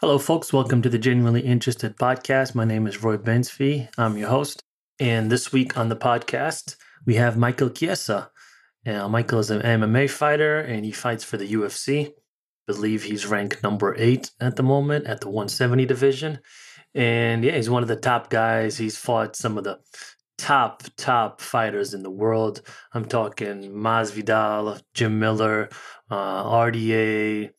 Hello, 0.00 0.16
folks. 0.16 0.50
Welcome 0.50 0.80
to 0.80 0.88
the 0.88 0.96
Genuinely 0.96 1.42
Interested 1.42 1.98
podcast. 1.98 2.54
My 2.54 2.64
name 2.64 2.86
is 2.86 3.02
Roy 3.02 3.18
Bensby. 3.18 3.86
I'm 3.98 4.16
your 4.16 4.30
host. 4.30 4.62
And 4.98 5.30
this 5.30 5.52
week 5.52 5.76
on 5.76 5.90
the 5.90 5.94
podcast, 5.96 6.76
we 7.04 7.16
have 7.16 7.36
Michael 7.36 7.68
Chiesa. 7.68 8.30
Now, 8.86 9.08
Michael 9.08 9.40
is 9.40 9.50
an 9.50 9.60
MMA 9.60 10.08
fighter 10.08 10.58
and 10.60 10.86
he 10.86 10.90
fights 10.90 11.22
for 11.22 11.36
the 11.36 11.52
UFC. 11.52 12.06
I 12.06 12.12
believe 12.66 13.02
he's 13.02 13.26
ranked 13.26 13.62
number 13.62 13.94
eight 13.98 14.30
at 14.40 14.56
the 14.56 14.62
moment 14.62 15.06
at 15.06 15.20
the 15.20 15.28
170 15.28 15.84
division. 15.84 16.38
And 16.94 17.44
yeah, 17.44 17.56
he's 17.56 17.68
one 17.68 17.82
of 17.82 17.88
the 17.90 17.96
top 17.96 18.30
guys. 18.30 18.78
He's 18.78 18.96
fought 18.96 19.36
some 19.36 19.58
of 19.58 19.64
the 19.64 19.80
top, 20.38 20.82
top 20.96 21.42
fighters 21.42 21.92
in 21.92 22.02
the 22.02 22.10
world. 22.10 22.62
I'm 22.94 23.04
talking 23.04 23.70
Masvidal, 23.70 24.80
Jim 24.94 25.18
Miller, 25.18 25.68
uh, 26.10 26.44
RDA, 26.44 27.50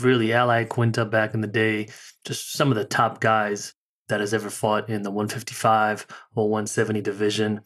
really 0.00 0.32
Al 0.32 0.48
Iaquinta 0.48 1.10
back 1.10 1.34
in 1.34 1.40
the 1.40 1.46
day, 1.46 1.88
just 2.24 2.52
some 2.52 2.70
of 2.70 2.76
the 2.76 2.84
top 2.84 3.20
guys 3.20 3.74
that 4.08 4.20
has 4.20 4.34
ever 4.34 4.50
fought 4.50 4.88
in 4.88 5.02
the 5.02 5.10
155 5.10 6.06
or 6.34 6.48
170 6.48 7.00
division. 7.00 7.60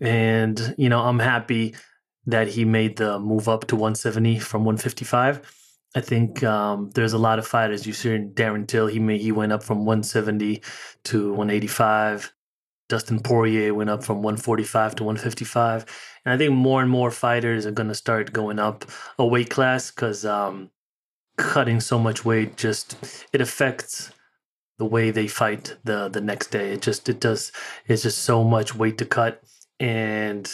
And, 0.00 0.74
you 0.76 0.88
know, 0.88 1.00
I'm 1.00 1.20
happy 1.20 1.74
that 2.26 2.48
he 2.48 2.64
made 2.64 2.96
the 2.96 3.18
move 3.18 3.48
up 3.48 3.66
to 3.68 3.76
170 3.76 4.38
from 4.40 4.64
155. 4.64 5.40
I 5.96 6.00
think 6.00 6.42
um, 6.42 6.90
there's 6.94 7.12
a 7.12 7.18
lot 7.18 7.38
of 7.38 7.46
fighters. 7.46 7.86
You 7.86 7.92
see 7.92 8.08
Darren 8.08 8.66
Till, 8.66 8.88
he 8.88 8.98
made, 8.98 9.20
he 9.20 9.30
went 9.30 9.52
up 9.52 9.62
from 9.62 9.84
170 9.84 10.62
to 11.04 11.28
185. 11.30 12.32
Dustin 12.88 13.20
Poirier 13.20 13.72
went 13.72 13.90
up 13.90 14.02
from 14.04 14.16
145 14.16 14.96
to 14.96 15.04
155. 15.04 15.86
And 16.24 16.34
I 16.34 16.36
think 16.36 16.52
more 16.52 16.82
and 16.82 16.90
more 16.90 17.10
fighters 17.10 17.64
are 17.66 17.70
going 17.70 17.88
to 17.88 17.94
start 17.94 18.32
going 18.32 18.58
up 18.58 18.84
a 19.18 19.26
weight 19.26 19.50
class 19.50 19.90
because 19.90 20.24
um, 20.24 20.70
cutting 21.36 21.80
so 21.80 21.98
much 21.98 22.24
weight 22.24 22.56
just 22.56 22.96
it 23.32 23.40
affects 23.40 24.12
the 24.78 24.84
way 24.84 25.10
they 25.10 25.26
fight 25.26 25.76
the 25.84 26.08
the 26.08 26.20
next 26.20 26.48
day. 26.48 26.72
It 26.72 26.82
just 26.82 27.08
it 27.08 27.20
does 27.20 27.52
it's 27.86 28.02
just 28.02 28.18
so 28.18 28.44
much 28.44 28.74
weight 28.74 28.98
to 28.98 29.04
cut 29.04 29.42
and 29.80 30.50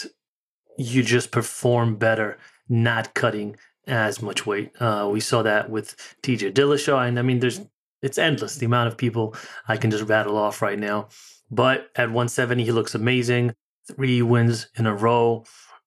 you 0.79 1.03
just 1.03 1.31
perform 1.31 1.97
better 1.97 2.39
not 2.69 3.15
cutting 3.15 3.57
as 3.87 4.23
much 4.23 4.47
weight. 4.47 4.71
Uh, 4.81 5.09
we 5.13 5.21
saw 5.21 5.43
that 5.43 5.69
with 5.69 5.97
TJ 6.23 6.53
Dillashaw, 6.53 7.07
and 7.07 7.19
I 7.19 7.23
mean, 7.23 7.41
there's 7.41 7.61
it's 8.03 8.19
endless 8.19 8.57
the 8.57 8.67
amount 8.67 8.89
of 8.89 8.97
people 8.97 9.35
I 9.69 9.77
can 9.77 9.91
just 9.91 10.09
rattle 10.09 10.39
off 10.39 10.63
right 10.63 10.79
now. 10.79 11.09
But 11.51 11.91
at 11.97 12.09
170, 12.09 12.65
he 12.65 12.73
looks 12.73 12.95
amazing. 12.95 13.55
Three 13.89 14.23
wins 14.23 14.69
in 14.77 14.87
a 14.87 14.95
row, 14.95 15.45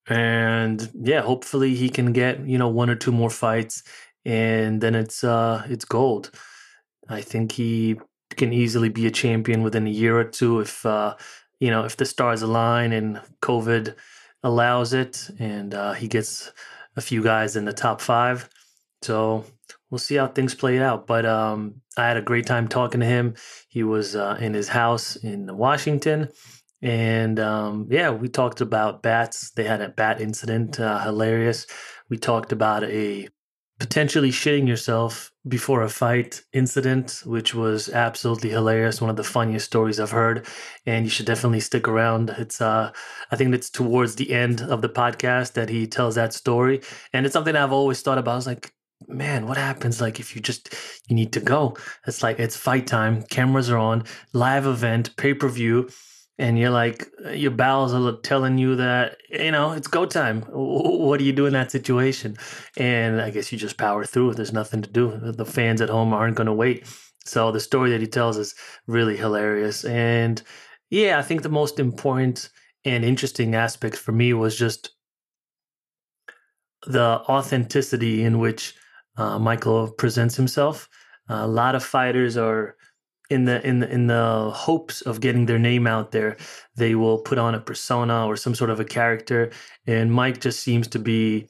and 0.08 0.92
yeah, 0.94 1.22
hopefully 1.22 1.73
he 1.75 1.90
can 1.90 2.12
get 2.12 2.46
you 2.46 2.58
know 2.58 2.68
one 2.68 2.90
or 2.90 2.96
two 2.96 3.12
more 3.12 3.30
fights 3.30 3.84
and 4.26 4.82
then 4.82 4.96
it's 4.96 5.24
uh 5.24 5.64
it's 5.70 5.86
gold. 5.86 6.32
I 7.10 7.22
think 7.22 7.52
he 7.52 7.98
can 8.36 8.54
easily 8.54 8.90
be 8.90 9.06
a 9.06 9.12
champion 9.12 9.64
within 9.64 9.86
a 9.86 9.92
year 9.92 10.18
or 10.18 10.24
two 10.24 10.60
if 10.60 10.86
uh 10.86 11.16
you 11.60 11.70
know 11.70 11.84
if 11.86 11.98
the 11.98 12.06
stars 12.06 12.42
align 12.42 12.94
and 12.94 13.22
COVID 13.42 13.96
allows 14.44 14.94
it, 14.94 15.30
and 15.40 15.74
uh, 15.74 15.94
he 15.94 16.08
gets 16.08 16.52
a 16.96 17.02
few 17.02 17.24
guys 17.24 17.56
in 17.56 17.66
the 17.66 17.74
top 17.74 18.02
five. 18.02 18.50
So 19.02 19.46
we'll 19.90 20.00
see 20.00 20.16
how 20.16 20.28
things 20.28 20.54
play 20.54 20.80
out. 20.80 21.08
But 21.08 21.26
um, 21.26 21.82
I 21.98 22.08
had 22.08 22.18
a 22.18 22.22
great 22.22 22.46
time 22.46 22.68
talking 22.68 23.00
to 23.00 23.06
him. 23.06 23.36
He 23.70 23.84
was 23.84 24.16
uh, 24.16 24.38
in 24.40 24.54
his 24.54 24.68
house 24.68 25.16
in 25.16 25.58
Washington. 25.58 26.30
And 26.82 27.40
um, 27.40 27.88
yeah, 27.90 28.12
we 28.12 28.28
talked 28.28 28.60
about 28.60 29.02
bats. 29.02 29.52
They 29.52 29.64
had 29.64 29.82
a 29.82 29.90
bat 29.90 30.20
incident, 30.20 30.80
uh, 30.80 31.00
hilarious. 31.00 31.66
We 32.10 32.18
talked 32.18 32.52
about 32.52 32.84
a 32.84 33.30
potentially 33.80 34.32
shitting 34.32 34.68
yourself 34.68 35.32
before 35.48 35.82
a 35.82 35.90
fight 35.90 36.42
incident, 36.54 37.22
which 37.26 37.54
was 37.54 37.90
absolutely 37.90 38.50
hilarious. 38.50 39.02
One 39.02 39.10
of 39.10 39.16
the 39.16 39.24
funniest 39.24 39.66
stories 39.66 40.00
I've 40.00 40.12
heard, 40.12 40.48
and 40.86 41.06
you 41.06 41.10
should 41.10 41.26
definitely 41.26 41.60
stick 41.60 41.88
around. 41.88 42.30
It's 42.38 42.62
uh, 42.62 42.92
I 43.32 43.36
think 43.36 43.54
it's 43.54 43.70
towards 43.70 44.16
the 44.16 44.32
end 44.32 44.62
of 44.62 44.82
the 44.82 44.90
podcast 44.90 45.53
that 45.53 45.70
he 45.70 45.88
tells 45.88 46.16
that 46.16 46.34
story, 46.34 46.81
and 47.12 47.25
it's 47.25 47.34
something 47.34 47.56
I've 47.56 47.74
always 47.74 48.02
thought 48.02 48.18
about. 48.18 48.34
I 48.34 48.36
was 48.36 48.47
like, 48.47 48.72
man, 49.08 49.47
what 49.47 49.58
happens 49.58 50.00
like 50.00 50.20
if 50.20 50.36
you 50.36 50.42
just 50.42 50.74
you 51.08 51.16
need 51.16 51.34
to 51.34 51.40
go? 51.40 51.76
It's 52.08 52.24
like 52.24 52.40
it's 52.40 52.56
fight 52.56 52.88
time, 52.88 53.24
cameras 53.24 53.70
are 53.70 53.78
on, 53.78 54.03
live 54.34 54.66
event, 54.66 55.16
pay 55.18 55.34
per 55.34 55.50
view 55.50 55.90
and 56.38 56.58
you're 56.58 56.72
like 56.72 57.08
your 57.34 57.52
bowels 57.52 57.94
are 57.94 58.18
telling 58.24 58.58
you 58.58 58.76
that 58.76 59.18
you 59.30 59.52
know 59.52 59.72
it's 59.72 59.88
go 59.88 60.06
time. 60.06 60.42
What 60.52 61.20
do 61.20 61.26
you 61.26 61.34
do 61.34 61.46
in 61.46 61.54
that 61.54 61.72
situation? 61.72 62.38
And 62.78 63.22
i 63.22 63.30
guess 63.30 63.52
you 63.52 63.58
just 63.58 63.78
power 63.78 64.06
through 64.06 64.32
it. 64.32 64.38
There's 64.38 64.54
nothing 64.54 64.82
to 64.82 64.90
do. 64.90 65.18
The 65.20 65.46
fans 65.46 65.82
at 65.82 65.90
home 65.90 66.14
aren't 66.14 66.36
going 66.36 66.48
to 66.48 66.54
wait. 66.54 66.88
So 67.26 67.52
the 67.52 67.60
story 67.60 67.92
that 67.92 68.02
he 68.02 68.08
tells 68.08 68.38
is 68.38 68.56
really 68.88 69.18
hilarious. 69.18 69.86
And 69.86 70.42
yeah 70.90 71.18
i 71.18 71.24
think 71.24 71.42
the 71.42 71.50
most 71.50 71.80
important 71.80 72.50
and 72.86 73.04
interesting 73.04 73.56
aspect 73.56 73.96
for 73.98 74.12
me 74.12 74.34
was 74.34 74.56
just 74.56 74.92
the 76.86 77.22
authenticity 77.30 78.24
in 78.24 78.40
which 78.40 78.76
uh, 79.18 79.40
michael 79.40 79.92
presents 79.92 80.36
himself. 80.36 80.88
A 81.30 81.48
lot 81.48 81.76
of 81.76 81.84
fighters 81.84 82.38
are 82.38 82.76
in 83.29 83.45
the 83.45 83.66
in 83.66 83.79
the 83.79 83.89
in 83.89 84.07
the 84.07 84.51
hopes 84.53 85.01
of 85.01 85.22
getting 85.22 85.45
their 85.45 85.59
name 85.59 85.88
out 85.88 86.11
there, 86.11 86.38
they 86.75 86.95
will 86.95 87.19
put 87.19 87.38
on 87.38 87.56
a 87.56 87.59
persona 87.59 88.28
or 88.28 88.35
some 88.35 88.56
sort 88.56 88.69
of 88.69 88.79
a 88.79 88.85
character. 88.85 89.51
And 89.88 90.11
Mike 90.11 90.41
just 90.41 90.61
seems 90.61 90.88
to 90.89 91.00
be 91.00 91.47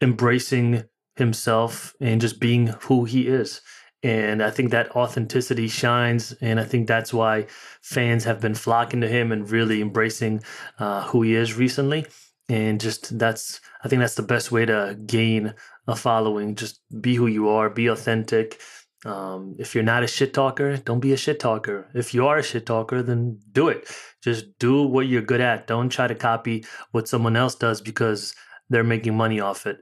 embracing 0.00 0.84
himself 1.16 1.94
and 2.00 2.20
just 2.20 2.40
being 2.40 2.68
who 2.82 3.04
he 3.04 3.26
is. 3.26 3.60
And 4.02 4.42
I 4.42 4.50
think 4.50 4.70
that 4.70 4.94
authenticity 4.94 5.66
shines. 5.68 6.32
And 6.40 6.60
I 6.60 6.64
think 6.64 6.86
that's 6.86 7.12
why 7.12 7.46
fans 7.82 8.24
have 8.24 8.40
been 8.40 8.54
flocking 8.54 9.00
to 9.00 9.08
him 9.08 9.32
and 9.32 9.50
really 9.50 9.82
embracing 9.82 10.42
uh, 10.78 11.02
who 11.08 11.22
he 11.22 11.34
is 11.34 11.54
recently. 11.54 12.06
And 12.48 12.80
just 12.80 13.18
that's, 13.18 13.60
I 13.84 13.88
think 13.88 14.00
that's 14.00 14.14
the 14.14 14.22
best 14.22 14.52
way 14.52 14.64
to 14.66 14.96
gain 15.04 15.52
a 15.86 15.96
following. 15.96 16.54
Just 16.54 16.80
be 17.00 17.16
who 17.16 17.26
you 17.26 17.48
are, 17.48 17.68
be 17.68 17.88
authentic, 17.88 18.60
um, 19.04 19.54
if 19.58 19.74
you're 19.74 19.84
not 19.84 20.02
a 20.02 20.08
shit 20.08 20.34
talker, 20.34 20.76
don't 20.76 21.00
be 21.00 21.12
a 21.12 21.16
shit 21.16 21.38
talker. 21.38 21.88
If 21.94 22.14
you 22.14 22.26
are 22.26 22.38
a 22.38 22.42
shit 22.42 22.66
talker, 22.66 23.02
then 23.02 23.38
do 23.52 23.68
it. 23.68 23.88
Just 24.22 24.58
do 24.58 24.82
what 24.82 25.06
you're 25.06 25.22
good 25.22 25.40
at. 25.40 25.66
Don't 25.66 25.88
try 25.88 26.08
to 26.08 26.14
copy 26.14 26.64
what 26.90 27.08
someone 27.08 27.36
else 27.36 27.54
does 27.54 27.80
because 27.80 28.34
they're 28.68 28.84
making 28.84 29.16
money 29.16 29.40
off 29.40 29.66
it. 29.66 29.78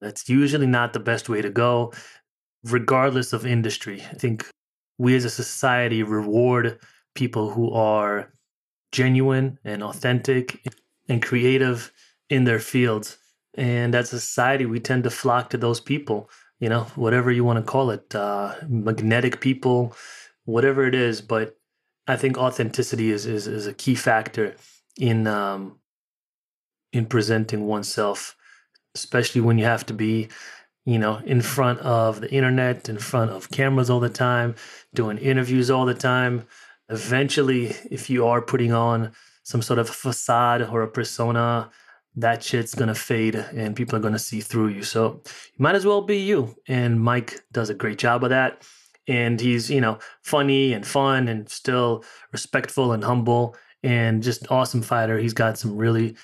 That's 0.00 0.28
usually 0.28 0.66
not 0.66 0.92
the 0.92 1.00
best 1.00 1.28
way 1.28 1.42
to 1.42 1.50
go, 1.50 1.92
regardless 2.64 3.32
of 3.32 3.46
industry. 3.46 4.02
I 4.10 4.14
think 4.14 4.46
we 4.98 5.14
as 5.14 5.24
a 5.24 5.30
society 5.30 6.02
reward 6.02 6.78
people 7.14 7.50
who 7.50 7.72
are 7.72 8.32
genuine 8.90 9.58
and 9.64 9.82
authentic 9.82 10.66
and 11.08 11.22
creative 11.22 11.92
in 12.28 12.44
their 12.44 12.58
fields. 12.58 13.18
And 13.56 13.94
as 13.94 14.12
a 14.12 14.20
society, 14.20 14.66
we 14.66 14.80
tend 14.80 15.04
to 15.04 15.10
flock 15.10 15.50
to 15.50 15.56
those 15.56 15.80
people 15.80 16.28
you 16.60 16.68
know, 16.68 16.82
whatever 16.94 17.30
you 17.30 17.44
want 17.44 17.58
to 17.58 17.70
call 17.70 17.90
it, 17.90 18.14
uh, 18.14 18.54
magnetic 18.68 19.40
people, 19.40 19.94
whatever 20.44 20.86
it 20.86 20.94
is. 20.94 21.20
But 21.20 21.56
I 22.06 22.16
think 22.16 22.38
authenticity 22.38 23.10
is 23.10 23.26
is, 23.26 23.46
is 23.46 23.66
a 23.66 23.74
key 23.74 23.94
factor 23.94 24.56
in 24.98 25.26
um, 25.26 25.78
in 26.92 27.06
presenting 27.06 27.66
oneself, 27.66 28.36
especially 28.94 29.40
when 29.40 29.58
you 29.58 29.64
have 29.64 29.84
to 29.86 29.94
be, 29.94 30.28
you 30.84 30.98
know, 30.98 31.20
in 31.24 31.40
front 31.40 31.80
of 31.80 32.20
the 32.20 32.30
internet, 32.30 32.88
in 32.88 32.98
front 32.98 33.30
of 33.30 33.50
cameras 33.50 33.90
all 33.90 34.00
the 34.00 34.08
time, 34.08 34.54
doing 34.94 35.18
interviews 35.18 35.70
all 35.70 35.86
the 35.86 35.94
time. 35.94 36.46
Eventually, 36.88 37.74
if 37.90 38.08
you 38.10 38.26
are 38.26 38.42
putting 38.42 38.72
on 38.72 39.12
some 39.42 39.62
sort 39.62 39.78
of 39.78 39.88
facade 39.88 40.62
or 40.62 40.82
a 40.82 40.88
persona, 40.88 41.70
that 42.16 42.42
shit's 42.42 42.74
gonna 42.74 42.94
fade 42.94 43.34
and 43.34 43.74
people 43.74 43.96
are 43.96 44.02
gonna 44.02 44.18
see 44.18 44.40
through 44.40 44.68
you. 44.68 44.82
So 44.82 45.20
you 45.24 45.62
might 45.62 45.74
as 45.74 45.86
well 45.86 46.02
be 46.02 46.18
you. 46.18 46.54
And 46.68 47.00
Mike 47.00 47.40
does 47.52 47.70
a 47.70 47.74
great 47.74 47.98
job 47.98 48.24
of 48.24 48.30
that. 48.30 48.62
And 49.06 49.40
he's, 49.40 49.70
you 49.70 49.80
know, 49.80 49.98
funny 50.22 50.72
and 50.72 50.86
fun 50.86 51.28
and 51.28 51.48
still 51.48 52.04
respectful 52.32 52.92
and 52.92 53.04
humble 53.04 53.56
and 53.82 54.22
just 54.22 54.50
awesome 54.50 54.80
fighter. 54.80 55.18
He's 55.18 55.34
got 55.34 55.58
some 55.58 55.76
really 55.76 56.16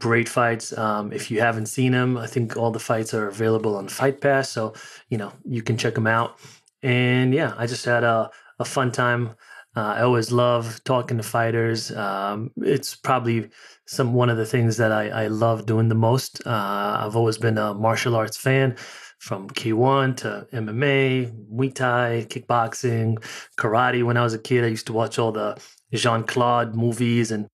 great 0.00 0.28
fights. 0.28 0.76
Um, 0.76 1.12
if 1.12 1.30
you 1.30 1.40
haven't 1.40 1.66
seen 1.66 1.92
him, 1.92 2.16
I 2.16 2.26
think 2.26 2.56
all 2.56 2.70
the 2.70 2.78
fights 2.78 3.14
are 3.14 3.28
available 3.28 3.76
on 3.76 3.88
Fight 3.88 4.20
Pass. 4.20 4.50
So, 4.50 4.74
you 5.08 5.18
know, 5.18 5.32
you 5.44 5.62
can 5.62 5.76
check 5.76 5.96
him 5.96 6.06
out. 6.06 6.38
And 6.82 7.34
yeah, 7.34 7.54
I 7.56 7.66
just 7.66 7.84
had 7.84 8.04
a, 8.04 8.30
a 8.58 8.64
fun 8.64 8.92
time 8.92 9.36
uh, 9.76 9.94
I 9.98 10.02
always 10.02 10.32
love 10.32 10.82
talking 10.84 11.16
to 11.16 11.22
fighters. 11.22 11.92
Um, 11.92 12.50
it's 12.56 12.96
probably 12.96 13.50
some 13.86 14.14
one 14.14 14.28
of 14.28 14.36
the 14.36 14.46
things 14.46 14.76
that 14.78 14.92
I, 14.92 15.08
I 15.08 15.26
love 15.28 15.66
doing 15.66 15.88
the 15.88 15.94
most. 15.94 16.44
Uh, 16.46 16.98
I've 17.00 17.16
always 17.16 17.38
been 17.38 17.58
a 17.58 17.74
martial 17.74 18.16
arts 18.16 18.36
fan, 18.36 18.76
from 19.20 19.50
K1 19.50 20.16
to 20.18 20.46
MMA, 20.52 21.30
Muay 21.52 21.74
Thai, 21.74 22.26
kickboxing, 22.28 23.22
karate. 23.58 24.02
When 24.02 24.16
I 24.16 24.24
was 24.24 24.34
a 24.34 24.38
kid, 24.38 24.64
I 24.64 24.68
used 24.68 24.86
to 24.86 24.94
watch 24.94 25.18
all 25.18 25.30
the 25.30 25.60
Jean 25.92 26.24
Claude 26.24 26.74
movies 26.74 27.30
and 27.30 27.46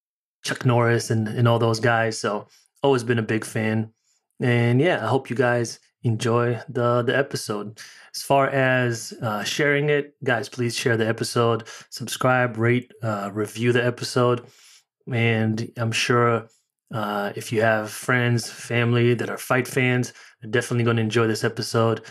Chuck 0.45 0.65
Norris 0.65 1.11
and, 1.11 1.27
and 1.27 1.49
all 1.49 1.59
those 1.59 1.81
guys. 1.81 2.19
So 2.19 2.47
always 2.83 3.03
been 3.03 3.19
a 3.19 3.23
big 3.23 3.45
fan. 3.45 3.93
And 4.41 4.81
yeah, 4.81 5.05
I 5.05 5.09
hope 5.09 5.29
you 5.29 5.35
guys 5.35 5.81
enjoy 6.05 6.61
the 6.69 7.03
the 7.03 7.17
episode. 7.17 7.81
As 8.17 8.23
far 8.23 8.49
as 8.49 9.13
uh, 9.21 9.45
sharing 9.45 9.91
it, 9.91 10.15
guys, 10.25 10.49
please 10.49 10.75
share 10.75 10.97
the 10.97 11.07
episode, 11.07 11.65
subscribe, 11.91 12.57
rate, 12.57 12.91
uh, 13.03 13.31
review 13.31 13.73
the 13.73 13.85
episode, 13.85 14.47
and 15.13 15.71
I'm 15.77 15.93
sure 15.93 16.49
uh, 16.95 17.33
if 17.37 17.53
you 17.53 17.61
have 17.61 17.91
friends, 17.91 18.51
family 18.51 19.13
that 19.13 19.29
are 19.29 19.37
fight 19.37 19.69
fans, 19.69 20.15
they're 20.41 20.51
definitely 20.51 20.85
going 20.85 20.97
to 20.97 21.03
enjoy 21.03 21.27
this 21.27 21.45
episode. 21.45 22.07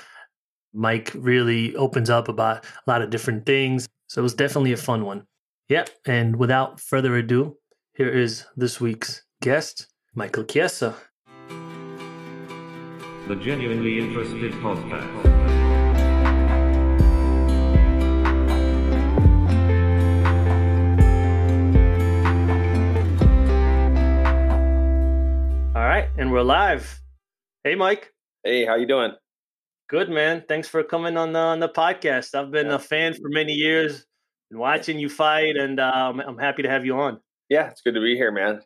Mike 0.75 1.11
really 1.15 1.75
opens 1.75 2.11
up 2.11 2.27
about 2.27 2.63
a 2.65 2.91
lot 2.91 3.01
of 3.01 3.09
different 3.09 3.47
things, 3.47 3.89
so 4.05 4.21
it 4.21 4.23
was 4.23 4.35
definitely 4.35 4.73
a 4.73 4.77
fun 4.77 5.05
one. 5.05 5.25
Yep, 5.69 5.89
and 6.05 6.35
without 6.35 6.79
further 6.79 7.15
ado, 7.15 7.57
here 7.95 8.09
is 8.09 8.45
this 8.55 8.79
week's 8.79 9.23
guest, 9.41 9.87
Michael 10.13 10.43
Chiesa. 10.43 10.93
The 13.27 13.35
Genuinely 13.37 13.97
Interested 13.97 14.53
Podcast. 14.53 15.64
Right, 25.95 26.09
and 26.17 26.29
we're 26.29 26.41
live. 26.41 26.99
Hey, 27.63 27.73
Mike. 27.73 28.11
Hey, 28.43 28.65
how 28.65 28.75
you 28.75 28.85
doing? 28.85 29.13
Good, 29.89 30.09
man. 30.09 30.43
Thanks 30.45 30.67
for 30.67 30.83
coming 30.83 31.15
on 31.15 31.31
the 31.31 31.39
on 31.39 31.61
the 31.61 31.69
podcast. 31.69 32.35
I've 32.35 32.51
been 32.51 32.67
Yeah. 32.67 32.75
a 32.75 32.79
fan 32.79 33.13
for 33.13 33.29
many 33.29 33.53
years, 33.53 34.05
and 34.51 34.59
watching 34.59 34.99
you 34.99 35.07
fight, 35.07 35.55
and 35.55 35.79
um, 35.79 36.19
I'm 36.19 36.37
happy 36.37 36.63
to 36.63 36.69
have 36.69 36.85
you 36.85 36.97
on. 36.99 37.21
Yeah, 37.47 37.69
it's 37.69 37.79
good 37.81 37.93
to 37.95 38.01
be 38.01 38.15
here, 38.17 38.29
man. 38.31 38.61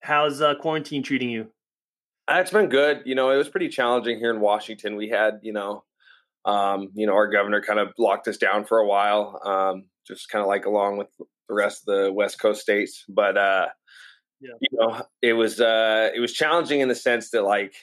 How's 0.00 0.40
uh, 0.40 0.56
quarantine 0.56 1.04
treating 1.04 1.30
you? 1.30 1.52
Uh, 2.26 2.38
It's 2.40 2.50
been 2.50 2.68
good. 2.68 3.02
You 3.04 3.14
know, 3.14 3.30
it 3.30 3.36
was 3.36 3.48
pretty 3.48 3.68
challenging 3.68 4.18
here 4.18 4.30
in 4.34 4.40
Washington. 4.40 4.96
We 4.96 5.08
had, 5.08 5.38
you 5.42 5.52
know, 5.52 5.84
um, 6.44 6.88
you 6.94 7.06
know, 7.06 7.14
our 7.14 7.28
governor 7.30 7.60
kind 7.62 7.78
of 7.78 7.92
locked 7.96 8.26
us 8.26 8.38
down 8.38 8.64
for 8.64 8.78
a 8.78 8.86
while, 8.88 9.40
um, 9.44 9.84
just 10.04 10.28
kind 10.30 10.42
of 10.42 10.48
like 10.48 10.66
along 10.66 10.96
with 10.96 11.08
the 11.48 11.54
rest 11.54 11.86
of 11.86 11.94
the 11.94 12.12
West 12.12 12.40
Coast 12.40 12.60
states. 12.60 13.04
But 13.08 13.38
uh, 13.38 13.68
Yeah. 14.40 14.54
you 14.60 14.68
know, 14.78 15.02
it 15.22 15.32
was 15.32 15.60
uh, 15.60 16.10
it 16.14 16.20
was 16.20 16.32
challenging 16.32 16.80
in 16.80 16.88
the 16.88 16.94
sense 16.94 17.30
that 17.30 17.42
like, 17.42 17.74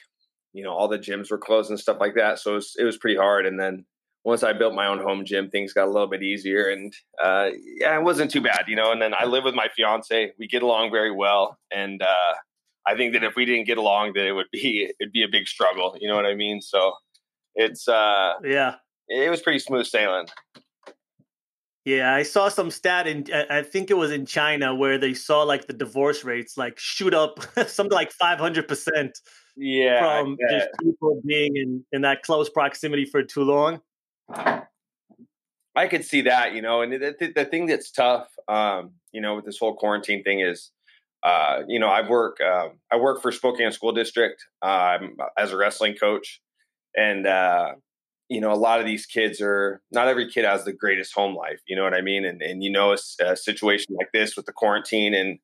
you 0.52 0.62
know, 0.62 0.72
all 0.72 0.88
the 0.88 0.98
gyms 0.98 1.30
were 1.30 1.38
closed 1.38 1.70
and 1.70 1.80
stuff 1.80 1.98
like 2.00 2.14
that. 2.14 2.38
So 2.38 2.52
it 2.52 2.54
was 2.54 2.76
it 2.78 2.84
was 2.84 2.96
pretty 2.96 3.16
hard. 3.16 3.46
And 3.46 3.58
then 3.58 3.84
once 4.24 4.42
I 4.42 4.54
built 4.54 4.74
my 4.74 4.86
own 4.86 4.98
home 4.98 5.24
gym, 5.24 5.50
things 5.50 5.72
got 5.72 5.86
a 5.86 5.90
little 5.90 6.08
bit 6.08 6.22
easier, 6.22 6.68
and 6.70 6.92
uh, 7.22 7.50
yeah, 7.78 7.96
it 7.98 8.02
wasn't 8.02 8.30
too 8.30 8.40
bad, 8.40 8.64
you 8.68 8.76
know. 8.76 8.90
And 8.90 9.00
then 9.00 9.12
I 9.16 9.26
live 9.26 9.44
with 9.44 9.54
my 9.54 9.68
fiance; 9.76 10.32
we 10.38 10.48
get 10.48 10.62
along 10.62 10.90
very 10.90 11.10
well, 11.10 11.58
and 11.70 12.02
uh, 12.02 12.34
I 12.86 12.96
think 12.96 13.12
that 13.12 13.22
if 13.22 13.36
we 13.36 13.44
didn't 13.44 13.66
get 13.66 13.76
along, 13.76 14.14
that 14.14 14.26
it 14.26 14.32
would 14.32 14.46
be 14.50 14.90
it'd 14.98 15.12
be 15.12 15.24
a 15.24 15.28
big 15.28 15.46
struggle. 15.46 15.96
You 16.00 16.08
know 16.08 16.16
what 16.16 16.26
I 16.26 16.34
mean? 16.34 16.62
So 16.62 16.92
it's 17.54 17.86
uh, 17.86 18.34
Yeah, 19.08 19.26
it 19.26 19.30
was 19.30 19.42
pretty 19.42 19.58
smooth 19.58 19.86
sailing. 19.86 20.26
Yeah. 21.84 22.14
I 22.14 22.22
saw 22.22 22.48
some 22.48 22.70
stat 22.70 23.06
in 23.06 23.26
I 23.50 23.62
think 23.62 23.90
it 23.90 23.94
was 23.94 24.10
in 24.10 24.26
China 24.26 24.74
where 24.74 24.98
they 24.98 25.14
saw 25.14 25.42
like 25.42 25.66
the 25.66 25.72
divorce 25.72 26.24
rates 26.24 26.56
like 26.56 26.78
shoot 26.78 27.14
up 27.14 27.40
something 27.68 27.94
like 27.94 28.12
500 28.12 28.68
percent 28.68 29.18
Yeah, 29.56 30.00
from 30.00 30.36
just 30.50 30.68
people 30.82 31.20
being 31.24 31.56
in 31.56 31.84
in 31.92 32.02
that 32.02 32.22
close 32.22 32.50
proximity 32.50 33.04
for 33.04 33.22
too 33.22 33.42
long. 33.42 33.80
I 35.76 35.88
could 35.88 36.04
see 36.04 36.22
that, 36.22 36.54
you 36.54 36.62
know, 36.62 36.82
and 36.82 36.92
the, 36.92 37.16
the, 37.18 37.32
the 37.34 37.44
thing 37.44 37.66
that's 37.66 37.90
tough, 37.90 38.28
um, 38.46 38.92
you 39.12 39.20
know, 39.20 39.36
with 39.36 39.44
this 39.44 39.58
whole 39.58 39.74
quarantine 39.74 40.22
thing 40.22 40.40
is, 40.40 40.70
uh, 41.24 41.62
you 41.66 41.80
know, 41.80 41.88
I 41.88 42.08
work, 42.08 42.38
um, 42.40 42.78
I 42.92 42.96
work 42.96 43.22
for 43.22 43.32
Spokane 43.32 43.72
School 43.72 43.92
District 43.92 44.44
um, 44.62 45.16
as 45.36 45.52
a 45.52 45.56
wrestling 45.56 45.94
coach, 45.94 46.40
and 46.96 47.26
uh, 47.26 47.72
you 48.28 48.40
know, 48.40 48.52
a 48.52 48.54
lot 48.56 48.80
of 48.80 48.86
these 48.86 49.06
kids 49.06 49.40
are 49.40 49.82
not 49.92 50.08
every 50.08 50.30
kid 50.30 50.44
has 50.44 50.64
the 50.64 50.72
greatest 50.72 51.14
home 51.14 51.34
life. 51.36 51.60
You 51.66 51.76
know 51.76 51.82
what 51.84 51.94
I 51.94 52.00
mean? 52.00 52.24
And 52.24 52.42
and 52.42 52.62
you 52.62 52.70
know, 52.70 52.92
a 53.20 53.36
situation 53.36 53.96
like 53.98 54.12
this 54.12 54.36
with 54.36 54.46
the 54.46 54.52
quarantine 54.52 55.14
and 55.14 55.38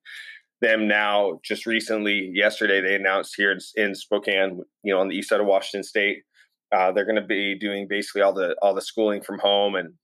them 0.61 0.87
now 0.89 1.41
just 1.43 1.67
recently 1.67 2.31
yesterday 2.35 2.81
they 2.83 2.95
announced 2.95 3.35
here 3.37 3.51
in, 3.53 3.59
in 3.77 3.95
Spokane, 3.95 4.63
you 4.83 4.93
know, 4.93 5.01
on 5.01 5.09
the 5.09 5.17
east 5.17 5.31
side 5.31 5.41
of 5.41 5.47
Washington 5.47 5.83
State, 5.83 6.23
uh, 6.73 6.93
they're 6.93 7.07
going 7.07 7.17
to 7.17 7.23
be 7.27 7.55
doing 7.59 7.89
basically 7.89 8.23
all 8.23 8.33
the 8.33 8.57
all 8.63 8.75
the 8.75 8.83
schooling 8.83 9.23
from 9.23 9.39
home 9.39 9.75
and 9.75 9.95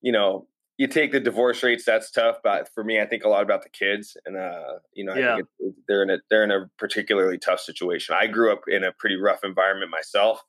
you 0.00 0.12
know, 0.12 0.46
you 0.78 0.86
take 0.88 1.12
the 1.12 1.20
divorce 1.20 1.62
rates. 1.62 1.84
That's 1.84 2.10
tough, 2.10 2.36
but 2.42 2.68
for 2.74 2.82
me, 2.82 3.00
I 3.00 3.06
think 3.06 3.24
a 3.24 3.28
lot 3.28 3.42
about 3.42 3.62
the 3.62 3.68
kids, 3.68 4.16
and 4.26 4.36
uh, 4.36 4.78
you 4.94 5.04
know, 5.04 5.12
I 5.12 5.18
Yeah. 5.20 5.38
they're 5.86 6.02
in 6.02 6.10
a 6.10 6.18
they're 6.30 6.44
in 6.44 6.50
a 6.50 6.68
particularly 6.78 7.38
tough 7.38 7.60
situation. 7.60 8.16
I 8.18 8.26
grew 8.26 8.52
up 8.52 8.62
in 8.66 8.82
a 8.82 8.92
pretty 8.92 9.16
rough 9.16 9.44
environment 9.44 9.90
myself, 9.90 10.42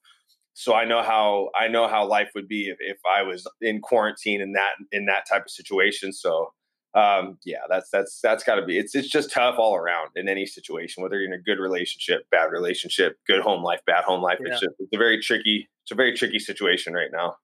so 0.54 0.74
I 0.74 0.86
know 0.86 1.02
how 1.02 1.50
I 1.60 1.68
know 1.68 1.88
how 1.88 2.08
life 2.08 2.32
would 2.36 2.48
be 2.48 2.70
if, 2.70 2.78
if 2.80 2.98
I 3.06 3.24
was 3.24 3.48
in 3.62 3.82
quarantine 3.82 4.42
in 4.42 4.54
that 4.54 4.74
in 4.92 5.06
that 5.06 5.28
type 5.28 5.44
of 5.46 5.52
situation. 5.52 6.14
So, 6.14 6.54
um, 6.94 7.38
yeah, 7.44 7.62
that's 7.70 7.90
that's 7.90 8.20
that's 8.22 8.44
got 8.44 8.56
to 8.56 8.66
be. 8.66 8.78
It's 8.78 8.96
it's 8.96 9.10
just 9.10 9.32
tough 9.32 9.56
all 9.58 9.76
around 9.76 10.10
in 10.16 10.30
any 10.30 10.46
situation, 10.46 11.02
whether 11.02 11.16
you're 11.18 11.34
in 11.34 11.40
a 11.40 11.42
good 11.42 11.60
relationship, 11.60 12.30
bad 12.30 12.52
relationship, 12.52 13.18
good 13.28 13.42
home 13.42 13.64
life, 13.64 13.82
bad 13.88 14.04
home 14.04 14.22
life. 14.22 14.38
Yeah. 14.40 14.54
It's 14.54 14.62
just 14.62 14.76
it's 14.80 14.94
a 14.94 14.98
very 14.98 15.20
tricky 15.22 15.68
it's 15.84 15.92
a 15.92 15.96
very 15.96 16.16
tricky 16.16 16.40
situation 16.40 16.94
right 16.94 17.10
now. 17.12 17.36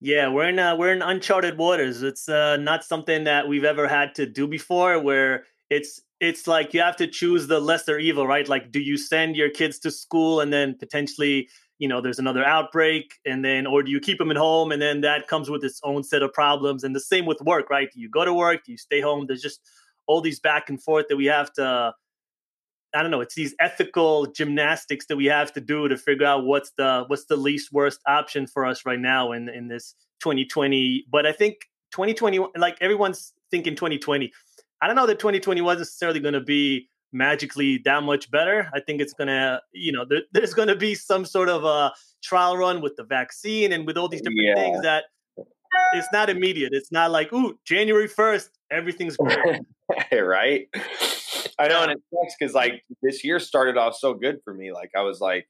Yeah, 0.00 0.28
we're 0.28 0.48
in 0.48 0.58
uh, 0.58 0.76
we're 0.76 0.92
in 0.92 1.02
uncharted 1.02 1.56
waters. 1.56 2.02
It's 2.02 2.28
uh, 2.28 2.58
not 2.58 2.84
something 2.84 3.24
that 3.24 3.48
we've 3.48 3.64
ever 3.64 3.88
had 3.88 4.14
to 4.16 4.26
do 4.26 4.46
before. 4.46 5.00
Where 5.00 5.44
it's 5.70 6.02
it's 6.20 6.46
like 6.46 6.74
you 6.74 6.80
have 6.80 6.96
to 6.96 7.06
choose 7.06 7.46
the 7.46 7.60
lesser 7.60 7.98
evil, 7.98 8.26
right? 8.26 8.48
Like, 8.48 8.72
do 8.72 8.80
you 8.80 8.96
send 8.96 9.36
your 9.36 9.50
kids 9.50 9.78
to 9.80 9.90
school 9.90 10.40
and 10.40 10.52
then 10.52 10.76
potentially, 10.78 11.48
you 11.78 11.88
know, 11.88 12.00
there's 12.00 12.18
another 12.18 12.44
outbreak, 12.44 13.14
and 13.26 13.44
then, 13.44 13.66
or 13.66 13.82
do 13.82 13.90
you 13.90 14.00
keep 14.00 14.18
them 14.18 14.30
at 14.30 14.36
home 14.36 14.72
and 14.72 14.80
then 14.80 15.02
that 15.02 15.28
comes 15.28 15.50
with 15.50 15.62
its 15.62 15.80
own 15.84 16.02
set 16.02 16.22
of 16.22 16.32
problems? 16.32 16.84
And 16.84 16.94
the 16.94 17.00
same 17.00 17.26
with 17.26 17.40
work, 17.42 17.68
right? 17.68 17.88
Do 17.92 18.00
you 18.00 18.08
go 18.08 18.24
to 18.24 18.32
work? 18.32 18.64
Do 18.64 18.72
you 18.72 18.78
stay 18.78 19.00
home? 19.00 19.26
There's 19.26 19.42
just 19.42 19.60
all 20.06 20.20
these 20.20 20.40
back 20.40 20.68
and 20.68 20.82
forth 20.82 21.06
that 21.08 21.16
we 21.16 21.26
have 21.26 21.52
to. 21.54 21.94
I 22.94 23.02
don't 23.02 23.10
know. 23.10 23.20
It's 23.20 23.34
these 23.34 23.54
ethical 23.60 24.26
gymnastics 24.26 25.06
that 25.06 25.16
we 25.16 25.26
have 25.26 25.52
to 25.52 25.60
do 25.60 25.86
to 25.88 25.98
figure 25.98 26.26
out 26.26 26.44
what's 26.44 26.72
the 26.78 27.04
what's 27.08 27.26
the 27.26 27.36
least 27.36 27.72
worst 27.72 28.00
option 28.06 28.46
for 28.46 28.64
us 28.64 28.86
right 28.86 29.00
now 29.00 29.32
in 29.32 29.48
in 29.48 29.68
this 29.68 29.94
2020. 30.20 31.04
But 31.10 31.26
I 31.26 31.32
think 31.32 31.56
2020, 31.92 32.46
like 32.56 32.78
everyone's 32.80 33.34
thinking 33.50 33.74
2020. 33.74 34.32
I 34.80 34.86
don't 34.86 34.96
know 34.96 35.06
that 35.06 35.18
2020 35.18 35.60
wasn't 35.60 35.80
necessarily 35.80 36.20
going 36.20 36.34
to 36.34 36.40
be 36.40 36.88
magically 37.12 37.78
that 37.84 38.02
much 38.02 38.30
better. 38.30 38.68
I 38.74 38.80
think 38.80 39.00
it's 39.00 39.14
to, 39.28 39.60
you 39.72 39.92
know, 39.92 40.04
there, 40.04 40.22
there's 40.32 40.54
to 40.68 40.76
be 40.76 40.94
some 40.94 41.24
sort 41.24 41.48
of 41.48 41.64
a 41.64 41.92
trial 42.22 42.56
run 42.56 42.80
with 42.80 42.96
the 42.96 43.04
vaccine 43.04 43.72
and 43.72 43.86
with 43.86 43.96
all 43.96 44.08
these 44.08 44.20
different 44.20 44.40
Yeah. 44.42 44.54
things 44.54 44.82
that 44.82 45.04
it's 45.94 46.08
not 46.12 46.30
immediate. 46.30 46.72
It's 46.72 46.92
not 46.92 47.10
like, 47.10 47.32
ooh, 47.32 47.58
January 47.64 48.08
1st, 48.08 48.48
everything's 48.70 49.16
great. 49.16 49.60
right? 50.12 50.68
I 51.58 51.68
know, 51.68 51.82
and 51.82 51.92
it 51.92 51.98
sucks 52.12 52.34
because 52.38 52.54
like 52.54 52.84
this 53.02 53.24
year 53.24 53.38
started 53.38 53.76
off 53.76 53.96
so 53.96 54.14
good 54.14 54.40
for 54.44 54.52
me. 54.52 54.72
Like 54.72 54.90
I 54.96 55.02
was 55.02 55.20
like, 55.20 55.48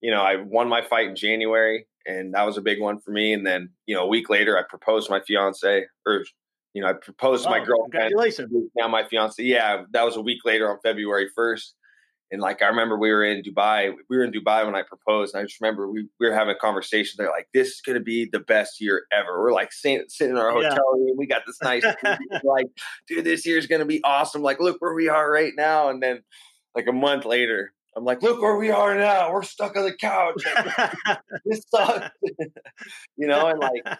you 0.00 0.10
know, 0.10 0.20
I 0.20 0.36
won 0.36 0.68
my 0.68 0.82
fight 0.82 1.08
in 1.08 1.16
January, 1.16 1.86
and 2.06 2.34
that 2.34 2.44
was 2.44 2.56
a 2.56 2.60
big 2.60 2.80
one 2.80 3.00
for 3.00 3.10
me. 3.10 3.32
And 3.32 3.46
then, 3.46 3.70
you 3.86 3.94
know, 3.94 4.02
a 4.02 4.06
week 4.06 4.30
later, 4.30 4.56
I 4.56 4.62
proposed 4.68 5.06
to 5.06 5.12
my 5.12 5.20
fiance, 5.20 5.86
or 6.06 6.24
you 6.74 6.82
know, 6.82 6.88
I 6.88 6.92
proposed 6.92 7.44
to 7.44 7.50
my 7.50 7.60
Oh, 7.60 7.64
girlfriend. 7.64 7.92
Congratulations. 7.92 8.52
Now 8.76 8.88
my 8.88 9.06
fiance, 9.08 9.42
yeah, 9.42 9.84
that 9.92 10.04
was 10.04 10.16
a 10.16 10.20
week 10.20 10.38
later 10.44 10.70
on 10.70 10.78
February 10.82 11.28
first. 11.34 11.74
And 12.30 12.42
like 12.42 12.60
I 12.60 12.66
remember, 12.66 12.98
we 12.98 13.10
were 13.10 13.24
in 13.24 13.42
Dubai. 13.42 13.90
We 14.10 14.16
were 14.18 14.22
in 14.22 14.32
Dubai 14.32 14.66
when 14.66 14.74
I 14.74 14.82
proposed. 14.82 15.34
And 15.34 15.40
I 15.40 15.44
just 15.44 15.58
remember 15.62 15.90
we, 15.90 16.06
we 16.20 16.28
were 16.28 16.34
having 16.34 16.54
a 16.54 16.58
conversation. 16.58 17.14
They're 17.16 17.30
like, 17.30 17.48
"This 17.54 17.68
is 17.68 17.80
going 17.80 17.96
to 17.96 18.04
be 18.04 18.28
the 18.30 18.40
best 18.40 18.82
year 18.82 19.04
ever." 19.10 19.40
We're 19.40 19.52
like 19.52 19.72
sitting, 19.72 20.04
sitting 20.08 20.36
in 20.36 20.38
our 20.38 20.50
Yeah. 20.60 20.68
hotel 20.68 20.84
room. 20.92 21.16
We 21.16 21.26
got 21.26 21.46
this 21.46 21.56
nice, 21.62 21.84
like, 22.44 22.66
dude, 23.06 23.24
this 23.24 23.46
year's 23.46 23.66
going 23.66 23.80
to 23.80 23.86
be 23.86 24.02
awesome. 24.04 24.42
Like, 24.42 24.60
look 24.60 24.76
where 24.82 24.92
we 24.92 25.08
are 25.08 25.30
right 25.30 25.54
now. 25.56 25.88
And 25.88 26.02
then, 26.02 26.22
like 26.74 26.86
a 26.86 26.92
month 26.92 27.24
later, 27.24 27.72
I'm 27.96 28.04
like, 28.04 28.22
look 28.22 28.42
where 28.42 28.56
we 28.56 28.70
are 28.70 28.94
now. 28.94 29.32
We're 29.32 29.42
stuck 29.42 29.74
on 29.78 29.84
the 29.84 29.94
couch. 29.96 30.42
this 31.46 31.62
sucks. 31.74 32.10
you 33.16 33.26
know, 33.26 33.46
and 33.46 33.58
like, 33.58 33.98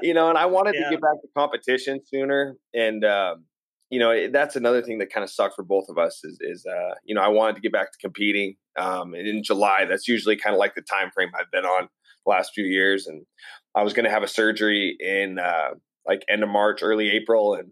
you 0.00 0.14
know, 0.14 0.28
and 0.28 0.38
I 0.38 0.46
wanted 0.46 0.74
Yeah. 0.74 0.84
to 0.84 0.90
get 0.90 1.00
back 1.00 1.20
to 1.20 1.28
competition 1.36 2.00
sooner. 2.06 2.56
And, 2.72 3.04
um, 3.04 3.44
you 3.90 3.98
know, 3.98 4.28
that's 4.28 4.56
another 4.56 4.80
thing 4.80 4.98
that 4.98 5.12
kind 5.12 5.22
of 5.22 5.30
sucked 5.30 5.54
for 5.54 5.64
both 5.64 5.88
of 5.90 5.98
us 5.98 6.24
is, 6.24 6.38
is, 6.40 6.64
uh, 6.64 6.94
you 7.04 7.14
know, 7.14 7.20
I 7.20 7.28
wanted 7.28 7.56
to 7.56 7.60
get 7.60 7.72
back 7.72 7.92
to 7.92 7.98
competing. 7.98 8.56
Um, 8.78 9.12
and 9.12 9.26
in 9.28 9.42
July, 9.42 9.84
that's 9.84 10.08
usually 10.08 10.36
kind 10.36 10.54
of 10.54 10.58
like 10.58 10.74
the 10.74 10.80
time 10.82 11.10
frame 11.12 11.28
I've 11.38 11.50
been 11.50 11.66
on 11.66 11.88
the 12.24 12.30
last 12.30 12.52
few 12.54 12.64
years. 12.64 13.06
And 13.06 13.26
I 13.74 13.82
was 13.82 13.92
going 13.92 14.04
to 14.04 14.10
have 14.10 14.22
a 14.22 14.28
surgery 14.28 14.96
in, 14.98 15.38
uh, 15.38 15.74
like 16.06 16.24
end 16.28 16.42
of 16.42 16.48
March, 16.48 16.82
early 16.82 17.10
April, 17.10 17.54
and 17.54 17.70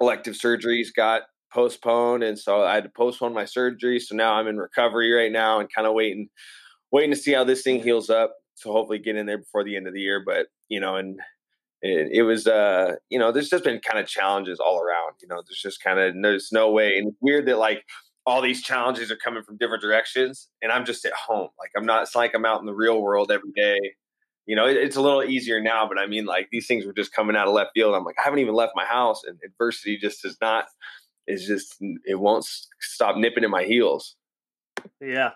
elective 0.00 0.34
surgeries 0.34 0.88
got 0.96 1.22
postponed. 1.52 2.24
And 2.24 2.38
so 2.38 2.64
I 2.64 2.74
had 2.74 2.84
to 2.84 2.90
postpone 2.90 3.34
my 3.34 3.44
surgery. 3.44 4.00
So 4.00 4.16
now 4.16 4.34
I'm 4.34 4.48
in 4.48 4.56
recovery 4.56 5.12
right 5.12 5.30
now 5.30 5.60
and 5.60 5.68
kind 5.72 5.86
of 5.86 5.92
waiting, 5.92 6.28
waiting 6.90 7.10
to 7.10 7.16
see 7.16 7.32
how 7.32 7.44
this 7.44 7.62
thing 7.62 7.82
heals 7.82 8.08
up. 8.08 8.34
So 8.54 8.72
hopefully 8.72 8.98
get 8.98 9.16
in 9.16 9.26
there 9.26 9.38
before 9.38 9.62
the 9.62 9.76
end 9.76 9.86
of 9.86 9.92
the 9.92 10.00
year. 10.00 10.22
But, 10.24 10.46
you 10.68 10.80
know, 10.80 10.96
and 10.96 11.20
it, 11.84 12.08
it 12.12 12.22
was 12.22 12.46
uh 12.46 12.96
you 13.10 13.18
know 13.18 13.30
there's 13.30 13.50
just 13.50 13.64
been 13.64 13.80
kind 13.80 13.98
of 13.98 14.08
challenges 14.08 14.58
all 14.58 14.80
around 14.80 15.14
you 15.20 15.28
know 15.28 15.42
there's 15.46 15.60
just 15.60 15.82
kind 15.82 15.98
of 15.98 16.14
there's 16.22 16.50
no 16.50 16.70
way 16.70 16.96
and 16.96 17.08
it's 17.08 17.18
weird 17.20 17.46
that 17.46 17.58
like 17.58 17.84
all 18.26 18.40
these 18.40 18.62
challenges 18.62 19.10
are 19.10 19.16
coming 19.16 19.42
from 19.42 19.56
different 19.58 19.82
directions, 19.82 20.48
and 20.62 20.72
I'm 20.72 20.84
just 20.84 21.04
at 21.04 21.12
home. 21.12 21.48
Like 21.58 21.70
I'm 21.76 21.84
not. 21.84 22.02
It's 22.02 22.14
like 22.14 22.34
I'm 22.34 22.44
out 22.44 22.60
in 22.60 22.66
the 22.66 22.74
real 22.74 23.00
world 23.00 23.30
every 23.30 23.52
day. 23.54 23.78
You 24.46 24.56
know, 24.56 24.66
it, 24.66 24.76
it's 24.76 24.96
a 24.96 25.00
little 25.00 25.22
easier 25.22 25.60
now, 25.60 25.86
but 25.88 25.98
I 25.98 26.06
mean, 26.06 26.24
like 26.26 26.48
these 26.50 26.66
things 26.66 26.86
were 26.86 26.92
just 26.92 27.12
coming 27.12 27.36
out 27.36 27.48
of 27.48 27.54
left 27.54 27.70
field. 27.74 27.94
I'm 27.94 28.04
like, 28.04 28.16
I 28.18 28.22
haven't 28.22 28.40
even 28.40 28.54
left 28.54 28.72
my 28.74 28.84
house, 28.84 29.22
and 29.24 29.38
adversity 29.44 29.98
just 29.98 30.24
is 30.24 30.36
not. 30.40 30.66
Is 31.26 31.46
just 31.46 31.76
it 32.04 32.18
won't 32.18 32.46
stop 32.80 33.16
nipping 33.16 33.44
at 33.44 33.50
my 33.50 33.64
heels. 33.64 34.16
Yeah. 35.00 35.30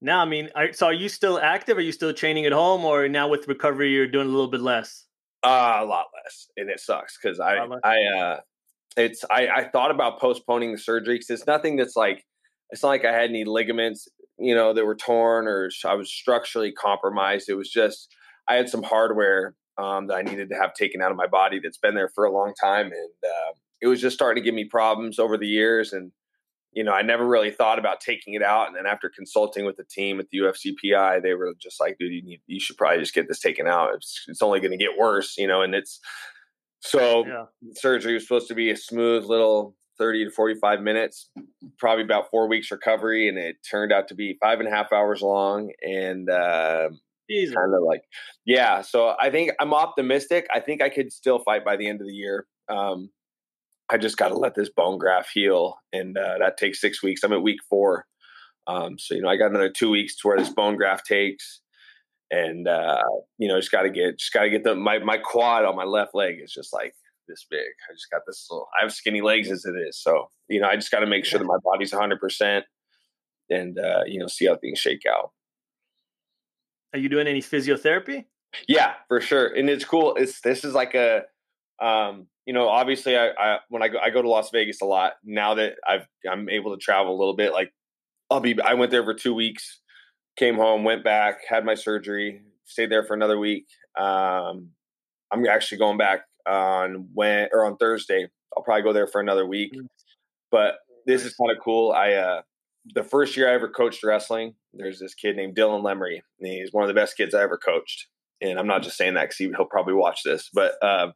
Now, 0.00 0.20
I 0.20 0.24
mean, 0.26 0.50
so 0.72 0.86
are 0.86 0.92
you 0.92 1.08
still 1.08 1.38
active? 1.38 1.78
Are 1.78 1.82
you 1.82 1.92
still 1.92 2.12
training 2.12 2.46
at 2.46 2.52
home, 2.52 2.84
or 2.84 3.08
now 3.08 3.28
with 3.28 3.48
recovery, 3.48 3.92
you're 3.92 4.06
doing 4.06 4.26
a 4.26 4.30
little 4.30 4.50
bit 4.50 4.60
less? 4.60 5.04
Uh, 5.44 5.78
a 5.80 5.84
lot 5.84 6.06
less, 6.24 6.48
and 6.56 6.70
it 6.70 6.80
sucks 6.80 7.18
because 7.20 7.38
I, 7.40 7.58
I, 7.82 7.96
uh, 8.04 8.40
it's 8.96 9.24
I, 9.30 9.48
I 9.48 9.64
thought 9.64 9.90
about 9.90 10.20
postponing 10.20 10.72
the 10.72 10.78
surgery 10.78 11.16
because 11.16 11.30
it's 11.30 11.46
nothing 11.46 11.76
that's 11.76 11.96
like 11.96 12.24
it's 12.70 12.82
not 12.82 12.88
like 12.90 13.04
I 13.04 13.12
had 13.12 13.30
any 13.30 13.44
ligaments, 13.44 14.08
you 14.38 14.54
know, 14.54 14.72
that 14.72 14.84
were 14.84 14.94
torn 14.94 15.46
or 15.46 15.70
I 15.84 15.94
was 15.94 16.10
structurally 16.10 16.72
compromised. 16.72 17.48
It 17.48 17.54
was 17.54 17.70
just 17.70 18.14
I 18.48 18.54
had 18.54 18.68
some 18.68 18.82
hardware 18.82 19.54
um, 19.78 20.06
that 20.06 20.14
I 20.14 20.22
needed 20.22 20.48
to 20.50 20.56
have 20.56 20.74
taken 20.74 21.02
out 21.02 21.10
of 21.10 21.16
my 21.16 21.26
body 21.26 21.60
that's 21.62 21.78
been 21.78 21.94
there 21.94 22.10
for 22.14 22.24
a 22.24 22.32
long 22.32 22.54
time, 22.60 22.86
and 22.86 23.10
uh, 23.24 23.52
it 23.82 23.86
was 23.86 24.00
just 24.00 24.14
starting 24.14 24.42
to 24.42 24.44
give 24.44 24.54
me 24.54 24.64
problems 24.64 25.18
over 25.18 25.36
the 25.36 25.46
years. 25.46 25.92
And 25.92 26.12
you 26.74 26.84
know, 26.84 26.92
I 26.92 27.02
never 27.02 27.26
really 27.26 27.50
thought 27.50 27.78
about 27.78 28.00
taking 28.00 28.34
it 28.34 28.42
out. 28.42 28.66
And 28.66 28.76
then 28.76 28.86
after 28.86 29.08
consulting 29.08 29.64
with 29.64 29.76
the 29.76 29.84
team 29.84 30.20
at 30.20 30.26
the 30.30 30.38
UFCPI, 30.38 31.22
they 31.22 31.34
were 31.34 31.52
just 31.60 31.80
like, 31.80 31.96
"Dude, 31.98 32.12
you 32.12 32.22
need, 32.22 32.40
you 32.46 32.60
should 32.60 32.76
probably 32.76 33.00
just 33.00 33.14
get 33.14 33.28
this 33.28 33.40
taken 33.40 33.66
out. 33.66 33.94
It's, 33.94 34.24
it's 34.28 34.42
only 34.42 34.60
going 34.60 34.72
to 34.72 34.76
get 34.76 34.98
worse," 34.98 35.36
you 35.38 35.46
know. 35.46 35.62
And 35.62 35.74
it's 35.74 36.00
so 36.80 37.24
yeah. 37.26 37.44
surgery 37.74 38.14
was 38.14 38.24
supposed 38.24 38.48
to 38.48 38.54
be 38.54 38.70
a 38.70 38.76
smooth 38.76 39.24
little 39.24 39.74
30 39.98 40.26
to 40.26 40.30
45 40.30 40.80
minutes, 40.80 41.30
probably 41.78 42.04
about 42.04 42.30
four 42.30 42.48
weeks 42.48 42.70
recovery. 42.70 43.28
And 43.28 43.38
it 43.38 43.56
turned 43.68 43.92
out 43.92 44.08
to 44.08 44.14
be 44.14 44.36
five 44.40 44.60
and 44.60 44.68
a 44.68 44.70
half 44.70 44.92
hours 44.92 45.22
long. 45.22 45.70
And 45.82 46.28
uh, 46.28 46.88
kind 47.30 47.74
of 47.74 47.82
like, 47.86 48.02
yeah. 48.44 48.82
So 48.82 49.14
I 49.20 49.30
think 49.30 49.52
I'm 49.60 49.72
optimistic. 49.72 50.46
I 50.52 50.60
think 50.60 50.82
I 50.82 50.88
could 50.88 51.12
still 51.12 51.38
fight 51.38 51.64
by 51.64 51.76
the 51.76 51.88
end 51.88 52.00
of 52.00 52.06
the 52.06 52.14
year. 52.14 52.46
Um, 52.68 53.10
I 53.90 53.98
just 53.98 54.16
got 54.16 54.28
to 54.28 54.36
let 54.36 54.54
this 54.54 54.70
bone 54.70 54.98
graft 54.98 55.30
heal. 55.34 55.76
And 55.92 56.16
uh, 56.16 56.38
that 56.38 56.56
takes 56.56 56.80
six 56.80 57.02
weeks. 57.02 57.22
I'm 57.22 57.32
at 57.32 57.42
week 57.42 57.60
four. 57.68 58.06
Um, 58.66 58.98
so, 58.98 59.14
you 59.14 59.22
know, 59.22 59.28
I 59.28 59.36
got 59.36 59.50
another 59.50 59.70
two 59.70 59.90
weeks 59.90 60.16
to 60.16 60.28
where 60.28 60.38
this 60.38 60.48
bone 60.48 60.76
graft 60.76 61.06
takes 61.06 61.60
and 62.30 62.66
uh, 62.66 63.02
you 63.38 63.48
know, 63.48 63.58
just 63.58 63.70
got 63.70 63.82
to 63.82 63.90
get, 63.90 64.18
just 64.18 64.32
got 64.32 64.42
to 64.42 64.50
get 64.50 64.64
the 64.64 64.74
my 64.74 64.98
my 64.98 65.18
quad 65.18 65.64
on 65.64 65.76
my 65.76 65.84
left 65.84 66.14
leg 66.14 66.36
is 66.42 66.52
just 66.52 66.72
like 66.72 66.94
this 67.28 67.46
big. 67.50 67.60
I 67.60 67.94
just 67.94 68.10
got 68.10 68.22
this 68.26 68.46
little. 68.50 68.68
I 68.78 68.82
have 68.82 68.92
skinny 68.92 69.20
legs 69.20 69.50
as 69.50 69.64
it 69.64 69.74
is, 69.88 70.00
so 70.00 70.28
you 70.48 70.60
know, 70.60 70.68
I 70.68 70.76
just 70.76 70.90
got 70.90 71.00
to 71.00 71.06
make 71.06 71.24
sure 71.24 71.38
that 71.38 71.44
my 71.44 71.58
body's 71.62 71.92
100 71.92 72.18
percent, 72.18 72.64
and 73.50 73.78
uh, 73.78 74.02
you 74.06 74.18
know, 74.18 74.26
see 74.26 74.46
how 74.46 74.56
things 74.56 74.78
shake 74.78 75.02
out. 75.08 75.30
Are 76.92 76.98
you 76.98 77.08
doing 77.08 77.26
any 77.26 77.40
physiotherapy? 77.40 78.24
Yeah, 78.68 78.94
for 79.08 79.20
sure, 79.20 79.46
and 79.46 79.68
it's 79.68 79.84
cool. 79.84 80.14
It's 80.16 80.40
this 80.40 80.64
is 80.64 80.74
like 80.74 80.94
a, 80.94 81.22
um, 81.80 82.26
you 82.46 82.52
know, 82.52 82.68
obviously, 82.68 83.16
I, 83.16 83.28
I 83.28 83.58
when 83.68 83.82
I 83.82 83.88
go, 83.88 83.98
I 83.98 84.10
go 84.10 84.22
to 84.22 84.28
Las 84.28 84.50
Vegas 84.50 84.80
a 84.82 84.86
lot 84.86 85.14
now 85.24 85.54
that 85.54 85.74
I've 85.86 86.06
I'm 86.30 86.48
able 86.48 86.72
to 86.72 86.78
travel 86.78 87.14
a 87.14 87.18
little 87.18 87.36
bit. 87.36 87.52
Like, 87.52 87.72
I'll 88.30 88.40
be. 88.40 88.60
I 88.60 88.74
went 88.74 88.90
there 88.90 89.04
for 89.04 89.14
two 89.14 89.34
weeks 89.34 89.80
came 90.36 90.56
home, 90.56 90.84
went 90.84 91.04
back, 91.04 91.40
had 91.48 91.64
my 91.64 91.74
surgery, 91.74 92.42
stayed 92.64 92.90
there 92.90 93.04
for 93.04 93.14
another 93.14 93.38
week. 93.38 93.66
Um, 93.96 94.70
I'm 95.30 95.46
actually 95.46 95.78
going 95.78 95.98
back 95.98 96.22
on 96.46 97.08
when 97.14 97.48
or 97.52 97.64
on 97.64 97.76
Thursday. 97.76 98.28
I'll 98.56 98.62
probably 98.62 98.82
go 98.82 98.92
there 98.92 99.06
for 99.06 99.20
another 99.20 99.46
week. 99.46 99.72
Mm. 99.74 99.86
But 100.50 100.76
this 101.06 101.24
is 101.24 101.34
kind 101.34 101.50
of 101.50 101.62
cool. 101.62 101.92
I 101.92 102.12
uh, 102.12 102.42
the 102.94 103.02
first 103.02 103.36
year 103.36 103.50
I 103.50 103.54
ever 103.54 103.68
coached 103.68 104.04
wrestling, 104.04 104.54
there's 104.72 104.98
this 104.98 105.14
kid 105.14 105.36
named 105.36 105.56
Dylan 105.56 105.82
Lemery. 105.82 106.20
and 106.40 106.48
he's 106.48 106.72
one 106.72 106.84
of 106.84 106.88
the 106.88 106.94
best 106.94 107.16
kids 107.16 107.34
I 107.34 107.42
ever 107.42 107.58
coached. 107.58 108.06
And 108.50 108.58
I'm 108.58 108.66
not 108.66 108.82
just 108.82 108.96
saying 108.96 109.14
that 109.14 109.22
because 109.22 109.36
he, 109.36 109.46
will 109.46 109.64
probably 109.64 109.94
watch 109.94 110.22
this, 110.24 110.50
but 110.52 110.74
uh, 110.82 111.08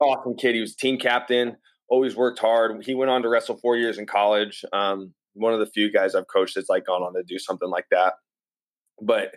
awesome 0.00 0.36
kid. 0.36 0.54
He 0.54 0.60
was 0.60 0.74
team 0.74 0.98
captain, 0.98 1.56
always 1.88 2.16
worked 2.16 2.38
hard. 2.38 2.84
He 2.84 2.94
went 2.94 3.10
on 3.10 3.22
to 3.22 3.28
wrestle 3.28 3.58
four 3.58 3.76
years 3.76 3.98
in 3.98 4.06
college. 4.06 4.64
Um, 4.72 5.14
one 5.34 5.52
of 5.52 5.60
the 5.60 5.66
few 5.66 5.90
guys 5.92 6.14
I've 6.14 6.28
coached 6.28 6.54
that's 6.56 6.68
like 6.68 6.86
gone 6.86 7.02
on 7.02 7.14
to 7.14 7.22
do 7.22 7.38
something 7.38 7.68
like 7.68 7.86
that 7.90 8.14
but 9.00 9.34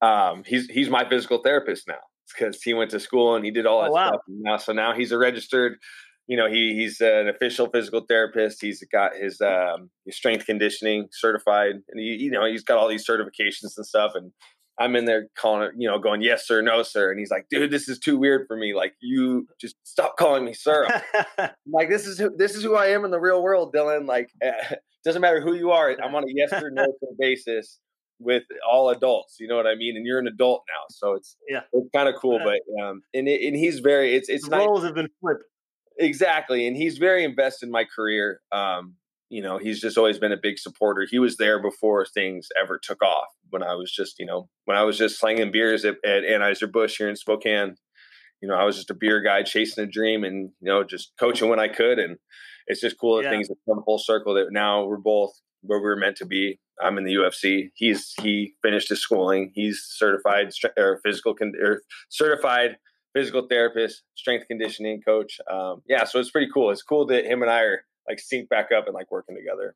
um, 0.00 0.42
he's 0.46 0.66
he's 0.68 0.88
my 0.88 1.08
physical 1.08 1.38
therapist 1.38 1.88
now 1.88 1.98
because 2.32 2.62
he 2.62 2.74
went 2.74 2.90
to 2.90 3.00
school 3.00 3.34
and 3.34 3.44
he 3.44 3.50
did 3.50 3.66
all 3.66 3.82
that 3.82 3.90
oh, 3.90 3.94
wow. 3.94 4.08
stuff. 4.08 4.20
Now, 4.28 4.56
so 4.58 4.72
now 4.72 4.92
he's 4.92 5.12
a 5.12 5.18
registered, 5.18 5.78
you 6.26 6.36
know, 6.36 6.48
he 6.48 6.74
he's 6.74 7.00
an 7.00 7.28
official 7.28 7.68
physical 7.68 8.04
therapist. 8.08 8.60
He's 8.60 8.84
got 8.92 9.16
his 9.16 9.40
um, 9.40 9.90
his 10.04 10.16
strength 10.16 10.46
conditioning 10.46 11.08
certified, 11.12 11.76
and 11.88 12.00
he 12.00 12.16
you 12.16 12.30
know 12.30 12.44
he's 12.44 12.64
got 12.64 12.78
all 12.78 12.88
these 12.88 13.06
certifications 13.06 13.76
and 13.76 13.86
stuff. 13.86 14.12
And 14.14 14.32
I'm 14.78 14.94
in 14.96 15.04
there 15.04 15.28
calling 15.36 15.70
you 15.76 15.88
know, 15.88 15.98
going 15.98 16.22
yes 16.22 16.46
sir, 16.46 16.62
no 16.62 16.82
sir, 16.82 17.10
and 17.10 17.18
he's 17.18 17.30
like, 17.30 17.46
dude, 17.50 17.70
this 17.70 17.88
is 17.88 17.98
too 17.98 18.16
weird 18.16 18.46
for 18.46 18.56
me. 18.56 18.74
Like, 18.74 18.94
you 19.00 19.46
just 19.60 19.76
stop 19.84 20.16
calling 20.16 20.44
me 20.44 20.54
sir. 20.54 20.86
like, 21.66 21.88
this 21.88 22.06
is 22.06 22.18
who 22.18 22.34
this 22.36 22.54
is 22.54 22.62
who 22.62 22.76
I 22.76 22.88
am 22.88 23.04
in 23.04 23.10
the 23.10 23.20
real 23.20 23.42
world, 23.42 23.74
Dylan. 23.74 24.06
Like, 24.06 24.30
doesn't 25.04 25.22
matter 25.22 25.40
who 25.40 25.54
you 25.54 25.72
are, 25.72 25.96
I'm 26.02 26.14
on 26.14 26.24
a 26.24 26.32
yes 26.32 26.52
or 26.52 26.70
no 26.70 26.86
basis 27.18 27.80
with 28.20 28.44
all 28.68 28.90
adults. 28.90 29.36
You 29.40 29.48
know 29.48 29.56
what 29.56 29.66
I 29.66 29.74
mean? 29.74 29.96
And 29.96 30.06
you're 30.06 30.18
an 30.18 30.26
adult 30.26 30.62
now, 30.68 30.84
so 30.90 31.14
it's 31.14 31.36
yeah, 31.48 31.62
it's 31.72 31.88
kind 31.94 32.08
of 32.08 32.14
cool. 32.20 32.38
But 32.38 32.60
um, 32.82 33.02
and 33.14 33.28
it, 33.28 33.46
and 33.46 33.56
he's 33.56 33.80
very 33.80 34.14
it's 34.14 34.28
it's 34.28 34.48
roles 34.48 34.84
have 34.84 34.94
been 34.94 35.08
flipped 35.20 35.44
exactly, 35.98 36.66
and 36.66 36.76
he's 36.76 36.98
very 36.98 37.24
invested 37.24 37.66
in 37.66 37.72
my 37.72 37.84
career. 37.84 38.40
Um, 38.52 38.94
you 39.30 39.42
know, 39.42 39.58
he's 39.58 39.80
just 39.80 39.98
always 39.98 40.18
been 40.18 40.32
a 40.32 40.38
big 40.40 40.58
supporter. 40.58 41.06
He 41.10 41.18
was 41.18 41.36
there 41.36 41.60
before 41.60 42.06
things 42.06 42.48
ever 42.60 42.80
took 42.82 43.02
off. 43.02 43.28
When 43.50 43.62
I 43.62 43.74
was 43.74 43.92
just, 43.92 44.18
you 44.18 44.26
know, 44.26 44.48
when 44.64 44.76
I 44.76 44.82
was 44.82 44.98
just 44.98 45.18
slanging 45.18 45.52
beers 45.52 45.84
at, 45.84 45.96
at 46.04 46.22
Anheuser 46.22 46.70
Busch 46.70 46.98
here 46.98 47.08
in 47.08 47.16
Spokane, 47.16 47.76
you 48.40 48.48
know, 48.48 48.54
I 48.54 48.64
was 48.64 48.76
just 48.76 48.90
a 48.90 48.94
beer 48.94 49.20
guy 49.20 49.42
chasing 49.42 49.84
a 49.84 49.86
dream 49.86 50.24
and 50.24 50.50
you 50.60 50.70
know 50.70 50.84
just 50.84 51.12
coaching 51.18 51.48
when 51.48 51.60
I 51.60 51.68
could. 51.68 51.98
And 51.98 52.16
it's 52.66 52.80
just 52.80 52.98
cool 52.98 53.16
that 53.16 53.24
yeah. 53.24 53.30
things 53.30 53.48
have 53.48 53.56
come 53.68 53.82
full 53.84 53.98
circle. 53.98 54.34
That 54.34 54.48
now 54.50 54.84
we're 54.84 54.96
both 54.96 55.32
where 55.62 55.78
we 55.78 55.84
were 55.84 55.96
meant 55.96 56.16
to 56.18 56.26
be. 56.26 56.60
I'm 56.80 56.98
in 56.98 57.04
the 57.04 57.14
UFC. 57.14 57.70
He's 57.74 58.14
he 58.20 58.54
finished 58.62 58.88
his 58.88 59.00
schooling. 59.00 59.50
He's 59.54 59.84
certified 59.84 60.50
or 60.76 61.00
physical 61.04 61.34
con- 61.34 61.54
or 61.60 61.82
certified 62.08 62.76
physical 63.14 63.46
therapist, 63.48 64.02
strength 64.14 64.46
conditioning 64.46 65.00
coach. 65.02 65.40
Um, 65.50 65.82
yeah, 65.88 66.04
so 66.04 66.20
it's 66.20 66.30
pretty 66.30 66.48
cool. 66.52 66.70
It's 66.70 66.82
cool 66.82 67.06
that 67.06 67.24
him 67.24 67.42
and 67.42 67.50
I 67.50 67.62
are 67.62 67.84
like 68.08 68.20
sync 68.20 68.48
back 68.48 68.68
up 68.76 68.86
and 68.86 68.94
like 68.94 69.10
working 69.10 69.36
together. 69.36 69.74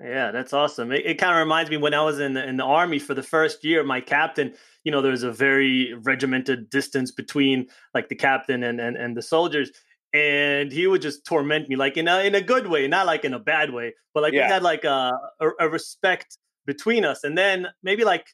Yeah, 0.00 0.30
that's 0.30 0.52
awesome. 0.52 0.92
It, 0.92 1.04
it 1.04 1.14
kind 1.14 1.32
of 1.32 1.38
reminds 1.38 1.70
me 1.70 1.76
when 1.76 1.92
I 1.92 2.02
was 2.04 2.20
in 2.20 2.34
the, 2.34 2.48
in 2.48 2.56
the 2.56 2.64
army 2.64 3.00
for 3.00 3.14
the 3.14 3.22
first 3.22 3.64
year. 3.64 3.82
My 3.82 4.00
captain, 4.00 4.54
you 4.84 4.92
know, 4.92 5.02
there's 5.02 5.24
a 5.24 5.32
very 5.32 5.92
regimented 5.94 6.70
distance 6.70 7.10
between 7.10 7.66
like 7.94 8.08
the 8.08 8.14
captain 8.14 8.62
and 8.62 8.80
and, 8.80 8.96
and 8.96 9.16
the 9.16 9.22
soldiers 9.22 9.72
and 10.12 10.72
he 10.72 10.86
would 10.86 11.02
just 11.02 11.24
torment 11.24 11.68
me 11.68 11.76
like 11.76 11.96
in 11.96 12.08
a 12.08 12.20
in 12.20 12.34
a 12.34 12.40
good 12.40 12.66
way, 12.66 12.86
not 12.88 13.06
like 13.06 13.24
in 13.24 13.34
a 13.34 13.38
bad 13.38 13.72
way, 13.72 13.94
but 14.14 14.22
like 14.22 14.32
yeah. 14.32 14.46
we 14.46 14.52
had 14.52 14.62
like 14.62 14.84
a, 14.84 15.12
a, 15.40 15.48
a 15.60 15.68
respect 15.68 16.38
between 16.66 17.04
us. 17.04 17.24
And 17.24 17.36
then 17.36 17.66
maybe 17.82 18.04
like 18.04 18.26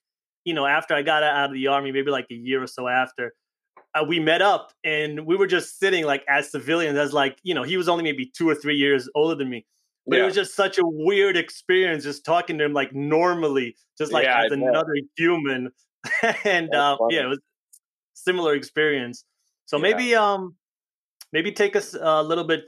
you 0.45 0.55
know 0.55 0.67
after 0.67 0.95
I 0.95 1.03
got 1.03 1.23
out 1.23 1.51
of 1.51 1.53
the 1.53 1.67
army, 1.67 1.91
maybe 1.93 2.11
like 2.11 2.27
a 2.31 2.35
year 2.35 2.63
or 2.63 2.67
so 2.67 2.87
after, 2.87 3.35
uh, 3.95 4.05
we 4.07 4.21
met 4.21 4.41
up 4.41 4.73
and 4.85 5.27
we 5.27 5.37
were 5.37 5.47
just 5.47 5.79
sitting 5.79 6.05
like 6.05 6.25
as 6.29 6.51
civilians, 6.51 6.97
as 6.97 7.13
like 7.13 7.39
you 7.43 7.55
know 7.55 7.65
he 7.65 7.77
was 7.77 7.89
only 7.89 8.05
maybe 8.05 8.31
two 8.37 8.49
or 8.49 8.55
three 8.55 8.77
years 8.77 9.09
older 9.15 9.35
than 9.35 9.51
me. 9.51 9.67
But 10.07 10.17
yeah. 10.17 10.23
it 10.23 10.27
was 10.27 10.35
just 10.35 10.55
such 10.55 10.79
a 10.79 10.85
weird 10.85 11.37
experience 11.37 12.05
just 12.05 12.25
talking 12.25 12.59
to 12.59 12.65
him 12.65 12.73
like 12.73 12.95
normally, 12.95 13.77
just 13.97 14.13
like 14.13 14.25
yeah, 14.25 14.45
as 14.45 14.53
another 14.53 14.95
human. 15.17 15.71
and 16.45 16.75
um, 16.75 16.99
yeah, 17.11 17.25
it 17.25 17.29
was 17.29 17.41
similar 18.13 18.55
experience. 18.55 19.25
So 19.67 19.79
maybe 19.79 20.15
um 20.15 20.57
maybe 21.33 21.53
take 21.53 21.75
us 21.75 21.95
a 21.99 22.23
little 22.23 22.45
bit 22.45 22.65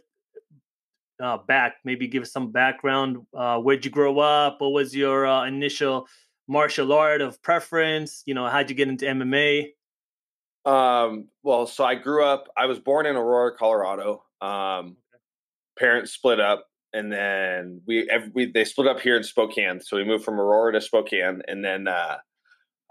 uh, 1.21 1.38
back. 1.38 1.76
Maybe 1.85 2.09
give 2.09 2.23
us 2.23 2.33
some 2.33 2.50
background. 2.50 3.19
Uh, 3.35 3.59
where'd 3.59 3.85
you 3.85 3.90
grow 3.90 4.19
up? 4.19 4.61
What 4.61 4.73
was 4.73 4.95
your 4.95 5.26
uh, 5.26 5.47
initial 5.47 6.07
martial 6.49 6.93
art 6.93 7.21
of 7.21 7.40
preference? 7.43 8.23
You 8.26 8.35
know, 8.35 8.47
how'd 8.47 8.71
you 8.71 8.76
get 8.76 8.88
into 8.88 9.07
MMA? 9.07 9.69
Um, 10.64 11.28
well, 11.43 11.66
so 11.66 11.85
I 11.85 11.95
grew 11.95 12.25
up. 12.25 12.49
I 12.57 12.66
was 12.66 12.78
born 12.78 13.07
in 13.07 13.16
Aurora, 13.16 13.57
Colorado. 13.57 14.25
Um, 14.40 14.97
parents 15.78 16.12
split 16.12 16.40
up, 16.40 16.66
and 16.93 17.12
then 17.12 17.81
we, 17.87 18.09
every, 18.11 18.31
we 18.35 18.52
they 18.52 18.64
split 18.64 18.88
up 18.88 19.00
here 19.00 19.16
in 19.16 19.23
Spokane. 19.23 19.81
So 19.81 19.97
we 19.97 20.05
moved 20.05 20.25
from 20.25 20.40
Aurora 20.40 20.73
to 20.73 20.81
Spokane, 20.81 21.43
and 21.47 21.64
then 21.64 21.88
uh, 21.88 22.16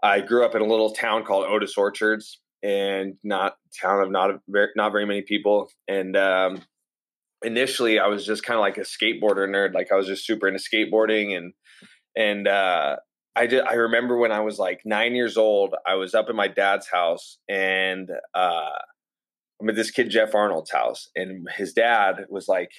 I 0.04 0.22
grew 0.22 0.46
up 0.46 0.56
in 0.56 0.62
a 0.62 0.66
little 0.68 0.92
town 0.92 1.24
called 1.24 1.46
Otis 1.46 1.78
Orchards 1.78 2.40
and 2.64 3.16
not 3.24 3.56
town 3.80 4.02
of 4.02 4.12
not 4.12 4.32
very, 4.48 4.70
not 4.76 4.92
very 4.92 5.06
many 5.06 5.22
people. 5.22 5.70
And 5.88 6.18
um, 6.18 6.62
initially, 7.44 8.00
I 8.00 8.08
was 8.08 8.26
just 8.26 8.44
kind 8.44 8.58
of 8.58 8.62
like 8.62 8.78
a 8.78 8.82
skateboarder 8.82 9.48
nerd. 9.48 9.74
Like 9.74 9.92
I 9.92 9.96
was 9.96 10.08
just 10.08 10.26
super 10.26 10.48
into 10.48 10.60
skateboarding, 10.60 11.38
and 11.38 11.54
and 12.16 12.48
uh, 12.48 12.98
I 13.36 13.48
did. 13.48 13.64
I 13.64 13.74
remember 13.74 14.18
when 14.18 14.32
I 14.32 14.42
was 14.42 14.58
like 14.58 14.82
nine 14.86 15.16
years 15.16 15.38
old, 15.38 15.76
I 15.86 15.96
was 15.96 16.14
up 16.14 16.30
in 16.30 16.36
my 16.36 16.48
dad's 16.48 16.88
house, 16.88 17.38
and 17.48 18.10
uh, 18.34 18.80
I'm 19.62 19.70
at 19.70 19.76
this 19.76 19.92
kid 19.92 20.10
Jeff 20.10 20.34
Arnold's 20.34 20.72
house, 20.72 21.10
and 21.16 21.48
his 21.56 21.74
dad 21.74 22.26
was 22.30 22.48
like 22.48 22.72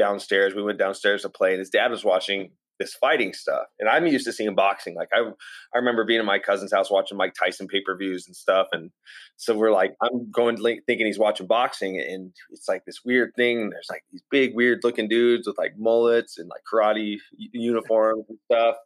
downstairs. 0.00 0.54
We 0.54 0.62
went 0.62 0.78
downstairs 0.78 1.22
to 1.22 1.28
play, 1.28 1.50
and 1.50 1.58
his 1.58 1.70
dad 1.70 1.90
was 1.90 2.04
watching 2.04 2.52
this 2.78 2.94
fighting 2.94 3.34
stuff. 3.34 3.66
And 3.78 3.88
I'm 3.88 4.06
used 4.06 4.24
to 4.24 4.32
seeing 4.32 4.54
boxing. 4.54 4.94
Like 4.94 5.10
I, 5.12 5.20
I 5.20 5.78
remember 5.78 6.04
being 6.04 6.18
at 6.18 6.24
my 6.24 6.38
cousin's 6.38 6.72
house 6.72 6.90
watching 6.90 7.18
Mike 7.18 7.34
Tyson 7.38 7.68
pay 7.68 7.82
per 7.82 7.94
views 7.94 8.26
and 8.26 8.34
stuff. 8.34 8.68
And 8.72 8.90
so 9.36 9.54
we're 9.54 9.70
like, 9.70 9.94
I'm 10.02 10.30
going 10.30 10.56
thinking 10.56 11.04
he's 11.06 11.18
watching 11.18 11.46
boxing, 11.46 12.00
and 12.00 12.32
it's 12.50 12.66
like 12.66 12.84
this 12.86 13.04
weird 13.04 13.32
thing. 13.36 13.68
There's 13.68 13.88
like 13.90 14.02
these 14.10 14.24
big, 14.30 14.56
weird 14.56 14.80
looking 14.82 15.08
dudes 15.08 15.46
with 15.46 15.58
like 15.58 15.74
mullets 15.78 16.38
and 16.38 16.48
like 16.48 16.62
karate 16.72 17.18
uniforms 17.36 18.24
and 18.28 18.38
stuff. 18.50 18.76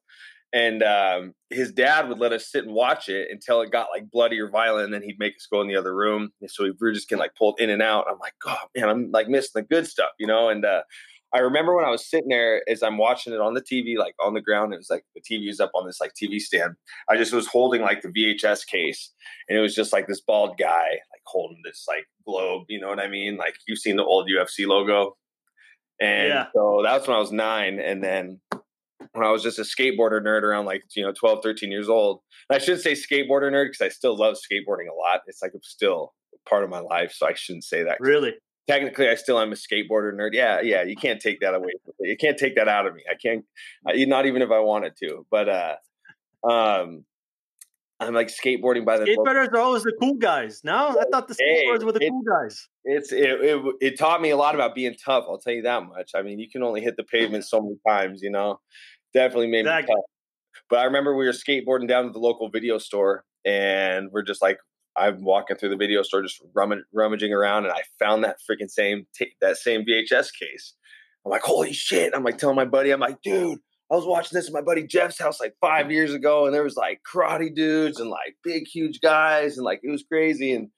And 0.55 0.85
um, 0.85 1.35
his 1.51 1.73
dad 1.73 2.09
would 2.09 2.21
let 2.21 2.33
us 2.33 2.49
sit 2.49 2.65
and 2.65 2.73
watch 2.73 3.09
it 3.09 3.27
until 3.29 3.61
it 3.61 3.73
got 3.73 3.89
like 3.93 4.09
bloody 4.09 4.39
or 4.39 4.49
violent, 4.49 4.85
and 4.85 4.95
then 4.95 5.03
he'd 5.03 5.19
make 5.19 5.35
us 5.35 5.49
go 5.51 5.61
in 5.61 5.67
the 5.67 5.75
other 5.75 5.95
room. 5.95 6.31
And 6.41 6.49
so 6.49 6.63
we 6.63 6.73
were 6.81 6.93
just 6.93 7.09
getting 7.09 7.19
like 7.19 7.35
pulled 7.35 7.59
in 7.59 7.71
and 7.71 7.83
out. 7.83 8.07
I'm 8.09 8.21
like, 8.21 8.35
God, 8.43 8.59
man, 8.77 8.89
I'm 8.89 9.11
like 9.11 9.29
missing 9.29 9.51
the 9.57 9.63
good 9.63 9.89
stuff, 9.89 10.11
you 10.17 10.29
know. 10.29 10.51
And 10.51 10.65
uh, 10.65 10.83
I 11.35 11.41
remember 11.41 11.75
when 11.75 11.85
I 11.85 11.91
was 11.91 12.09
sitting 12.09 12.29
there 12.29 12.63
as 12.69 12.85
I'm 12.85 12.99
watching 12.99 13.33
it 13.33 13.41
on 13.41 13.55
the 13.55 13.61
TV, 13.61 13.99
like 13.99 14.15
on 14.21 14.35
the 14.35 14.41
ground. 14.41 14.73
It 14.73 14.77
was 14.77 14.91
like 14.91 15.05
the 15.17 15.21
TV 15.21 15.49
was 15.49 15.59
up 15.59 15.73
on 15.75 15.87
this 15.87 16.01
like 16.01 16.13
TV 16.15 16.39
stand. 16.39 16.77
I 17.11 17.17
just 17.17 17.33
was 17.33 17.49
holding 17.49 17.83
like 17.83 18.03
the 18.03 18.09
VHS 18.09 18.65
case, 18.65 19.13
and 19.49 19.59
it 19.59 19.61
was 19.61 19.75
just 19.75 19.93
like 19.93 20.07
this 20.07 20.21
bald 20.21 20.57
guy 20.57 20.91
like 20.91 21.23
holding 21.27 21.63
this 21.65 21.85
like 21.89 22.07
globe. 22.25 22.67
You 22.69 22.81
know 22.81 22.89
what 22.89 23.01
I 23.01 23.09
mean? 23.09 23.37
Like 23.37 23.57
you've 23.67 23.81
seen 23.81 23.97
the 23.97 24.05
old 24.05 24.31
UFC 24.31 24.69
logo. 24.69 25.17
And 26.01 26.29
yeah. 26.29 26.47
so 26.55 26.81
that's 26.85 27.09
when 27.09 27.17
I 27.17 27.21
was 27.21 27.33
nine, 27.33 27.81
and 27.81 28.03
then 28.03 28.41
when 29.13 29.25
I 29.25 29.31
was 29.31 29.43
just 29.43 29.59
a 29.59 29.63
skateboarder 29.63 30.21
nerd 30.21 30.43
around 30.43 30.67
like, 30.67 30.83
you 30.95 31.05
know, 31.05 31.13
12, 31.13 31.41
13 31.43 31.71
years 31.71 31.89
old. 31.89 32.21
And 32.49 32.57
I 32.57 32.59
shouldn't 32.59 32.83
say 32.83 32.93
skateboarder 32.93 33.51
nerd 33.51 33.67
because 33.67 33.81
I 33.81 33.89
still 33.89 34.17
love 34.17 34.35
skateboarding 34.35 34.89
a 34.91 34.95
lot. 34.95 35.21
It's 35.27 35.43
like 35.43 35.53
it's 35.55 35.69
still 35.69 36.15
part 36.49 36.65
of 36.65 36.71
my 36.71 36.81
life. 36.81 37.13
So 37.13 37.27
I 37.27 37.35
shouldn't 37.35 37.65
say 37.65 37.85
that. 37.85 37.99
Really? 38.01 38.35
Technically, 38.69 39.09
I 39.09 39.15
still 39.15 39.39
am 39.39 39.53
a 39.53 39.57
skateboarder 39.57 40.15
nerd. 40.15 40.31
Yeah, 40.33 40.61
yeah. 40.63 40.83
You 40.83 40.97
can't 40.97 41.21
take 41.21 41.41
that 41.41 41.55
away. 41.55 41.73
You 42.01 42.17
can't 42.17 42.39
take 42.39 42.57
that 42.57 42.69
out 42.69 42.87
of 42.87 42.95
me. 42.95 43.03
I 43.11 43.15
can't, 43.15 43.45
not 44.09 44.27
even 44.27 44.43
if 44.43 44.51
I 44.51 44.61
wanted 44.61 44.97
to. 45.03 45.27
But, 45.31 45.49
uh, 45.49 45.77
um, 46.49 47.05
I'm 48.01 48.13
like 48.13 48.29
skateboarding 48.29 48.85
by 48.85 48.99
the 48.99 49.05
skateboarders 49.05 49.53
are 49.53 49.59
always 49.59 49.85
the 49.85 49.95
cool 50.01 50.15
guys. 50.15 50.63
No, 50.65 50.99
I 50.99 51.05
thought 51.13 51.29
the 51.29 51.35
skateboarders 51.35 51.79
hey, 51.79 51.85
were 51.85 51.93
the 51.93 52.05
it, 52.05 52.11
cool 52.11 52.23
guys. 52.23 52.69
It's 52.85 53.13
it, 53.13 53.41
it, 53.41 53.63
it 53.81 53.99
taught 53.99 54.21
me 54.21 54.31
a 54.31 54.37
lot 54.37 54.55
about 54.55 54.75
being 54.75 54.95
tough. 55.03 55.25
I'll 55.29 55.39
tell 55.39 55.53
you 55.53 55.63
that 55.63 55.85
much. 55.87 56.11
I 56.15 56.23
mean, 56.23 56.39
you 56.41 56.51
can 56.51 56.63
only 56.63 56.81
hit 56.81 56.97
the 56.97 57.05
pavement 57.13 57.45
so 57.45 57.61
many 57.61 57.77
times, 57.87 58.21
you 58.21 58.31
know 58.31 58.59
definitely 59.15 59.47
made 59.47 59.65
me 59.65 59.71
tough. 59.71 60.05
But 60.69 60.81
I 60.81 60.85
remember 60.85 61.17
we 61.17 61.27
were 61.27 61.33
skateboarding 61.33 61.89
down 61.89 62.05
to 62.05 62.11
the 62.11 62.19
local 62.19 62.49
video 62.49 62.79
store, 62.79 63.25
and 63.45 64.11
we're 64.13 64.23
just 64.23 64.43
like, 64.43 64.59
I'm 64.97 65.25
walking 65.25 65.57
through 65.57 65.71
the 65.71 65.77
video 65.77 66.03
store, 66.03 66.23
just 66.23 66.41
rummaging 66.55 67.33
around, 67.33 67.65
and 67.65 67.73
I 67.73 67.83
found 67.99 68.25
that 68.25 68.37
freaking 68.49 68.71
same 68.71 69.07
t- 69.15 69.35
that 69.41 69.57
same 69.57 69.85
VHS 69.85 70.29
case. 70.39 70.75
I'm 71.25 71.31
like, 71.31 71.43
holy 71.43 71.73
shit! 71.73 72.13
I'm 72.15 72.23
like 72.23 72.39
telling 72.39 72.57
my 72.57 72.65
buddy, 72.65 72.91
I'm 72.91 73.01
like, 73.01 73.21
dude, 73.23 73.59
I 73.91 73.97
was 73.97 74.07
watching 74.07 74.37
this 74.37 74.47
at 74.47 74.53
my 74.53 74.61
buddy 74.61 74.87
Jeff's 74.87 75.19
house 75.19 75.41
like 75.41 75.55
five 75.61 75.91
years 75.91 76.15
ago, 76.15 76.47
and 76.47 76.55
there 76.55 76.63
was 76.63 76.77
like 76.77 77.01
karate 77.11 77.55
dudes 77.55 77.99
and 77.99 78.09
like 78.09 78.37
big, 78.43 78.67
huge 78.67 79.01
guys, 79.01 79.57
and 79.57 79.65
like 79.65 79.81
it 79.83 79.91
was 79.91 80.05
crazy. 80.05 80.53
And 80.55 80.69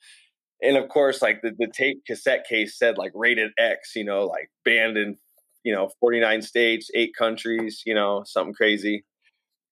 and 0.63 0.77
of 0.77 0.89
course, 0.89 1.21
like 1.21 1.43
the, 1.43 1.53
the 1.59 1.71
tape 1.73 2.03
cassette 2.07 2.47
case 2.49 2.79
said 2.79 2.97
like 2.97 3.13
rated 3.15 3.53
X, 3.59 3.93
you 3.95 4.05
know, 4.05 4.25
like 4.25 4.51
banned 4.65 4.97
in 4.97 5.19
you 5.67 5.75
know 5.75 5.91
49 6.01 6.43
states 6.43 6.91
eight 6.95 7.15
countries 7.17 7.83
you 7.85 7.95
know 7.95 8.23
something 8.25 8.55
crazy. 8.55 9.05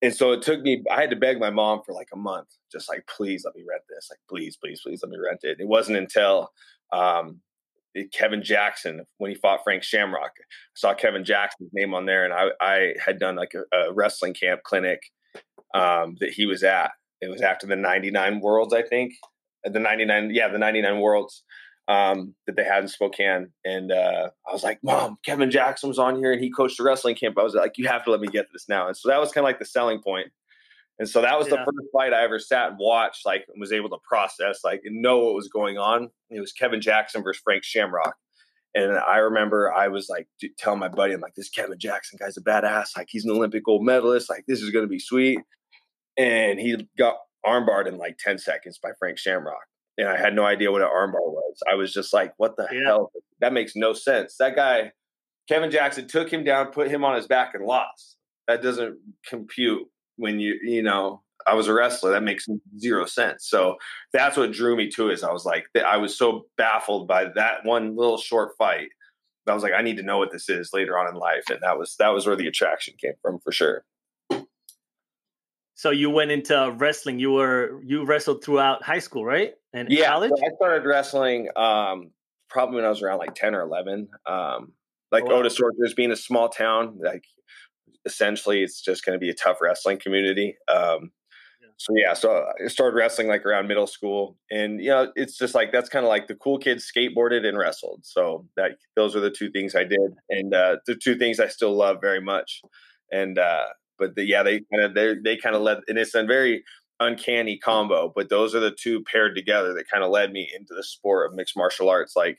And 0.03 0.13
so 0.13 0.33
it 0.33 0.43
took 0.43 0.61
me 0.61 0.83
i 0.91 1.01
had 1.01 1.11
to 1.11 1.17
beg 1.17 1.39
my 1.39 1.51
mom 1.51 1.81
for 1.87 1.93
like 1.93 2.09
a 2.13 2.17
month 2.17 2.49
just 2.71 2.91
like 2.91 3.07
please 3.07 3.45
let 3.45 3.55
me 3.55 3.63
rent 3.69 3.83
this 3.89 4.09
like 4.11 4.19
please 4.29 4.57
please 4.57 4.81
please 4.83 5.01
let 5.03 5.11
me 5.11 5.19
rent 5.25 5.41
it. 5.45 5.61
It 5.61 5.69
wasn't 5.69 5.99
until 5.99 6.51
um, 6.93 7.41
kevin 8.13 8.43
jackson 8.43 9.07
when 9.19 9.31
he 9.31 9.37
fought 9.37 9.61
frank 9.63 9.85
shamrock 9.85 10.33
i 10.41 10.45
saw 10.75 10.95
kevin 10.95 11.25
jackson's 11.25 11.71
name 11.73 11.95
on 11.95 12.07
there 12.07 12.25
and 12.25 12.35
i, 12.35 12.49
I 12.61 12.95
had 13.05 13.21
done 13.21 13.37
like 13.37 13.55
a, 13.55 13.77
a 13.77 13.93
wrestling 13.93 14.35
camp 14.35 14.65
clinic 14.65 15.01
um, 15.75 16.17
that 16.21 16.31
he 16.31 16.47
was 16.47 16.63
at. 16.63 16.93
It 17.21 17.29
was 17.29 17.43
after 17.43 17.67
the 17.67 17.77
99 17.77 18.41
worlds 18.41 18.73
i 18.73 18.83
think. 18.83 19.15
The 19.65 19.81
99 19.81 20.31
yeah 20.33 20.49
the 20.49 20.59
99 20.59 21.01
worlds 21.01 21.43
um, 21.88 22.35
that 22.47 22.57
they 22.57 22.64
had 22.64 22.83
in 22.83 22.88
Spokane. 22.88 23.50
And 23.64 23.93
uh, 23.93 24.30
I 24.49 24.52
was 24.52 24.65
like, 24.65 24.78
Mom, 24.82 25.19
Kevin 25.25 25.50
Jackson 25.50 25.89
was 25.89 25.99
on 25.99 26.17
here 26.17 26.32
and 26.32 26.41
he 26.41 26.50
coached 26.50 26.80
a 26.80 26.82
wrestling 26.82 27.15
camp. 27.15 27.39
I 27.39 27.43
was 27.43 27.54
like, 27.54 27.76
You 27.76 27.89
have 27.89 28.04
to 28.04 28.11
let 28.11 28.21
me 28.21 28.28
get 28.28 28.47
this 28.52 28.69
now. 28.69 28.87
And 28.87 28.97
so 28.97 29.08
that 29.08 29.21
was 29.21 29.32
kind 29.32 29.45
of 29.45 29.49
like 29.49 29.58
the 29.58 29.67
selling 29.67 30.00
point. 30.00 30.28
And 30.99 31.08
so 31.08 31.21
that 31.23 31.37
was 31.37 31.49
yeah. 31.49 31.56
the 31.56 31.65
first 31.65 31.89
fight 31.93 32.13
I 32.13 32.23
ever 32.23 32.39
sat 32.39 32.71
and 32.71 32.78
watched, 32.78 33.26
like, 33.26 33.47
and 33.52 33.61
was 33.61 33.73
able 33.73 33.91
to 33.91 33.97
process, 34.08 34.61
like, 34.63 34.82
and 34.85 35.02
know 35.02 35.19
what 35.19 35.35
was 35.35 35.49
going 35.49 35.76
on. 35.76 36.08
It 36.30 36.39
was 36.39 36.52
Kevin 36.52 36.80
Jackson 36.80 37.25
versus 37.25 37.43
Frank 37.43 37.65
Shamrock. 37.65 38.15
And 38.76 38.93
I 38.93 39.19
remember 39.19 39.73
I 39.73 39.89
was 39.89 40.08
like 40.08 40.28
telling 40.56 40.80
my 40.80 40.89
buddy, 40.89 41.13
I'm 41.13 41.21
like, 41.21 41.35
this 41.35 41.49
Kevin 41.49 41.78
Jackson 41.78 42.19
guy's 42.21 42.37
a 42.37 42.43
badass. 42.43 42.97
Like, 42.97 43.08
he's 43.11 43.25
an 43.25 43.32
Olympic 43.32 43.65
gold 43.65 43.85
medalist. 43.85 44.30
Like, 44.30 44.45
this 44.47 44.61
is 44.61 44.71
going 44.71 44.85
to 44.85 44.89
be 44.89 45.00
sweet. 45.00 45.41
And 46.17 46.61
he 46.61 46.89
got 46.97 47.17
armbarred 47.45 47.89
in 47.89 47.99
like 47.99 48.17
10 48.19 48.39
seconds 48.39 48.78
by 48.80 48.91
Frank 48.99 49.19
Shamrock 49.19 49.67
and 49.99 50.09
I 50.09 50.17
had 50.17 50.35
no 50.35 50.45
idea 50.45 50.73
what 50.73 50.83
an 50.83 50.89
armbar 50.89 51.21
was. 51.21 51.59
I 51.71 51.75
was 51.75 51.93
just 51.93 52.13
like, 52.13 52.33
what 52.37 52.57
the 52.57 52.69
yeah. 52.73 52.80
hell? 52.87 53.13
That 53.41 53.52
makes 53.52 53.76
no 53.76 53.93
sense. 53.93 54.37
That 54.39 54.57
guy, 54.57 54.93
Kevin 55.49 55.71
Jackson, 55.71 56.09
took 56.09 56.33
him 56.33 56.45
down, 56.45 56.69
put 56.69 56.91
him 56.91 57.04
on 57.04 57.17
his 57.17 57.26
back, 57.26 57.54
and 57.54 57.65
lost. 57.65 58.17
That 58.49 58.63
doesn't 58.63 58.99
compute 59.26 59.87
when 60.17 60.41
you, 60.41 60.59
you 60.63 60.83
know, 60.83 61.23
I 61.47 61.54
was 61.54 61.69
a 61.69 61.75
wrestler. 61.75 62.11
That 62.13 62.23
makes 62.23 62.47
zero 62.78 63.07
sense. 63.07 63.49
So 63.49 63.76
that's 64.13 64.37
what 64.37 64.52
drew 64.52 64.76
me 64.76 64.91
to 64.91 65.11
it. 65.11 65.15
Is 65.15 65.25
I 65.25 65.33
was 65.33 65.45
like, 65.45 65.67
I 65.87 65.97
was 65.97 66.17
so 66.17 66.47
baffled 66.57 67.07
by 67.07 67.26
that 67.35 67.65
one 67.65 67.97
little 67.97 68.19
short 68.19 68.52
fight. 68.59 68.89
I 69.47 69.52
was 69.52 69.63
like, 69.63 69.75
I 69.76 69.83
need 69.83 69.99
to 69.99 70.02
know 70.02 70.17
what 70.17 70.33
this 70.33 70.49
is 70.49 70.71
later 70.73 70.99
on 70.99 71.07
in 71.07 71.15
life, 71.15 71.45
and 71.50 71.61
that 71.63 71.78
was 71.78 71.97
that 71.99 72.09
was 72.15 72.26
where 72.26 72.37
the 72.37 72.47
attraction 72.47 72.95
came 72.99 73.13
from 73.21 73.41
for 73.41 73.52
sure. 73.52 73.85
So 75.75 75.91
you 75.91 76.08
went 76.10 76.30
into 76.30 76.75
wrestling. 76.76 77.19
You 77.19 77.32
were 77.32 77.80
you 77.84 78.04
wrestled 78.04 78.45
throughout 78.45 78.82
high 78.82 79.00
school, 79.00 79.25
right? 79.25 79.54
And 79.73 79.91
yeah, 79.91 80.10
college. 80.10 80.30
So 80.37 80.47
I 80.47 80.54
started 80.56 80.87
wrestling 80.87 81.49
um, 81.56 82.10
probably 82.49 82.76
when 82.76 82.84
I 82.84 82.89
was 82.89 83.02
around 83.02 83.19
like 83.19 83.34
ten 83.34 83.54
or 83.54 83.63
eleven. 83.63 84.08
Um, 84.26 84.73
like 85.10 85.25
oh, 85.26 85.41
wow. 85.41 85.49
Otis 85.49 85.95
being 85.95 86.13
a 86.13 86.17
small 86.17 86.49
town, 86.49 86.99
like 87.02 87.25
essentially 88.04 88.63
it's 88.63 88.80
just 88.80 89.04
going 89.04 89.15
to 89.15 89.21
be 89.21 89.30
a 89.30 89.34
tough 89.34 89.58
wrestling 89.60 89.99
community. 89.99 90.56
Um, 90.69 91.10
yeah. 91.60 91.69
So 91.76 91.93
yeah, 91.97 92.15
so 92.15 92.47
I 92.65 92.69
started 92.69 92.97
wrestling 92.97 93.28
like 93.28 93.45
around 93.45 93.67
middle 93.67 93.87
school, 93.89 94.37
and 94.50 94.80
you 94.80 94.91
know 94.91 95.10
it's 95.17 95.37
just 95.37 95.54
like 95.54 95.73
that's 95.73 95.89
kind 95.89 96.04
of 96.04 96.08
like 96.08 96.28
the 96.28 96.37
cool 96.37 96.58
kids 96.58 96.91
skateboarded 96.97 97.45
and 97.45 97.58
wrestled. 97.58 98.00
So 98.04 98.47
that 98.56 98.73
those 98.95 99.17
are 99.17 99.21
the 99.21 99.30
two 99.30 99.50
things 99.50 99.75
I 99.75 99.84
did, 99.84 100.15
and 100.30 100.54
uh, 100.54 100.76
the 100.87 100.95
two 100.95 101.17
things 101.17 101.41
I 101.41 101.49
still 101.49 101.75
love 101.75 101.99
very 102.00 102.21
much. 102.21 102.60
And 103.13 103.39
uh, 103.39 103.67
but 103.99 104.15
the, 104.15 104.25
yeah, 104.25 104.43
they 104.43 104.61
kind 104.73 104.85
of 104.85 104.95
they 104.95 105.15
they 105.23 105.37
kind 105.37 105.57
of 105.57 105.63
led, 105.63 105.78
and 105.89 105.99
it's 105.99 106.15
a 106.15 106.25
very 106.25 106.65
uncanny 107.00 107.59
combo. 107.59 108.13
But 108.15 108.28
those 108.28 108.54
are 108.54 108.61
the 108.61 108.71
two 108.71 109.02
paired 109.02 109.35
together 109.35 109.75
that 109.75 109.91
kind 109.91 110.04
of 110.04 110.11
led 110.11 110.33
me 110.33 110.50
into 110.54 110.75
the 110.75 110.85
sport 110.85 111.28
of 111.28 111.37
mixed 111.37 111.57
martial 111.57 111.89
arts. 111.89 112.15
Like, 112.17 112.39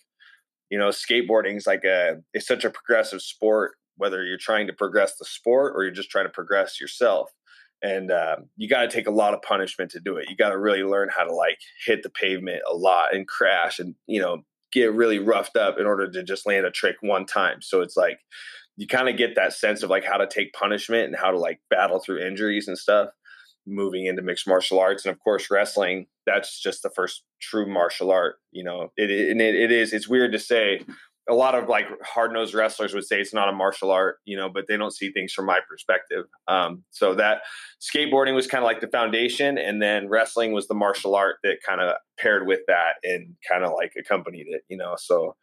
you 0.69 0.77
know, 0.77 0.89
skateboarding 0.89 1.57
is 1.57 1.67
like 1.67 1.83
a 1.83 2.21
it's 2.33 2.47
such 2.47 2.65
a 2.65 2.69
progressive 2.69 3.21
sport. 3.21 3.73
Whether 3.97 4.25
you're 4.25 4.37
trying 4.37 4.67
to 4.67 4.73
progress 4.73 5.17
the 5.17 5.25
sport 5.25 5.73
or 5.75 5.83
you're 5.83 5.93
just 5.93 6.09
trying 6.09 6.25
to 6.25 6.31
progress 6.31 6.81
yourself, 6.81 7.31
and 7.81 8.11
uh, 8.11 8.37
you 8.57 8.67
got 8.67 8.81
to 8.81 8.89
take 8.89 9.07
a 9.07 9.11
lot 9.11 9.33
of 9.33 9.41
punishment 9.41 9.91
to 9.91 9.99
do 9.99 10.17
it. 10.17 10.29
You 10.29 10.35
got 10.35 10.49
to 10.49 10.57
really 10.57 10.83
learn 10.83 11.09
how 11.15 11.23
to 11.23 11.33
like 11.33 11.59
hit 11.85 12.03
the 12.03 12.09
pavement 12.09 12.61
a 12.69 12.75
lot 12.75 13.15
and 13.15 13.27
crash, 13.27 13.79
and 13.79 13.95
you 14.07 14.21
know 14.21 14.43
get 14.73 14.93
really 14.93 15.19
roughed 15.19 15.55
up 15.55 15.79
in 15.79 15.85
order 15.85 16.11
to 16.11 16.23
just 16.23 16.45
land 16.45 16.65
a 16.65 16.71
trick 16.71 16.97
one 16.99 17.25
time. 17.25 17.61
So 17.61 17.81
it's 17.81 17.95
like 17.95 18.19
you 18.77 18.87
kind 18.87 19.09
of 19.09 19.17
get 19.17 19.35
that 19.35 19.53
sense 19.53 19.83
of 19.83 19.89
like 19.89 20.03
how 20.03 20.17
to 20.17 20.27
take 20.27 20.53
punishment 20.53 21.05
and 21.05 21.15
how 21.15 21.31
to 21.31 21.37
like 21.37 21.59
battle 21.69 21.99
through 21.99 22.25
injuries 22.25 22.67
and 22.67 22.77
stuff 22.77 23.09
moving 23.67 24.05
into 24.05 24.21
mixed 24.21 24.47
martial 24.47 24.79
arts 24.79 25.05
and 25.05 25.13
of 25.13 25.19
course 25.19 25.49
wrestling 25.49 26.05
that's 26.25 26.61
just 26.61 26.83
the 26.83 26.89
first 26.89 27.23
true 27.41 27.65
martial 27.65 28.11
art 28.11 28.35
you 28.51 28.63
know? 28.63 28.91
It, 28.95 29.09
it, 29.09 29.39
it 29.39 29.71
is 29.71 29.93
it's 29.93 30.07
weird 30.07 30.31
to 30.33 30.39
say 30.39 30.81
a 31.27 31.33
lot 31.33 31.55
of 31.55 31.67
like 31.67 31.87
hard-nosed 32.03 32.53
wrestlers 32.53 32.93
would 32.93 33.05
say 33.05 33.19
it's 33.19 33.33
not 33.33 33.49
a 33.49 33.53
martial 33.53 33.89
art 33.89 34.17
you 34.25 34.37
know 34.37 34.49
but 34.49 34.65
they 34.67 34.77
don't 34.77 34.93
see 34.93 35.11
things 35.11 35.33
from 35.33 35.47
my 35.47 35.59
perspective 35.67 36.25
um, 36.47 36.83
so 36.91 37.15
that 37.15 37.41
skateboarding 37.81 38.35
was 38.35 38.45
kind 38.45 38.63
of 38.63 38.67
like 38.67 38.81
the 38.81 38.87
foundation 38.87 39.57
and 39.57 39.81
then 39.81 40.09
wrestling 40.09 40.51
was 40.51 40.67
the 40.67 40.75
martial 40.75 41.15
art 41.15 41.37
that 41.43 41.57
kind 41.67 41.81
of 41.81 41.95
paired 42.19 42.45
with 42.45 42.61
that 42.67 42.95
and 43.03 43.35
kind 43.49 43.63
of 43.63 43.71
like 43.73 43.93
accompanied 43.97 44.45
it 44.47 44.61
you 44.69 44.77
know? 44.77 44.95
So 44.99 45.35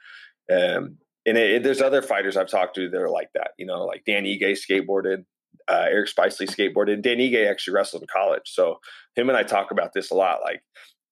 um, 0.52 0.98
and 1.26 1.38
it, 1.38 1.50
it, 1.50 1.62
there's 1.62 1.80
other 1.80 2.02
fighters 2.02 2.36
I've 2.36 2.48
talked 2.48 2.74
to 2.76 2.88
that 2.88 3.00
are 3.00 3.10
like 3.10 3.30
that. 3.34 3.52
You 3.58 3.66
know, 3.66 3.84
like 3.84 4.04
Dan 4.04 4.24
Ige 4.24 4.56
skateboarded, 4.56 5.24
uh, 5.68 5.86
Eric 5.88 6.08
Spicely 6.08 6.48
skateboarded. 6.48 7.02
Dan 7.02 7.18
Ige 7.18 7.48
actually 7.48 7.74
wrestled 7.74 8.02
in 8.02 8.08
college, 8.12 8.46
so 8.46 8.78
him 9.14 9.28
and 9.28 9.36
I 9.36 9.42
talk 9.42 9.70
about 9.70 9.92
this 9.92 10.10
a 10.10 10.14
lot. 10.14 10.40
Like, 10.42 10.62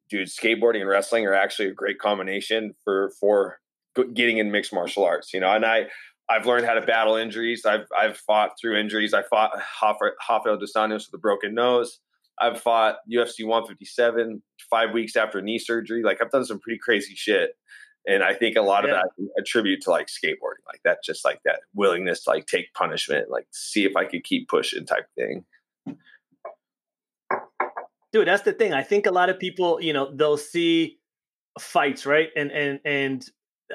dude, 0.09 0.29
skateboarding 0.29 0.81
and 0.81 0.89
wrestling 0.89 1.27
are 1.27 1.35
actually 1.35 1.69
a 1.69 1.75
great 1.75 1.99
combination 1.99 2.75
for 2.85 3.13
for 3.21 3.59
getting 4.15 4.39
in 4.39 4.51
mixed 4.51 4.73
martial 4.73 5.05
arts. 5.05 5.33
You 5.33 5.41
know, 5.41 5.53
and 5.53 5.65
I 5.65 5.87
I've 6.29 6.47
learned 6.47 6.67
how 6.67 6.75
to 6.75 6.83
battle 6.83 7.17
injuries. 7.17 7.65
I've 7.65 7.87
I've 7.99 8.17
fought 8.17 8.53
through 8.61 8.79
injuries. 8.79 9.15
I 9.15 9.23
fought 9.23 9.53
Rafael 9.83 10.59
dos 10.59 10.73
Anjos 10.77 11.07
with 11.07 11.15
a 11.15 11.19
broken 11.19 11.55
nose. 11.55 12.01
I've 12.41 12.61
fought 12.61 12.97
UFC 13.13 13.45
157 13.45 14.43
five 14.71 14.93
weeks 14.93 15.15
after 15.15 15.43
knee 15.43 15.59
surgery. 15.59 16.03
Like 16.03 16.23
I've 16.23 16.31
done 16.31 16.45
some 16.45 16.59
pretty 16.59 16.79
crazy 16.83 17.15
shit 17.15 17.51
And 18.07 18.23
I 18.23 18.35
think 18.35 18.57
a 18.57 18.63
lot 18.63 18.85
Yeah. 18.85 18.95
of 18.95 18.97
that 19.19 19.25
I 19.37 19.41
attribute 19.41 19.83
to 19.83 19.91
like 19.91 20.07
skateboarding, 20.09 20.65
like 20.67 20.81
that, 20.85 20.99
just 21.05 21.25
like 21.25 21.41
that 21.45 21.61
willingness 21.75 22.25
to 22.25 22.31
like 22.31 22.47
take 22.47 22.73
punishment, 22.75 23.31
like 23.31 23.47
see 23.53 23.85
if 23.85 23.97
I 23.97 24.05
could 24.05 24.25
keep 24.25 24.49
pushing 24.49 24.87
type 24.87 25.07
thing. 25.17 25.45
dude 28.13 28.27
that's 28.27 28.43
the 28.43 28.53
thing 28.53 28.73
i 28.73 28.83
think 28.83 29.07
a 29.07 29.11
lot 29.11 29.29
of 29.31 29.39
people 29.39 29.81
you 29.81 29.93
know 29.93 30.11
they'll 30.17 30.37
see 30.37 30.99
fights 31.61 32.05
right 32.07 32.31
and 32.37 32.51
and 32.51 32.81
and 32.85 33.27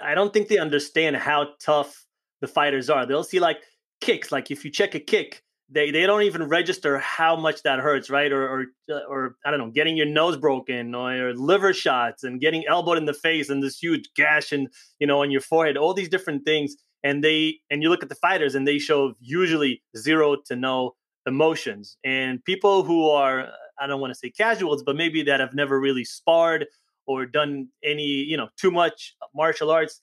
i 0.04 0.14
don't 0.14 0.34
think 0.34 0.50
they 0.50 0.58
understand 0.58 1.16
how 1.16 1.48
tough 1.62 2.06
the 2.42 2.48
fighters 2.48 2.90
are 2.90 3.06
they'll 3.06 3.24
see 3.24 3.40
like 3.40 3.60
kicks 4.02 4.32
like 4.34 4.52
if 4.52 4.66
you 4.66 4.72
check 4.72 4.94
a 4.94 5.00
kick 5.00 5.42
they 5.70 5.92
they 5.92 6.06
don't 6.06 6.24
even 6.24 6.44
register 6.44 7.00
how 7.00 7.36
much 7.36 7.64
that 7.64 7.80
hurts 7.80 8.10
right 8.10 8.32
or 8.32 8.48
or, 8.48 8.66
uh, 8.92 9.00
or 9.10 9.36
i 9.46 9.52
don't 9.52 9.60
know 9.60 9.72
getting 9.72 9.98
your 9.98 10.06
nose 10.06 10.38
broken 10.38 10.94
or 10.94 11.34
liver 11.34 11.74
shots 11.74 12.24
and 12.24 12.40
getting 12.40 12.64
elbowed 12.68 12.98
in 12.98 13.06
the 13.06 13.14
face 13.14 13.50
and 13.50 13.64
this 13.64 13.80
huge 13.80 14.10
gash 14.16 14.52
and 14.52 14.68
you 15.00 15.08
know 15.08 15.22
on 15.22 15.32
your 15.32 15.42
forehead 15.42 15.78
all 15.78 15.94
these 15.94 16.10
different 16.10 16.46
things 16.46 16.76
and 17.04 17.24
they 17.24 17.56
and 17.70 17.82
you 17.82 17.90
look 17.90 18.04
at 18.04 18.10
the 18.10 18.16
fighters 18.16 18.54
and 18.54 18.68
they 18.68 18.78
show 18.78 19.14
usually 19.20 19.82
zero 19.98 20.36
to 20.46 20.56
no 20.56 20.96
emotions 21.26 21.98
and 22.04 22.44
people 22.46 22.84
who 22.84 23.10
are 23.10 23.48
I 23.80 23.88
don't 23.88 24.00
want 24.00 24.12
to 24.12 24.18
say 24.18 24.30
casuals, 24.30 24.84
but 24.84 24.96
maybe 24.96 25.24
that 25.24 25.40
have 25.40 25.54
never 25.54 25.80
really 25.80 26.06
sparred 26.06 26.68
or 27.08 27.26
done 27.26 27.70
any, 27.84 28.04
you 28.04 28.38
know, 28.38 28.50
too 28.58 28.72
much 28.72 29.16
martial 29.36 29.70
arts, 29.70 30.02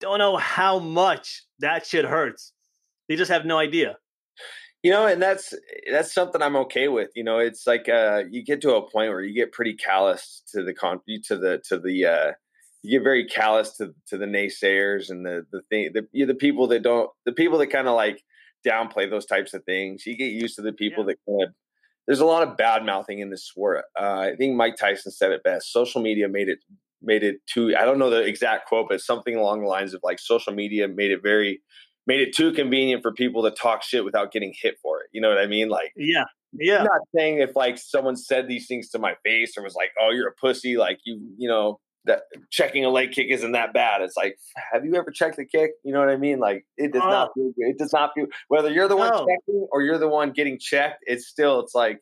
don't 0.00 0.18
know 0.18 0.36
how 0.36 0.78
much 0.78 1.44
that 1.60 1.86
shit 1.86 2.04
hurts. 2.04 2.52
They 3.08 3.16
just 3.16 3.30
have 3.30 3.44
no 3.44 3.58
idea. 3.58 3.96
You 4.86 4.92
know, 4.92 5.04
and 5.06 5.20
that's 5.20 5.52
that's 5.90 6.14
something 6.14 6.40
I'm 6.40 6.54
okay 6.58 6.86
with. 6.86 7.10
You 7.16 7.24
know, 7.24 7.38
it's 7.40 7.66
like 7.66 7.88
uh 7.88 8.22
you 8.30 8.44
get 8.44 8.60
to 8.60 8.76
a 8.76 8.82
point 8.88 9.10
where 9.10 9.20
you 9.20 9.34
get 9.34 9.50
pretty 9.50 9.74
callous 9.74 10.44
to 10.52 10.62
the 10.62 10.72
con 10.72 11.00
to 11.24 11.36
the 11.36 11.60
to 11.68 11.80
the 11.80 12.06
uh 12.06 12.32
you 12.84 12.98
get 13.00 13.02
very 13.02 13.26
callous 13.26 13.76
to 13.78 13.92
to 14.10 14.16
the 14.16 14.26
naysayers 14.26 15.10
and 15.10 15.26
the 15.26 15.44
the 15.50 15.62
thing 15.70 15.90
the 15.92 16.06
you 16.12 16.24
the 16.24 16.36
people 16.36 16.68
that 16.68 16.84
don't 16.84 17.10
the 17.24 17.32
people 17.32 17.58
that 17.58 17.66
kind 17.66 17.88
of 17.88 17.96
like 17.96 18.22
downplay 18.64 19.10
those 19.10 19.26
types 19.26 19.54
of 19.54 19.64
things. 19.64 20.06
You 20.06 20.16
get 20.16 20.30
used 20.30 20.54
to 20.54 20.62
the 20.62 20.72
people 20.72 21.02
Yeah. 21.04 21.14
that 21.14 21.18
kind 21.28 21.42
of 21.48 21.54
there's 22.06 22.20
a 22.20 22.24
lot 22.26 22.46
of 22.46 22.56
bad 22.56 22.84
mouthing 22.86 23.18
in 23.18 23.30
this 23.30 23.44
sport. 23.44 23.84
Uh, 24.00 24.30
I 24.32 24.36
think 24.38 24.54
Mike 24.54 24.76
Tyson 24.76 25.10
said 25.10 25.32
it 25.32 25.42
best. 25.42 25.72
Social 25.72 26.00
media 26.00 26.28
made 26.28 26.48
it 26.48 26.60
made 27.02 27.24
it 27.24 27.38
too. 27.52 27.74
I 27.76 27.84
don't 27.84 27.98
know 27.98 28.10
the 28.10 28.22
exact 28.22 28.68
quote, 28.68 28.86
but 28.88 29.00
something 29.00 29.34
along 29.36 29.62
the 29.62 29.68
lines 29.68 29.94
of 29.94 30.00
like 30.04 30.20
social 30.20 30.52
media 30.52 30.86
made 30.88 31.10
it 31.10 31.22
very 31.24 31.60
made 32.06 32.20
it 32.20 32.34
too 32.34 32.52
convenient 32.52 33.02
for 33.02 33.12
people 33.12 33.42
to 33.42 33.50
talk 33.50 33.82
shit 33.82 34.04
without 34.04 34.32
getting 34.32 34.54
hit 34.60 34.76
for 34.82 35.00
it. 35.00 35.08
You 35.12 35.20
know 35.20 35.28
what 35.28 35.38
I 35.38 35.46
mean? 35.46 35.68
Like, 35.68 35.92
Yeah. 35.96 36.24
Yeah. 36.52 36.78
I'm 36.78 36.84
not 36.84 37.00
saying 37.14 37.38
if 37.40 37.54
like 37.56 37.76
someone 37.78 38.16
said 38.16 38.48
these 38.48 38.66
things 38.66 38.88
to 38.90 38.98
my 38.98 39.14
face 39.24 39.58
or 39.58 39.62
was 39.62 39.74
like, 39.74 39.90
"Oh, 40.00 40.10
you're 40.10 40.28
a 40.28 40.34
pussy," 40.40 40.76
like 40.78 40.98
you, 41.04 41.20
you 41.36 41.48
know, 41.48 41.80
that 42.04 42.22
checking 42.50 42.84
a 42.84 42.88
leg 42.88 43.10
kick 43.12 43.26
isn't 43.30 43.52
that 43.52 43.74
bad. 43.74 44.00
It's 44.00 44.16
like, 44.16 44.38
have 44.72 44.84
you 44.84 44.94
ever 44.94 45.10
checked 45.10 45.36
the 45.36 45.44
kick? 45.44 45.72
You 45.84 45.92
know 45.92 45.98
what 45.98 46.08
I 46.08 46.16
mean? 46.16 46.38
Like, 46.38 46.64
it 46.76 46.92
does 46.92 47.02
not. 47.02 47.30
Oh. 47.30 47.32
Feel 47.34 47.52
good. 47.56 47.70
It 47.70 47.78
does 47.78 47.92
not 47.92 48.12
feel. 48.14 48.26
Whether 48.48 48.70
you're 48.70 48.88
the 48.88 48.96
one 48.96 49.10
No. 49.10 49.26
checking 49.26 49.66
or 49.72 49.82
you're 49.82 49.98
the 49.98 50.08
one 50.08 50.30
getting 50.30 50.58
checked, 50.58 51.02
it's 51.06 51.26
still. 51.26 51.60
It's 51.60 51.74
like 51.74 52.00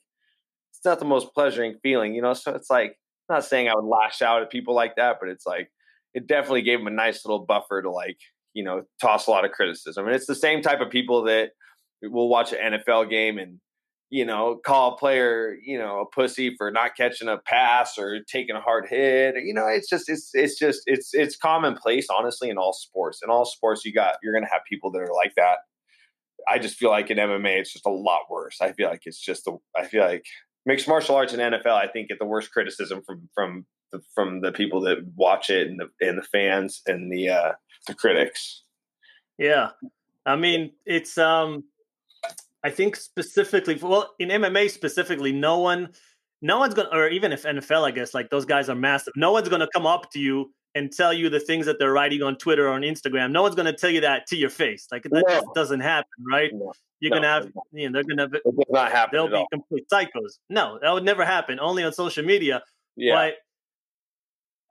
it's 0.72 0.84
not 0.84 0.98
the 0.98 1.06
most 1.06 1.32
pleasuring 1.34 1.78
feeling, 1.82 2.14
you 2.14 2.20
know. 2.22 2.34
So 2.34 2.54
it's 2.54 2.68
like, 2.70 2.98
I'm 3.30 3.36
not 3.36 3.44
saying 3.46 3.68
I 3.68 3.74
would 3.74 3.86
lash 3.88 4.20
out 4.22 4.42
at 4.42 4.50
people 4.50 4.74
like 4.74 4.96
that, 4.96 5.16
but 5.20 5.30
it's 5.30 5.46
like 5.46 5.70
it 6.12 6.26
definitely 6.28 6.62
gave 6.62 6.78
them 6.78 6.86
a 6.86 6.90
nice 6.90 7.24
little 7.24 7.44
buffer 7.44 7.80
to 7.82 7.90
like, 7.90 8.18
you 8.54 8.64
know, 8.64 8.84
toss 9.00 9.26
a 9.26 9.30
lot 9.30 9.44
of 9.44 9.52
criticism. 9.52 10.06
And 10.06 10.14
it's 10.14 10.26
the 10.26 10.34
same 10.34 10.62
type 10.62 10.80
of 10.80 10.90
people 10.90 11.24
that 11.24 11.50
will 12.02 12.28
watch 12.28 12.52
an 12.52 12.74
NFL 12.74 13.10
game 13.10 13.38
and 13.38 13.60
you 14.14 14.24
know, 14.24 14.60
call 14.64 14.94
a 14.94 14.96
player, 14.96 15.56
you 15.64 15.76
know, 15.76 16.00
a 16.00 16.06
pussy 16.06 16.54
for 16.56 16.70
not 16.70 16.96
catching 16.96 17.26
a 17.26 17.38
pass 17.38 17.98
or 17.98 18.20
taking 18.28 18.54
a 18.54 18.60
hard 18.60 18.86
hit. 18.88 19.34
You 19.42 19.52
know, 19.52 19.66
it's 19.66 19.88
just 19.88 20.08
it's 20.08 20.30
it's 20.34 20.56
just 20.56 20.82
it's 20.86 21.12
it's 21.14 21.36
commonplace, 21.36 22.06
honestly, 22.16 22.48
in 22.48 22.56
all 22.56 22.72
sports. 22.72 23.22
In 23.24 23.30
all 23.30 23.44
sports, 23.44 23.84
you 23.84 23.92
got 23.92 24.18
you're 24.22 24.32
gonna 24.32 24.50
have 24.52 24.62
people 24.68 24.92
that 24.92 25.00
are 25.00 25.12
like 25.12 25.34
that. 25.36 25.58
I 26.48 26.60
just 26.60 26.76
feel 26.76 26.90
like 26.90 27.10
in 27.10 27.18
MMA, 27.18 27.58
it's 27.58 27.72
just 27.72 27.86
a 27.86 27.90
lot 27.90 28.20
worse. 28.30 28.58
I 28.60 28.72
feel 28.72 28.88
like 28.88 29.02
it's 29.04 29.18
just 29.18 29.46
the 29.46 29.58
I 29.76 29.84
feel 29.84 30.04
like 30.04 30.26
mixed 30.64 30.86
martial 30.86 31.16
arts 31.16 31.32
and 31.32 31.42
NFL, 31.42 31.74
I 31.74 31.88
think 31.88 32.08
get 32.08 32.20
the 32.20 32.24
worst 32.24 32.52
criticism 32.52 33.02
from 33.04 33.28
from 33.34 33.66
the, 33.94 34.02
from 34.14 34.40
the 34.40 34.52
people 34.52 34.80
that 34.82 34.98
watch 35.16 35.50
it 35.50 35.68
and 35.68 35.80
the 35.80 35.88
and 36.06 36.18
the 36.18 36.22
fans 36.22 36.82
and 36.86 37.10
the 37.12 37.28
uh 37.30 37.52
the 37.86 37.94
critics. 37.94 38.62
Yeah. 39.38 39.70
I 40.26 40.36
mean, 40.36 40.72
it's 40.86 41.16
um 41.18 41.64
I 42.62 42.70
think 42.70 42.96
specifically 42.96 43.76
well, 43.80 44.14
in 44.18 44.28
MMA 44.28 44.70
specifically, 44.70 45.32
no 45.32 45.58
one 45.58 45.90
no 46.42 46.58
one's 46.58 46.74
gonna 46.74 46.88
or 46.92 47.08
even 47.08 47.32
if 47.32 47.42
NFL, 47.44 47.84
I 47.86 47.90
guess, 47.90 48.14
like 48.14 48.30
those 48.30 48.44
guys 48.44 48.68
are 48.68 48.74
massive, 48.74 49.12
no 49.16 49.32
one's 49.32 49.48
gonna 49.48 49.68
come 49.74 49.86
up 49.86 50.10
to 50.12 50.18
you 50.18 50.52
and 50.76 50.90
tell 50.92 51.12
you 51.12 51.30
the 51.30 51.38
things 51.38 51.66
that 51.66 51.78
they're 51.78 51.92
writing 51.92 52.20
on 52.22 52.36
Twitter 52.36 52.66
or 52.66 52.72
on 52.72 52.82
Instagram. 52.82 53.30
No 53.30 53.42
one's 53.42 53.54
gonna 53.54 53.72
tell 53.72 53.90
you 53.90 54.00
that 54.00 54.26
to 54.28 54.36
your 54.36 54.50
face. 54.50 54.88
Like 54.90 55.02
that 55.04 55.12
No. 55.12 55.22
just 55.28 55.46
doesn't 55.54 55.80
happen, 55.80 56.10
right? 56.30 56.50
No, 56.52 56.72
You're 57.00 57.10
no, 57.10 57.16
gonna 57.18 57.28
have 57.28 57.52
you 57.72 57.88
know, 57.88 57.92
they're 58.02 58.16
gonna 58.16 58.28
It 58.34 58.42
does 58.44 58.64
not 58.70 58.90
happen 58.92 59.10
they'll 59.12 59.28
be 59.28 59.34
all. 59.34 59.48
complete 59.52 59.86
psychos. 59.92 60.38
No, 60.50 60.78
that 60.82 60.90
would 60.90 61.04
never 61.04 61.24
happen. 61.24 61.60
Only 61.60 61.84
on 61.84 61.92
social 61.92 62.24
media. 62.24 62.62
Yeah. 62.96 63.14
But 63.14 63.34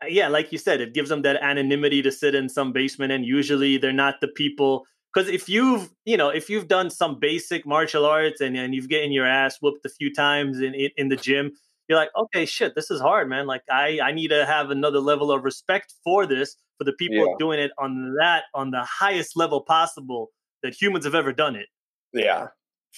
yeah, 0.10 0.28
like 0.28 0.52
you 0.52 0.58
said, 0.58 0.82
it 0.82 0.94
gives 0.94 1.10
them 1.10 1.22
that 1.24 1.42
anonymity 1.42 2.02
to 2.02 2.12
sit 2.12 2.36
in 2.36 2.50
some 2.50 2.72
basement, 2.74 3.12
and 3.12 3.26
usually 3.26 3.78
they're 3.78 3.92
not 3.94 4.16
the 4.22 4.28
people. 4.28 4.86
Because 5.13 5.30
if 5.30 5.48
you've, 5.48 5.92
you 6.06 6.18
know, 6.18 6.30
if 6.30 6.50
you've 6.50 6.68
done 6.68 6.89
some 6.89 7.20
basic 7.20 7.66
martial 7.68 8.06
arts 8.06 8.42
and, 8.42 8.58
and 8.58 8.74
you've 8.74 8.89
getting 8.89 9.12
your 9.12 9.28
ass 9.28 9.58
whooped 9.62 9.86
a 9.86 9.89
few 9.89 10.12
times 10.13 10.60
in, 10.60 10.74
in 10.98 11.10
the 11.10 11.16
gym, 11.16 11.52
you're 11.88 11.98
like, 12.00 12.10
okay, 12.18 12.46
shit, 12.46 12.74
this 12.76 12.89
is 12.89 13.00
hard, 13.02 13.30
man. 13.30 13.46
Like 13.46 13.62
I 13.70 14.00
I 14.02 14.12
need 14.12 14.30
to 14.30 14.46
have 14.46 14.70
another 14.72 15.00
level 15.00 15.32
of 15.32 15.44
respect 15.44 15.94
for 16.04 16.26
this 16.26 16.56
for 16.78 16.84
the 16.86 16.94
people 16.94 17.18
Yeah. 17.28 17.36
doing 17.38 17.60
it 17.60 17.72
on 17.78 18.16
that 18.20 18.46
on 18.56 18.72
the 18.72 18.84
highest 18.84 19.38
level 19.38 19.62
possible 19.62 20.32
that 20.63 20.74
humans 20.82 21.06
have 21.06 21.16
ever 21.16 21.32
done 21.34 21.56
it. 21.56 21.68
Yeah. 22.13 22.48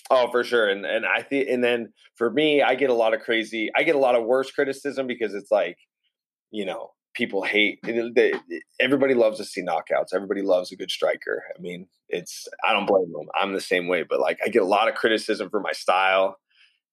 Oh, 0.09 0.29
for 0.31 0.43
sure. 0.43 0.69
And 0.69 0.85
and 0.85 1.05
I 1.05 1.21
think 1.21 1.49
and 1.49 1.63
then 1.63 1.93
for 2.15 2.29
me, 2.29 2.61
I 2.61 2.75
get 2.75 2.89
a 2.89 2.93
lot 2.93 3.13
of 3.13 3.21
crazy 3.21 3.71
I 3.75 3.83
get 3.83 3.95
a 3.95 3.99
lot 3.99 4.15
of 4.15 4.23
worse 4.25 4.51
criticism 4.51 5.07
because 5.07 5.33
it's 5.33 5.51
like, 5.51 5.77
you 6.51 6.65
know, 6.65 6.91
people 7.15 7.43
hate 7.43 7.79
they, 7.83 8.33
everybody 8.79 9.13
loves 9.13 9.37
to 9.37 9.45
see 9.45 9.61
knockouts. 9.61 10.13
Everybody 10.13 10.41
loves 10.41 10.71
a 10.71 10.75
good 10.75 10.91
striker. 10.91 11.43
I 11.57 11.61
mean, 11.61 11.87
it's 12.09 12.47
I 12.63 12.73
don't 12.73 12.85
blame 12.85 13.11
them. 13.11 13.27
I'm 13.39 13.53
the 13.53 13.61
same 13.61 13.87
way, 13.87 14.03
but 14.03 14.19
like 14.19 14.37
I 14.45 14.49
get 14.49 14.61
a 14.61 14.65
lot 14.65 14.87
of 14.87 14.95
criticism 14.95 15.49
for 15.49 15.59
my 15.59 15.71
style 15.71 16.37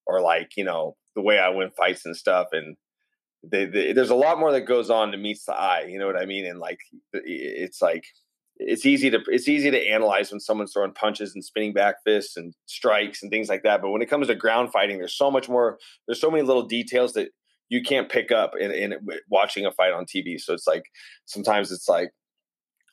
or 0.06 0.20
like, 0.20 0.52
you 0.56 0.64
know, 0.64 0.96
the 1.14 1.22
way 1.22 1.38
I 1.38 1.50
win 1.50 1.70
fights 1.76 2.06
and 2.06 2.16
stuff 2.16 2.48
and 2.52 2.76
they, 3.44 3.66
they, 3.66 3.92
there's 3.92 4.10
a 4.10 4.14
lot 4.14 4.38
more 4.38 4.52
that 4.52 4.62
goes 4.62 4.88
on 4.88 5.10
to 5.10 5.18
meets 5.18 5.44
the 5.44 5.54
eye, 5.54 5.86
you 5.88 5.98
know 5.98 6.06
what 6.06 6.16
I 6.16 6.26
mean? 6.26 6.46
And 6.46 6.60
like 6.60 6.78
it's 7.12 7.82
like 7.82 8.04
it's 8.56 8.86
easy 8.86 9.10
to 9.10 9.20
it's 9.26 9.48
easy 9.48 9.70
to 9.70 9.88
analyze 9.88 10.30
when 10.30 10.40
someone's 10.40 10.72
throwing 10.72 10.92
punches 10.92 11.34
and 11.34 11.44
spinning 11.44 11.72
back 11.72 11.96
fists 12.04 12.36
and 12.36 12.54
strikes 12.66 13.22
and 13.22 13.30
things 13.30 13.48
like 13.48 13.62
that. 13.64 13.82
But 13.82 13.90
when 13.90 14.02
it 14.02 14.10
comes 14.10 14.28
to 14.28 14.34
ground 14.34 14.72
fighting, 14.72 14.98
there's 14.98 15.16
so 15.16 15.30
much 15.30 15.48
more. 15.48 15.78
There's 16.06 16.20
so 16.20 16.30
many 16.30 16.42
little 16.42 16.62
details 16.62 17.14
that 17.14 17.30
you 17.72 17.80
can't 17.80 18.10
pick 18.10 18.30
up 18.30 18.52
in, 18.60 18.70
in 18.70 18.94
watching 19.30 19.64
a 19.64 19.72
fight 19.72 19.94
on 19.94 20.04
TV. 20.04 20.38
So 20.38 20.52
it's 20.52 20.66
like 20.66 20.84
sometimes 21.24 21.72
it's 21.72 21.88
like 21.88 22.10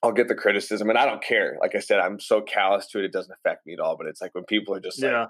I'll 0.02 0.14
get 0.14 0.30
the 0.30 0.36
criticism, 0.36 0.90
and 0.90 0.98
I 0.98 1.06
don't 1.06 1.22
care. 1.22 1.58
Like 1.60 1.76
I 1.76 1.80
said, 1.80 2.00
I'm 2.00 2.18
so 2.22 2.40
callous 2.42 2.88
to 2.92 3.00
it; 3.00 3.04
it 3.04 3.12
doesn't 3.12 3.34
affect 3.34 3.66
me 3.66 3.74
at 3.74 3.82
all. 3.82 3.98
But 3.98 4.08
it's 4.08 4.22
like 4.22 4.34
when 4.34 4.46
people 4.46 4.74
are 4.74 4.80
just 4.80 5.04
like 5.04 5.28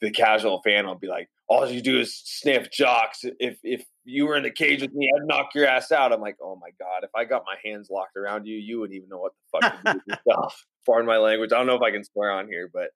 the 0.00 0.10
casual 0.10 0.60
fan 0.64 0.84
will 0.84 0.98
be 0.98 1.06
like, 1.06 1.28
all 1.48 1.70
you 1.70 1.80
do 1.80 2.00
is 2.00 2.20
sniff 2.24 2.72
jocks. 2.72 3.20
If 3.22 3.60
if 3.62 3.84
you 4.04 4.26
were 4.26 4.36
in 4.36 4.42
the 4.42 4.50
cage 4.50 4.82
with 4.82 4.92
me, 4.92 5.08
I'd 5.16 5.28
knock 5.28 5.50
your 5.54 5.66
ass 5.66 5.92
out. 5.92 6.12
I'm 6.12 6.20
like, 6.20 6.36
oh 6.42 6.56
my 6.60 6.70
god, 6.80 7.04
if 7.04 7.10
I 7.14 7.24
got 7.24 7.44
my 7.46 7.54
hands 7.64 7.90
locked 7.92 8.16
around 8.16 8.46
you, 8.46 8.56
you 8.56 8.80
wouldn't 8.80 8.96
even 8.96 9.08
know 9.08 9.18
what 9.18 9.32
the 9.52 9.60
fuck 9.60 9.84
to 9.84 9.92
do 9.92 10.00
with 10.08 10.18
yourself. 10.26 10.64
Pardon 10.86 11.06
my 11.06 11.18
language. 11.18 11.52
I 11.52 11.58
don't 11.58 11.68
know 11.68 11.76
if 11.76 11.82
I 11.82 11.92
can 11.92 12.02
swear 12.02 12.32
on 12.32 12.48
here, 12.48 12.68
but 12.72 12.88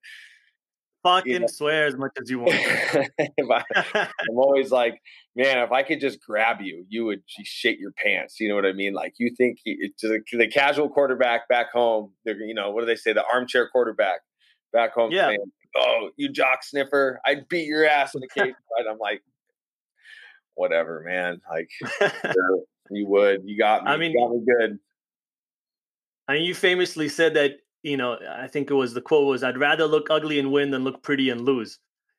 Fucking 1.03 1.49
swear 1.49 1.87
as 1.87 1.97
much 1.97 2.13
as 2.21 2.31
you 2.31 2.39
want. 2.41 2.55
I, 3.19 3.65
I'm 3.97 4.37
always 4.37 4.71
like, 4.71 5.01
man, 5.35 5.59
if 5.59 5.73
I 5.73 5.83
could 5.83 6.01
just 6.01 6.21
grab 6.25 6.61
you, 6.61 6.87
you 6.89 7.05
would 7.07 7.23
shit 7.27 7.79
your 7.79 7.91
pants. 7.93 8.39
You 8.39 8.49
know 8.49 8.55
what 8.55 8.67
I 8.67 8.73
mean? 8.73 8.95
Like 8.95 9.15
you 9.19 9.35
think 9.37 9.59
he, 9.65 9.91
the, 10.01 10.21
the 10.33 10.47
casual 10.47 10.89
quarterback 10.89 11.49
back 11.49 11.73
home, 11.73 12.13
they're, 12.25 12.41
you 12.41 12.55
know, 12.55 12.71
what 12.71 12.81
do 12.81 12.87
they 12.87 12.95
say? 12.97 13.13
The 13.13 13.25
armchair 13.25 13.69
quarterback 13.69 14.21
back 14.73 14.93
home 14.95 15.11
Yeah. 15.11 15.29
saying, 15.29 15.53
oh, 15.77 16.11
you 16.17 16.29
jock 16.31 16.63
sniffer, 16.63 17.21
I'd 17.27 17.49
beat 17.49 17.67
your 17.67 17.85
ass 17.85 18.15
in 18.15 18.21
the 18.21 18.29
cage. 18.29 18.55
fight." 18.79 18.87
I'm 18.89 18.99
like, 18.99 19.23
whatever, 20.55 21.03
man. 21.05 21.41
Like, 21.51 21.69
sure, 22.01 22.61
you 22.91 23.07
would. 23.09 23.43
You 23.45 23.59
got 23.59 23.85
me. 23.85 23.91
I 23.91 23.97
mean- 23.97 24.13
you 24.13 24.21
got 24.21 24.31
me 24.35 24.45
good. 24.47 24.79
I 26.29 26.35
mean, 26.35 26.45
you 26.45 26.55
famously 26.55 27.09
said 27.09 27.35
that, 27.35 27.57
you 27.83 27.97
know, 27.97 28.19
I 28.31 28.47
think 28.47 28.71
it 28.71 28.75
was 28.75 28.95
the 28.95 29.01
quote 29.01 29.27
was, 29.27 29.43
I'd 29.43 29.59
rather 29.59 29.87
look 29.87 30.09
ugly 30.11 30.39
and 30.39 30.53
win 30.53 30.71
than 30.71 30.85
look 30.85 31.03
pretty 31.03 31.31
and 31.31 31.43
lose. 31.43 31.79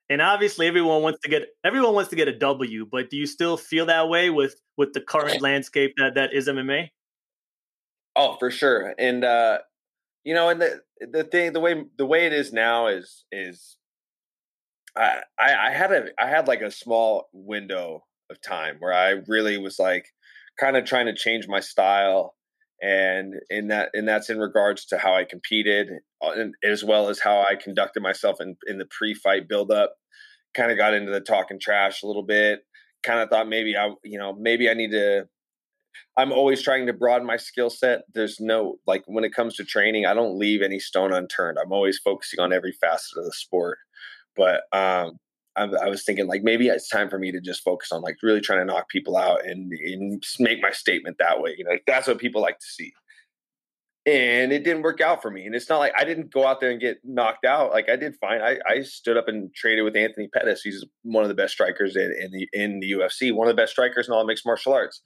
And 0.10 0.22
obviously 0.22 0.68
everyone 0.68 1.02
wants 1.02 1.20
to 1.24 1.30
get 1.30 1.48
everyone 1.64 1.94
wants 1.94 2.10
to 2.10 2.16
get 2.16 2.28
a 2.28 2.38
W, 2.38 2.86
but 2.92 3.10
do 3.10 3.18
you 3.18 3.26
still 3.26 3.58
feel 3.58 3.86
that 3.86 4.10
way 4.10 4.30
with 4.30 4.56
with 4.78 4.94
the 4.94 5.02
current 5.02 5.42
landscape 5.42 5.94
that 5.98 6.16
that 6.16 6.34
is 6.34 6.48
MMA? 6.48 6.90
Oh, 8.16 8.36
for 8.38 8.52
sure. 8.52 8.94
And 8.98 9.24
uh 9.24 9.60
you 10.24 10.34
know, 10.34 10.50
and 10.50 10.62
the 10.62 10.82
the 11.00 11.24
thing 11.24 11.54
the 11.54 11.60
way 11.60 11.86
the 11.98 12.06
way 12.06 12.26
it 12.26 12.34
is 12.34 12.52
now 12.52 12.88
is 12.88 13.26
is 13.32 13.78
I 14.96 15.22
I, 15.40 15.68
I 15.68 15.72
had 15.72 15.92
a 15.92 16.06
I 16.20 16.28
had 16.28 16.48
like 16.48 16.62
a 16.62 16.70
small 16.70 17.30
window 17.32 18.04
of 18.30 18.42
time 18.42 18.76
where 18.80 18.94
I 18.94 19.22
really 19.28 19.58
was 19.58 19.80
like 19.80 20.08
kind 20.60 20.76
of 20.76 20.86
trying 20.86 21.06
to 21.06 21.16
change 21.16 21.48
my 21.48 21.62
style 21.62 22.36
and 22.82 23.36
in 23.50 23.68
that 23.70 23.90
and 23.94 24.08
that's 24.08 24.30
in 24.30 24.40
regards 24.40 24.86
to 24.88 24.98
how 24.98 25.14
I 25.14 25.24
competed, 25.24 25.90
uh, 26.22 26.34
as 26.64 26.84
well 26.84 27.10
as 27.10 27.20
how 27.20 27.42
I 27.42 27.56
conducted 27.56 28.02
myself 28.04 28.42
in 28.42 28.56
in 28.68 28.78
the 28.78 28.86
pre-fight 28.86 29.48
build-up. 29.48 29.96
Kind 30.54 30.72
of 30.72 30.78
got 30.78 30.94
into 30.94 31.12
the 31.12 31.22
talking 31.22 31.60
trash 31.60 32.04
a 32.04 32.08
little 32.08 32.24
bit. 32.24 32.62
Kind 33.04 33.20
of 33.20 33.30
thought 33.30 33.50
maybe 33.50 33.76
I, 33.76 33.94
you 34.04 34.20
know, 34.20 34.34
maybe 34.34 34.70
I 34.70 34.74
need 34.74 34.92
to 34.92 35.28
I'm 36.18 36.32
always 36.32 36.62
trying 36.62 36.86
to 36.88 36.94
broaden 36.94 37.26
my 37.26 37.38
skill 37.38 37.70
set. 37.70 38.02
There's 38.14 38.40
no 38.40 38.78
like 38.86 39.04
when 39.08 39.24
it 39.24 39.34
comes 39.34 39.56
to 39.56 39.66
training, 39.66 40.06
I 40.06 40.14
don't 40.14 40.38
leave 40.38 40.62
any 40.62 40.80
stone 40.80 41.14
unturned. 41.14 41.58
I'm 41.60 41.72
always 41.72 42.00
focusing 42.00 42.40
on 42.40 42.54
every 42.54 42.72
facet 42.72 43.18
of 43.18 43.26
the 43.26 43.34
sport. 43.34 43.80
But 44.36 44.62
um, 44.72 45.18
I, 45.56 45.64
I, 45.64 45.90
was 45.90 46.04
thinking 46.04 46.28
like 46.28 46.44
maybe 46.44 46.68
it's 46.68 46.90
time 46.90 47.10
for 47.10 47.20
me 47.20 47.32
to 47.32 47.40
just 47.40 47.64
focus 47.64 47.92
on 47.92 48.02
like 48.02 48.18
really 48.24 48.42
trying 48.42 48.60
to 48.60 48.66
knock 48.66 48.90
people 48.90 49.18
out 49.18 49.46
and, 49.46 49.72
and 49.72 50.24
make 50.40 50.62
my 50.62 50.72
statement 50.72 51.18
that 51.20 51.42
way. 51.42 51.56
You 51.58 51.64
know, 51.64 51.72
like, 51.72 51.84
that's 51.86 52.08
what 52.08 52.18
people 52.18 52.42
like 52.42 52.60
to 52.60 52.66
see. 52.66 52.94
And 54.06 54.52
it 54.52 54.66
didn't 54.66 54.82
work 54.82 55.00
out 55.00 55.22
for 55.22 55.32
me. 55.32 55.46
And 55.46 55.56
it's 55.56 55.70
not 55.70 55.78
like 55.78 55.94
I 55.98 56.04
didn't 56.04 56.34
go 56.34 56.46
out 56.46 56.60
there 56.60 56.72
and 56.72 56.82
get 56.82 56.98
knocked 57.04 57.46
out. 57.46 57.72
Like 57.72 57.90
I 57.90 57.96
did 57.96 58.16
fine. 58.20 58.42
I, 58.42 58.58
I 58.68 58.82
stood 58.82 59.16
up 59.16 59.28
and 59.28 59.54
traded 59.54 59.86
with 59.86 59.96
Anthony 59.96 60.28
Pettis. 60.28 60.62
He's 60.62 60.84
one 61.04 61.24
of 61.24 61.30
the 61.30 61.36
best 61.36 61.54
strikers 61.54 61.96
in, 61.96 62.14
in 62.22 62.32
the 62.32 62.50
in 62.52 62.80
the 62.80 62.92
UFC, 62.92 63.34
one 63.34 63.48
of 63.48 63.56
the 63.56 63.62
best 63.62 63.72
strikers 63.72 64.08
in 64.08 64.14
all 64.14 64.26
mixed 64.26 64.46
martial 64.46 64.74
arts 64.74 65.02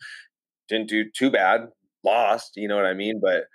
didn't 0.68 0.90
do 0.90 1.10
too 1.10 1.30
bad, 1.30 1.68
lost, 2.04 2.54
you 2.56 2.68
know 2.68 2.76
what 2.76 2.86
I 2.86 2.94
mean? 2.94 3.20
But 3.22 3.46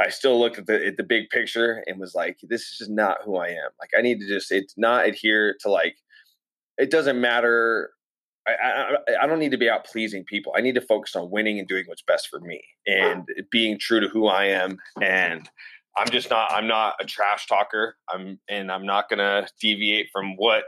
I 0.00 0.10
still 0.10 0.38
looked 0.38 0.58
at 0.58 0.66
the 0.66 0.86
at 0.86 0.96
the 0.96 1.02
big 1.02 1.28
picture 1.30 1.82
and 1.86 1.98
was 1.98 2.14
like, 2.14 2.38
this 2.42 2.62
is 2.62 2.76
just 2.78 2.90
not 2.90 3.18
who 3.24 3.36
I 3.36 3.48
am. 3.48 3.70
Like 3.80 3.90
I 3.96 4.02
need 4.02 4.20
to 4.20 4.28
just 4.28 4.52
it's 4.52 4.74
not 4.76 5.06
adhere 5.06 5.56
to 5.60 5.70
like 5.70 5.96
it 6.78 6.90
doesn't 6.90 7.20
matter. 7.20 7.90
I, 8.46 8.52
I, 8.52 9.24
I 9.24 9.26
don't 9.26 9.38
need 9.38 9.50
to 9.50 9.58
be 9.58 9.68
out 9.68 9.84
pleasing 9.84 10.24
people. 10.24 10.54
I 10.56 10.60
need 10.60 10.74
to 10.76 10.80
focus 10.80 11.14
on 11.16 11.30
winning 11.30 11.58
and 11.58 11.68
doing 11.68 11.84
what's 11.86 12.02
best 12.02 12.28
for 12.28 12.40
me 12.40 12.62
and 12.86 13.28
being 13.50 13.78
true 13.78 14.00
to 14.00 14.08
who 14.08 14.26
I 14.26 14.46
am. 14.46 14.78
And 15.02 15.48
I'm 15.96 16.08
just 16.08 16.30
not 16.30 16.50
I'm 16.52 16.66
not 16.66 16.94
a 17.00 17.04
trash 17.04 17.46
talker. 17.46 17.96
I'm 18.08 18.38
and 18.48 18.70
I'm 18.70 18.86
not 18.86 19.08
gonna 19.10 19.48
deviate 19.60 20.08
from 20.12 20.36
what 20.36 20.64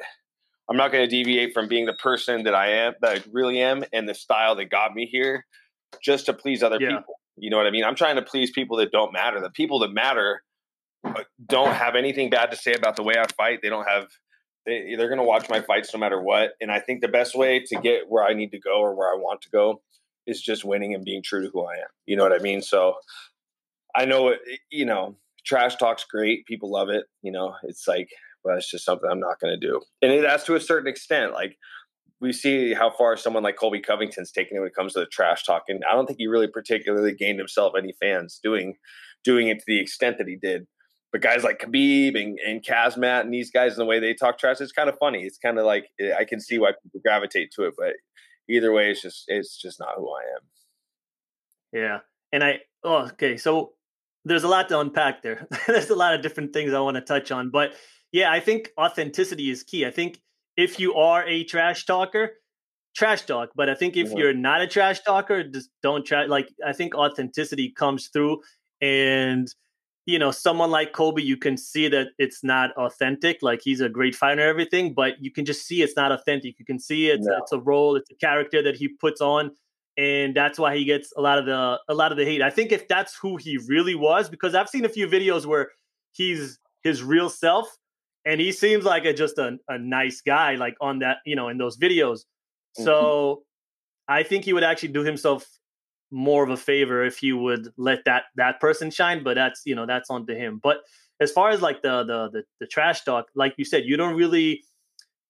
I'm 0.68 0.76
not 0.76 0.92
gonna 0.92 1.06
deviate 1.06 1.54
from 1.54 1.68
being 1.68 1.86
the 1.86 1.94
person 1.94 2.44
that 2.44 2.54
I 2.54 2.72
am 2.72 2.94
that 3.00 3.18
I 3.18 3.22
really 3.32 3.60
am 3.60 3.84
and 3.92 4.08
the 4.08 4.14
style 4.14 4.56
that 4.56 4.66
got 4.70 4.94
me 4.94 5.06
here 5.06 5.46
just 6.02 6.26
to 6.26 6.32
please 6.32 6.62
other 6.62 6.78
yeah. 6.80 6.98
people. 6.98 7.14
You 7.36 7.50
know 7.50 7.56
what 7.56 7.66
I 7.66 7.70
mean? 7.70 7.84
I'm 7.84 7.94
trying 7.94 8.16
to 8.16 8.22
please 8.22 8.50
people 8.50 8.76
that 8.78 8.92
don't 8.92 9.12
matter. 9.12 9.40
The 9.40 9.50
people 9.50 9.78
that 9.80 9.92
matter 9.92 10.42
uh, 11.04 11.22
don't 11.46 11.74
have 11.74 11.96
anything 11.96 12.28
bad 12.28 12.50
to 12.50 12.56
say 12.56 12.74
about 12.74 12.96
the 12.96 13.02
way 13.02 13.14
I 13.18 13.24
fight. 13.36 13.60
They 13.62 13.68
don't 13.68 13.88
have 13.88 14.08
they, 14.66 14.94
they're 14.96 15.08
going 15.08 15.18
to 15.18 15.24
watch 15.24 15.48
my 15.48 15.60
fights 15.60 15.92
no 15.92 16.00
matter 16.00 16.20
what. 16.20 16.52
And 16.60 16.70
I 16.70 16.80
think 16.80 17.00
the 17.00 17.08
best 17.08 17.34
way 17.34 17.60
to 17.60 17.80
get 17.80 18.08
where 18.08 18.24
I 18.24 18.34
need 18.34 18.50
to 18.52 18.58
go 18.58 18.80
or 18.80 18.94
where 18.94 19.12
I 19.12 19.16
want 19.16 19.42
to 19.42 19.50
go 19.50 19.82
is 20.26 20.40
just 20.40 20.64
winning 20.64 20.94
and 20.94 21.04
being 21.04 21.22
true 21.22 21.42
to 21.42 21.50
who 21.50 21.64
I 21.64 21.74
am. 21.74 21.88
You 22.06 22.16
know 22.16 22.22
what 22.22 22.38
I 22.38 22.42
mean? 22.42 22.62
So 22.62 22.94
I 23.94 24.04
know 24.04 24.28
it, 24.28 24.40
you 24.70 24.84
know, 24.84 25.16
trash 25.44 25.76
talk's 25.76 26.04
great. 26.04 26.46
People 26.46 26.70
love 26.70 26.88
it. 26.88 27.04
You 27.22 27.32
know, 27.32 27.54
it's 27.64 27.88
like, 27.88 28.08
but 28.44 28.56
it's 28.56 28.70
just 28.70 28.84
something 28.84 29.08
I'm 29.10 29.20
not 29.20 29.40
going 29.40 29.58
to 29.58 29.66
do. 29.66 29.80
And 30.02 30.12
it, 30.12 30.22
that's 30.22 30.44
to 30.44 30.54
a 30.54 30.60
certain 30.60 30.88
extent. 30.88 31.32
Like 31.32 31.56
we 32.20 32.32
see 32.32 32.74
how 32.74 32.90
far 32.90 33.16
someone 33.16 33.42
like 33.42 33.56
Colby 33.56 33.80
Covington's 33.80 34.30
taken 34.30 34.58
when 34.58 34.68
it 34.68 34.74
comes 34.74 34.92
to 34.92 35.00
the 35.00 35.06
trash 35.06 35.44
talk, 35.44 35.64
and 35.68 35.82
I 35.90 35.94
don't 35.94 36.06
think 36.06 36.18
he 36.18 36.26
really 36.26 36.48
particularly 36.48 37.14
gained 37.14 37.38
himself 37.38 37.72
any 37.76 37.94
fans 38.00 38.40
doing 38.42 38.74
doing 39.24 39.48
it 39.48 39.58
to 39.58 39.64
the 39.66 39.80
extent 39.80 40.18
that 40.18 40.28
he 40.28 40.36
did. 40.36 40.66
But 41.12 41.22
guys 41.22 41.42
like 41.42 41.58
Khabib 41.58 42.20
and, 42.20 42.38
and 42.38 42.64
Khamzat 42.64 43.22
and 43.22 43.34
these 43.34 43.50
guys 43.50 43.72
and 43.72 43.80
the 43.80 43.84
way 43.84 43.98
they 43.98 44.14
talk 44.14 44.38
trash, 44.38 44.60
it's 44.60 44.72
kind 44.72 44.88
of 44.88 44.96
funny. 44.98 45.24
It's 45.24 45.38
kind 45.38 45.58
of 45.58 45.66
like 45.66 45.86
eh, 46.00 46.12
I 46.16 46.24
can 46.24 46.40
see 46.40 46.58
why 46.58 46.72
people 46.82 47.00
gravitate 47.04 47.50
to 47.56 47.64
it, 47.64 47.74
but 47.76 47.94
either 48.48 48.72
way, 48.72 48.90
it's 48.90 49.02
just 49.02 49.24
it's 49.26 49.60
just 49.60 49.80
not 49.80 49.94
who 49.96 50.08
I 50.08 50.22
am. 50.36 50.42
Yeah, 51.72 51.98
and 52.32 52.44
I 52.44 52.60
oh 52.84 53.08
okay, 53.12 53.36
so 53.36 53.72
there's 54.24 54.44
a 54.44 54.48
lot 54.48 54.68
to 54.68 54.78
unpack 54.78 55.22
there. 55.22 55.48
there's 55.66 55.90
a 55.90 55.96
lot 55.96 56.14
of 56.14 56.22
different 56.22 56.52
things 56.52 56.72
I 56.72 56.80
want 56.80 56.96
to 56.96 57.00
touch 57.00 57.32
on, 57.32 57.50
but 57.50 57.72
yeah, 58.12 58.30
I 58.30 58.40
think 58.40 58.70
authenticity 58.78 59.50
is 59.50 59.62
key. 59.62 59.84
I 59.86 59.90
think 59.90 60.20
if 60.56 60.78
you 60.78 60.94
are 60.94 61.26
a 61.26 61.44
trash 61.44 61.86
talker, 61.86 62.32
trash 62.94 63.22
talk. 63.22 63.50
But 63.54 63.68
I 63.68 63.74
think 63.74 63.96
if 63.96 64.08
mm-hmm. 64.08 64.18
you're 64.18 64.34
not 64.34 64.60
a 64.60 64.66
trash 64.66 65.00
talker, 65.00 65.44
just 65.44 65.70
don't 65.82 66.04
try. 66.04 66.26
Like 66.26 66.48
I 66.66 66.72
think 66.72 66.94
authenticity 66.94 67.72
comes 67.76 68.08
through, 68.12 68.40
and 68.80 69.48
you 70.06 70.18
know, 70.18 70.30
someone 70.30 70.70
like 70.70 70.92
Colby, 70.92 71.22
you 71.22 71.36
can 71.36 71.56
see 71.56 71.88
that 71.88 72.08
it's 72.18 72.42
not 72.42 72.72
authentic. 72.76 73.38
Like 73.42 73.60
he's 73.62 73.80
a 73.80 73.88
great 73.88 74.14
fighter, 74.14 74.40
and 74.40 74.50
everything, 74.50 74.94
but 74.94 75.14
you 75.20 75.30
can 75.30 75.44
just 75.44 75.66
see 75.66 75.82
it's 75.82 75.96
not 75.96 76.12
authentic. 76.12 76.58
You 76.58 76.64
can 76.64 76.78
see 76.78 77.10
it's 77.10 77.26
no. 77.26 77.36
it's 77.36 77.52
a 77.52 77.60
role, 77.60 77.96
it's 77.96 78.10
a 78.10 78.16
character 78.16 78.62
that 78.62 78.76
he 78.76 78.88
puts 78.88 79.20
on, 79.20 79.52
and 79.96 80.34
that's 80.34 80.58
why 80.58 80.76
he 80.76 80.84
gets 80.84 81.12
a 81.16 81.20
lot 81.20 81.38
of 81.38 81.46
the 81.46 81.78
a 81.88 81.94
lot 81.94 82.12
of 82.12 82.18
the 82.18 82.24
hate. 82.24 82.42
I 82.42 82.50
think 82.50 82.72
if 82.72 82.88
that's 82.88 83.16
who 83.16 83.36
he 83.36 83.58
really 83.68 83.94
was, 83.94 84.28
because 84.28 84.54
I've 84.54 84.68
seen 84.68 84.84
a 84.84 84.88
few 84.88 85.06
videos 85.06 85.46
where 85.46 85.68
he's 86.12 86.58
his 86.82 87.02
real 87.02 87.28
self 87.28 87.76
and 88.24 88.40
he 88.40 88.52
seems 88.52 88.84
like 88.84 89.04
a 89.04 89.12
just 89.12 89.38
a, 89.38 89.58
a 89.68 89.78
nice 89.78 90.20
guy 90.20 90.54
like 90.54 90.76
on 90.80 91.00
that 91.00 91.18
you 91.24 91.36
know 91.36 91.48
in 91.48 91.58
those 91.58 91.78
videos 91.78 92.20
mm-hmm. 92.20 92.84
so 92.84 93.42
i 94.08 94.22
think 94.22 94.44
he 94.44 94.52
would 94.52 94.64
actually 94.64 94.88
do 94.88 95.02
himself 95.02 95.46
more 96.10 96.42
of 96.42 96.50
a 96.50 96.56
favor 96.56 97.04
if 97.04 97.18
he 97.18 97.32
would 97.32 97.68
let 97.76 98.04
that 98.04 98.24
that 98.36 98.60
person 98.60 98.90
shine 98.90 99.22
but 99.22 99.34
that's 99.34 99.62
you 99.64 99.74
know 99.74 99.86
that's 99.86 100.10
on 100.10 100.26
to 100.26 100.34
him 100.34 100.60
but 100.62 100.78
as 101.20 101.30
far 101.30 101.50
as 101.50 101.62
like 101.62 101.82
the 101.82 102.04
the 102.04 102.30
the, 102.30 102.44
the 102.60 102.66
trash 102.66 103.04
talk 103.04 103.26
like 103.34 103.54
you 103.56 103.64
said 103.64 103.84
you 103.84 103.96
don't 103.96 104.16
really 104.16 104.62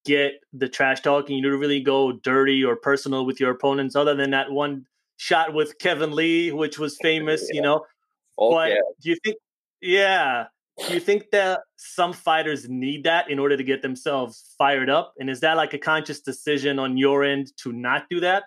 get 0.04 0.32
the 0.52 0.68
trash 0.68 1.00
talking 1.00 1.36
you 1.36 1.50
don't 1.50 1.60
really 1.60 1.80
go 1.80 2.12
dirty 2.12 2.64
or 2.64 2.76
personal 2.76 3.26
with 3.26 3.38
your 3.38 3.50
opponents 3.50 3.94
other 3.94 4.14
than 4.14 4.30
that 4.30 4.50
one 4.50 4.86
shot 5.18 5.52
with 5.52 5.78
kevin 5.78 6.12
lee 6.12 6.50
which 6.50 6.78
was 6.78 6.96
famous 7.02 7.46
yeah. 7.50 7.56
you 7.56 7.62
know 7.62 7.84
oh, 8.38 8.52
but 8.52 8.72
do 9.02 9.10
you 9.10 9.16
think 9.22 9.36
yeah 9.82 10.46
do 10.86 10.94
you 10.94 11.00
think 11.00 11.30
that 11.30 11.60
some 11.76 12.12
fighters 12.12 12.68
need 12.68 13.04
that 13.04 13.30
in 13.30 13.38
order 13.38 13.56
to 13.56 13.62
get 13.62 13.82
themselves 13.82 14.54
fired 14.56 14.88
up? 14.88 15.14
And 15.18 15.28
is 15.28 15.40
that 15.40 15.56
like 15.56 15.74
a 15.74 15.78
conscious 15.78 16.20
decision 16.20 16.78
on 16.78 16.96
your 16.96 17.22
end 17.22 17.52
to 17.58 17.72
not 17.72 18.08
do 18.08 18.20
that? 18.20 18.44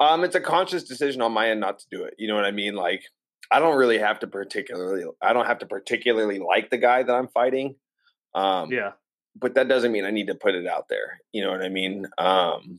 Um, 0.00 0.24
it's 0.24 0.34
a 0.34 0.40
conscious 0.40 0.84
decision 0.84 1.22
on 1.22 1.32
my 1.32 1.50
end 1.50 1.60
not 1.60 1.78
to 1.78 1.86
do 1.90 2.04
it. 2.04 2.14
You 2.18 2.28
know 2.28 2.34
what 2.34 2.44
I 2.44 2.50
mean? 2.50 2.74
Like, 2.74 3.04
I 3.50 3.58
don't 3.58 3.76
really 3.76 3.98
have 3.98 4.20
to 4.20 4.26
particularly, 4.26 5.04
I 5.22 5.32
don't 5.32 5.46
have 5.46 5.58
to 5.60 5.66
particularly 5.66 6.38
like 6.38 6.70
the 6.70 6.78
guy 6.78 7.02
that 7.02 7.14
I'm 7.14 7.28
fighting. 7.28 7.76
Um, 8.34 8.72
yeah. 8.72 8.92
But 9.36 9.54
that 9.54 9.68
doesn't 9.68 9.92
mean 9.92 10.04
I 10.04 10.10
need 10.10 10.28
to 10.28 10.34
put 10.34 10.54
it 10.54 10.66
out 10.66 10.88
there. 10.88 11.20
You 11.32 11.44
know 11.44 11.50
what 11.50 11.62
I 11.62 11.68
mean? 11.68 12.06
Um, 12.18 12.78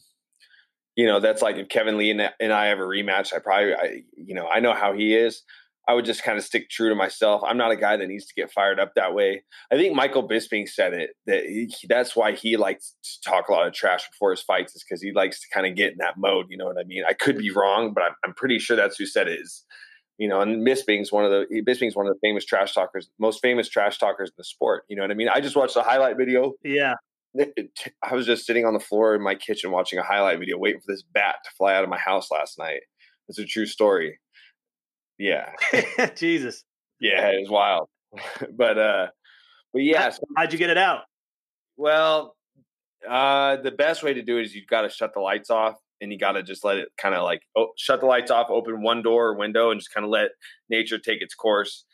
you 0.95 1.05
know, 1.05 1.19
that's 1.19 1.41
like 1.41 1.57
if 1.57 1.67
Kevin 1.67 1.97
Lee 1.97 2.11
and, 2.11 2.31
and 2.39 2.53
I 2.53 2.67
have 2.67 2.79
a 2.79 2.83
rematch, 2.83 3.33
I 3.33 3.39
probably, 3.39 3.73
I, 3.73 4.03
you 4.15 4.33
know, 4.33 4.47
I 4.47 4.59
know 4.61 4.73
how 4.73 4.93
he 4.93 5.13
is. 5.13 5.43
I 5.87 5.93
would 5.93 6.05
just 6.05 6.23
kind 6.23 6.37
of 6.37 6.43
stick 6.43 6.69
true 6.69 6.89
to 6.89 6.95
myself. 6.95 7.41
I'm 7.45 7.57
not 7.57 7.71
a 7.71 7.75
guy 7.75 7.95
that 7.95 8.07
needs 8.07 8.25
to 8.25 8.33
get 8.35 8.51
fired 8.51 8.79
up 8.79 8.93
that 8.95 9.13
way. 9.13 9.43
I 9.71 9.75
think 9.75 9.95
Michael 9.95 10.27
Bisping 10.27 10.67
said 10.67 10.93
it 10.93 11.11
that 11.27 11.43
he, 11.45 11.71
that's 11.87 12.15
why 12.15 12.31
he 12.31 12.57
likes 12.57 12.95
to 13.03 13.29
talk 13.29 13.49
a 13.49 13.51
lot 13.51 13.67
of 13.67 13.73
trash 13.73 14.09
before 14.09 14.31
his 14.31 14.41
fights 14.41 14.75
is 14.75 14.83
because 14.83 15.01
he 15.01 15.11
likes 15.11 15.39
to 15.41 15.47
kind 15.53 15.67
of 15.67 15.75
get 15.75 15.91
in 15.91 15.97
that 15.99 16.17
mode. 16.17 16.47
You 16.49 16.57
know 16.57 16.65
what 16.65 16.79
I 16.79 16.85
mean? 16.85 17.03
I 17.07 17.13
could 17.13 17.37
be 17.37 17.51
wrong, 17.51 17.93
but 17.93 18.03
I'm, 18.03 18.13
I'm 18.23 18.33
pretty 18.33 18.57
sure 18.57 18.75
that's 18.75 18.97
who 18.97 19.05
said 19.05 19.27
it 19.27 19.39
is. 19.39 19.63
You 20.17 20.27
know, 20.27 20.41
and 20.41 20.65
Bisping's 20.65 21.11
one 21.11 21.25
of 21.25 21.31
the 21.31 21.61
Bisping's 21.67 21.95
one 21.95 22.07
of 22.07 22.13
the 22.13 22.19
famous 22.21 22.45
trash 22.45 22.73
talkers, 22.73 23.09
most 23.19 23.41
famous 23.41 23.69
trash 23.69 23.99
talkers 23.99 24.29
in 24.29 24.35
the 24.37 24.45
sport. 24.45 24.83
You 24.89 24.95
know 24.95 25.03
what 25.03 25.11
I 25.11 25.15
mean? 25.15 25.29
I 25.29 25.39
just 25.41 25.55
watched 25.55 25.75
a 25.75 25.81
highlight 25.81 26.17
video. 26.17 26.53
Yeah. 26.63 26.93
I 28.01 28.15
was 28.15 28.25
just 28.25 28.45
sitting 28.45 28.65
on 28.65 28.73
the 28.73 28.79
floor 28.79 29.13
in 29.13 29.21
my 29.21 29.35
kitchen 29.35 29.71
watching 29.71 29.99
a 29.99 30.03
highlight 30.03 30.39
video, 30.39 30.57
waiting 30.57 30.79
for 30.79 30.93
this 30.93 31.03
bat 31.03 31.35
to 31.43 31.51
fly 31.57 31.75
out 31.75 31.83
of 31.83 31.89
my 31.89 31.99
house 31.99 32.31
last 32.31 32.57
night. 32.57 32.79
It's 33.27 33.39
a 33.39 33.45
true 33.45 33.65
story 33.65 34.19
yeah. 35.17 35.51
Jesus. 36.15 36.63
Yeah, 36.99 37.29
it 37.29 37.41
was 37.41 37.49
wild. 37.49 37.89
but 38.53 38.77
uh 38.77 39.07
but 39.73 39.83
yeah. 39.83 40.09
So, 40.09 40.23
How'd 40.35 40.53
you 40.53 40.59
get 40.59 40.69
it 40.69 40.77
out? 40.77 41.01
Well, 41.77 42.35
uh 43.07 43.57
the 43.57 43.71
best 43.71 44.03
way 44.03 44.13
to 44.13 44.21
do 44.21 44.37
it 44.37 44.45
is 44.45 44.55
you've 44.55 44.67
got 44.67 44.81
to 44.81 44.89
shut 44.89 45.13
the 45.13 45.19
lights 45.19 45.49
off 45.49 45.75
and 46.01 46.11
you 46.11 46.17
got 46.17 46.33
to 46.33 46.43
just 46.43 46.63
let 46.63 46.77
it 46.77 46.89
kind 46.97 47.15
of 47.15 47.23
like 47.23 47.41
oh, 47.55 47.69
shut 47.77 47.99
the 47.99 48.05
lights 48.05 48.31
off, 48.31 48.47
open 48.49 48.81
one 48.81 49.01
door 49.01 49.27
or 49.27 49.37
window 49.37 49.71
and 49.71 49.79
just 49.79 49.93
kind 49.93 50.05
of 50.05 50.09
let 50.09 50.31
nature 50.69 50.99
take 50.99 51.21
its 51.21 51.35
course. 51.35 51.85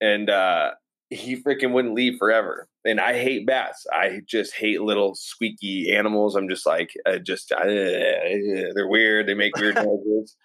And 0.00 0.30
uh 0.30 0.72
he 1.10 1.36
freaking 1.42 1.72
wouldn't 1.72 1.94
leave 1.94 2.18
forever. 2.18 2.68
And 2.84 3.00
I 3.00 3.14
hate 3.14 3.46
bats. 3.46 3.86
I 3.90 4.20
just 4.26 4.54
hate 4.54 4.82
little 4.82 5.14
squeaky 5.14 5.94
animals. 5.94 6.36
I'm 6.36 6.50
just 6.50 6.66
like, 6.66 6.90
uh, 7.06 7.16
just 7.16 7.50
uh, 7.50 7.64
they're 7.64 8.86
weird. 8.86 9.26
They 9.26 9.32
make 9.32 9.56
weird 9.56 9.76
noises 9.76 10.36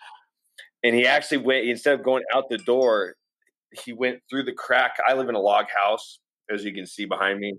and 0.84 0.96
he 0.96 1.06
actually 1.08 1.38
went 1.38 1.65
instead 1.65 1.93
of 2.00 2.04
going 2.04 2.24
out 2.34 2.50
the 2.50 2.58
door 2.58 3.15
he 3.84 3.91
went 3.91 4.19
through 4.30 4.43
the 4.43 4.52
crack. 4.52 4.98
I 5.08 5.13
live 5.13 5.30
in 5.30 5.36
a 5.36 5.39
log 5.39 5.65
house 5.76 6.19
as 6.52 6.63
you 6.63 6.74
can 6.74 6.86
see 6.86 7.06
behind 7.06 7.39
me 7.39 7.56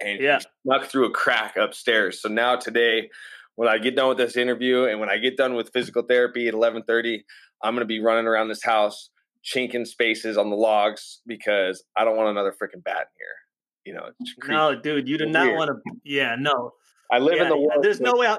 and 0.00 0.20
yeah. 0.20 0.38
he 0.38 0.44
snuck 0.66 0.90
through 0.90 1.06
a 1.06 1.10
crack 1.10 1.56
upstairs. 1.56 2.20
So 2.20 2.28
now 2.28 2.56
today 2.56 3.08
when 3.56 3.68
i 3.68 3.78
get 3.78 3.94
done 3.94 4.08
with 4.08 4.18
this 4.18 4.36
interview 4.36 4.84
and 4.84 4.98
when 4.98 5.10
i 5.10 5.18
get 5.18 5.36
done 5.36 5.54
with 5.54 5.70
physical 5.72 6.02
therapy 6.02 6.48
at 6.48 6.54
11.30 6.54 7.20
i'm 7.62 7.74
going 7.74 7.80
to 7.80 7.86
be 7.86 8.00
running 8.00 8.26
around 8.26 8.48
this 8.48 8.62
house 8.62 9.10
chinking 9.42 9.84
spaces 9.84 10.38
on 10.38 10.50
the 10.50 10.56
logs 10.56 11.20
because 11.26 11.84
i 11.96 12.04
don't 12.04 12.16
want 12.16 12.30
another 12.30 12.52
freaking 12.52 12.82
bat 12.82 12.96
in 12.96 13.06
here. 13.18 13.36
You 13.84 13.94
know 13.94 14.08
no 14.48 14.80
dude 14.80 15.08
you 15.08 15.18
do 15.18 15.26
not 15.26 15.54
want 15.54 15.68
to 15.68 15.92
yeah 16.04 16.36
no. 16.38 16.72
I 17.10 17.18
live 17.18 17.36
yeah, 17.36 17.42
in 17.42 17.48
the 17.48 17.58
world 17.58 17.82
there's 17.82 18.00
no 18.00 18.14
way 18.16 18.26
out. 18.26 18.38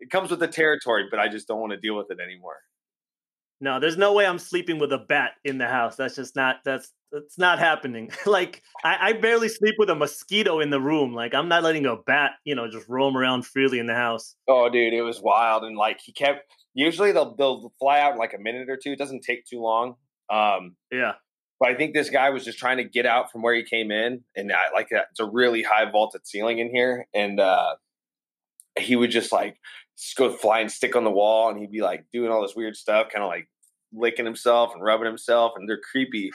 it 0.00 0.10
comes 0.10 0.30
with 0.30 0.40
the 0.40 0.48
territory 0.48 1.06
but 1.10 1.18
i 1.18 1.28
just 1.28 1.48
don't 1.48 1.60
want 1.60 1.72
to 1.72 1.78
deal 1.78 1.96
with 1.96 2.10
it 2.10 2.18
anymore 2.20 2.58
no, 3.62 3.78
there's 3.78 3.96
no 3.96 4.12
way 4.12 4.26
I'm 4.26 4.40
sleeping 4.40 4.80
with 4.80 4.92
a 4.92 4.98
bat 4.98 5.34
in 5.44 5.56
the 5.56 5.68
house. 5.68 5.94
That's 5.94 6.16
just 6.16 6.34
not 6.34 6.56
that's 6.64 6.92
that's 7.12 7.38
not 7.38 7.60
happening. 7.60 8.10
like 8.26 8.60
I, 8.82 8.96
I 9.00 9.12
barely 9.12 9.48
sleep 9.48 9.76
with 9.78 9.88
a 9.88 9.94
mosquito 9.94 10.58
in 10.58 10.70
the 10.70 10.80
room. 10.80 11.14
Like 11.14 11.32
I'm 11.32 11.48
not 11.48 11.62
letting 11.62 11.86
a 11.86 11.94
bat, 11.94 12.32
you 12.44 12.56
know, 12.56 12.68
just 12.68 12.88
roam 12.88 13.16
around 13.16 13.46
freely 13.46 13.78
in 13.78 13.86
the 13.86 13.94
house. 13.94 14.34
Oh, 14.48 14.68
dude, 14.68 14.92
it 14.92 15.02
was 15.02 15.22
wild, 15.22 15.62
and 15.62 15.76
like 15.76 16.00
he 16.00 16.12
kept. 16.12 16.40
Usually 16.74 17.12
they'll 17.12 17.36
they'll 17.36 17.72
fly 17.78 18.00
out 18.00 18.14
in 18.14 18.18
like 18.18 18.34
a 18.34 18.38
minute 18.38 18.68
or 18.68 18.76
two. 18.76 18.90
It 18.90 18.98
doesn't 18.98 19.22
take 19.22 19.46
too 19.46 19.60
long. 19.60 19.94
Um, 20.28 20.74
yeah. 20.90 21.12
But 21.60 21.70
I 21.70 21.74
think 21.76 21.94
this 21.94 22.10
guy 22.10 22.30
was 22.30 22.44
just 22.44 22.58
trying 22.58 22.78
to 22.78 22.84
get 22.84 23.06
out 23.06 23.30
from 23.30 23.42
where 23.42 23.54
he 23.54 23.62
came 23.62 23.92
in, 23.92 24.24
and 24.34 24.52
I, 24.52 24.74
like 24.74 24.88
it's 24.90 25.20
a 25.20 25.24
really 25.24 25.62
high 25.62 25.88
vaulted 25.88 26.26
ceiling 26.26 26.58
in 26.58 26.74
here, 26.74 27.06
and 27.14 27.38
uh, 27.38 27.76
he 28.76 28.96
would 28.96 29.12
just 29.12 29.30
like 29.30 29.56
go 30.16 30.32
fly 30.32 30.58
and 30.58 30.72
stick 30.72 30.96
on 30.96 31.04
the 31.04 31.12
wall, 31.12 31.48
and 31.48 31.60
he'd 31.60 31.70
be 31.70 31.82
like 31.82 32.06
doing 32.12 32.32
all 32.32 32.42
this 32.42 32.56
weird 32.56 32.74
stuff, 32.74 33.10
kind 33.12 33.22
of 33.22 33.28
like 33.28 33.48
licking 33.92 34.24
himself 34.24 34.72
and 34.74 34.82
rubbing 34.82 35.06
himself, 35.06 35.52
and 35.56 35.68
they're 35.68 35.80
creepy. 35.90 36.30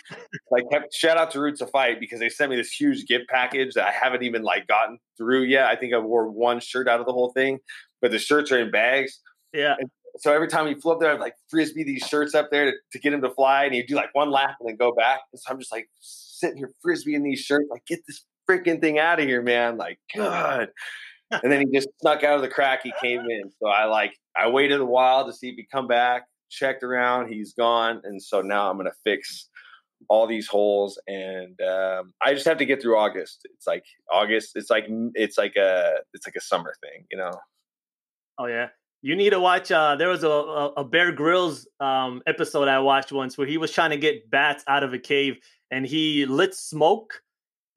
like, 0.51 0.65
shout 0.93 1.17
out 1.17 1.31
to 1.31 1.39
Roots 1.39 1.61
of 1.61 1.69
Fight 1.71 1.99
because 1.99 2.19
they 2.19 2.29
sent 2.29 2.51
me 2.51 2.55
this 2.55 2.71
huge 2.71 3.05
gift 3.05 3.27
package 3.29 3.73
that 3.73 3.87
I 3.87 3.91
haven't 3.91 4.23
even 4.23 4.43
like 4.43 4.67
gotten 4.67 4.99
through 5.17 5.43
yet. 5.43 5.67
I 5.67 5.75
think 5.75 5.93
I 5.93 5.99
wore 5.99 6.29
one 6.29 6.59
shirt 6.59 6.87
out 6.87 6.99
of 6.99 7.05
the 7.05 7.13
whole 7.13 7.31
thing, 7.31 7.59
but 8.01 8.11
the 8.11 8.19
shirts 8.19 8.51
are 8.51 8.59
in 8.59 8.71
bags. 8.71 9.19
Yeah. 9.53 9.75
And 9.79 9.89
so 10.19 10.33
every 10.33 10.47
time 10.47 10.67
he 10.67 10.75
flew 10.75 10.93
up 10.93 10.99
there, 10.99 11.13
I'd 11.13 11.19
like 11.19 11.35
frisbee 11.49 11.83
these 11.83 12.03
shirts 12.03 12.33
up 12.35 12.49
there 12.51 12.71
to, 12.71 12.77
to 12.91 12.99
get 12.99 13.13
him 13.13 13.21
to 13.21 13.29
fly, 13.29 13.65
and 13.65 13.73
he'd 13.73 13.87
do 13.87 13.95
like 13.95 14.13
one 14.13 14.31
lap 14.31 14.55
and 14.59 14.69
then 14.69 14.75
go 14.75 14.93
back. 14.93 15.21
And 15.31 15.39
so 15.39 15.51
I'm 15.51 15.59
just 15.59 15.71
like 15.71 15.89
sitting 15.99 16.57
here 16.57 16.71
frisbeeing 16.85 17.23
these 17.23 17.39
shirts, 17.39 17.67
like 17.69 17.85
get 17.85 17.99
this 18.07 18.23
freaking 18.49 18.81
thing 18.81 18.99
out 18.99 19.19
of 19.19 19.25
here, 19.25 19.41
man! 19.41 19.77
Like, 19.77 19.99
God. 20.15 20.69
and 21.31 21.51
then 21.51 21.59
he 21.59 21.77
just 21.77 21.89
snuck 21.99 22.23
out 22.23 22.37
of 22.37 22.41
the 22.41 22.47
crack. 22.47 22.81
He 22.83 22.93
came 23.01 23.21
in, 23.21 23.51
so 23.61 23.67
I 23.67 23.85
like 23.85 24.13
I 24.35 24.47
waited 24.47 24.79
a 24.79 24.85
while 24.85 25.25
to 25.25 25.33
see 25.33 25.49
if 25.49 25.55
he'd 25.55 25.69
come 25.69 25.87
back. 25.87 26.23
Checked 26.49 26.83
around, 26.83 27.31
he's 27.31 27.53
gone, 27.53 28.01
and 28.03 28.21
so 28.21 28.41
now 28.41 28.69
I'm 28.69 28.77
gonna 28.77 28.91
fix 29.03 29.49
all 30.09 30.27
these 30.27 30.47
holes 30.47 31.01
and 31.07 31.59
um, 31.59 32.13
i 32.21 32.31
just 32.31 32.45
have 32.45 32.59
to 32.59 32.65
get 32.65 32.79
through 32.79 32.95
august 32.95 33.41
it's 33.45 33.65
like 33.65 33.83
august 34.11 34.51
it's 34.53 34.69
like 34.69 34.85
it's 35.15 35.39
like 35.39 35.55
a 35.55 35.95
it's 36.13 36.27
like 36.27 36.35
a 36.35 36.41
summer 36.41 36.75
thing 36.83 37.03
you 37.11 37.17
know 37.17 37.31
oh 38.37 38.45
yeah 38.45 38.67
you 39.01 39.15
need 39.15 39.29
to 39.31 39.39
watch. 39.39 39.71
Uh, 39.71 39.95
there 39.95 40.09
was 40.09 40.23
a, 40.23 40.29
a, 40.29 40.83
Bear 40.83 41.11
Grylls 41.11 41.67
um, 41.79 42.21
episode 42.25 42.67
I 42.67 42.79
watched 42.79 43.11
once 43.11 43.37
where 43.37 43.47
he 43.47 43.57
was 43.57 43.71
trying 43.71 43.91
to 43.91 43.97
get 43.97 44.29
bats 44.29 44.63
out 44.67 44.83
of 44.83 44.93
a 44.93 44.99
cave, 44.99 45.37
and 45.71 45.85
he 45.85 46.25
lit 46.25 46.55
smoke 46.55 47.21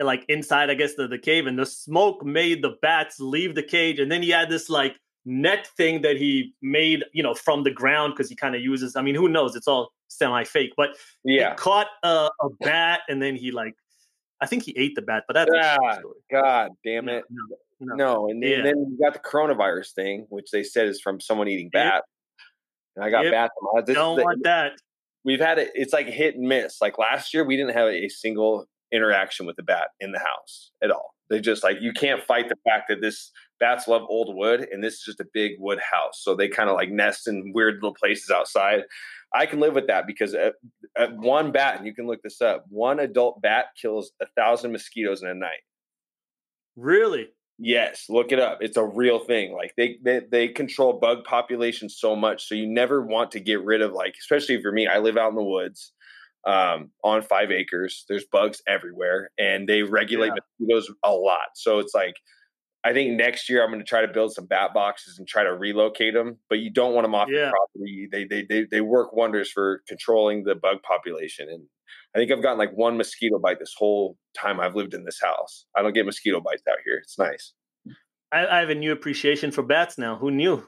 like 0.00 0.24
inside, 0.28 0.70
I 0.70 0.74
guess, 0.74 0.94
the, 0.94 1.06
the 1.06 1.18
cave, 1.18 1.46
and 1.46 1.58
the 1.58 1.66
smoke 1.66 2.24
made 2.24 2.62
the 2.62 2.76
bats 2.80 3.20
leave 3.20 3.54
the 3.54 3.62
cage, 3.62 3.98
and 3.98 4.10
then 4.10 4.22
he 4.22 4.30
had 4.30 4.48
this 4.48 4.70
like 4.70 4.96
net 5.24 5.66
thing 5.76 6.02
that 6.02 6.16
he 6.16 6.54
made, 6.62 7.04
you 7.12 7.22
know, 7.22 7.34
from 7.34 7.64
the 7.64 7.70
ground 7.70 8.14
because 8.14 8.28
he 8.28 8.36
kind 8.36 8.54
of 8.54 8.60
uses. 8.60 8.96
I 8.96 9.02
mean, 9.02 9.14
who 9.14 9.28
knows? 9.28 9.54
It's 9.56 9.68
all 9.68 9.92
semi 10.08 10.44
fake, 10.44 10.72
but 10.76 10.96
yeah, 11.24 11.54
caught 11.54 11.88
a, 12.02 12.30
a, 12.40 12.48
bat, 12.60 13.00
and 13.08 13.22
then 13.22 13.36
he 13.36 13.52
like, 13.52 13.74
I 14.40 14.46
think 14.46 14.64
he 14.64 14.72
ate 14.76 14.94
the 14.94 15.02
bat, 15.02 15.24
but 15.26 15.34
that's 15.34 15.50
ah, 15.54 15.98
God 16.30 16.70
damn 16.84 17.08
it. 17.08 17.24
No, 17.30 17.42
no. 17.48 17.56
No, 17.80 17.94
no. 17.94 18.28
And, 18.28 18.42
then, 18.42 18.50
yeah. 18.50 18.62
then 18.62 18.86
you 18.90 18.98
got 19.02 19.14
the 19.14 19.20
coronavirus 19.20 19.92
thing, 19.92 20.26
which 20.28 20.50
they 20.50 20.62
said 20.62 20.86
is 20.86 21.00
from 21.00 21.20
someone 21.20 21.48
eating 21.48 21.70
bat. 21.70 22.04
And 22.94 23.04
I 23.04 23.10
got 23.10 23.24
yep. 23.24 23.32
bat. 23.32 23.50
This 23.86 23.94
Don't 23.94 24.16
the, 24.16 24.24
want 24.24 24.42
that. 24.44 24.72
We've 25.24 25.40
had 25.40 25.58
it. 25.58 25.70
It's 25.74 25.92
like 25.92 26.06
hit 26.06 26.36
and 26.36 26.46
miss. 26.46 26.80
Like 26.80 26.98
last 26.98 27.32
year, 27.32 27.44
we 27.44 27.56
didn't 27.56 27.74
have 27.74 27.88
a 27.88 28.08
single 28.08 28.66
interaction 28.92 29.46
with 29.46 29.56
the 29.56 29.62
bat 29.62 29.88
in 30.00 30.12
the 30.12 30.18
house 30.18 30.72
at 30.82 30.90
all. 30.90 31.14
They 31.28 31.40
just 31.40 31.62
like 31.62 31.80
you 31.80 31.92
can't 31.92 32.22
fight 32.22 32.48
the 32.48 32.56
fact 32.68 32.88
that 32.88 33.00
this 33.00 33.30
bats 33.60 33.86
love 33.86 34.02
old 34.08 34.34
wood, 34.34 34.66
and 34.72 34.82
this 34.82 34.94
is 34.94 35.02
just 35.04 35.20
a 35.20 35.26
big 35.32 35.52
wood 35.58 35.78
house. 35.78 36.20
So 36.22 36.34
they 36.34 36.48
kind 36.48 36.68
of 36.68 36.74
like 36.74 36.90
nest 36.90 37.28
in 37.28 37.52
weird 37.54 37.76
little 37.76 37.94
places 37.94 38.30
outside. 38.30 38.80
I 39.34 39.46
can 39.46 39.60
live 39.60 39.74
with 39.74 39.86
that 39.86 40.06
because 40.06 40.34
at, 40.34 40.54
at 40.96 41.16
one 41.16 41.52
bat, 41.52 41.76
and 41.76 41.86
you 41.86 41.94
can 41.94 42.06
look 42.06 42.22
this 42.22 42.40
up, 42.40 42.64
one 42.68 42.98
adult 42.98 43.40
bat 43.40 43.66
kills 43.80 44.10
a 44.20 44.26
thousand 44.36 44.72
mosquitoes 44.72 45.22
in 45.22 45.28
a 45.28 45.34
night. 45.34 45.62
Really? 46.76 47.28
Yes, 47.58 48.06
look 48.08 48.32
it 48.32 48.40
up. 48.40 48.58
It's 48.62 48.78
a 48.78 48.84
real 48.84 49.18
thing. 49.18 49.52
Like 49.52 49.74
they, 49.76 49.98
they 50.02 50.22
they 50.30 50.48
control 50.48 50.94
bug 50.94 51.24
population 51.24 51.90
so 51.90 52.16
much, 52.16 52.48
so 52.48 52.54
you 52.54 52.66
never 52.66 53.02
want 53.02 53.30
to 53.32 53.40
get 53.40 53.62
rid 53.62 53.82
of 53.82 53.92
like, 53.92 54.14
especially 54.18 54.62
for 54.62 54.72
me. 54.72 54.86
I 54.86 54.98
live 54.98 55.18
out 55.18 55.28
in 55.28 55.36
the 55.36 55.44
woods, 55.44 55.92
um, 56.46 56.90
on 57.04 57.20
five 57.20 57.50
acres. 57.50 58.04
There's 58.08 58.24
bugs 58.32 58.62
everywhere, 58.66 59.30
and 59.38 59.68
they 59.68 59.82
regulate 59.82 60.28
yeah. 60.28 60.36
mosquitoes 60.58 60.90
a 61.04 61.12
lot. 61.12 61.50
So 61.54 61.78
it's 61.80 61.94
like, 61.94 62.14
I 62.82 62.92
think 62.92 63.12
next 63.12 63.50
year 63.50 63.62
I'm 63.62 63.70
going 63.70 63.80
to 63.80 63.86
try 63.86 64.00
to 64.00 64.08
build 64.08 64.32
some 64.32 64.46
bat 64.46 64.70
boxes 64.72 65.18
and 65.18 65.28
try 65.28 65.44
to 65.44 65.54
relocate 65.54 66.14
them. 66.14 66.38
But 66.48 66.60
you 66.60 66.70
don't 66.70 66.94
want 66.94 67.04
them 67.04 67.14
off 67.14 67.28
yeah. 67.30 67.46
the 67.46 67.50
property. 67.50 68.08
They, 68.10 68.24
they 68.24 68.46
they 68.48 68.66
they 68.70 68.80
work 68.80 69.12
wonders 69.12 69.50
for 69.50 69.82
controlling 69.86 70.44
the 70.44 70.54
bug 70.54 70.82
population, 70.82 71.48
and 71.50 71.64
I 72.14 72.18
think 72.18 72.32
I've 72.32 72.42
gotten 72.42 72.58
like 72.58 72.72
one 72.72 72.96
mosquito 72.96 73.38
bite 73.38 73.58
this 73.58 73.74
whole 73.76 74.16
time 74.36 74.60
I've 74.60 74.74
lived 74.74 74.94
in 74.94 75.04
this 75.04 75.20
house. 75.22 75.66
I 75.76 75.82
don't 75.82 75.92
get 75.92 76.06
mosquito 76.06 76.40
bites 76.40 76.62
out 76.68 76.78
here. 76.84 76.96
It's 77.02 77.18
nice. 77.18 77.52
I, 78.32 78.46
I 78.46 78.60
have 78.60 78.70
a 78.70 78.74
new 78.74 78.92
appreciation 78.92 79.50
for 79.50 79.62
bats 79.62 79.98
now. 79.98 80.16
Who 80.16 80.30
knew? 80.30 80.66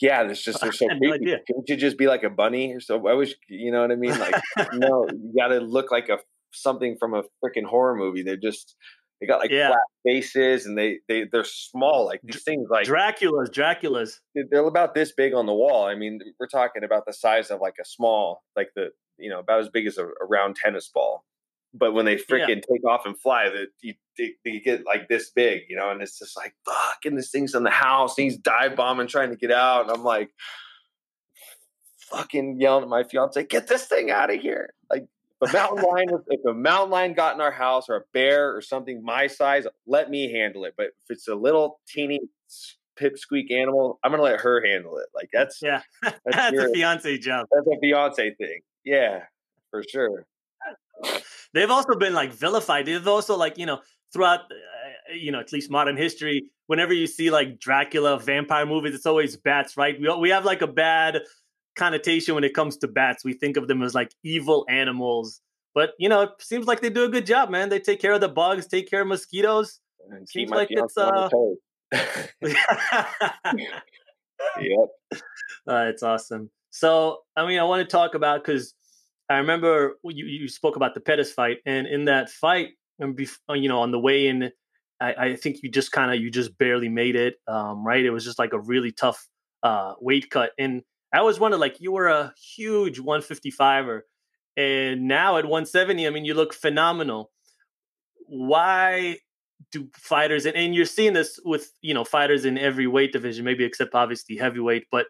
Yeah, 0.00 0.24
there's 0.24 0.42
just 0.44 0.60
they're 0.60 0.72
so 0.72 0.88
creepy. 0.88 1.24
No 1.24 1.32
Can't 1.32 1.68
you 1.68 1.76
just 1.76 1.98
be 1.98 2.06
like 2.06 2.22
a 2.22 2.30
bunny 2.30 2.74
or 2.74 2.80
so? 2.80 3.06
I 3.08 3.14
wish 3.14 3.34
you 3.48 3.72
know 3.72 3.80
what 3.82 3.92
I 3.92 3.96
mean. 3.96 4.18
Like, 4.18 4.34
no, 4.74 5.06
you 5.10 5.32
got 5.36 5.48
to 5.48 5.60
look 5.60 5.90
like 5.90 6.08
a 6.08 6.18
something 6.52 6.96
from 6.98 7.14
a 7.14 7.22
freaking 7.42 7.64
horror 7.64 7.96
movie. 7.96 8.22
They're 8.22 8.36
just 8.36 8.76
they 9.20 9.26
got 9.26 9.40
like 9.40 9.50
yeah. 9.50 9.68
flat 9.68 9.80
faces 10.04 10.66
and 10.66 10.78
they 10.78 11.00
they 11.08 11.24
they're 11.24 11.44
small. 11.44 12.06
Like 12.06 12.20
these 12.22 12.42
things, 12.42 12.68
like 12.70 12.86
Dracula's. 12.86 13.50
Dracula's. 13.50 14.20
They're 14.34 14.66
about 14.66 14.94
this 14.94 15.12
big 15.12 15.34
on 15.34 15.46
the 15.46 15.54
wall. 15.54 15.86
I 15.86 15.94
mean, 15.94 16.20
we're 16.38 16.46
talking 16.46 16.84
about 16.84 17.04
the 17.06 17.12
size 17.12 17.50
of 17.50 17.60
like 17.60 17.74
a 17.80 17.84
small, 17.84 18.42
like 18.56 18.70
the 18.74 18.90
you 19.18 19.28
know 19.28 19.40
about 19.40 19.60
as 19.60 19.68
big 19.68 19.86
as 19.86 19.98
a, 19.98 20.06
a 20.06 20.26
round 20.28 20.56
tennis 20.56 20.88
ball. 20.88 21.24
But 21.72 21.92
when 21.92 22.04
they 22.04 22.16
freaking 22.16 22.48
yeah. 22.48 22.54
take 22.68 22.84
off 22.88 23.06
and 23.06 23.16
fly, 23.16 23.48
that 23.48 23.68
you 23.80 23.94
they, 24.18 24.32
they, 24.44 24.58
get 24.58 24.84
like 24.86 25.08
this 25.08 25.30
big, 25.30 25.62
you 25.68 25.76
know, 25.76 25.90
and 25.90 26.02
it's 26.02 26.18
just 26.18 26.36
like 26.36 26.54
fuck, 26.64 27.04
and 27.04 27.16
this 27.16 27.30
thing's 27.30 27.54
in 27.54 27.62
the 27.62 27.70
house, 27.70 28.16
and 28.16 28.24
he's 28.24 28.38
dive 28.38 28.74
bombing 28.74 29.06
trying 29.06 29.30
to 29.30 29.36
get 29.36 29.52
out, 29.52 29.82
and 29.82 29.90
I'm 29.90 30.02
like 30.02 30.30
fucking 32.10 32.60
yelling 32.60 32.82
at 32.82 32.88
my 32.88 33.04
fiance, 33.04 33.44
get 33.44 33.68
this 33.68 33.84
thing 33.84 34.10
out 34.10 34.32
of 34.32 34.40
here. 34.40 34.74
Like 34.90 35.06
if 35.40 35.50
a 35.50 35.52
mountain 35.52 35.84
lion, 35.84 36.08
if 36.28 36.44
a 36.44 36.54
mountain 36.54 36.90
lion 36.90 37.14
got 37.14 37.34
in 37.34 37.40
our 37.40 37.50
house 37.50 37.88
or 37.88 37.96
a 37.96 38.02
bear 38.12 38.54
or 38.54 38.60
something 38.60 39.02
my 39.02 39.26
size, 39.26 39.66
let 39.86 40.10
me 40.10 40.30
handle 40.32 40.64
it. 40.64 40.74
But 40.76 40.86
if 40.86 41.10
it's 41.10 41.28
a 41.28 41.34
little 41.34 41.80
teeny 41.88 42.20
pipsqueak 43.00 43.50
animal, 43.50 43.98
I'm 44.04 44.10
gonna 44.10 44.22
let 44.22 44.40
her 44.40 44.64
handle 44.64 44.98
it. 44.98 45.06
Like 45.14 45.30
that's 45.32 45.60
yeah, 45.62 45.82
that's, 46.02 46.18
that's 46.24 46.58
a 46.58 46.68
fiance 46.72 47.18
job. 47.18 47.46
That's 47.52 47.66
a 47.66 47.80
fiance 47.80 48.34
thing. 48.34 48.60
Yeah, 48.84 49.24
for 49.70 49.82
sure. 49.82 50.26
They've 51.54 51.70
also 51.70 51.96
been 51.96 52.14
like 52.14 52.32
vilified. 52.32 52.86
They've 52.86 53.06
also 53.06 53.36
like 53.36 53.58
you 53.58 53.66
know 53.66 53.80
throughout 54.12 54.40
uh, 54.40 55.14
you 55.14 55.32
know 55.32 55.40
at 55.40 55.52
least 55.52 55.70
modern 55.70 55.96
history. 55.96 56.50
Whenever 56.66 56.92
you 56.92 57.06
see 57.06 57.30
like 57.30 57.58
Dracula 57.58 58.18
vampire 58.18 58.66
movies, 58.66 58.94
it's 58.94 59.06
always 59.06 59.36
bats, 59.36 59.76
right? 59.76 59.98
We 60.00 60.12
we 60.16 60.30
have 60.30 60.44
like 60.44 60.62
a 60.62 60.68
bad 60.68 61.22
connotation 61.80 62.34
when 62.34 62.44
it 62.44 62.54
comes 62.54 62.76
to 62.78 62.88
bats. 62.88 63.24
We 63.24 63.32
think 63.32 63.56
of 63.56 63.66
them 63.66 63.82
as 63.82 63.94
like 63.94 64.12
evil 64.22 64.66
animals. 64.68 65.40
But 65.74 65.90
you 65.98 66.08
know, 66.08 66.22
it 66.22 66.30
seems 66.40 66.66
like 66.66 66.80
they 66.80 66.90
do 66.90 67.04
a 67.04 67.08
good 67.08 67.26
job, 67.26 67.50
man. 67.50 67.70
They 67.70 67.80
take 67.80 68.00
care 68.00 68.12
of 68.12 68.20
the 68.20 68.28
bugs, 68.28 68.66
take 68.66 68.88
care 68.90 69.02
of 69.02 69.08
mosquitoes. 69.08 69.80
And 70.10 70.28
seems 70.28 70.50
like 70.50 70.68
it's 70.70 70.96
uh 70.96 71.28
yep. 74.60 74.88
Uh, 75.68 75.86
it's 75.88 76.02
awesome. 76.02 76.50
So, 76.70 77.18
I 77.36 77.46
mean, 77.46 77.58
I 77.58 77.64
want 77.64 77.88
to 77.88 77.90
talk 77.90 78.14
about 78.14 78.44
because 78.44 78.74
I 79.28 79.38
remember 79.38 79.96
you, 80.04 80.26
you 80.26 80.48
spoke 80.48 80.76
about 80.76 80.94
the 80.94 81.00
Pettis 81.00 81.32
fight, 81.32 81.58
and 81.66 81.86
in 81.86 82.06
that 82.06 82.30
fight, 82.30 82.70
and 82.98 83.18
uh, 83.48 83.54
you 83.54 83.68
know, 83.68 83.80
on 83.80 83.90
the 83.90 83.98
way 83.98 84.26
in, 84.26 84.50
I, 85.00 85.14
I 85.14 85.36
think 85.36 85.58
you 85.62 85.70
just 85.70 85.92
kind 85.92 86.12
of 86.12 86.20
you 86.20 86.30
just 86.30 86.56
barely 86.58 86.88
made 86.88 87.16
it, 87.16 87.34
um, 87.48 87.84
right? 87.84 88.04
It 88.04 88.10
was 88.10 88.24
just 88.24 88.38
like 88.38 88.52
a 88.52 88.60
really 88.60 88.92
tough 88.92 89.26
uh, 89.62 89.94
weight 90.00 90.30
cut, 90.30 90.50
and 90.58 90.82
I 91.12 91.22
was 91.22 91.40
wondering, 91.40 91.60
like, 91.60 91.80
you 91.80 91.92
were 91.92 92.08
a 92.08 92.32
huge 92.56 93.00
155er, 93.00 94.02
and 94.56 95.08
now 95.08 95.36
at 95.38 95.44
170, 95.44 96.06
I 96.06 96.10
mean, 96.10 96.24
you 96.24 96.34
look 96.34 96.52
phenomenal. 96.52 97.30
Why 98.26 99.18
do 99.72 99.88
fighters, 99.94 100.46
and, 100.46 100.56
and 100.56 100.74
you're 100.74 100.84
seeing 100.84 101.12
this 101.12 101.38
with 101.44 101.72
you 101.82 101.94
know 101.94 102.04
fighters 102.04 102.44
in 102.44 102.56
every 102.56 102.86
weight 102.86 103.12
division, 103.12 103.44
maybe 103.44 103.64
except 103.64 103.94
obviously 103.94 104.36
heavyweight, 104.36 104.84
but 104.90 105.06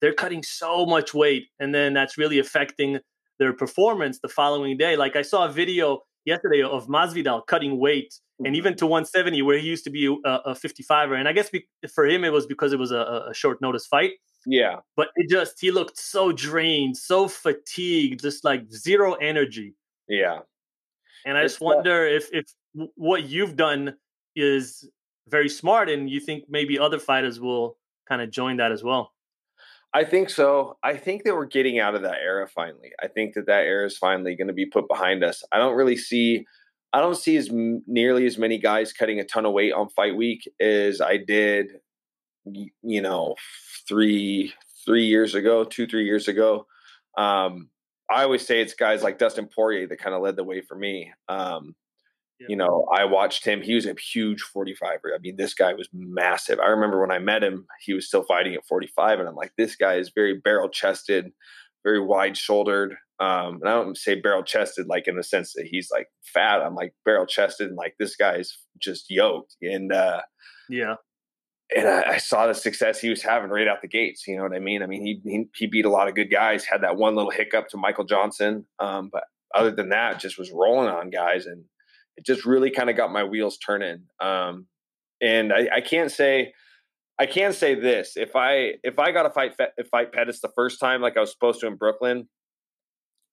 they're 0.00 0.12
cutting 0.12 0.42
so 0.42 0.84
much 0.84 1.14
weight, 1.14 1.46
and 1.58 1.74
then 1.74 1.94
that's 1.94 2.18
really 2.18 2.38
affecting 2.38 2.98
their 3.38 3.52
performance 3.52 4.18
the 4.20 4.28
following 4.28 4.76
day. 4.76 4.96
Like 4.96 5.16
I 5.16 5.22
saw 5.22 5.46
a 5.46 5.48
video 5.48 6.00
yesterday 6.24 6.62
of 6.62 6.86
Masvidal 6.88 7.46
cutting 7.46 7.78
weight 7.78 8.14
and 8.38 8.48
mm-hmm. 8.48 8.54
even 8.56 8.76
to 8.76 8.86
170 8.86 9.42
where 9.42 9.58
he 9.58 9.66
used 9.66 9.84
to 9.84 9.90
be 9.90 10.06
a, 10.06 10.30
a 10.30 10.54
55er. 10.54 11.18
And 11.18 11.28
I 11.28 11.32
guess 11.32 11.50
be, 11.50 11.66
for 11.92 12.06
him, 12.06 12.24
it 12.24 12.32
was 12.32 12.46
because 12.46 12.72
it 12.72 12.78
was 12.78 12.90
a, 12.90 13.26
a, 13.30 13.34
short 13.34 13.60
notice 13.60 13.86
fight. 13.86 14.12
Yeah. 14.46 14.80
But 14.96 15.08
it 15.16 15.28
just, 15.30 15.60
he 15.60 15.70
looked 15.70 15.98
so 15.98 16.32
drained, 16.32 16.96
so 16.96 17.28
fatigued, 17.28 18.20
just 18.20 18.44
like 18.44 18.70
zero 18.70 19.14
energy. 19.14 19.74
Yeah. 20.08 20.40
And 21.26 21.38
I 21.38 21.42
it's 21.42 21.54
just 21.54 21.62
wonder 21.62 22.06
if, 22.06 22.28
if 22.32 22.46
what 22.94 23.24
you've 23.24 23.56
done 23.56 23.96
is 24.36 24.88
very 25.28 25.48
smart 25.48 25.88
and 25.88 26.10
you 26.10 26.20
think 26.20 26.44
maybe 26.48 26.78
other 26.78 26.98
fighters 26.98 27.40
will 27.40 27.78
kind 28.08 28.20
of 28.20 28.30
join 28.30 28.58
that 28.58 28.72
as 28.72 28.82
well. 28.82 29.12
I 29.94 30.04
think 30.04 30.28
so. 30.28 30.76
I 30.82 30.96
think 30.96 31.22
that 31.22 31.34
we're 31.34 31.46
getting 31.46 31.78
out 31.78 31.94
of 31.94 32.02
that 32.02 32.18
era 32.20 32.48
finally. 32.48 32.90
I 33.02 33.06
think 33.06 33.34
that 33.34 33.46
that 33.46 33.64
era 33.64 33.86
is 33.86 33.96
finally 33.96 34.34
going 34.34 34.48
to 34.48 34.52
be 34.52 34.66
put 34.66 34.88
behind 34.88 35.22
us. 35.22 35.44
I 35.52 35.58
don't 35.58 35.76
really 35.76 35.96
see, 35.96 36.44
I 36.92 37.00
don't 37.00 37.16
see 37.16 37.36
as 37.36 37.48
m- 37.48 37.82
nearly 37.86 38.26
as 38.26 38.36
many 38.36 38.58
guys 38.58 38.92
cutting 38.92 39.20
a 39.20 39.24
ton 39.24 39.46
of 39.46 39.52
weight 39.52 39.72
on 39.72 39.88
fight 39.88 40.16
week 40.16 40.50
as 40.60 41.00
I 41.00 41.16
did, 41.16 41.68
you 42.44 43.02
know, 43.02 43.34
three 43.88 44.52
three 44.84 45.06
years 45.06 45.34
ago, 45.34 45.64
two 45.64 45.86
three 45.86 46.04
years 46.04 46.28
ago. 46.28 46.66
Um, 47.16 47.70
I 48.10 48.24
always 48.24 48.46
say 48.46 48.60
it's 48.60 48.74
guys 48.74 49.02
like 49.02 49.18
Dustin 49.18 49.48
Poirier 49.48 49.86
that 49.88 49.98
kind 49.98 50.14
of 50.14 50.22
led 50.22 50.36
the 50.36 50.44
way 50.44 50.60
for 50.60 50.76
me. 50.76 51.12
Um, 51.28 51.74
yeah. 52.40 52.46
You 52.50 52.56
know, 52.56 52.86
I 52.92 53.04
watched 53.04 53.44
him. 53.44 53.62
He 53.62 53.74
was 53.74 53.86
a 53.86 53.94
huge 53.94 54.42
45er. 54.54 55.14
I 55.14 55.18
mean, 55.20 55.36
this 55.36 55.54
guy 55.54 55.72
was 55.72 55.88
massive. 55.92 56.58
I 56.58 56.66
remember 56.66 57.00
when 57.00 57.12
I 57.12 57.20
met 57.20 57.44
him, 57.44 57.66
he 57.80 57.94
was 57.94 58.08
still 58.08 58.24
fighting 58.24 58.54
at 58.54 58.66
45, 58.66 59.20
and 59.20 59.28
I'm 59.28 59.36
like, 59.36 59.52
this 59.56 59.76
guy 59.76 59.94
is 59.94 60.10
very 60.12 60.40
barrel 60.40 60.68
chested, 60.68 61.30
very 61.84 62.00
wide 62.00 62.36
shouldered. 62.36 62.96
Um, 63.20 63.60
and 63.62 63.68
I 63.68 63.74
don't 63.74 63.96
say 63.96 64.20
barrel 64.20 64.42
chested 64.42 64.88
like 64.88 65.06
in 65.06 65.16
the 65.16 65.22
sense 65.22 65.52
that 65.52 65.66
he's 65.66 65.88
like 65.92 66.08
fat. 66.24 66.60
I'm 66.60 66.74
like 66.74 66.92
barrel 67.04 67.26
chested, 67.26 67.68
and 67.68 67.76
like 67.76 67.94
this 68.00 68.16
guy's 68.16 68.58
just 68.78 69.06
yoked. 69.08 69.54
And 69.62 69.92
uh, 69.92 70.22
yeah, 70.68 70.96
and 71.74 71.88
I, 71.88 72.14
I, 72.14 72.16
saw 72.18 72.46
the 72.46 72.54
success 72.54 73.00
he 73.00 73.08
was 73.08 73.22
having 73.22 73.50
right 73.50 73.66
out 73.66 73.80
the 73.80 73.88
gates. 73.88 74.26
You 74.26 74.36
know 74.36 74.42
what 74.42 74.54
I 74.54 74.58
mean? 74.58 74.82
I 74.82 74.86
mean, 74.86 75.04
he 75.04 75.20
he, 75.24 75.46
he 75.54 75.66
beat 75.66 75.84
a 75.84 75.90
lot 75.90 76.08
of 76.08 76.14
good 76.14 76.30
guys. 76.30 76.64
Had 76.64 76.82
that 76.82 76.96
one 76.96 77.14
little 77.14 77.30
hiccup 77.30 77.68
to 77.68 77.76
Michael 77.76 78.04
Johnson, 78.04 78.66
um, 78.78 79.08
but 79.12 79.24
other 79.54 79.70
than 79.70 79.90
that, 79.90 80.18
just 80.18 80.38
was 80.38 80.52
rolling 80.52 80.88
on 80.88 81.10
guys, 81.10 81.46
and 81.46 81.64
it 82.16 82.26
just 82.26 82.44
really 82.44 82.70
kind 82.70 82.90
of 82.90 82.96
got 82.96 83.12
my 83.12 83.24
wheels 83.24 83.56
turning. 83.58 84.04
Um, 84.20 84.66
and 85.20 85.52
I, 85.52 85.68
I, 85.76 85.80
can't 85.80 86.10
say, 86.10 86.52
I 87.18 87.26
can't 87.26 87.54
say 87.54 87.74
this. 87.74 88.16
If 88.16 88.36
I 88.36 88.74
if 88.82 88.98
I 88.98 89.12
got 89.12 89.26
a 89.26 89.30
fight 89.30 89.54
fight 89.90 90.12
Pettis 90.12 90.40
the 90.40 90.50
first 90.54 90.80
time, 90.80 91.00
like 91.00 91.16
I 91.16 91.20
was 91.20 91.32
supposed 91.32 91.60
to 91.60 91.66
in 91.66 91.76
Brooklyn, 91.76 92.28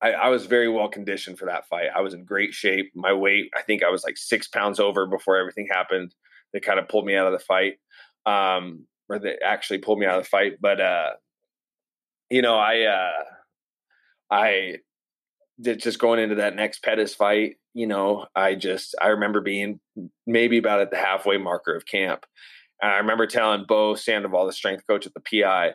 I, 0.01 0.11
I, 0.11 0.29
was 0.29 0.45
very 0.45 0.69
well 0.69 0.89
conditioned 0.89 1.37
for 1.37 1.45
that 1.45 1.67
fight. 1.67 1.87
I 1.95 2.01
was 2.01 2.13
in 2.13 2.23
great 2.23 2.53
shape. 2.53 2.91
My 2.95 3.13
weight, 3.13 3.49
I 3.55 3.61
think 3.61 3.83
I 3.83 3.89
was 3.89 4.03
like 4.03 4.17
six 4.17 4.47
pounds 4.47 4.79
over 4.79 5.05
before 5.05 5.37
everything 5.37 5.67
happened. 5.69 6.15
They 6.53 6.59
kind 6.59 6.79
of 6.79 6.87
pulled 6.87 7.05
me 7.05 7.15
out 7.15 7.27
of 7.27 7.33
the 7.33 7.45
fight, 7.45 7.75
um, 8.25 8.85
or 9.09 9.19
they 9.19 9.37
actually 9.43 9.79
pulled 9.79 9.99
me 9.99 10.05
out 10.05 10.17
of 10.17 10.23
the 10.23 10.29
fight. 10.29 10.53
But 10.61 10.79
uh, 10.79 11.11
you 12.29 12.41
know, 12.41 12.57
I 12.57 12.81
uh, 12.81 13.23
I 14.31 14.77
did 15.59 15.79
just 15.79 15.99
going 15.99 16.19
into 16.19 16.35
that 16.35 16.55
next 16.55 16.83
Pettis 16.83 17.13
fight, 17.13 17.55
you 17.73 17.87
know, 17.87 18.25
I 18.35 18.55
just 18.55 18.95
I 19.01 19.07
remember 19.07 19.41
being 19.41 19.79
maybe 20.25 20.57
about 20.57 20.81
at 20.81 20.91
the 20.91 20.97
halfway 20.97 21.37
marker 21.37 21.75
of 21.75 21.85
camp. 21.85 22.25
And 22.81 22.91
I 22.91 22.97
remember 22.97 23.27
telling 23.27 23.65
Bo 23.67 23.95
Sandoval, 23.95 24.47
the 24.47 24.53
strength 24.53 24.83
coach 24.87 25.05
at 25.05 25.13
the 25.13 25.21
PI, 25.21 25.73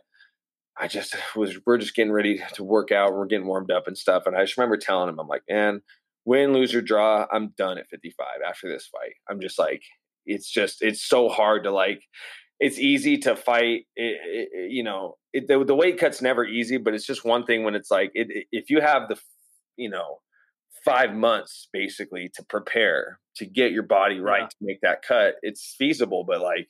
I 0.78 0.88
just 0.88 1.16
was 1.36 1.59
we're 1.66 1.78
just 1.78 1.94
getting 1.94 2.12
ready 2.12 2.42
to 2.55 2.64
work 2.64 2.92
out, 2.92 3.14
we're 3.14 3.26
getting 3.26 3.47
warmed 3.47 3.70
up 3.70 3.86
and 3.86 3.97
stuff. 3.97 4.24
And 4.26 4.36
I 4.36 4.44
just 4.44 4.57
remember 4.57 4.76
telling 4.76 5.09
him, 5.09 5.18
I'm 5.18 5.28
like, 5.28 5.44
man, 5.49 5.80
win, 6.24 6.53
lose 6.53 6.74
or 6.74 6.82
draw, 6.82 7.26
I'm 7.32 7.55
done 7.57 7.78
at 7.78 7.88
55 7.88 8.26
after 8.47 8.68
this 8.68 8.88
fight. 8.88 9.14
I'm 9.30 9.40
just 9.40 9.59
like, 9.59 9.82
it's 10.26 10.50
just 10.50 10.78
it's 10.80 11.02
so 11.02 11.28
hard 11.28 11.64
to 11.64 11.70
like 11.70 12.02
it's 12.58 12.78
easy 12.78 13.18
to 13.18 13.36
fight 13.36 13.86
it, 13.96 14.16
it, 14.24 14.70
you 14.70 14.82
know 14.82 15.16
it, 15.32 15.46
the, 15.48 15.62
the, 15.64 15.74
weight 15.74 15.98
cut's 15.98 16.22
never 16.22 16.44
easy 16.44 16.78
but 16.78 16.94
it's 16.94 17.06
just 17.06 17.24
one 17.24 17.44
thing 17.44 17.64
when 17.64 17.74
it's 17.74 17.90
like 17.90 18.10
if 18.14 18.70
you 18.70 18.80
have 18.80 19.08
the 19.08 19.16
you 19.76 19.90
know 19.90 20.18
five 20.84 21.14
months 21.14 21.68
basically 21.72 22.30
to 22.34 22.44
prepare 22.44 23.18
to 23.36 23.44
get 23.44 23.72
your 23.72 23.82
body 23.82 24.20
right 24.20 24.42
yeah. 24.42 24.46
to 24.46 24.56
make 24.60 24.80
that 24.82 25.02
cut 25.02 25.34
it's 25.42 25.74
feasible 25.78 26.24
but 26.26 26.40
like 26.40 26.68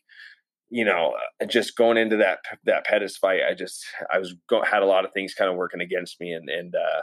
you 0.70 0.84
know 0.84 1.14
uh, 1.40 1.46
just 1.46 1.76
going 1.76 1.96
into 1.96 2.16
that 2.16 2.38
that 2.64 2.84
pettis 2.84 3.16
fight 3.16 3.40
i 3.48 3.54
just 3.54 3.84
i 4.12 4.18
was 4.18 4.34
go, 4.48 4.62
had 4.64 4.82
a 4.82 4.86
lot 4.86 5.04
of 5.04 5.12
things 5.12 5.34
kind 5.34 5.50
of 5.50 5.57
working 5.57 5.80
against 5.80 6.20
me 6.20 6.32
and 6.32 6.48
and 6.48 6.74
uh 6.74 7.02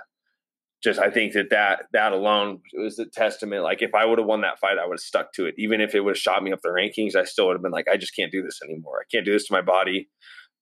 just 0.83 0.99
i 0.99 1.09
think 1.09 1.33
that 1.33 1.49
that 1.49 1.83
that 1.93 2.11
alone 2.11 2.59
was 2.73 2.99
a 2.99 3.05
testament 3.05 3.63
like 3.63 3.81
if 3.81 3.93
i 3.95 4.05
would 4.05 4.19
have 4.19 4.27
won 4.27 4.41
that 4.41 4.59
fight 4.59 4.77
i 4.77 4.85
would 4.85 4.95
have 4.95 4.99
stuck 4.99 5.31
to 5.33 5.45
it 5.45 5.55
even 5.57 5.81
if 5.81 5.95
it 5.95 6.01
would 6.01 6.11
have 6.11 6.17
shot 6.17 6.43
me 6.43 6.51
up 6.51 6.59
the 6.61 6.69
rankings 6.69 7.15
i 7.15 7.23
still 7.23 7.47
would 7.47 7.53
have 7.53 7.61
been 7.61 7.71
like 7.71 7.87
i 7.87 7.97
just 7.97 8.15
can't 8.15 8.31
do 8.31 8.43
this 8.43 8.59
anymore 8.63 8.99
i 9.01 9.05
can't 9.11 9.25
do 9.25 9.31
this 9.31 9.47
to 9.47 9.53
my 9.53 9.61
body 9.61 10.09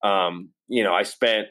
um 0.04 0.50
you 0.68 0.84
know 0.84 0.94
i 0.94 1.04
spent 1.04 1.48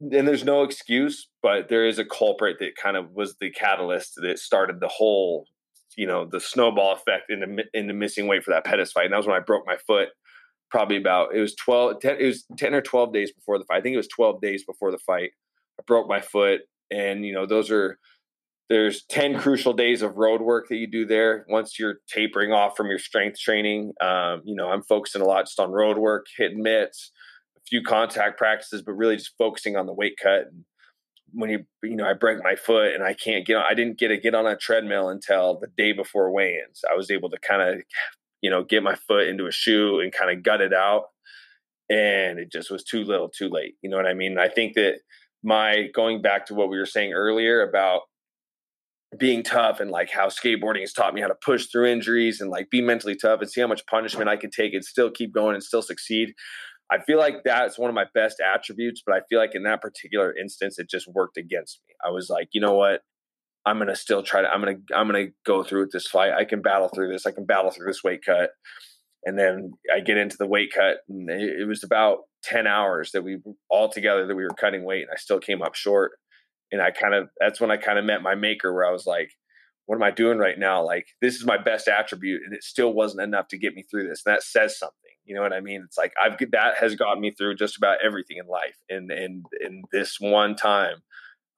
and 0.00 0.28
there's 0.28 0.44
no 0.44 0.62
excuse, 0.62 1.28
but 1.42 1.68
there 1.68 1.86
is 1.86 1.98
a 1.98 2.04
culprit 2.04 2.58
that 2.60 2.76
kind 2.80 2.96
of 2.96 3.10
was 3.12 3.36
the 3.40 3.50
catalyst 3.50 4.14
that 4.16 4.38
started 4.38 4.80
the 4.80 4.88
whole, 4.88 5.46
you 5.96 6.06
know, 6.06 6.24
the 6.30 6.40
snowball 6.40 6.92
effect 6.92 7.30
into 7.30 7.64
into 7.74 7.94
missing 7.94 8.28
weight 8.28 8.44
for 8.44 8.52
that 8.52 8.64
Pettis 8.64 8.92
fight. 8.92 9.06
And 9.06 9.12
that 9.12 9.18
was 9.18 9.26
when 9.26 9.36
I 9.36 9.40
broke 9.40 9.66
my 9.66 9.76
foot. 9.86 10.10
Probably 10.70 10.98
about 10.98 11.34
it 11.34 11.40
was 11.40 11.54
12, 11.56 12.00
10, 12.00 12.16
it 12.20 12.26
was 12.26 12.44
ten 12.58 12.74
or 12.74 12.82
twelve 12.82 13.12
days 13.12 13.32
before 13.32 13.58
the 13.58 13.64
fight. 13.64 13.78
I 13.78 13.80
think 13.80 13.94
it 13.94 13.98
was 13.98 14.08
twelve 14.08 14.40
days 14.40 14.64
before 14.64 14.90
the 14.90 14.98
fight. 14.98 15.30
I 15.80 15.82
broke 15.86 16.08
my 16.08 16.20
foot, 16.20 16.60
and 16.90 17.24
you 17.24 17.32
know 17.32 17.46
those 17.46 17.70
are 17.70 17.98
there's 18.68 19.04
10 19.04 19.38
crucial 19.38 19.72
days 19.72 20.02
of 20.02 20.16
road 20.16 20.42
work 20.42 20.68
that 20.68 20.76
you 20.76 20.86
do 20.86 21.06
there 21.06 21.46
once 21.48 21.78
you're 21.78 22.00
tapering 22.08 22.52
off 22.52 22.76
from 22.76 22.88
your 22.88 22.98
strength 22.98 23.38
training 23.38 23.92
um, 24.00 24.42
you 24.44 24.54
know 24.54 24.68
i'm 24.68 24.82
focusing 24.82 25.22
a 25.22 25.24
lot 25.24 25.46
just 25.46 25.60
on 25.60 25.70
road 25.70 25.98
work 25.98 26.26
hitting 26.36 26.62
mitts 26.62 27.12
a 27.58 27.68
few 27.68 27.82
contact 27.82 28.38
practices, 28.38 28.82
but 28.82 28.92
really 28.92 29.16
just 29.16 29.36
focusing 29.36 29.76
on 29.76 29.86
the 29.86 29.92
weight 29.92 30.16
cut. 30.22 30.46
And 30.46 30.64
when 31.32 31.50
you 31.50 31.64
you 31.82 31.96
know 31.96 32.06
I 32.06 32.14
break 32.14 32.42
my 32.42 32.56
foot 32.56 32.94
and 32.94 33.02
I 33.02 33.14
can't 33.14 33.46
get 33.46 33.56
on, 33.56 33.64
I 33.68 33.74
didn't 33.74 33.98
get 33.98 34.08
to 34.08 34.16
get 34.16 34.34
on 34.34 34.46
a 34.46 34.56
treadmill 34.56 35.08
until 35.08 35.58
the 35.58 35.68
day 35.76 35.92
before 35.92 36.30
weigh-ins. 36.30 36.82
I 36.90 36.96
was 36.96 37.10
able 37.10 37.30
to 37.30 37.38
kind 37.38 37.62
of 37.62 37.82
you 38.40 38.50
know 38.50 38.64
get 38.64 38.82
my 38.82 38.94
foot 38.94 39.28
into 39.28 39.46
a 39.46 39.52
shoe 39.52 40.00
and 40.00 40.12
kind 40.12 40.30
of 40.30 40.42
gut 40.42 40.60
it 40.60 40.72
out, 40.72 41.06
and 41.90 42.38
it 42.38 42.50
just 42.50 42.70
was 42.70 42.84
too 42.84 43.04
little, 43.04 43.28
too 43.28 43.48
late. 43.48 43.74
You 43.82 43.90
know 43.90 43.96
what 43.96 44.06
I 44.06 44.14
mean? 44.14 44.38
I 44.38 44.48
think 44.48 44.74
that 44.74 45.00
my 45.42 45.88
going 45.94 46.22
back 46.22 46.46
to 46.46 46.54
what 46.54 46.68
we 46.68 46.78
were 46.78 46.86
saying 46.86 47.12
earlier 47.12 47.62
about 47.62 48.02
being 49.18 49.42
tough 49.42 49.80
and 49.80 49.90
like 49.90 50.10
how 50.10 50.26
skateboarding 50.26 50.80
has 50.80 50.92
taught 50.92 51.14
me 51.14 51.20
how 51.20 51.28
to 51.28 51.36
push 51.42 51.66
through 51.66 51.86
injuries 51.86 52.40
and 52.40 52.50
like 52.50 52.68
be 52.70 52.82
mentally 52.82 53.16
tough 53.16 53.40
and 53.40 53.50
see 53.50 53.60
how 53.60 53.66
much 53.66 53.86
punishment 53.86 54.28
I 54.28 54.36
could 54.36 54.52
take 54.52 54.74
and 54.74 54.84
still 54.84 55.10
keep 55.10 55.32
going 55.32 55.54
and 55.54 55.62
still 55.62 55.82
succeed. 55.82 56.34
I 56.90 56.98
feel 57.02 57.18
like 57.18 57.36
that's 57.44 57.78
one 57.78 57.88
of 57.88 57.94
my 57.94 58.06
best 58.14 58.40
attributes, 58.40 59.02
but 59.04 59.14
I 59.14 59.20
feel 59.28 59.38
like 59.38 59.54
in 59.54 59.62
that 59.64 59.80
particular 59.80 60.36
instance, 60.36 60.78
it 60.78 60.88
just 60.90 61.06
worked 61.08 61.36
against 61.36 61.80
me. 61.86 61.94
I 62.04 62.10
was 62.10 62.28
like, 62.30 62.48
you 62.52 62.60
know 62.60 62.74
what? 62.74 63.02
I'm 63.66 63.78
gonna 63.78 63.96
still 63.96 64.22
try 64.22 64.40
to. 64.40 64.48
I'm 64.48 64.60
gonna. 64.60 64.78
I'm 64.94 65.06
gonna 65.06 65.26
go 65.44 65.62
through 65.62 65.82
with 65.82 65.92
this 65.92 66.06
fight. 66.06 66.32
I 66.32 66.44
can 66.44 66.62
battle 66.62 66.88
through 66.88 67.12
this. 67.12 67.26
I 67.26 67.32
can 67.32 67.44
battle 67.44 67.70
through 67.70 67.88
this 67.88 68.02
weight 68.02 68.20
cut. 68.24 68.50
And 69.24 69.38
then 69.38 69.72
I 69.94 70.00
get 70.00 70.16
into 70.16 70.36
the 70.38 70.46
weight 70.46 70.70
cut, 70.74 70.98
and 71.08 71.28
it, 71.28 71.60
it 71.60 71.68
was 71.68 71.84
about 71.84 72.20
ten 72.42 72.66
hours 72.66 73.12
that 73.12 73.22
we 73.22 73.38
all 73.70 73.88
together 73.88 74.26
that 74.26 74.34
we 74.34 74.44
were 74.44 74.50
cutting 74.50 74.84
weight, 74.84 75.02
and 75.02 75.10
I 75.12 75.16
still 75.16 75.40
came 75.40 75.62
up 75.62 75.74
short. 75.74 76.12
And 76.70 76.82
I 76.82 76.90
kind 76.90 77.14
of 77.14 77.28
that's 77.40 77.60
when 77.60 77.70
I 77.70 77.76
kind 77.76 77.98
of 77.98 78.04
met 78.04 78.22
my 78.22 78.34
maker, 78.34 78.72
where 78.72 78.86
I 78.86 78.92
was 78.92 79.06
like, 79.06 79.30
what 79.86 79.96
am 79.96 80.02
I 80.02 80.10
doing 80.10 80.38
right 80.38 80.58
now? 80.58 80.84
Like 80.84 81.06
this 81.22 81.36
is 81.36 81.46
my 81.46 81.56
best 81.56 81.88
attribute, 81.88 82.42
and 82.44 82.54
it 82.54 82.62
still 82.62 82.92
wasn't 82.92 83.22
enough 83.22 83.48
to 83.48 83.58
get 83.58 83.74
me 83.74 83.84
through 83.90 84.08
this. 84.08 84.22
And 84.24 84.34
that 84.34 84.42
says 84.42 84.78
something. 84.78 84.94
You 85.24 85.34
know 85.34 85.42
what 85.42 85.52
I 85.52 85.60
mean? 85.60 85.82
It's 85.84 85.98
like 85.98 86.12
I've 86.22 86.38
that 86.52 86.76
has 86.78 86.94
gotten 86.94 87.20
me 87.20 87.32
through 87.32 87.56
just 87.56 87.76
about 87.76 87.98
everything 88.04 88.38
in 88.38 88.46
life. 88.46 88.76
And 88.88 89.10
and 89.10 89.46
in 89.60 89.82
this 89.92 90.18
one 90.20 90.56
time, 90.56 91.02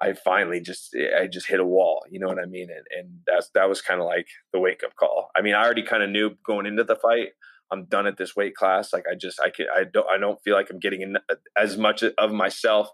I 0.01 0.15
finally 0.15 0.61
just 0.61 0.95
eh, 0.95 1.23
I 1.23 1.27
just 1.27 1.49
hit 1.49 1.61
a 1.61 1.65
wall. 1.65 2.05
You 2.11 2.21
know 2.21 2.29
what 2.29 2.39
I 2.39 2.47
mean? 2.47 2.69
And 2.71 2.87
and 2.99 3.21
that's 3.27 3.51
that 3.55 3.69
was 3.69 3.81
kind 3.83 4.01
of 4.01 4.07
like 4.07 4.27
the 4.53 4.61
wake 4.61 4.83
up 4.85 4.97
call. 4.97 5.31
I 5.37 5.43
mean, 5.43 5.55
I 5.55 5.65
already 5.65 5.83
kind 5.83 6.03
of 6.03 6.11
knew 6.11 6.37
going 6.45 6.67
into 6.67 6.85
the 6.85 6.97
fight. 6.97 7.31
I'm 7.73 7.85
done 7.87 8.07
at 8.07 8.17
this 8.17 8.35
weight 8.37 8.55
class. 8.55 8.93
Like 8.93 9.05
I 9.11 9.15
just 9.15 9.41
I 9.41 9.51
can 9.51 9.67
I 9.75 9.85
don't 9.85 10.07
I 10.09 10.19
don't 10.19 10.41
feel 10.43 10.55
like 10.55 10.71
I'm 10.71 10.79
getting 10.79 11.03
in, 11.03 11.17
as 11.57 11.77
much 11.77 12.03
of 12.03 12.33
myself 12.33 12.91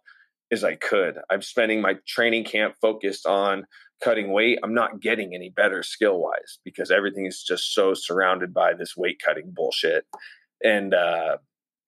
as 0.53 0.64
I 0.64 0.77
could. 0.77 1.18
I'm 1.31 1.43
spending 1.43 1.81
my 1.81 1.95
training 2.07 2.45
camp 2.45 2.74
focused 2.81 3.27
on 3.27 3.66
cutting 4.03 4.33
weight. 4.33 4.59
I'm 4.62 4.74
not 4.74 5.01
getting 5.01 5.35
any 5.35 5.51
better 5.51 5.83
skill 5.83 6.18
wise 6.18 6.59
because 6.64 6.91
everything 6.91 7.27
is 7.27 7.43
just 7.43 7.74
so 7.74 7.95
surrounded 7.95 8.53
by 8.55 8.74
this 8.74 8.97
weight 8.97 9.20
cutting 9.24 9.53
bullshit 9.55 10.05
and 10.62 10.95
uh, 10.95 11.39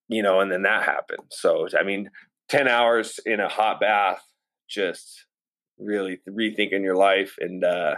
you 0.09 0.23
know, 0.23 0.41
and 0.41 0.51
then 0.51 0.63
that 0.63 0.85
happened. 0.85 1.25
So 1.31 1.69
I 1.79 1.83
mean, 1.83 2.11
ten 2.49 2.69
hours 2.69 3.21
in 3.27 3.41
a 3.41 3.49
hot 3.49 3.81
bath, 3.81 4.23
just 4.69 5.27
really 5.79 6.21
rethinking 6.29 6.83
your 6.83 6.97
life 6.97 7.37
and. 7.41 7.65
uh 7.65 7.97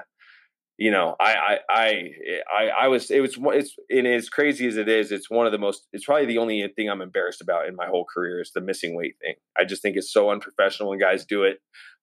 you 0.80 0.90
know, 0.90 1.14
I, 1.20 1.58
I, 1.68 2.10
I, 2.50 2.68
I, 2.84 2.88
was, 2.88 3.10
it 3.10 3.20
was, 3.20 3.36
it's, 3.38 3.76
and 3.90 4.06
as 4.06 4.30
crazy 4.30 4.66
as 4.66 4.78
it 4.78 4.88
is, 4.88 5.12
it's 5.12 5.28
one 5.28 5.44
of 5.44 5.52
the 5.52 5.58
most, 5.58 5.86
it's 5.92 6.06
probably 6.06 6.24
the 6.24 6.38
only 6.38 6.66
thing 6.74 6.88
I'm 6.88 7.02
embarrassed 7.02 7.42
about 7.42 7.68
in 7.68 7.76
my 7.76 7.86
whole 7.86 8.06
career 8.06 8.40
is 8.40 8.52
the 8.54 8.62
missing 8.62 8.96
weight 8.96 9.16
thing. 9.20 9.34
I 9.58 9.64
just 9.66 9.82
think 9.82 9.98
it's 9.98 10.10
so 10.10 10.30
unprofessional 10.30 10.88
when 10.88 10.98
guys 10.98 11.26
do 11.26 11.42
it. 11.42 11.60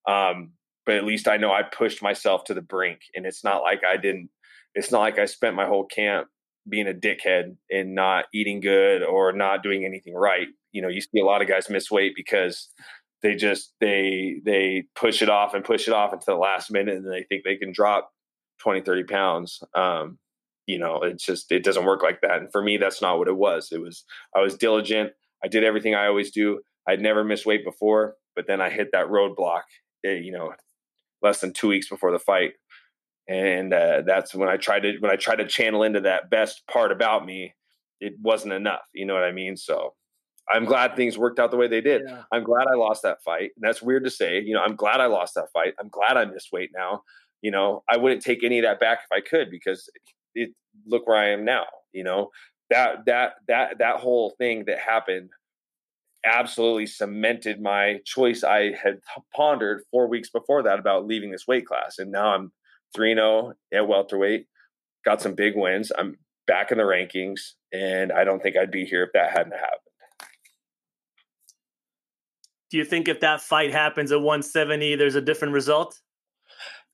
Um, 0.07 0.51
but 0.85 0.93
at 0.93 1.05
least 1.05 1.27
I 1.27 1.37
know 1.37 1.51
I 1.51 1.63
pushed 1.63 2.03
myself 2.03 2.43
to 2.45 2.53
the 2.53 2.61
brink 2.61 2.99
and 3.15 3.25
it's 3.25 3.43
not 3.43 3.63
like 3.63 3.81
I 3.83 3.97
didn't, 3.97 4.29
it's 4.75 4.91
not 4.91 4.99
like 4.99 5.17
I 5.17 5.25
spent 5.25 5.55
my 5.55 5.65
whole 5.65 5.85
camp 5.85 6.27
being 6.69 6.87
a 6.87 6.93
dickhead 6.93 7.55
and 7.71 7.95
not 7.95 8.25
eating 8.31 8.59
good 8.59 9.01
or 9.01 9.31
not 9.31 9.63
doing 9.63 9.85
anything 9.85 10.13
right. 10.13 10.49
You 10.71 10.83
know, 10.83 10.87
you 10.87 11.01
see 11.01 11.19
a 11.19 11.25
lot 11.25 11.41
of 11.41 11.47
guys 11.47 11.67
miss 11.67 11.89
weight 11.89 12.13
because 12.15 12.69
they 13.23 13.33
just 13.33 13.73
they 13.81 14.39
they 14.45 14.83
push 14.95 15.23
it 15.23 15.29
off 15.29 15.55
and 15.55 15.65
push 15.65 15.87
it 15.87 15.95
off 15.95 16.13
until 16.13 16.35
the 16.35 16.41
last 16.41 16.71
minute 16.71 16.97
and 16.97 17.11
they 17.11 17.25
think 17.27 17.43
they 17.43 17.55
can 17.55 17.71
drop 17.73 18.11
20 18.59 18.81
30 18.81 19.03
pounds 19.03 19.63
um 19.75 20.17
you 20.65 20.77
know 20.77 21.01
it's 21.03 21.25
just 21.25 21.51
it 21.51 21.63
doesn't 21.63 21.85
work 21.85 22.03
like 22.03 22.21
that 22.21 22.39
and 22.39 22.51
for 22.51 22.61
me 22.61 22.77
that's 22.77 23.01
not 23.01 23.17
what 23.17 23.27
it 23.27 23.37
was 23.37 23.69
it 23.71 23.81
was 23.81 24.03
i 24.35 24.39
was 24.39 24.55
diligent 24.55 25.11
i 25.43 25.47
did 25.47 25.63
everything 25.63 25.95
i 25.95 26.07
always 26.07 26.31
do 26.31 26.59
I'd 26.87 27.01
never 27.01 27.23
missed 27.23 27.45
weight 27.45 27.65
before, 27.65 28.15
but 28.35 28.47
then 28.47 28.61
I 28.61 28.69
hit 28.69 28.89
that 28.93 29.07
roadblock, 29.07 29.63
eh, 30.05 30.13
you 30.13 30.31
know, 30.31 30.53
less 31.21 31.41
than 31.41 31.51
two 31.51 31.67
weeks 31.67 31.89
before 31.89 32.11
the 32.11 32.19
fight, 32.19 32.53
and 33.27 33.73
uh, 33.73 34.03
that's 34.05 34.33
when 34.33 34.47
I 34.47 34.55
tried 34.55 34.83
to 34.83 34.97
when 34.99 35.11
I 35.11 35.17
tried 35.17 35.37
to 35.37 35.47
channel 35.47 35.83
into 35.83 36.01
that 36.01 36.29
best 36.29 36.63
part 36.71 36.91
about 36.91 37.25
me. 37.25 37.53
It 37.99 38.13
wasn't 38.21 38.53
enough, 38.53 38.83
you 38.93 39.05
know 39.05 39.15
what 39.15 39.23
I 39.23 39.31
mean? 39.31 39.57
So 39.57 39.95
I'm 40.49 40.65
glad 40.65 40.95
things 40.95 41.17
worked 41.17 41.39
out 41.39 41.49
the 41.51 41.57
way 41.57 41.67
they 41.67 41.81
did. 41.81 42.03
Yeah. 42.07 42.23
I'm 42.31 42.43
glad 42.43 42.67
I 42.71 42.75
lost 42.75 43.01
that 43.01 43.23
fight. 43.25 43.49
And 43.57 43.67
that's 43.67 43.81
weird 43.81 44.03
to 44.03 44.11
say. 44.11 44.39
You 44.39 44.53
know, 44.53 44.61
I'm 44.61 44.75
glad 44.75 45.01
I 45.01 45.07
lost 45.07 45.33
that 45.33 45.47
fight. 45.51 45.73
I'm 45.79 45.89
glad 45.89 46.15
I 46.15 46.25
missed 46.25 46.49
weight 46.53 46.69
now. 46.75 47.01
You 47.41 47.51
know, 47.51 47.83
I 47.89 47.97
wouldn't 47.97 48.23
take 48.23 48.43
any 48.43 48.59
of 48.59 48.63
that 48.63 48.79
back 48.79 48.99
if 49.03 49.15
I 49.15 49.27
could 49.27 49.49
because 49.51 49.89
it 50.33 50.49
look 50.85 51.07
where 51.07 51.17
I 51.17 51.29
am 51.29 51.45
now. 51.45 51.65
You 51.93 52.03
know, 52.03 52.29
that 52.69 53.05
that 53.05 53.33
that 53.47 53.79
that 53.79 53.97
whole 53.97 54.35
thing 54.37 54.65
that 54.65 54.79
happened 54.79 55.29
absolutely 56.25 56.85
cemented 56.85 57.61
my 57.61 57.99
choice 58.05 58.43
I 58.43 58.73
had 58.73 58.99
pondered 59.35 59.83
four 59.91 60.07
weeks 60.07 60.29
before 60.29 60.63
that 60.63 60.79
about 60.79 61.05
leaving 61.05 61.31
this 61.31 61.47
weight 61.47 61.65
class. 61.65 61.99
And 61.99 62.11
now 62.11 62.33
I'm 62.33 62.51
3 62.95 63.13
0 63.13 63.53
at 63.73 63.87
welterweight, 63.87 64.47
got 65.05 65.21
some 65.21 65.35
big 65.35 65.53
wins. 65.55 65.91
I'm 65.97 66.17
back 66.45 66.71
in 66.71 66.77
the 66.77 66.83
rankings, 66.83 67.39
and 67.73 68.11
I 68.11 68.23
don't 68.23 68.41
think 68.41 68.57
I'd 68.57 68.71
be 68.71 68.85
here 68.85 69.03
if 69.03 69.09
that 69.13 69.31
hadn't 69.31 69.53
happened. 69.53 69.81
Do 72.69 72.77
you 72.77 72.83
think 72.83 73.07
if 73.07 73.21
that 73.21 73.41
fight 73.41 73.71
happens 73.71 74.11
at 74.11 74.19
170, 74.19 74.95
there's 74.95 75.15
a 75.15 75.21
different 75.21 75.53
result? 75.53 76.01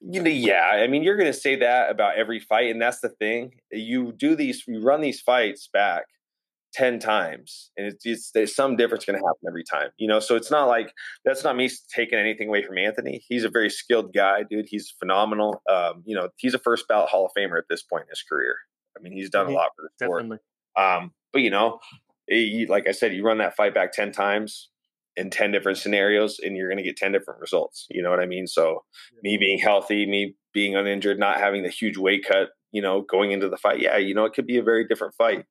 You 0.06 0.22
know, 0.22 0.30
yeah. 0.30 0.66
I 0.66 0.88
mean, 0.88 1.04
you're 1.04 1.16
going 1.16 1.32
to 1.32 1.38
say 1.38 1.56
that 1.56 1.90
about 1.90 2.18
every 2.18 2.40
fight, 2.40 2.70
and 2.70 2.82
that's 2.82 3.00
the 3.00 3.10
thing. 3.10 3.54
You 3.72 4.12
do 4.12 4.36
these, 4.36 4.64
you 4.68 4.82
run 4.82 5.02
these 5.02 5.22
fights 5.22 5.70
back 5.72 6.04
ten 6.74 7.00
times, 7.00 7.72
and 7.78 7.88
it's, 7.88 8.06
it's 8.06 8.32
there's 8.32 8.54
some 8.54 8.76
difference 8.76 9.06
going 9.06 9.18
to 9.18 9.26
happen 9.26 9.48
every 9.48 9.64
time. 9.64 9.90
You 9.98 10.08
know, 10.08 10.20
so 10.20 10.36
it's 10.36 10.52
not 10.52 10.66
like 10.66 10.92
that's 11.24 11.44
not 11.44 11.56
me 11.56 11.70
taking 11.94 12.20
anything 12.20 12.50
away 12.50 12.64
from 12.64 12.78
Anthony. 12.78 13.24
He's 13.30 13.46
a 13.46 13.50
very 13.50 13.70
skilled 13.70 14.14
guy, 14.14 14.44
dude. 14.50 14.66
He's 14.68 14.94
phenomenal. 15.00 15.62
Um, 15.72 16.04
you 16.06 16.16
know, 16.16 16.30
he's 16.38 16.54
a 16.54 16.60
first 16.60 16.88
ballot 16.90 17.10
Hall 17.10 17.26
of 17.26 17.32
Famer 17.38 17.58
at 17.58 17.66
this 17.70 17.84
point 17.84 18.04
in 18.04 18.10
his 18.10 18.24
career. 18.28 18.56
I 18.98 19.02
mean, 19.02 19.14
he's 19.14 19.30
done 19.30 19.48
a 19.48 19.52
lot 19.52 19.70
for 19.76 19.84
the 19.84 20.06
sport. 20.06 20.40
Um, 20.76 21.12
but 21.32 21.42
you 21.44 21.50
know, 21.50 21.80
he, 22.28 22.66
like 22.68 22.88
I 22.88 22.92
said, 22.92 23.14
you 23.14 23.24
run 23.24 23.38
that 23.38 23.56
fight 23.56 23.74
back 23.74 23.94
ten 23.94 24.12
times 24.12 24.70
in 25.16 25.30
10 25.30 25.52
different 25.52 25.78
scenarios 25.78 26.40
and 26.40 26.58
you're 26.58 26.68
going 26.68 26.78
to 26.78 26.84
get 26.84 26.98
10 26.98 27.12
different 27.12 27.40
results. 27.40 27.86
You 27.90 28.02
know 28.02 28.10
what 28.10 28.20
I 28.20 28.26
mean? 28.26 28.48
So 28.48 28.84
me 29.22 29.38
being 29.38 29.60
healthy, 29.60 30.06
me 30.06 30.36
being 30.54 30.76
uninjured, 30.76 31.20
not 31.20 31.38
having 31.38 31.64
the 31.64 31.70
huge 31.70 31.98
weight 31.98 32.26
cut, 32.28 32.50
you 32.72 32.82
know, 32.82 33.02
going 33.02 33.32
into 33.32 33.50
the 33.50 33.58
fight. 33.58 33.80
Yeah, 33.80 33.98
you 33.98 34.16
know, 34.16 34.26
it 34.26 34.34
could 34.34 34.48
be 34.48 34.58
a 34.58 34.64
very 34.64 34.88
different 34.88 35.16
fight. 35.16 35.46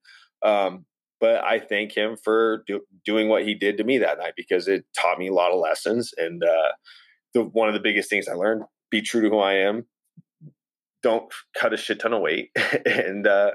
Um, 0.44 0.84
but 1.20 1.44
I 1.44 1.60
thank 1.60 1.96
him 1.96 2.16
for 2.16 2.64
do, 2.66 2.80
doing 3.04 3.28
what 3.28 3.44
he 3.44 3.54
did 3.54 3.76
to 3.76 3.84
me 3.84 3.98
that 3.98 4.18
night 4.18 4.32
because 4.36 4.66
it 4.66 4.84
taught 4.98 5.18
me 5.18 5.28
a 5.28 5.32
lot 5.32 5.52
of 5.52 5.60
lessons. 5.60 6.12
And 6.16 6.42
uh, 6.42 6.72
the, 7.32 7.44
one 7.44 7.68
of 7.68 7.74
the 7.74 7.80
biggest 7.80 8.10
things 8.10 8.26
I 8.26 8.34
learned: 8.34 8.64
be 8.90 9.02
true 9.02 9.22
to 9.22 9.28
who 9.28 9.38
I 9.38 9.54
am, 9.54 9.86
don't 11.02 11.32
cut 11.54 11.72
a 11.72 11.76
shit 11.76 12.00
ton 12.00 12.12
of 12.12 12.20
weight 12.20 12.50
and 12.86 13.26
uh, 13.26 13.52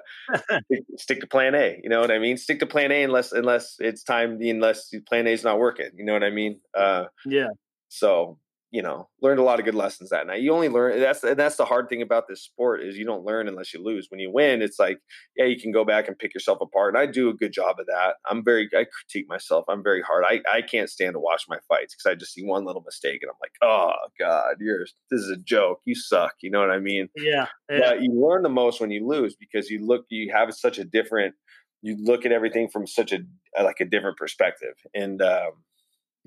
stick 0.97 1.21
to 1.21 1.27
plan 1.27 1.55
A. 1.55 1.79
You 1.83 1.89
know 1.89 2.01
what 2.01 2.11
I 2.11 2.19
mean? 2.19 2.37
Stick 2.37 2.59
to 2.59 2.65
plan 2.65 2.91
A 2.91 3.03
unless 3.03 3.31
unless 3.31 3.75
it's 3.79 4.03
time 4.03 4.39
unless 4.41 4.91
plan 5.07 5.27
A 5.27 5.31
is 5.31 5.43
not 5.43 5.59
working. 5.59 5.89
You 5.95 6.05
know 6.05 6.13
what 6.13 6.23
I 6.23 6.29
mean? 6.29 6.59
Uh, 6.77 7.05
yeah. 7.25 7.47
So 7.89 8.39
you 8.69 8.81
know, 8.81 9.07
learned 9.21 9.39
a 9.39 9.43
lot 9.43 9.59
of 9.59 9.65
good 9.65 9.75
lessons 9.75 10.09
that 10.09 10.27
night. 10.27 10.41
You 10.41 10.51
only 10.51 10.67
learn 10.67 10.99
that's 10.99 11.23
and 11.23 11.39
that's 11.39 11.55
the 11.55 11.63
hard 11.65 11.87
thing 11.87 12.01
about 12.01 12.27
this 12.27 12.43
sport 12.43 12.83
is 12.83 12.97
you 12.97 13.05
don't 13.05 13.23
learn 13.23 13.47
unless 13.47 13.73
you 13.73 13.81
lose. 13.81 14.07
When 14.09 14.19
you 14.19 14.29
win, 14.31 14.61
it's 14.61 14.77
like 14.77 14.99
yeah, 15.37 15.45
you 15.45 15.57
can 15.59 15.71
go 15.71 15.85
back 15.85 16.07
and 16.07 16.19
pick 16.19 16.33
yourself 16.33 16.59
apart. 16.59 16.93
And 16.93 17.01
I 17.01 17.09
do 17.09 17.29
a 17.29 17.33
good 17.33 17.53
job 17.53 17.79
of 17.79 17.85
that. 17.85 18.15
I'm 18.29 18.43
very 18.43 18.69
I 18.75 18.85
critique 18.85 19.27
myself. 19.29 19.63
I'm 19.69 19.83
very 19.83 20.01
hard. 20.01 20.25
I 20.27 20.41
I 20.51 20.61
can't 20.61 20.89
stand 20.89 21.13
to 21.13 21.19
watch 21.19 21.45
my 21.47 21.59
fights 21.69 21.95
because 21.95 22.11
I 22.11 22.15
just 22.15 22.33
see 22.33 22.43
one 22.43 22.65
little 22.65 22.81
mistake 22.81 23.19
and 23.21 23.29
I'm 23.29 23.37
like, 23.41 23.53
oh 23.61 23.93
god, 24.19 24.57
you're 24.59 24.85
this 25.09 25.21
is 25.21 25.29
a 25.29 25.37
joke. 25.37 25.79
You 25.85 25.95
suck. 25.95 26.33
You 26.41 26.51
know 26.51 26.59
what 26.59 26.71
I 26.71 26.79
mean? 26.79 27.07
Yeah. 27.15 27.47
yeah. 27.69 27.79
But 27.79 28.01
you 28.01 28.11
learn 28.11 28.43
the 28.43 28.49
most 28.49 28.81
when 28.81 28.91
you 28.91 29.07
lose 29.07 29.35
because 29.39 29.69
you 29.69 29.85
look 29.85 30.05
you 30.09 30.33
have 30.33 30.53
such 30.53 30.77
a 30.77 30.83
different 30.83 31.35
you 31.81 31.95
look 31.99 32.25
at 32.25 32.33
everything 32.33 32.67
from 32.67 32.85
such 32.85 33.13
a 33.13 33.19
like 33.63 33.79
a 33.79 33.85
different 33.85 34.17
perspective 34.17 34.73
and. 34.93 35.21
um 35.21 35.51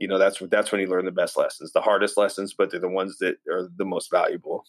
you 0.00 0.08
know 0.08 0.18
that's 0.18 0.38
that's 0.50 0.72
when 0.72 0.80
you 0.80 0.88
learn 0.88 1.04
the 1.04 1.12
best 1.12 1.36
lessons 1.36 1.72
the 1.72 1.80
hardest 1.80 2.16
lessons 2.16 2.54
but 2.54 2.70
they're 2.70 2.80
the 2.80 2.88
ones 2.88 3.18
that 3.18 3.36
are 3.48 3.68
the 3.76 3.84
most 3.84 4.10
valuable. 4.10 4.64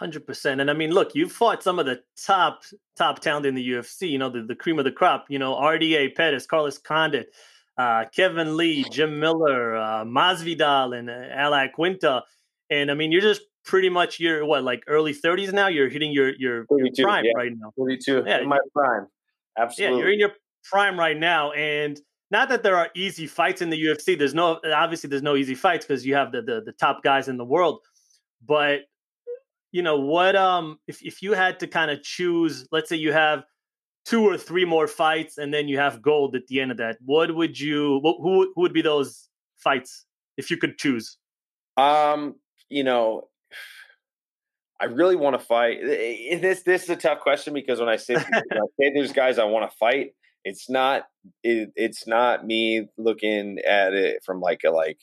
100% 0.00 0.60
and 0.60 0.70
i 0.70 0.74
mean 0.74 0.90
look 0.90 1.14
you've 1.14 1.30
fought 1.30 1.62
some 1.62 1.78
of 1.78 1.86
the 1.86 2.00
top 2.26 2.64
top 2.96 3.20
talent 3.20 3.46
in 3.46 3.54
the 3.54 3.68
ufc 3.70 4.08
you 4.08 4.18
know 4.18 4.28
the, 4.28 4.42
the 4.42 4.54
cream 4.56 4.76
of 4.78 4.84
the 4.84 4.90
crop 4.90 5.26
you 5.28 5.38
know 5.38 5.54
rda 5.54 6.12
pettis 6.16 6.46
carlos 6.46 6.78
condit 6.78 7.32
uh, 7.78 8.04
kevin 8.14 8.56
lee 8.56 8.84
jim 8.90 9.20
miller 9.20 9.76
uh, 9.76 10.04
masvidal 10.04 10.98
and 10.98 11.08
uh, 11.08 11.26
al 11.30 11.52
iaquinta 11.52 12.22
and 12.70 12.90
i 12.90 12.94
mean 12.94 13.12
you're 13.12 13.20
just 13.20 13.42
pretty 13.64 13.88
much 13.88 14.20
you're 14.20 14.44
what 14.44 14.62
like 14.62 14.84
early 14.86 15.14
30s 15.14 15.52
now? 15.52 15.68
You're 15.68 15.88
hitting 15.88 16.12
your 16.12 16.34
your, 16.36 16.66
your 16.70 16.88
prime 17.02 17.24
yeah. 17.24 17.32
right 17.34 17.52
now. 17.56 17.72
42 17.76 18.24
yeah 18.26 18.40
in 18.40 18.48
my 18.48 18.58
prime. 18.74 19.06
absolutely 19.58 19.96
yeah 19.96 20.02
you're 20.02 20.12
in 20.12 20.20
your 20.20 20.32
prime 20.64 20.98
right 20.98 21.18
now 21.18 21.52
and 21.52 22.00
not 22.34 22.48
that 22.48 22.64
there 22.64 22.76
are 22.76 22.90
easy 22.96 23.28
fights 23.28 23.62
in 23.62 23.70
the 23.70 23.80
UFC. 23.80 24.18
There's 24.18 24.34
no 24.34 24.58
obviously 24.74 25.08
there's 25.08 25.22
no 25.22 25.36
easy 25.36 25.54
fights 25.54 25.86
because 25.86 26.04
you 26.04 26.16
have 26.16 26.32
the, 26.32 26.42
the 26.42 26.62
the 26.66 26.72
top 26.72 27.04
guys 27.04 27.28
in 27.28 27.36
the 27.36 27.44
world. 27.44 27.78
But 28.44 28.80
you 29.70 29.82
know 29.82 30.00
what? 30.00 30.34
Um, 30.34 30.80
if 30.88 31.00
if 31.00 31.22
you 31.22 31.34
had 31.34 31.60
to 31.60 31.68
kind 31.68 31.92
of 31.92 32.02
choose, 32.02 32.66
let's 32.72 32.88
say 32.88 32.96
you 32.96 33.12
have 33.12 33.44
two 34.04 34.24
or 34.28 34.36
three 34.36 34.64
more 34.64 34.88
fights, 34.88 35.38
and 35.38 35.54
then 35.54 35.68
you 35.68 35.78
have 35.78 36.02
gold 36.02 36.34
at 36.34 36.48
the 36.48 36.60
end 36.60 36.72
of 36.72 36.76
that. 36.78 36.96
What 37.04 37.32
would 37.32 37.58
you? 37.58 38.00
What, 38.02 38.16
who 38.20 38.52
who 38.56 38.62
would 38.62 38.72
be 38.72 38.82
those 38.82 39.28
fights 39.56 40.04
if 40.36 40.50
you 40.50 40.56
could 40.56 40.76
choose? 40.76 41.16
Um, 41.76 42.34
you 42.68 42.82
know, 42.82 43.28
I 44.80 44.86
really 44.86 45.16
want 45.16 45.38
to 45.38 45.46
fight. 45.46 45.78
This 45.84 46.62
this 46.62 46.82
is 46.82 46.90
a 46.90 46.96
tough 46.96 47.20
question 47.20 47.54
because 47.54 47.78
when 47.78 47.88
I 47.88 47.96
say, 47.96 48.14
when 48.14 48.24
I 48.34 48.66
say 48.80 48.92
there's 48.92 49.12
guys 49.12 49.38
I 49.38 49.44
want 49.44 49.70
to 49.70 49.76
fight, 49.76 50.14
it's 50.44 50.68
not 50.68 51.04
it, 51.42 51.70
it's 51.74 52.06
not 52.06 52.46
me 52.46 52.88
looking 52.98 53.58
at 53.60 53.94
it 53.94 54.22
from 54.24 54.40
like 54.40 54.60
a 54.64 54.70
like 54.70 54.98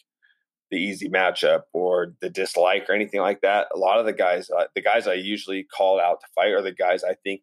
the 0.72 0.78
easy 0.78 1.10
matchup 1.10 1.64
or 1.74 2.14
the 2.22 2.30
dislike 2.30 2.90
or 2.90 2.94
anything 2.94 3.20
like 3.20 3.42
that. 3.42 3.68
A 3.76 3.78
lot 3.78 4.00
of 4.00 4.06
the 4.06 4.14
guys, 4.14 4.50
uh, 4.50 4.66
the 4.74 4.82
guys 4.82 5.06
I 5.06 5.16
usually 5.16 5.64
call 5.64 6.00
out 6.00 6.22
to 6.22 6.28
fight 6.34 6.54
are 6.54 6.62
the 6.62 6.72
guys 6.72 7.04
I 7.04 7.16
think 7.26 7.42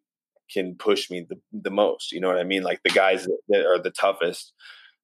can 0.51 0.75
push 0.75 1.11
me 1.11 1.27
the, 1.29 1.39
the 1.53 1.69
most. 1.69 2.11
You 2.11 2.21
know 2.21 2.27
what 2.27 2.39
I 2.39 2.43
mean? 2.43 2.63
Like 2.63 2.81
the 2.83 2.89
guys 2.89 3.27
that, 3.49 3.65
are 3.65 3.81
the 3.81 3.91
toughest. 3.91 4.51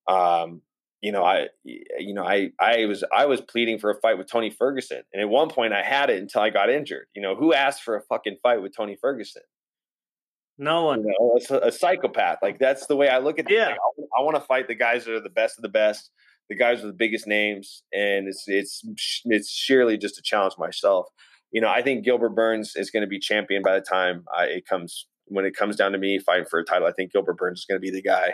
Um, 0.07 0.63
you 1.01 1.11
know, 1.11 1.23
I, 1.23 1.49
you 1.63 2.15
know, 2.15 2.25
I, 2.25 2.49
I 2.59 2.85
was, 2.85 3.03
I 3.15 3.27
was 3.27 3.39
pleading 3.41 3.77
for 3.77 3.91
a 3.91 3.99
fight 3.99 4.17
with 4.17 4.27
Tony 4.27 4.49
Ferguson, 4.49 5.03
and 5.13 5.21
at 5.21 5.29
one 5.29 5.49
point 5.49 5.71
I 5.71 5.83
had 5.83 6.09
it 6.09 6.19
until 6.19 6.41
I 6.41 6.49
got 6.49 6.71
injured. 6.71 7.05
You 7.15 7.21
know, 7.21 7.35
who 7.35 7.53
asked 7.53 7.83
for 7.83 7.95
a 7.95 8.01
fucking 8.01 8.37
fight 8.41 8.63
with 8.63 8.75
Tony 8.75 8.97
Ferguson? 8.99 9.43
No 10.57 10.85
one. 10.85 11.01
You 11.01 11.13
know, 11.19 11.57
a, 11.57 11.67
a, 11.67 11.71
psychopath. 11.71 12.39
Like 12.41 12.59
that's 12.59 12.87
the 12.87 12.95
way 12.95 13.09
I 13.09 13.17
look 13.17 13.39
at 13.39 13.49
it. 13.49 13.53
Yeah. 13.53 13.69
Like, 13.69 13.77
I, 14.15 14.21
I 14.21 14.23
want 14.23 14.35
to 14.35 14.41
fight 14.41 14.67
the 14.67 14.75
guys 14.75 15.05
that 15.05 15.13
are 15.13 15.21
the 15.21 15.29
best 15.29 15.57
of 15.57 15.63
the 15.63 15.69
best, 15.69 16.11
the 16.49 16.55
guys 16.55 16.81
with 16.81 16.91
the 16.91 16.97
biggest 16.97 17.27
names, 17.27 17.83
and 17.93 18.27
it's 18.27 18.43
it's 18.47 18.81
it's 19.25 19.49
sheerly 19.49 19.97
just 19.97 20.15
to 20.15 20.21
challenge 20.21 20.53
myself. 20.57 21.07
You 21.51 21.61
know, 21.61 21.69
I 21.69 21.81
think 21.81 22.05
Gilbert 22.05 22.35
Burns 22.35 22.73
is 22.75 22.89
going 22.89 23.01
to 23.01 23.07
be 23.07 23.19
champion 23.19 23.63
by 23.63 23.75
the 23.75 23.81
time 23.81 24.25
I, 24.35 24.45
it 24.45 24.67
comes 24.67 25.07
when 25.25 25.45
it 25.45 25.55
comes 25.55 25.75
down 25.75 25.91
to 25.91 25.97
me 25.97 26.19
fighting 26.19 26.45
for 26.49 26.59
a 26.59 26.65
title. 26.65 26.87
I 26.87 26.91
think 26.91 27.11
Gilbert 27.11 27.37
Burns 27.37 27.59
is 27.59 27.65
going 27.65 27.79
to 27.79 27.85
be 27.85 27.91
the 27.91 28.01
guy. 28.01 28.33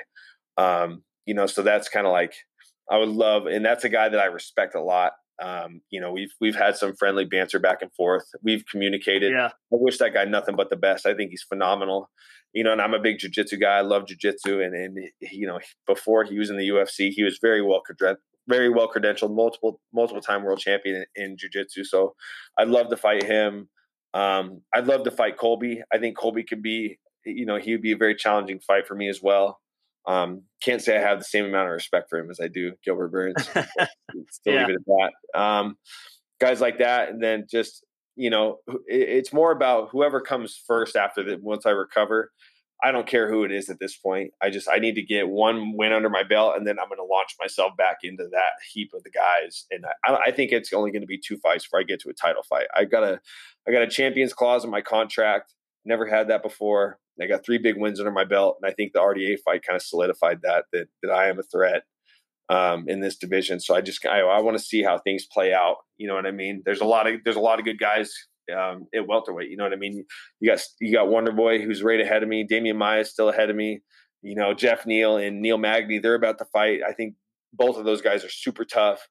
Um, 0.58 1.04
you 1.26 1.34
know, 1.34 1.48
so 1.48 1.64
that's 1.64 1.90
kind 1.90 2.06
of 2.06 2.12
like 2.12 2.34
I 2.90 2.98
would 2.98 3.10
love, 3.10 3.48
and 3.48 3.66
that's 3.66 3.84
a 3.84 3.90
guy 3.90 4.10
that 4.10 4.20
I 4.20 4.26
respect 4.26 4.76
a 4.76 4.82
lot. 4.82 5.14
Um, 5.42 5.82
you 5.90 6.00
know, 6.00 6.12
we've 6.12 6.34
we've 6.40 6.56
had 6.56 6.76
some 6.76 6.96
friendly 6.96 7.26
banter 7.26 7.60
back 7.60 7.82
and 7.82 7.92
forth. 7.94 8.26
We've 8.44 8.66
communicated. 8.66 9.32
Yeah. 9.32 9.48
I 9.48 9.52
wish 9.72 9.98
that 9.98 10.14
guy 10.14 10.26
nothing 10.26 10.56
but 10.56 10.70
the 10.70 10.76
best. 10.76 11.06
I 11.06 11.14
think 11.14 11.32
he's 11.32 11.44
phenomenal. 11.44 12.10
You 12.54 12.64
know, 12.64 12.74
and 12.74 12.82
I'm 12.82 12.94
a 12.94 13.00
big 13.00 13.18
jujitsu 13.18 13.60
guy. 13.60 13.78
I 13.78 13.82
love 13.82 14.06
jujitsu, 14.06 14.64
and 14.64 14.76
and 14.76 14.98
you 15.22 15.48
know, 15.48 15.60
before 15.88 16.24
he 16.24 16.38
was 16.38 16.50
in 16.50 16.58
the 16.58 16.70
UFC, 16.70 17.10
he 17.10 17.24
was 17.24 17.40
very 17.42 17.62
well 17.62 17.82
very 18.48 18.70
well 18.70 18.92
credentialed, 18.92 19.34
multiple 19.34 19.80
multiple 19.94 20.22
time 20.22 20.44
world 20.44 20.60
champion 20.60 21.06
in, 21.16 21.24
in 21.24 21.38
jujitsu. 21.38 21.86
So, 21.86 22.16
I'd 22.58 22.68
love 22.68 22.90
to 22.90 22.98
fight 22.98 23.24
him. 23.24 23.70
Um, 24.14 24.62
I'd 24.74 24.88
love 24.88 25.04
to 25.06 25.12
fight 25.12 25.38
Colby. 25.38 25.82
I 25.94 25.98
think 25.98 26.18
Colby 26.18 26.44
could 26.44 26.62
be, 26.62 27.00
you 27.26 27.46
know, 27.46 27.58
he 27.58 27.72
would 27.72 27.82
be 27.82 27.94
a 27.94 27.98
very 27.98 28.16
challenging 28.16 28.60
fight 28.60 28.86
for 28.86 28.96
me 28.96 29.08
as 29.08 29.22
well. 29.24 29.61
Um, 30.08 30.44
can't 30.64 30.82
say 30.82 30.98
I 30.98 31.02
have 31.02 31.20
the 31.20 31.26
same 31.26 31.46
amount 31.46 31.68
of 31.68 31.74
respect 31.74 32.10
for 32.10 32.20
him 32.20 32.30
as 32.32 32.40
I 32.40 32.48
do 32.48 32.74
Gilbert 32.84 33.10
Burns. 33.10 33.48
Still 34.32 34.54
yeah. 34.54 34.66
leave 34.66 34.76
it 34.76 34.82
at 34.82 35.12
that. 35.34 35.40
Um, 35.40 35.78
guys 36.40 36.62
like 36.62 36.80
that, 36.80 37.10
and 37.10 37.22
then 37.22 37.46
just 37.50 37.86
you 38.16 38.30
know, 38.30 38.58
it, 38.88 39.10
it's 39.10 39.34
more 39.34 39.52
about 39.52 39.90
whoever 39.92 40.22
comes 40.22 40.60
first 40.68 40.96
after 40.96 41.24
that. 41.24 41.42
Once 41.42 41.66
I 41.66 41.72
recover, 41.72 42.32
I 42.84 42.92
don't 42.92 43.08
care 43.08 43.30
who 43.30 43.44
it 43.44 43.52
is 43.52 43.70
at 43.70 43.80
this 43.80 43.96
point. 43.96 44.32
I 44.42 44.50
just 44.50 44.68
I 44.68 44.80
need 44.80 44.96
to 44.96 45.04
get 45.04 45.30
one 45.30 45.74
win 45.78 45.94
under 45.94 46.10
my 46.10 46.24
belt, 46.24 46.56
and 46.58 46.66
then 46.66 46.80
I'm 46.80 46.88
going 46.88 46.98
to 46.98 47.04
launch 47.04 47.36
myself 47.40 47.78
back 47.78 47.98
into 48.04 48.28
that 48.32 48.54
heap 48.74 48.92
of 48.94 49.04
the 49.04 49.12
guys. 49.12 49.66
And 49.70 49.86
I, 50.06 50.18
I 50.28 50.32
think 50.32 50.52
it's 50.52 50.74
only 50.74 50.92
going 50.92 51.02
to 51.02 51.08
be 51.08 51.20
two 51.20 51.38
fights 51.38 51.66
before 51.66 51.80
I 51.80 51.84
get 51.84 52.00
to 52.02 52.10
a 52.10 52.14
title 52.14 52.44
fight. 52.44 52.68
I 52.76 52.86
got 52.86 53.04
a 53.04 53.20
I 53.68 53.72
got 53.72 53.84
a 53.84 53.88
champions 53.88 54.34
clause 54.34 54.66
in 54.66 54.72
my 54.72 54.82
contract. 54.82 55.54
Never 55.86 56.08
had 56.08 56.30
that 56.30 56.44
before. 56.44 57.00
I 57.20 57.28
got 57.28 57.46
three 57.46 57.58
big 57.58 57.78
wins 57.78 58.00
under 58.00 58.12
my 58.12 58.26
belt, 58.26 58.58
and 58.62 58.70
I 58.70 58.74
think 58.74 58.94
the 58.94 59.00
RDA 59.00 59.40
fight 59.46 59.64
kind 59.64 59.76
of 59.76 59.82
solidified 59.84 60.42
that 60.44 60.66
that 60.74 60.88
that 61.02 61.12
I 61.12 61.30
am 61.30 61.40
a 61.40 61.44
threat. 61.44 61.84
um, 62.52 62.86
in 62.88 63.00
this 63.00 63.16
division. 63.16 63.60
So 63.60 63.76
I 63.76 63.82
just 63.82 64.06
I, 64.06 64.20
I 64.20 64.42
want 64.42 64.58
to 64.58 64.64
see 64.64 64.84
how 64.84 64.98
things 64.98 65.26
play 65.26 65.54
out. 65.54 65.78
You 65.98 66.08
know 66.08 66.16
what 66.16 66.26
I 66.26 66.32
mean? 66.32 66.62
There's 66.66 66.82
a 66.82 66.86
lot 66.86 67.08
of 67.08 67.24
there's 67.24 67.38
a 67.38 67.42
lot 67.42 67.60
of 67.60 67.66
good 67.66 67.80
guys 67.80 68.14
um, 68.56 68.88
at 68.94 69.08
welterweight. 69.08 69.50
You 69.50 69.58
know 69.58 69.64
what 69.64 69.74
I 69.74 69.78
mean? 69.78 70.04
You 70.40 70.52
got 70.52 70.62
you 70.80 70.94
got 70.94 71.08
Wonder 71.08 71.32
Boy 71.32 71.62
who's 71.62 71.82
right 71.82 72.00
ahead 72.02 72.24
of 72.24 72.30
me. 72.30 72.46
Demian 72.46 72.76
Maia 72.76 73.02
is 73.02 73.10
still 73.10 73.30
ahead 73.30 73.50
of 73.50 73.56
me. 73.56 73.82
You 74.22 74.36
know 74.36 74.54
Geoff 74.54 74.86
Neal 74.86 75.18
and 75.18 75.42
Neil 75.42 75.58
Magny. 75.58 76.00
They're 76.00 76.16
about 76.16 76.40
to 76.40 76.46
fight. 76.46 76.82
I 76.88 76.94
think 76.94 77.16
both 77.54 77.78
of 77.78 77.86
those 77.86 78.02
guys 78.02 78.26
are 78.26 78.30
super 78.30 78.66
tough. 78.66 79.08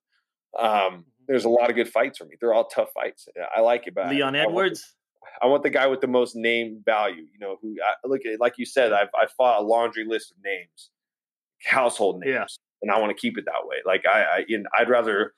Um, 0.58 1.06
there's 1.26 1.44
a 1.44 1.48
lot 1.48 1.70
of 1.70 1.76
good 1.76 1.88
fights 1.88 2.18
for 2.18 2.24
me. 2.24 2.36
They're 2.40 2.52
all 2.52 2.66
tough 2.66 2.90
fights. 2.92 3.26
I 3.56 3.60
like 3.60 3.86
it. 3.86 3.94
But 3.94 4.10
Leon 4.10 4.36
I, 4.36 4.40
Edwards. 4.40 4.84
I 4.84 4.99
I 5.42 5.46
want, 5.46 5.62
the 5.62 5.70
guy 5.70 5.86
with 5.86 6.00
the 6.00 6.06
most 6.06 6.36
name 6.36 6.82
value. 6.84 7.26
You 7.32 7.38
know, 7.40 7.56
who 7.62 7.76
I, 7.82 8.06
look 8.06 8.22
at 8.26 8.40
like 8.40 8.54
you 8.58 8.66
said. 8.66 8.92
I've 8.92 9.08
I 9.14 9.26
fought 9.36 9.62
a 9.62 9.64
laundry 9.64 10.04
list 10.04 10.32
of 10.32 10.38
names, 10.44 10.90
household 11.64 12.20
names, 12.20 12.32
yeah. 12.32 12.46
and 12.82 12.90
I 12.90 12.98
want 13.00 13.16
to 13.16 13.20
keep 13.20 13.38
it 13.38 13.44
that 13.46 13.66
way. 13.66 13.76
Like 13.84 14.04
I, 14.06 14.44
I 14.48 14.80
I'd 14.80 14.88
rather 14.88 15.32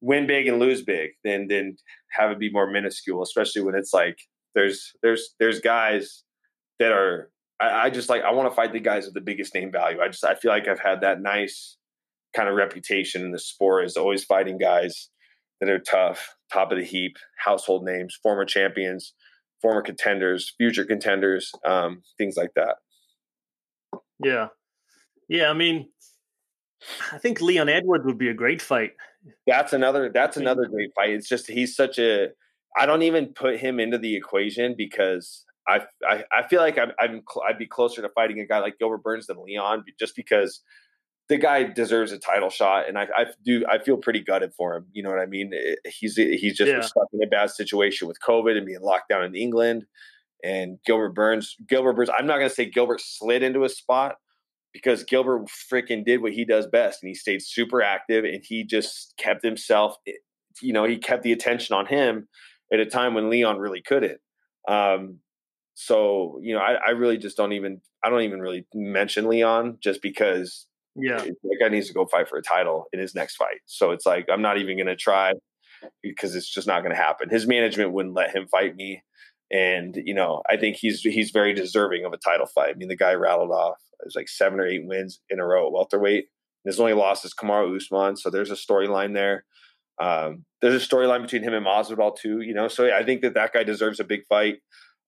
win 0.00 0.26
big 0.26 0.46
and 0.46 0.58
lose 0.58 0.82
big 0.82 1.10
than 1.24 1.48
than 1.48 1.76
have 2.10 2.30
it 2.30 2.38
be 2.38 2.50
more 2.50 2.70
minuscule, 2.70 3.22
especially 3.22 3.62
when 3.62 3.74
it's 3.74 3.92
like 3.92 4.18
there's 4.54 4.92
there's 5.02 5.34
there's 5.38 5.60
guys 5.60 6.24
that 6.78 6.92
are 6.92 7.30
I, 7.60 7.86
I 7.86 7.90
just 7.90 8.08
like 8.08 8.22
I 8.22 8.32
want 8.32 8.50
to 8.50 8.54
fight 8.54 8.72
the 8.72 8.80
guys 8.80 9.04
with 9.04 9.14
the 9.14 9.20
biggest 9.20 9.54
name 9.54 9.72
value. 9.72 10.00
I 10.00 10.08
just 10.08 10.24
I 10.24 10.34
feel 10.34 10.50
like 10.50 10.68
I've 10.68 10.80
had 10.80 11.00
that 11.02 11.20
nice 11.20 11.76
kind 12.34 12.48
of 12.48 12.54
reputation 12.54 13.22
in 13.22 13.32
the 13.32 13.38
sport 13.38 13.86
is 13.86 13.96
always 13.96 14.24
fighting 14.24 14.58
guys 14.58 15.08
that 15.60 15.70
are 15.70 15.78
tough, 15.78 16.36
top 16.52 16.70
of 16.70 16.78
the 16.78 16.84
heap, 16.84 17.16
household 17.38 17.84
names, 17.84 18.18
former 18.22 18.44
champions, 18.44 19.14
former 19.62 19.82
contenders, 19.82 20.52
future 20.56 20.84
contenders, 20.84 21.52
um, 21.64 22.02
things 22.18 22.36
like 22.36 22.50
that. 22.54 22.76
Yeah. 24.22 24.48
Yeah. 25.28 25.50
I 25.50 25.54
mean, 25.54 25.88
I 27.12 27.18
think 27.18 27.40
Leon 27.40 27.68
Edwards 27.68 28.04
would 28.04 28.18
be 28.18 28.28
a 28.28 28.34
great 28.34 28.62
fight. 28.62 28.92
That's 29.46 29.72
another, 29.72 30.10
that's 30.12 30.36
another 30.36 30.66
great 30.66 30.90
fight. 30.94 31.10
It's 31.10 31.28
just, 31.28 31.48
he's 31.48 31.74
such 31.74 31.98
a, 31.98 32.28
I 32.78 32.86
don't 32.86 33.02
even 33.02 33.28
put 33.34 33.58
him 33.58 33.80
into 33.80 33.98
the 33.98 34.14
equation 34.14 34.74
because 34.76 35.44
I, 35.66 35.80
I, 36.08 36.24
I 36.32 36.46
feel 36.48 36.60
like 36.60 36.78
I'm, 36.78 36.92
I'm, 37.00 37.22
I'd 37.48 37.58
be 37.58 37.66
closer 37.66 38.02
to 38.02 38.08
fighting 38.10 38.40
a 38.40 38.46
guy 38.46 38.58
like 38.58 38.78
Gilbert 38.78 39.02
Burns 39.02 39.26
than 39.26 39.42
Leon 39.42 39.84
just 39.98 40.14
because 40.14 40.60
the 41.28 41.38
guy 41.38 41.64
deserves 41.64 42.12
a 42.12 42.18
title 42.18 42.50
shot, 42.50 42.88
and 42.88 42.96
I, 42.96 43.08
I, 43.14 43.26
do. 43.44 43.64
I 43.68 43.78
feel 43.78 43.96
pretty 43.96 44.20
gutted 44.20 44.52
for 44.54 44.76
him. 44.76 44.86
You 44.92 45.02
know 45.02 45.10
what 45.10 45.18
I 45.18 45.26
mean? 45.26 45.52
He's 45.84 46.16
he's 46.16 46.56
just 46.56 46.70
yeah. 46.70 46.80
stuck 46.80 47.08
in 47.12 47.22
a 47.22 47.26
bad 47.26 47.50
situation 47.50 48.06
with 48.06 48.18
COVID 48.20 48.56
and 48.56 48.64
being 48.64 48.80
locked 48.80 49.08
down 49.08 49.24
in 49.24 49.34
England. 49.34 49.86
And 50.44 50.78
Gilbert 50.86 51.14
Burns, 51.14 51.56
Gilbert 51.68 51.94
Burns. 51.94 52.10
I'm 52.16 52.26
not 52.26 52.36
going 52.36 52.48
to 52.48 52.54
say 52.54 52.66
Gilbert 52.66 53.00
slid 53.00 53.42
into 53.42 53.64
a 53.64 53.68
spot 53.68 54.16
because 54.72 55.02
Gilbert 55.02 55.48
freaking 55.72 56.04
did 56.04 56.22
what 56.22 56.32
he 56.32 56.44
does 56.44 56.66
best, 56.66 57.02
and 57.02 57.08
he 57.08 57.14
stayed 57.14 57.42
super 57.42 57.82
active, 57.82 58.24
and 58.24 58.44
he 58.44 58.62
just 58.62 59.14
kept 59.16 59.44
himself. 59.44 59.96
Eh, 60.06 60.12
you 60.62 60.72
know, 60.72 60.84
he 60.84 60.96
kept 60.96 61.22
the 61.22 61.32
attention 61.32 61.74
on 61.74 61.86
him 61.86 62.28
at 62.72 62.78
a 62.78 62.86
time 62.86 63.14
when 63.14 63.30
Leon 63.30 63.58
really 63.58 63.82
couldn't. 63.82 64.20
Um, 64.68 65.18
so 65.74 66.38
you 66.40 66.54
know, 66.54 66.60
I, 66.60 66.74
I 66.74 66.90
really 66.90 67.18
just 67.18 67.36
don't 67.36 67.52
even. 67.52 67.80
I 68.04 68.10
don't 68.10 68.22
even 68.22 68.40
really 68.40 68.64
mention 68.72 69.28
Leon 69.28 69.78
just 69.82 70.00
because 70.00 70.68
yeah. 70.98 71.18
That 71.18 71.56
guy 71.60 71.68
needs 71.68 71.88
to 71.88 71.94
go 71.94 72.06
fight 72.06 72.28
for 72.28 72.38
a 72.38 72.42
title 72.42 72.86
in 72.92 73.00
his 73.00 73.14
next 73.14 73.36
fight. 73.36 73.60
So 73.66 73.90
it's 73.90 74.06
like, 74.06 74.26
I'm 74.30 74.42
not 74.42 74.58
even 74.58 74.76
going 74.76 74.86
to 74.86 74.96
try 74.96 75.34
because 76.02 76.34
it's 76.34 76.48
just 76.48 76.66
not 76.66 76.80
going 76.80 76.94
to 76.94 77.00
happen. 77.00 77.28
His 77.28 77.46
management 77.46 77.92
wouldn't 77.92 78.14
let 78.14 78.34
him 78.34 78.46
fight 78.48 78.76
me. 78.76 79.02
And, 79.50 79.94
you 79.96 80.14
know, 80.14 80.42
I 80.50 80.56
think 80.56 80.76
he's, 80.76 81.02
he's 81.02 81.30
very 81.30 81.54
deserving 81.54 82.04
of 82.04 82.12
a 82.12 82.16
title 82.16 82.46
fight. 82.46 82.70
I 82.70 82.74
mean, 82.74 82.88
the 82.88 82.96
guy 82.96 83.14
rattled 83.14 83.50
off, 83.50 83.78
it 84.00 84.04
was 84.04 84.16
like 84.16 84.28
seven 84.28 84.58
or 84.58 84.66
eight 84.66 84.86
wins 84.86 85.20
in 85.30 85.38
a 85.38 85.46
row 85.46 85.66
at 85.66 85.72
welterweight. 85.72 86.26
His 86.64 86.80
only 86.80 86.94
loss 86.94 87.24
is 87.24 87.32
Kamaru 87.32 87.76
Usman. 87.76 88.16
So 88.16 88.28
there's 88.28 88.50
a 88.50 88.54
storyline 88.54 89.14
there. 89.14 89.44
Um, 90.00 90.44
there's 90.60 90.82
a 90.82 90.86
storyline 90.86 91.22
between 91.22 91.42
him 91.42 91.54
and 91.54 91.64
Masvidal 91.64 92.16
too, 92.16 92.40
you 92.40 92.54
know. 92.54 92.68
So 92.68 92.92
I 92.92 93.04
think 93.04 93.22
that 93.22 93.34
that 93.34 93.52
guy 93.52 93.62
deserves 93.62 94.00
a 94.00 94.04
big 94.04 94.26
fight. 94.26 94.56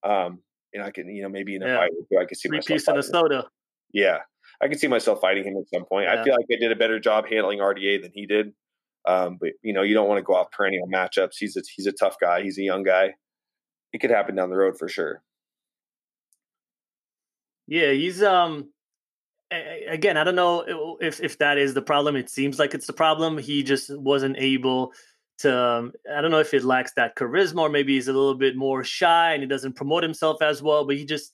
Um, 0.03 0.39
and 0.73 0.83
I 0.83 0.91
can, 0.91 1.09
you 1.09 1.21
know, 1.21 1.29
maybe 1.29 1.55
in 1.55 1.63
a 1.63 1.67
yeah. 1.67 1.77
fight, 1.77 1.91
I 2.19 2.25
can 2.25 2.37
see 2.37 2.49
Three 2.49 2.61
piece 2.61 2.87
of 2.87 2.95
the 2.95 3.03
soda. 3.03 3.47
Yeah, 3.91 4.19
I 4.61 4.67
can 4.67 4.77
see 4.77 4.87
myself 4.87 5.21
fighting 5.21 5.43
him 5.43 5.57
at 5.57 5.69
some 5.73 5.85
point. 5.85 6.05
Yeah. 6.05 6.19
I 6.19 6.23
feel 6.23 6.33
like 6.33 6.45
I 6.51 6.55
did 6.59 6.71
a 6.71 6.75
better 6.75 6.99
job 6.99 7.25
handling 7.29 7.59
RDA 7.59 8.01
than 8.01 8.11
he 8.13 8.25
did. 8.25 8.53
Um, 9.07 9.37
but 9.39 9.51
you 9.63 9.73
know, 9.73 9.81
you 9.81 9.93
don't 9.93 10.07
want 10.07 10.19
to 10.19 10.23
go 10.23 10.35
off 10.35 10.51
perennial 10.51 10.87
matchups. 10.87 11.35
He's 11.39 11.55
a 11.55 11.61
he's 11.75 11.87
a 11.87 11.91
tough 11.91 12.17
guy. 12.19 12.43
He's 12.43 12.57
a 12.57 12.63
young 12.63 12.83
guy. 12.83 13.13
It 13.93 13.99
could 13.99 14.11
happen 14.11 14.35
down 14.35 14.49
the 14.49 14.57
road 14.57 14.77
for 14.77 14.87
sure. 14.87 15.23
Yeah, 17.67 17.91
he's 17.91 18.21
um 18.21 18.69
again, 19.51 20.17
I 20.17 20.23
don't 20.23 20.35
know 20.35 20.97
if 21.01 21.21
if 21.21 21.37
that 21.39 21.57
is 21.57 21.73
the 21.73 21.81
problem. 21.81 22.15
It 22.15 22.29
seems 22.29 22.59
like 22.59 22.73
it's 22.73 22.87
the 22.87 22.93
problem. 22.93 23.37
He 23.37 23.63
just 23.63 23.95
wasn't 23.97 24.37
able 24.37 24.93
to. 25.39 25.57
Um, 25.57 25.93
I 26.13 26.21
don't 26.21 26.31
know 26.31 26.39
if 26.39 26.53
it 26.53 26.63
lacks 26.63 26.93
that 26.93 27.15
charisma, 27.15 27.61
or 27.61 27.69
maybe 27.69 27.95
he's 27.95 28.07
a 28.07 28.13
little 28.13 28.35
bit 28.35 28.55
more 28.55 28.83
shy 28.83 29.33
and 29.33 29.41
he 29.41 29.47
doesn't 29.47 29.73
promote 29.73 30.03
himself 30.03 30.41
as 30.41 30.61
well. 30.61 30.85
But 30.85 30.97
he 30.97 31.05
just 31.05 31.33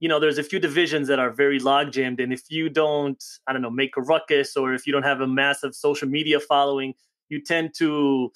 you 0.00 0.08
know, 0.08 0.20
there's 0.20 0.38
a 0.38 0.42
few 0.42 0.58
divisions 0.58 1.08
that 1.08 1.18
are 1.18 1.30
very 1.30 1.58
log 1.58 1.92
jammed. 1.92 2.20
And 2.20 2.32
if 2.32 2.42
you 2.50 2.68
don't, 2.68 3.22
I 3.46 3.52
don't 3.52 3.62
know, 3.62 3.70
make 3.70 3.96
a 3.96 4.02
ruckus 4.02 4.56
or 4.56 4.74
if 4.74 4.86
you 4.86 4.92
don't 4.92 5.04
have 5.04 5.20
a 5.20 5.26
massive 5.26 5.74
social 5.74 6.08
media 6.08 6.38
following, 6.40 6.94
you 7.28 7.42
tend 7.42 7.74
to 7.78 8.30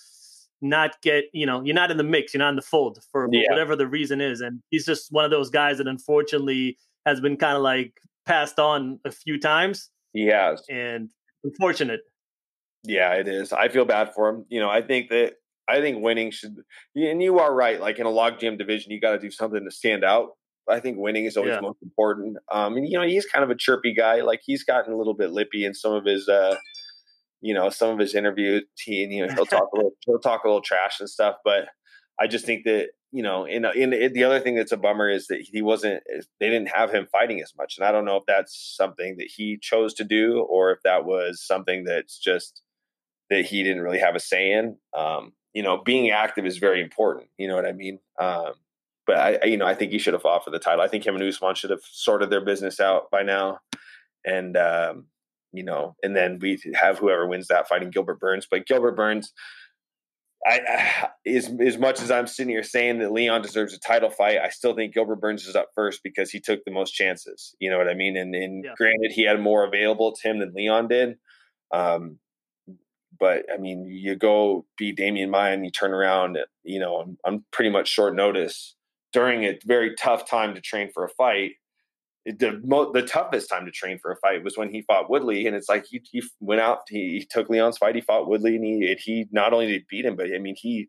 not 0.62 1.00
get, 1.02 1.24
you 1.32 1.46
know, 1.46 1.62
you're 1.62 1.74
not 1.74 1.90
in 1.90 1.96
the 1.96 2.04
mix, 2.04 2.34
you're 2.34 2.38
not 2.38 2.50
in 2.50 2.56
the 2.56 2.62
fold 2.62 2.98
for 3.10 3.28
yeah. 3.30 3.44
whatever 3.50 3.76
the 3.76 3.86
reason 3.86 4.20
is. 4.20 4.40
And 4.40 4.62
he's 4.70 4.86
just 4.86 5.12
one 5.12 5.24
of 5.24 5.30
those 5.30 5.50
guys 5.50 5.78
that 5.78 5.86
unfortunately 5.86 6.78
has 7.06 7.20
been 7.20 7.36
kind 7.36 7.56
of 7.56 7.62
like 7.62 7.92
passed 8.26 8.58
on 8.58 8.98
a 9.04 9.10
few 9.10 9.38
times. 9.38 9.90
He 10.12 10.26
has. 10.26 10.62
And 10.70 11.10
unfortunate. 11.44 12.00
Yeah, 12.84 13.12
it 13.14 13.28
is. 13.28 13.52
I 13.52 13.68
feel 13.68 13.84
bad 13.84 14.14
for 14.14 14.28
him. 14.28 14.46
You 14.48 14.60
know, 14.60 14.70
I 14.70 14.80
think 14.80 15.10
that 15.10 15.34
I 15.68 15.80
think 15.80 16.02
winning 16.02 16.30
should, 16.30 16.56
and 16.96 17.22
you 17.22 17.38
are 17.38 17.54
right. 17.54 17.80
Like 17.80 17.98
in 17.98 18.06
a 18.06 18.10
log 18.10 18.40
jam 18.40 18.56
division, 18.56 18.90
you 18.90 19.00
got 19.00 19.12
to 19.12 19.18
do 19.18 19.30
something 19.30 19.62
to 19.62 19.70
stand 19.70 20.02
out. 20.02 20.30
I 20.70 20.80
think 20.80 20.98
winning 20.98 21.24
is 21.24 21.36
always 21.36 21.54
yeah. 21.54 21.60
most 21.60 21.82
important. 21.82 22.38
Um, 22.50 22.76
and 22.76 22.88
you 22.88 22.98
know, 22.98 23.06
he's 23.06 23.26
kind 23.26 23.44
of 23.44 23.50
a 23.50 23.54
chirpy 23.54 23.94
guy. 23.94 24.22
Like 24.22 24.40
he's 24.44 24.64
gotten 24.64 24.92
a 24.92 24.96
little 24.96 25.14
bit 25.14 25.32
lippy 25.32 25.64
in 25.64 25.74
some 25.74 25.92
of 25.92 26.04
his, 26.04 26.28
uh, 26.28 26.56
you 27.40 27.54
know, 27.54 27.70
some 27.70 27.90
of 27.90 27.98
his 27.98 28.14
interviews. 28.14 28.64
He, 28.78 29.04
you 29.04 29.26
know, 29.26 29.32
he'll 29.34 29.46
talk 29.46 29.68
a 29.72 29.76
little, 29.76 29.92
he'll 30.06 30.18
talk 30.18 30.44
a 30.44 30.48
little 30.48 30.62
trash 30.62 31.00
and 31.00 31.08
stuff. 31.08 31.36
But 31.44 31.68
I 32.18 32.26
just 32.26 32.44
think 32.44 32.64
that 32.64 32.90
you 33.12 33.22
know, 33.22 33.44
in, 33.44 33.64
in 33.64 34.12
the 34.12 34.22
other 34.22 34.38
thing 34.38 34.54
that's 34.54 34.70
a 34.70 34.76
bummer 34.76 35.08
is 35.08 35.26
that 35.28 35.40
he 35.40 35.62
wasn't. 35.62 36.02
They 36.38 36.48
didn't 36.48 36.68
have 36.68 36.92
him 36.92 37.08
fighting 37.10 37.40
as 37.40 37.52
much, 37.56 37.76
and 37.76 37.86
I 37.86 37.90
don't 37.90 38.04
know 38.04 38.16
if 38.16 38.24
that's 38.26 38.76
something 38.76 39.16
that 39.18 39.28
he 39.34 39.58
chose 39.60 39.94
to 39.94 40.04
do 40.04 40.46
or 40.48 40.70
if 40.70 40.78
that 40.84 41.04
was 41.04 41.44
something 41.44 41.84
that's 41.84 42.18
just 42.18 42.62
that 43.30 43.46
he 43.46 43.62
didn't 43.62 43.82
really 43.82 43.98
have 43.98 44.14
a 44.14 44.20
say 44.20 44.52
in. 44.52 44.76
Um, 44.96 45.32
you 45.52 45.62
know, 45.62 45.82
being 45.82 46.10
active 46.10 46.46
is 46.46 46.58
very 46.58 46.80
important. 46.80 47.28
You 47.36 47.48
know 47.48 47.56
what 47.56 47.66
I 47.66 47.72
mean? 47.72 47.98
Um, 48.20 48.52
but 49.10 49.18
I, 49.18 49.44
you 49.44 49.56
know, 49.56 49.66
I 49.66 49.74
think 49.74 49.90
he 49.90 49.98
should 49.98 50.12
have 50.12 50.22
fought 50.22 50.44
for 50.44 50.50
the 50.50 50.60
title. 50.60 50.82
I 50.82 50.86
think 50.86 51.04
him 51.04 51.16
and 51.16 51.24
Usman 51.24 51.56
should 51.56 51.70
have 51.70 51.82
sorted 51.82 52.30
their 52.30 52.44
business 52.44 52.78
out 52.78 53.10
by 53.10 53.24
now, 53.24 53.58
and 54.24 54.56
um, 54.56 55.06
you 55.52 55.64
know, 55.64 55.96
and 56.00 56.14
then 56.14 56.38
we 56.40 56.62
have 56.74 57.00
whoever 57.00 57.26
wins 57.26 57.48
that 57.48 57.66
fighting 57.66 57.90
Gilbert 57.90 58.20
Burns. 58.20 58.46
But 58.48 58.66
Gilbert 58.66 58.94
Burns, 58.94 59.32
I, 60.46 60.60
I 60.60 61.08
as 61.28 61.52
as 61.60 61.76
much 61.76 62.00
as 62.00 62.12
I'm 62.12 62.28
sitting 62.28 62.52
here 62.52 62.62
saying 62.62 63.00
that 63.00 63.10
Leon 63.10 63.42
deserves 63.42 63.74
a 63.74 63.80
title 63.80 64.10
fight, 64.10 64.38
I 64.38 64.48
still 64.50 64.76
think 64.76 64.94
Gilbert 64.94 65.20
Burns 65.20 65.44
is 65.44 65.56
up 65.56 65.70
first 65.74 66.02
because 66.04 66.30
he 66.30 66.38
took 66.38 66.64
the 66.64 66.70
most 66.70 66.92
chances. 66.92 67.56
You 67.58 67.68
know 67.68 67.78
what 67.78 67.88
I 67.88 67.94
mean? 67.94 68.16
And, 68.16 68.32
and 68.36 68.64
yeah. 68.64 68.74
granted, 68.76 69.10
he 69.10 69.24
had 69.24 69.40
more 69.40 69.64
available 69.64 70.14
to 70.14 70.28
him 70.28 70.38
than 70.38 70.54
Leon 70.54 70.86
did. 70.86 71.16
Um, 71.74 72.20
but 73.18 73.44
I 73.52 73.56
mean, 73.56 73.86
you 73.86 74.14
go 74.14 74.66
beat 74.78 74.98
Demian 74.98 75.30
Maia 75.30 75.54
and 75.54 75.64
you 75.64 75.72
turn 75.72 75.90
around, 75.90 76.38
you 76.62 76.78
know, 76.78 77.16
I'm 77.24 77.44
pretty 77.50 77.70
much 77.70 77.88
short 77.88 78.14
notice 78.14 78.76
during 79.12 79.44
a 79.44 79.58
very 79.64 79.94
tough 79.96 80.28
time 80.28 80.54
to 80.54 80.60
train 80.60 80.90
for 80.92 81.04
a 81.04 81.08
fight. 81.08 81.52
The 82.26 82.60
mo- 82.64 82.92
the 82.92 83.02
toughest 83.02 83.48
time 83.48 83.64
to 83.64 83.70
train 83.70 83.98
for 83.98 84.12
a 84.12 84.16
fight 84.16 84.44
was 84.44 84.56
when 84.56 84.70
he 84.70 84.82
fought 84.82 85.08
Woodley, 85.08 85.46
and 85.46 85.56
it's 85.56 85.68
like 85.68 85.86
he, 85.86 86.02
he 86.10 86.22
went 86.38 86.60
out, 86.60 86.80
he, 86.88 87.18
he 87.18 87.26
took 87.28 87.48
Leon's 87.48 87.78
fight, 87.78 87.94
he 87.94 88.02
fought 88.02 88.28
Woodley, 88.28 88.56
and 88.56 88.64
he 88.64 88.94
he 89.00 89.26
not 89.32 89.52
only 89.52 89.68
did 89.68 89.86
beat 89.88 90.04
him, 90.04 90.16
but 90.16 90.26
I 90.34 90.38
mean 90.38 90.54
he 90.56 90.88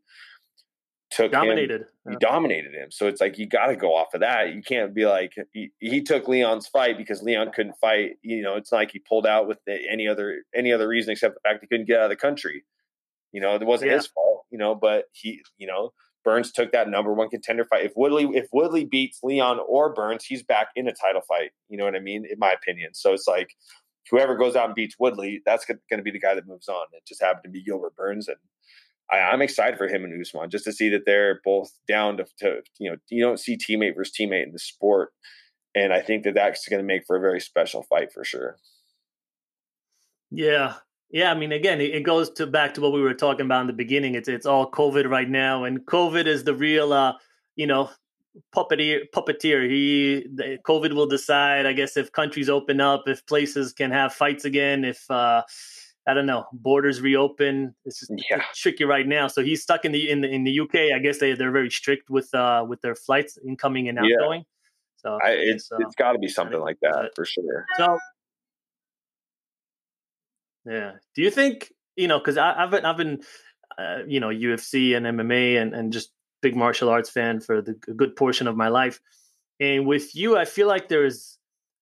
took 1.11 1.31
dominated. 1.31 1.81
Him, 1.81 1.87
he 2.11 2.15
dominated 2.17 2.73
him. 2.73 2.89
So 2.89 3.07
it's 3.07 3.21
like 3.21 3.37
you 3.37 3.45
got 3.45 3.67
to 3.67 3.75
go 3.75 3.95
off 3.95 4.13
of 4.13 4.21
that. 4.21 4.53
You 4.53 4.63
can't 4.63 4.93
be 4.93 5.05
like 5.05 5.33
he, 5.53 5.71
he, 5.79 6.01
took 6.01 6.27
Leon's 6.27 6.67
fight 6.67 6.97
because 6.97 7.21
Leon 7.21 7.51
couldn't 7.53 7.75
fight. 7.79 8.13
You 8.23 8.41
know, 8.41 8.55
it's 8.55 8.71
not 8.71 8.79
like 8.79 8.91
he 8.91 8.99
pulled 8.99 9.27
out 9.27 9.47
with 9.47 9.59
the, 9.67 9.77
any 9.91 10.07
other 10.07 10.43
any 10.55 10.71
other 10.71 10.87
reason 10.87 11.11
except 11.11 11.35
the 11.35 11.47
fact 11.47 11.61
he 11.61 11.67
couldn't 11.67 11.87
get 11.87 11.99
out 11.99 12.05
of 12.05 12.09
the 12.09 12.15
country. 12.15 12.63
You 13.31 13.41
know, 13.41 13.55
it 13.55 13.65
wasn't 13.65 13.91
yeah. 13.91 13.97
his 13.97 14.07
fault. 14.07 14.45
You 14.49 14.57
know, 14.57 14.73
but 14.73 15.05
he, 15.11 15.41
you 15.57 15.67
know, 15.67 15.91
Burns 16.23 16.51
took 16.51 16.71
that 16.71 16.89
number 16.89 17.13
one 17.13 17.29
contender 17.29 17.65
fight. 17.65 17.85
If 17.85 17.93
Woodley 17.95 18.25
if 18.33 18.47
Woodley 18.53 18.85
beats 18.85 19.19
Leon 19.23 19.59
or 19.67 19.93
Burns, 19.93 20.25
he's 20.25 20.43
back 20.43 20.67
in 20.75 20.87
a 20.87 20.93
title 20.93 21.21
fight. 21.27 21.51
You 21.69 21.77
know 21.77 21.85
what 21.85 21.95
I 21.95 21.99
mean? 21.99 22.25
In 22.29 22.39
my 22.39 22.51
opinion. 22.51 22.93
So 22.93 23.13
it's 23.13 23.27
like 23.27 23.55
whoever 24.09 24.35
goes 24.35 24.55
out 24.55 24.65
and 24.65 24.75
beats 24.75 24.95
Woodley, 24.99 25.41
that's 25.45 25.65
going 25.65 25.79
to 25.91 26.01
be 26.01 26.11
the 26.11 26.19
guy 26.19 26.35
that 26.35 26.47
moves 26.47 26.67
on. 26.67 26.85
It 26.93 27.03
just 27.07 27.21
happened 27.21 27.43
to 27.45 27.49
be 27.49 27.63
Gilbert 27.63 27.95
Burns, 27.95 28.27
and 28.27 28.37
I, 29.11 29.33
am 29.33 29.41
excited 29.41 29.77
for 29.77 29.87
him 29.87 30.03
and 30.03 30.19
Usman 30.19 30.49
just 30.49 30.65
to 30.65 30.73
see 30.73 30.89
that 30.89 31.05
they're 31.05 31.41
both 31.43 31.71
down 31.87 32.17
to, 32.17 32.25
to 32.39 32.61
you 32.79 32.89
know 32.89 32.97
you 33.09 33.23
don't 33.23 33.39
see 33.39 33.57
teammate 33.57 33.95
versus 33.95 34.13
teammate 34.19 34.43
in 34.43 34.51
the 34.51 34.59
sport, 34.59 35.09
and 35.75 35.93
I 35.93 36.01
think 36.01 36.23
that 36.23 36.35
that's 36.35 36.67
going 36.67 36.81
to 36.81 36.85
make 36.85 37.03
for 37.05 37.15
a 37.15 37.21
very 37.21 37.39
special 37.39 37.83
fight 37.83 38.11
for 38.13 38.23
sure. 38.23 38.57
Yeah, 40.29 40.75
Yeah, 41.11 41.31
I 41.31 41.35
mean, 41.35 41.51
again, 41.51 41.81
it, 41.81 42.03
goes 42.03 42.29
to 42.31 42.47
back 42.47 42.73
to 42.75 42.81
what 42.81 42.93
we 42.93 43.01
were 43.01 43.13
talking 43.13 43.45
about 43.45 43.61
in 43.61 43.67
the 43.67 43.73
beginning. 43.73 44.15
It's 44.15 44.29
it's 44.29 44.45
all 44.45 44.71
COVID 44.71 45.09
right 45.09 45.29
now, 45.29 45.65
and 45.65 45.85
COVID 45.85 46.25
is 46.25 46.45
the 46.45 46.55
real, 46.55 46.93
uh, 46.93 47.13
you 47.57 47.67
know, 47.67 47.89
puppeteer. 48.55 49.01
Puppeteer. 49.13 49.69
He 49.69 50.25
COVID 50.65 50.93
will 50.93 51.07
decide, 51.07 51.65
I 51.65 51.73
guess, 51.73 51.97
if 51.97 52.13
countries 52.13 52.49
open 52.49 52.79
up, 52.79 53.03
if 53.07 53.25
places 53.25 53.73
can 53.73 53.91
have 53.91 54.13
fights 54.13 54.45
again, 54.45 54.85
if 54.85 55.09
uh, 55.11 55.43
I 56.07 56.13
don't 56.13 56.25
know, 56.25 56.45
borders 56.53 57.01
reopen. 57.01 57.75
It's 57.85 57.99
just 57.99 58.11
yeah. 58.29 58.43
tricky 58.55 58.85
right 58.85 59.07
now. 59.07 59.27
So 59.27 59.43
he's 59.43 59.61
stuck 59.61 59.85
in 59.85 59.91
the 59.91 60.09
in 60.09 60.21
the 60.21 60.29
in 60.29 60.45
the 60.45 60.59
UK. 60.61 60.95
I 60.95 60.99
guess 60.99 61.19
they 61.19 61.33
they're 61.33 61.51
very 61.51 61.69
strict 61.69 62.09
with 62.09 62.33
uh 62.33 62.65
with 62.67 62.81
their 62.81 62.95
flights 62.95 63.37
incoming 63.45 63.87
and 63.89 63.99
outgoing. 63.99 64.39
Yeah. 64.39 64.45
So 64.97 65.19
I, 65.23 65.31
it's 65.31 65.71
uh, 65.71 65.77
it's 65.79 65.95
got 65.95 66.13
to 66.13 66.19
be 66.19 66.27
something 66.27 66.59
like 66.59 66.77
that 66.81 67.11
for 67.15 67.25
sure. 67.25 67.65
So 67.77 67.97
yeah, 70.65 70.93
do 71.15 71.21
you 71.21 71.31
think 71.31 71.71
you 71.95 72.07
know? 72.07 72.19
Because 72.19 72.37
I've 72.37 72.71
been 72.71 72.85
I've 72.85 72.97
been 72.97 73.21
uh, 73.77 73.99
you 74.07 74.19
know 74.19 74.29
UFC 74.29 74.95
and 74.95 75.05
MMA 75.05 75.61
and 75.61 75.73
and 75.73 75.93
just 75.93 76.11
big 76.41 76.55
martial 76.55 76.89
arts 76.89 77.09
fan 77.09 77.39
for 77.39 77.61
the 77.61 77.75
a 77.87 77.93
good 77.93 78.15
portion 78.15 78.47
of 78.47 78.55
my 78.55 78.67
life. 78.67 78.99
And 79.59 79.85
with 79.85 80.15
you, 80.15 80.37
I 80.37 80.45
feel 80.45 80.67
like 80.67 80.89
there's 80.89 81.37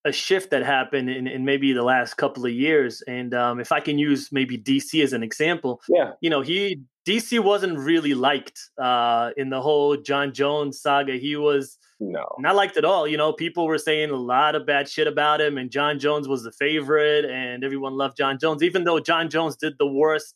a 0.06 0.12
shift 0.12 0.52
that 0.52 0.66
happened 0.66 1.10
in, 1.10 1.28
in 1.28 1.44
maybe 1.46 1.74
the 1.74 1.84
last 1.84 2.16
couple 2.16 2.46
of 2.46 2.52
years. 2.52 3.02
And 3.02 3.34
um, 3.34 3.60
if 3.60 3.72
I 3.72 3.80
can 3.80 4.00
use 4.00 4.30
maybe 4.32 4.58
DC 4.58 5.04
as 5.04 5.14
an 5.14 5.24
example, 5.24 5.82
yeah, 5.90 6.12
you 6.22 6.30
know, 6.30 6.42
he 6.42 6.82
DC 7.08 7.44
wasn't 7.44 7.80
really 7.80 8.14
liked 8.14 8.60
uh, 8.82 9.32
in 9.36 9.50
the 9.50 9.62
whole 9.62 9.98
Jon 9.98 10.34
Jones 10.34 10.82
saga. 10.82 11.18
He 11.18 11.36
was 11.36 11.78
no 12.00 12.26
not 12.40 12.56
liked 12.56 12.78
at 12.78 12.86
all. 12.86 13.08
You 13.08 13.18
know, 13.18 13.34
people 13.34 13.66
were 13.66 13.78
saying 13.78 14.10
a 14.10 14.16
lot 14.16 14.56
of 14.56 14.66
bad 14.66 14.88
shit 14.88 15.08
about 15.08 15.42
him, 15.42 15.58
and 15.58 15.70
Jon 15.70 16.00
Jones 16.00 16.28
was 16.28 16.44
the 16.44 16.52
favorite, 16.52 17.26
and 17.26 17.64
everyone 17.64 17.94
loved 17.94 18.18
Jon 18.18 18.38
Jones, 18.40 18.64
even 18.64 18.86
though 18.86 19.00
Jon 19.00 19.30
Jones 19.30 19.58
did 19.58 19.74
the 19.80 19.88
worst 19.88 20.36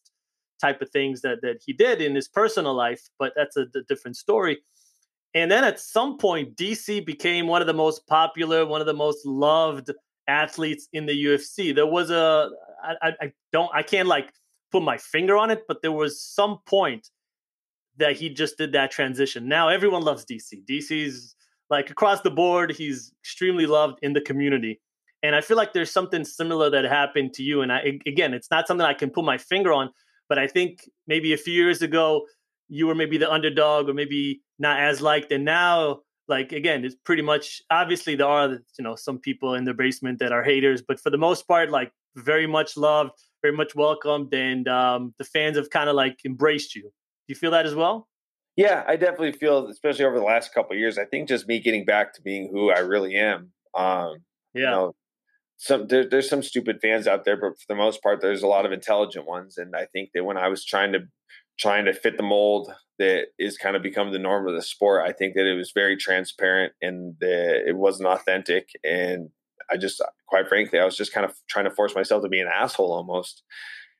type 0.59 0.81
of 0.81 0.89
things 0.89 1.21
that 1.21 1.41
that 1.41 1.61
he 1.65 1.73
did 1.73 2.01
in 2.01 2.15
his 2.15 2.27
personal 2.27 2.75
life. 2.75 3.01
But 3.17 3.33
that's 3.35 3.55
a, 3.55 3.61
a 3.61 3.81
different 3.87 4.17
story. 4.17 4.59
And 5.35 5.51
then 5.51 5.63
at 5.63 5.79
some 5.79 6.17
point, 6.17 6.55
DC 6.55 7.05
became 7.05 7.47
one 7.47 7.61
of 7.61 7.67
the 7.67 7.73
most 7.73 8.05
popular, 8.07 8.65
one 8.65 8.81
of 8.81 8.87
the 8.87 8.93
most 8.93 9.25
loved 9.25 9.91
athletes 10.27 10.87
in 10.93 11.05
the 11.05 11.25
UFC. 11.25 11.73
There 11.73 11.87
was 11.87 12.11
a 12.11 12.49
I, 12.83 13.13
I 13.21 13.31
don't 13.51 13.71
I 13.73 13.83
can't 13.83 14.07
like 14.07 14.31
put 14.71 14.83
my 14.83 14.97
finger 14.97 15.37
on 15.37 15.49
it, 15.49 15.63
but 15.67 15.81
there 15.81 15.91
was 15.91 16.21
some 16.21 16.59
point 16.65 17.09
that 17.97 18.15
he 18.15 18.29
just 18.29 18.57
did 18.57 18.71
that 18.73 18.91
transition. 18.91 19.47
Now 19.47 19.69
everyone 19.69 20.03
loves 20.03 20.25
DC. 20.25 20.65
DC's 20.69 21.35
like 21.69 21.89
across 21.89 22.21
the 22.21 22.31
board, 22.31 22.71
he's 22.71 23.11
extremely 23.23 23.65
loved 23.65 23.99
in 24.01 24.13
the 24.13 24.21
community. 24.21 24.79
And 25.23 25.35
I 25.35 25.41
feel 25.41 25.57
like 25.57 25.73
there's 25.73 25.91
something 25.91 26.25
similar 26.25 26.69
that 26.69 26.83
happened 26.85 27.33
to 27.35 27.43
you. 27.43 27.61
And 27.61 27.71
I 27.71 27.99
again, 28.05 28.33
it's 28.33 28.51
not 28.51 28.67
something 28.67 28.85
I 28.85 28.93
can 28.93 29.09
put 29.09 29.25
my 29.25 29.37
finger 29.39 29.73
on, 29.73 29.89
but 30.29 30.37
I 30.37 30.47
think 30.47 30.87
maybe 31.07 31.33
a 31.33 31.37
few 31.37 31.53
years 31.53 31.81
ago 31.81 32.25
you 32.67 32.85
were 32.87 32.95
maybe 32.95 33.17
the 33.17 33.31
underdog 33.31 33.89
or 33.89 33.93
maybe 33.93 34.41
not 34.59 34.79
as 34.79 35.01
liked. 35.01 35.31
And 35.31 35.45
now, 35.45 36.01
like 36.27 36.51
again, 36.51 36.85
it's 36.85 36.95
pretty 37.03 37.21
much 37.21 37.61
obviously 37.69 38.15
there 38.15 38.27
are 38.27 38.49
you 38.49 38.83
know 38.83 38.95
some 38.95 39.19
people 39.19 39.55
in 39.55 39.65
the 39.65 39.73
basement 39.73 40.19
that 40.19 40.31
are 40.31 40.43
haters, 40.43 40.81
but 40.81 40.99
for 40.99 41.09
the 41.09 41.17
most 41.17 41.47
part, 41.47 41.69
like 41.69 41.91
very 42.15 42.47
much 42.47 42.77
loved, 42.77 43.11
very 43.41 43.55
much 43.55 43.75
welcomed, 43.75 44.33
and 44.33 44.67
um, 44.67 45.13
the 45.17 45.25
fans 45.25 45.57
have 45.57 45.69
kind 45.69 45.89
of 45.89 45.95
like 45.95 46.19
embraced 46.25 46.75
you. 46.75 46.83
Do 46.83 46.89
you 47.27 47.35
feel 47.35 47.51
that 47.51 47.65
as 47.65 47.75
well? 47.75 48.07
Yeah, 48.55 48.83
I 48.87 48.97
definitely 48.97 49.31
feel, 49.31 49.67
especially 49.67 50.05
over 50.05 50.19
the 50.19 50.25
last 50.25 50.53
couple 50.53 50.75
years. 50.75 50.97
I 50.97 51.05
think 51.05 51.27
just 51.27 51.47
me 51.47 51.59
getting 51.59 51.85
back 51.85 52.13
to 52.13 52.21
being 52.21 52.49
who 52.51 52.69
I 52.69 52.79
really 52.79 53.15
am. 53.15 53.51
Um, 53.73 54.17
yeah. 54.53 54.61
You 54.61 54.69
know, 54.69 54.95
some 55.57 55.87
there, 55.87 56.07
there's 56.07 56.29
some 56.29 56.43
stupid 56.43 56.79
fans 56.81 57.07
out 57.07 57.25
there, 57.25 57.37
but 57.37 57.53
for 57.59 57.65
the 57.67 57.75
most 57.75 58.03
part, 58.03 58.21
there's 58.21 58.43
a 58.43 58.47
lot 58.47 58.65
of 58.65 58.71
intelligent 58.71 59.25
ones. 59.25 59.57
And 59.57 59.75
I 59.75 59.85
think 59.85 60.09
that 60.13 60.23
when 60.23 60.37
I 60.37 60.49
was 60.49 60.65
trying 60.65 60.93
to 60.93 60.99
trying 61.63 61.85
to 61.85 61.93
fit 61.93 62.17
the 62.17 62.23
mold 62.23 62.73
that 62.99 63.27
is 63.39 63.57
kind 63.57 63.77
of 63.77 63.81
become 63.81 64.11
the 64.11 64.19
norm 64.19 64.47
of 64.49 64.53
the 64.53 64.61
sport, 64.61 65.07
I 65.07 65.13
think 65.13 65.33
that 65.35 65.49
it 65.49 65.55
was 65.55 65.71
very 65.73 65.95
transparent 65.95 66.73
and 66.81 67.15
that 67.21 67.63
it 67.65 67.77
wasn't 67.77 68.09
authentic. 68.09 68.67
And 68.83 69.29
I 69.71 69.77
just, 69.77 70.01
quite 70.27 70.49
frankly, 70.49 70.77
I 70.77 70.83
was 70.83 70.97
just 70.97 71.13
kind 71.13 71.25
of 71.25 71.33
trying 71.49 71.63
to 71.63 71.71
force 71.71 71.95
myself 71.95 72.21
to 72.23 72.27
be 72.27 72.41
an 72.41 72.49
asshole 72.53 72.91
almost. 72.91 73.43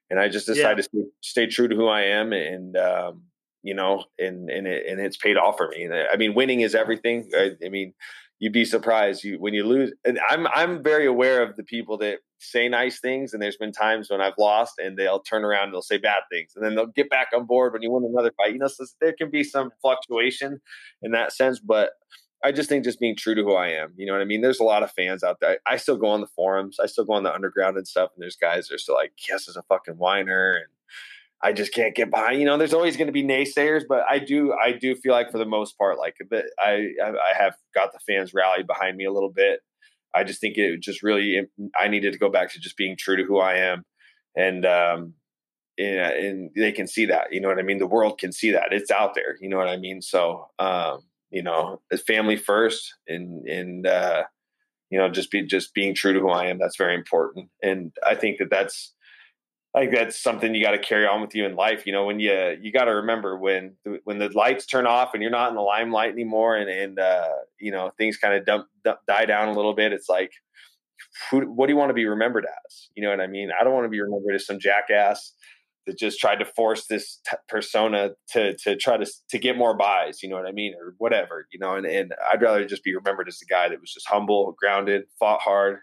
And 0.09 0.19
I 0.19 0.27
just 0.27 0.45
decided 0.45 0.85
yeah. 0.93 0.99
to 1.01 1.07
stay, 1.21 1.45
stay, 1.45 1.47
true 1.47 1.69
to 1.69 1.75
who 1.75 1.87
I 1.87 2.01
am. 2.01 2.33
And, 2.33 2.75
um, 2.75 3.23
you 3.63 3.73
know, 3.73 4.03
and, 4.19 4.49
and, 4.49 4.67
it, 4.67 4.85
and 4.85 4.99
it's 4.99 5.15
paid 5.15 5.37
off 5.37 5.55
for 5.55 5.69
me. 5.69 5.87
I 5.89 6.17
mean, 6.17 6.35
winning 6.35 6.59
is 6.59 6.75
everything. 6.75 7.29
I, 7.33 7.51
I 7.65 7.69
mean, 7.69 7.93
you'd 8.39 8.53
be 8.53 8.65
surprised 8.65 9.23
you 9.23 9.37
when 9.39 9.53
you 9.53 9.65
lose. 9.65 9.93
And 10.05 10.19
I'm 10.29 10.47
I'm 10.47 10.83
very 10.83 11.05
aware 11.05 11.41
of 11.41 11.55
the 11.55 11.63
people 11.63 11.97
that 11.99 12.19
say 12.39 12.67
nice 12.67 12.99
things, 12.99 13.33
and 13.33 13.41
there's 13.41 13.57
been 13.57 13.71
times 13.71 14.09
when 14.09 14.21
I've 14.21 14.37
lost, 14.37 14.73
and 14.77 14.97
they'll 14.97 15.21
turn 15.21 15.45
around 15.45 15.65
and 15.65 15.73
they'll 15.73 15.81
say 15.81 15.97
bad 15.97 16.23
things, 16.31 16.53
and 16.55 16.65
then 16.65 16.75
they'll 16.75 16.87
get 16.87 17.09
back 17.09 17.29
on 17.35 17.45
board 17.45 17.73
when 17.73 17.81
you 17.81 17.91
win 17.91 18.03
another 18.03 18.33
fight. 18.37 18.53
You 18.53 18.59
know, 18.59 18.67
so 18.67 18.85
there 18.99 19.13
can 19.17 19.29
be 19.29 19.43
some 19.43 19.71
fluctuation 19.81 20.59
in 21.01 21.11
that 21.11 21.33
sense, 21.33 21.59
but. 21.59 21.91
I 22.45 22.51
just 22.51 22.67
think 22.67 22.83
just 22.83 22.99
being 22.99 23.15
true 23.15 23.35
to 23.35 23.41
who 23.41 23.53
I 23.53 23.69
am. 23.69 23.93
You 23.95 24.05
know 24.05 24.11
what 24.11 24.21
I 24.21 24.25
mean? 24.25 24.41
There's 24.41 24.59
a 24.59 24.65
lot 24.65 24.83
of 24.83 24.91
fans 24.91 25.23
out 25.23 25.39
there. 25.39 25.59
I 25.65 25.77
still 25.77 25.95
go 25.95 26.07
on 26.07 26.19
the 26.19 26.27
forums. 26.27 26.77
I 26.77 26.87
still 26.87 27.05
go 27.05 27.13
on 27.13 27.23
the 27.23 27.33
underground 27.33 27.77
and 27.77 27.87
stuff. 27.87 28.09
And 28.13 28.21
there's 28.21 28.35
guys 28.35 28.67
that 28.67 28.75
are 28.75 28.79
still 28.79 28.95
like, 28.95 29.13
Chiesa 29.15 29.51
is 29.51 29.55
a 29.55 29.63
fucking 29.63 29.93
whiner. 29.93 30.51
And 30.51 30.65
I 31.43 31.51
just 31.51 31.73
can't 31.73 31.93
get 31.93 32.09
behind. 32.09 32.39
You 32.39 32.45
know, 32.45 32.57
there's 32.57 32.73
always 32.73 32.95
going 32.95 33.07
to 33.07 33.13
be 33.13 33.21
naysayers, 33.23 33.83
but 33.87 34.03
I 34.09 34.17
do, 34.17 34.53
I 34.53 34.71
do 34.71 34.95
feel 34.95 35.11
like 35.11 35.29
for 35.29 35.37
the 35.37 35.45
most 35.45 35.77
part, 35.77 35.99
like 35.99 36.15
I, 36.57 36.87
I 37.03 37.33
have 37.37 37.55
got 37.75 37.91
the 37.91 37.99
fans 38.07 38.33
rallied 38.33 38.65
behind 38.65 38.95
me 38.95 39.03
a 39.03 39.11
little 39.11 39.29
bit. 39.29 39.59
I 40.15 40.23
just 40.23 40.39
think 40.39 40.57
it 40.57 40.79
just 40.79 41.03
really, 41.03 41.41
I 41.79 41.87
needed 41.89 42.13
to 42.13 42.19
go 42.19 42.29
back 42.29 42.53
to 42.53 42.59
just 42.59 42.77
being 42.77 42.95
true 42.97 43.17
to 43.17 43.23
who 43.23 43.39
I 43.39 43.55
am, 43.55 43.83
and 44.37 44.65
um, 44.65 45.15
and, 45.77 45.99
and 45.99 46.49
they 46.55 46.71
can 46.71 46.87
see 46.87 47.07
that. 47.07 47.33
You 47.33 47.41
know 47.41 47.47
what 47.47 47.59
I 47.59 47.63
mean? 47.63 47.79
The 47.79 47.87
world 47.87 48.19
can 48.19 48.31
see 48.31 48.51
that 48.51 48.71
it's 48.71 48.91
out 48.91 49.15
there. 49.15 49.37
You 49.41 49.49
know 49.49 49.57
what 49.57 49.67
I 49.67 49.77
mean? 49.77 50.01
So, 50.01 50.47
um, 50.59 50.99
you 51.31 51.41
know, 51.41 51.81
family 52.05 52.37
first, 52.37 52.93
and 53.07 53.47
and 53.47 53.87
uh, 53.87 54.23
you 54.91 54.99
know, 54.99 55.09
just 55.09 55.31
be 55.31 55.43
just 55.43 55.73
being 55.73 55.95
true 55.95 56.13
to 56.13 56.19
who 56.19 56.29
I 56.29 56.45
am. 56.45 56.59
That's 56.59 56.77
very 56.77 56.95
important, 56.95 57.49
and 57.61 57.91
I 58.05 58.15
think 58.15 58.37
that 58.37 58.51
that's 58.51 58.93
Think 59.75 59.91
that's 59.91 60.21
something 60.21 60.53
you 60.53 60.63
got 60.63 60.71
to 60.71 60.77
carry 60.77 61.07
on 61.07 61.21
with 61.21 61.33
you 61.33 61.45
in 61.45 61.55
life. 61.55 61.87
You 61.87 61.93
know, 61.93 62.05
when 62.05 62.19
you 62.19 62.57
you 62.61 62.71
got 62.71 62.85
to 62.85 62.91
remember 62.91 63.35
when 63.37 63.75
when 64.03 64.19
the 64.19 64.29
lights 64.29 64.67
turn 64.67 64.85
off 64.85 65.15
and 65.15 65.23
you're 65.23 65.31
not 65.31 65.49
in 65.49 65.55
the 65.55 65.61
limelight 65.61 66.11
anymore, 66.11 66.55
and 66.55 66.69
and 66.69 66.99
uh, 66.99 67.29
you 67.59 67.71
know 67.71 67.91
things 67.97 68.17
kind 68.17 68.35
of 68.35 68.45
dump, 68.45 68.67
dump, 68.83 68.99
die 69.07 69.25
down 69.25 69.47
a 69.47 69.53
little 69.53 69.73
bit. 69.73 69.91
It's 69.91 70.07
like, 70.07 70.31
who, 71.31 71.41
what 71.51 71.65
do 71.65 71.73
you 71.73 71.77
want 71.77 71.89
to 71.89 71.95
be 71.95 72.05
remembered 72.05 72.45
as? 72.45 72.89
You 72.95 73.01
know 73.01 73.09
what 73.09 73.19
I 73.19 73.25
mean? 73.25 73.49
I 73.59 73.63
don't 73.63 73.73
want 73.73 73.85
to 73.85 73.89
be 73.89 73.99
remembered 73.99 74.35
as 74.35 74.45
some 74.45 74.59
jackass 74.59 75.33
that 75.87 75.97
just 75.97 76.19
tried 76.19 76.37
to 76.37 76.45
force 76.45 76.85
this 76.85 77.19
t- 77.27 77.35
persona 77.49 78.11
to 78.33 78.55
to 78.57 78.75
try 78.75 78.97
to 78.97 79.07
to 79.29 79.39
get 79.39 79.57
more 79.57 79.75
buys. 79.75 80.21
You 80.21 80.29
know 80.29 80.35
what 80.35 80.45
I 80.45 80.51
mean, 80.51 80.75
or 80.79 80.93
whatever. 80.99 81.47
You 81.51 81.57
know, 81.57 81.73
and 81.75 81.87
and 81.87 82.13
I'd 82.31 82.43
rather 82.43 82.63
just 82.63 82.83
be 82.83 82.95
remembered 82.95 83.27
as 83.27 83.39
the 83.39 83.47
guy 83.47 83.69
that 83.69 83.81
was 83.81 83.91
just 83.91 84.07
humble, 84.07 84.55
grounded, 84.55 85.05
fought 85.17 85.41
hard, 85.41 85.79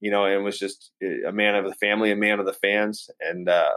you 0.00 0.10
know, 0.10 0.24
and 0.24 0.44
was 0.44 0.58
just 0.58 0.92
a 1.26 1.32
man 1.32 1.54
of 1.54 1.64
the 1.64 1.74
family, 1.74 2.10
a 2.10 2.16
man 2.16 2.40
of 2.40 2.46
the 2.46 2.52
fans, 2.52 3.10
and 3.20 3.48
uh, 3.48 3.72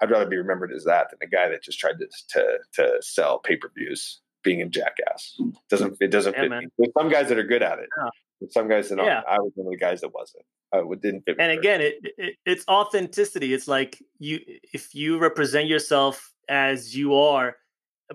I'd 0.00 0.10
rather 0.10 0.26
be 0.26 0.36
remembered 0.36 0.72
as 0.72 0.84
that 0.84 1.08
than 1.10 1.18
a 1.22 1.30
guy 1.30 1.48
that 1.48 1.62
just 1.62 1.78
tried 1.78 1.98
to 1.98 2.08
to, 2.30 2.58
to 2.74 2.96
sell 3.00 3.38
pay 3.38 3.56
per 3.56 3.70
views, 3.76 4.20
being 4.42 4.62
a 4.62 4.66
jackass. 4.66 5.40
Doesn't 5.68 5.96
it 6.00 6.10
doesn't 6.10 6.34
yeah, 6.34 6.42
fit 6.42 6.50
man. 6.50 6.60
me. 6.60 6.66
There's 6.78 6.92
some 6.98 7.08
guys 7.08 7.28
that 7.28 7.38
are 7.38 7.44
good 7.44 7.62
at 7.62 7.78
it. 7.78 7.88
Yeah. 7.96 8.48
some 8.50 8.68
guys 8.68 8.88
that 8.88 8.98
aren't. 8.98 9.10
yeah. 9.10 9.22
I 9.28 9.38
was 9.38 9.52
one 9.54 9.66
of 9.66 9.70
the 9.70 9.78
guys 9.78 10.00
that 10.00 10.12
wasn't. 10.12 10.44
I 10.72 10.82
didn't 11.00 11.22
fit. 11.22 11.36
And 11.38 11.50
again, 11.56 11.80
it, 11.80 11.96
it, 12.16 12.36
it's 12.46 12.64
authenticity. 12.68 13.52
It's 13.54 13.68
like 13.68 14.02
you 14.18 14.40
if 14.72 14.94
you 14.94 15.18
represent 15.18 15.68
yourself 15.68 16.32
as 16.48 16.96
you 16.96 17.14
are, 17.14 17.56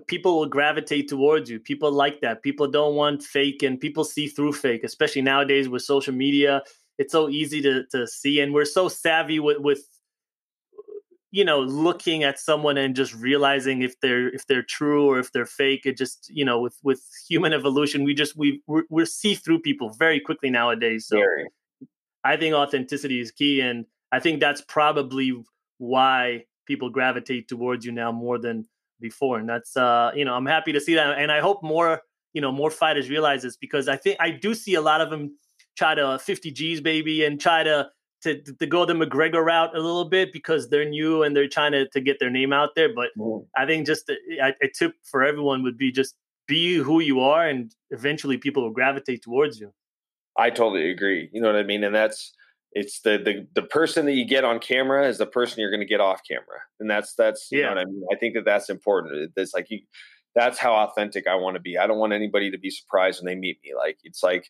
people 0.07 0.39
will 0.39 0.47
gravitate 0.47 1.07
towards 1.07 1.49
you. 1.49 1.59
People 1.59 1.91
like 1.91 2.21
that. 2.21 2.43
People 2.43 2.67
don't 2.67 2.95
want 2.95 3.23
fake, 3.23 3.63
and 3.63 3.79
people 3.79 4.03
see 4.03 4.27
through 4.27 4.53
fake, 4.53 4.83
especially 4.83 5.21
nowadays 5.21 5.69
with 5.69 5.83
social 5.83 6.13
media 6.13 6.61
it's 6.97 7.11
so 7.11 7.29
easy 7.29 7.61
to 7.61 7.85
to 7.91 8.07
see 8.07 8.39
and 8.39 8.53
we're 8.53 8.65
so 8.65 8.87
savvy 8.87 9.39
with 9.39 9.59
with 9.59 9.87
you 11.35 11.43
know 11.43 11.59
looking 11.59 12.23
at 12.23 12.39
someone 12.39 12.77
and 12.77 12.95
just 12.95 13.13
realizing 13.13 13.81
if 13.81 13.99
they're 13.99 14.29
if 14.29 14.47
they're 14.47 14.63
true 14.63 15.05
or 15.05 15.19
if 15.19 15.33
they're 15.33 15.45
fake 15.45 15.85
it 15.85 15.97
just 15.97 16.29
you 16.33 16.45
know 16.45 16.59
with 16.61 16.77
with 16.81 17.01
human 17.27 17.51
evolution 17.59 18.03
we 18.03 18.13
just 18.13 18.37
we 18.37 18.61
we're, 18.67 18.83
we're 18.89 19.05
see 19.05 19.35
through 19.35 19.59
people 19.59 19.89
very 19.89 20.19
quickly 20.19 20.49
nowadays 20.49 21.07
so 21.07 21.17
very. 21.17 21.45
i 22.23 22.37
think 22.37 22.55
authenticity 22.55 23.19
is 23.19 23.31
key 23.31 23.59
and 23.59 23.85
i 24.13 24.19
think 24.19 24.39
that's 24.39 24.61
probably 24.61 25.33
why 25.77 26.43
people 26.65 26.89
gravitate 26.89 27.49
towards 27.49 27.85
you 27.85 27.91
now 27.91 28.11
more 28.11 28.39
than 28.39 28.65
before 29.01 29.37
and 29.37 29.49
that's 29.49 29.75
uh 29.75 30.11
you 30.15 30.23
know 30.23 30.33
i'm 30.33 30.45
happy 30.45 30.71
to 30.71 30.79
see 30.79 30.95
that 30.95 31.17
and 31.17 31.33
i 31.33 31.41
hope 31.41 31.61
more 31.61 32.01
you 32.31 32.39
know 32.39 32.51
more 32.51 32.71
fighters 32.71 33.09
realize 33.09 33.41
this 33.41 33.57
because 33.57 33.89
i 33.89 33.97
think 33.97 34.15
i 34.21 34.29
do 34.29 34.55
see 34.55 34.75
a 34.75 34.81
lot 34.81 35.01
of 35.01 35.09
them 35.09 35.35
try 35.75 35.95
to 35.95 36.19
50 36.19 36.51
G's 36.51 36.81
baby 36.81 37.25
and 37.25 37.39
try 37.39 37.63
to 37.63 37.89
to, 38.21 38.41
to 38.41 38.65
go 38.65 38.85
the 38.85 38.93
McGregor 38.93 39.45
route 39.45 39.75
a 39.75 39.79
little 39.79 40.05
bit 40.05 40.33
because 40.33 40.69
they're 40.69 40.89
new 40.89 41.21
and 41.21 41.35
they're 41.35 41.47
trying 41.47 41.73
to, 41.73 41.87
to 41.89 42.01
get 42.01 42.19
their 42.19 42.31
name 42.31 42.51
out 42.51 42.73
there. 42.75 42.89
But 42.93 43.09
mm. 43.15 43.45
I 43.55 43.67
think 43.67 43.85
just 43.85 44.09
a, 44.09 44.15
a 44.63 44.67
tip 44.67 44.93
for 45.03 45.23
everyone 45.23 45.61
would 45.61 45.77
be 45.77 45.91
just 45.91 46.15
be 46.47 46.75
who 46.75 46.99
you 46.99 47.19
are, 47.19 47.47
and 47.47 47.73
eventually 47.91 48.37
people 48.37 48.63
will 48.63 48.71
gravitate 48.71 49.21
towards 49.21 49.59
you. 49.59 49.71
I 50.37 50.49
totally 50.49 50.89
agree. 50.91 51.29
You 51.31 51.41
know 51.41 51.47
what 51.47 51.55
I 51.55 51.63
mean? 51.63 51.83
And 51.83 51.93
that's 51.95 52.33
it's 52.71 53.01
the 53.01 53.17
the 53.17 53.47
the 53.53 53.67
person 53.67 54.05
that 54.05 54.13
you 54.13 54.25
get 54.25 54.43
on 54.43 54.59
camera 54.59 55.07
is 55.07 55.17
the 55.17 55.25
person 55.25 55.59
you're 55.61 55.71
going 55.71 55.79
to 55.81 55.85
get 55.87 56.01
off 56.01 56.21
camera, 56.27 56.59
and 56.79 56.89
that's 56.89 57.13
that's 57.15 57.47
you 57.51 57.59
Yeah. 57.59 57.69
know 57.69 57.75
what 57.75 57.79
I 57.79 57.85
mean. 57.85 58.05
I 58.11 58.15
think 58.15 58.33
that 58.35 58.45
that's 58.45 58.69
important. 58.69 59.31
It's 59.35 59.53
like 59.53 59.69
you, 59.69 59.79
that's 60.35 60.57
how 60.57 60.73
authentic 60.73 61.27
I 61.27 61.35
want 61.35 61.55
to 61.55 61.61
be. 61.61 61.77
I 61.77 61.87
don't 61.87 61.97
want 61.97 62.13
anybody 62.13 62.51
to 62.51 62.57
be 62.57 62.69
surprised 62.69 63.21
when 63.21 63.27
they 63.27 63.39
meet 63.39 63.59
me. 63.63 63.73
Like 63.75 63.97
it's 64.03 64.21
like 64.21 64.49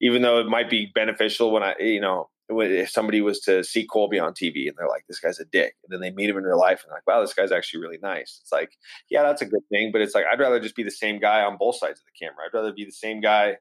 even 0.00 0.22
though 0.22 0.40
it 0.40 0.46
might 0.46 0.70
be 0.70 0.90
beneficial 0.94 1.50
when 1.50 1.62
I 1.62 1.74
you 1.78 2.00
know 2.00 2.28
if 2.48 2.90
somebody 2.90 3.20
was 3.20 3.38
to 3.40 3.62
see 3.62 3.86
Colby 3.86 4.18
on 4.18 4.32
TV 4.32 4.66
and 4.66 4.74
they're 4.76 4.88
like 4.88 5.04
this 5.08 5.20
guy's 5.20 5.38
a 5.38 5.44
dick, 5.44 5.74
and 5.84 5.92
then 5.92 6.00
they 6.00 6.10
meet 6.14 6.30
him 6.30 6.36
in 6.36 6.44
real 6.44 6.58
life 6.58 6.82
and 6.84 6.92
like 6.92 7.06
wow 7.06 7.20
this 7.20 7.34
guy's 7.34 7.52
actually 7.52 7.80
really 7.80 7.98
nice. 8.02 8.40
It's 8.42 8.52
like 8.52 8.72
yeah 9.10 9.22
that's 9.22 9.42
a 9.42 9.46
good 9.46 9.62
thing, 9.70 9.92
but 9.92 10.00
it's 10.00 10.14
like 10.14 10.24
I'd 10.30 10.40
rather 10.40 10.60
just 10.60 10.76
be 10.76 10.82
the 10.82 10.90
same 10.90 11.18
guy 11.18 11.42
on 11.42 11.56
both 11.58 11.76
sides 11.76 12.00
of 12.00 12.06
the 12.06 12.26
camera. 12.26 12.44
I'd 12.46 12.56
rather 12.56 12.72
be 12.72 12.84
the 12.84 12.92
same 12.92 13.20
guy. 13.20 13.56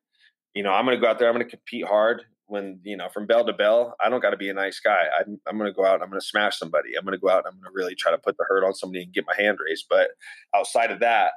You 0.56 0.64
know, 0.64 0.72
I'm 0.72 0.86
going 0.86 0.98
to 0.98 1.02
go 1.02 1.08
out 1.08 1.20
there. 1.20 1.30
I'm 1.30 1.36
going 1.36 1.46
to 1.46 1.50
compete 1.50 1.86
hard 1.86 2.24
when 2.50 2.80
you 2.84 2.98
know 2.98 3.08
from 3.10 3.28
bell 3.28 3.46
to 3.46 3.54
bell 3.54 3.96
i 4.04 4.10
don't 4.10 4.22
got 4.22 4.32
to 4.32 4.38
be 4.38 4.50
a 4.50 4.54
nice 4.54 4.80
guy 4.80 5.04
i'm, 5.20 5.40
I'm 5.48 5.58
going 5.58 5.72
to 5.72 5.76
go 5.76 5.86
out 5.86 5.96
and 5.96 6.04
i'm 6.04 6.10
going 6.10 6.20
to 6.20 6.26
smash 6.26 6.58
somebody 6.58 6.96
i'm 6.98 7.06
going 7.06 7.18
to 7.18 7.22
go 7.22 7.30
out 7.30 7.46
and 7.46 7.48
i'm 7.48 7.62
going 7.62 7.72
to 7.72 7.76
really 7.76 7.96
try 7.96 8.12
to 8.12 8.18
put 8.18 8.38
the 8.38 8.46
hurt 8.48 8.66
on 8.66 8.74
somebody 8.74 9.04
and 9.04 9.14
get 9.14 9.26
my 9.28 9.36
hand 9.38 9.60
raised 9.64 9.86
but 9.90 10.10
outside 10.54 10.92
of 10.92 11.00
that 11.00 11.34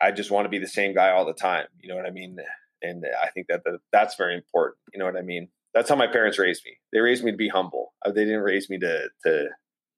i 0.00 0.10
just 0.10 0.30
want 0.30 0.46
to 0.46 0.48
be 0.48 0.58
the 0.58 0.66
same 0.66 0.94
guy 0.94 1.10
all 1.10 1.26
the 1.26 1.34
time 1.34 1.66
you 1.78 1.88
know 1.88 1.96
what 1.96 2.06
i 2.06 2.10
mean 2.10 2.38
and 2.82 3.04
i 3.22 3.28
think 3.30 3.46
that 3.48 3.62
the, 3.64 3.78
that's 3.92 4.16
very 4.16 4.34
important 4.34 4.76
you 4.92 4.98
know 4.98 5.04
what 5.04 5.16
i 5.16 5.22
mean 5.22 5.48
that's 5.74 5.88
how 5.88 5.96
my 5.96 6.06
parents 6.06 6.38
raised 6.38 6.62
me 6.64 6.72
they 6.92 7.00
raised 7.00 7.24
me 7.24 7.30
to 7.30 7.36
be 7.36 7.48
humble 7.48 7.92
Uh, 8.04 8.12
they 8.12 8.24
didn't 8.24 8.42
raise 8.42 8.68
me 8.70 8.78
to 8.78 9.08
to 9.24 9.48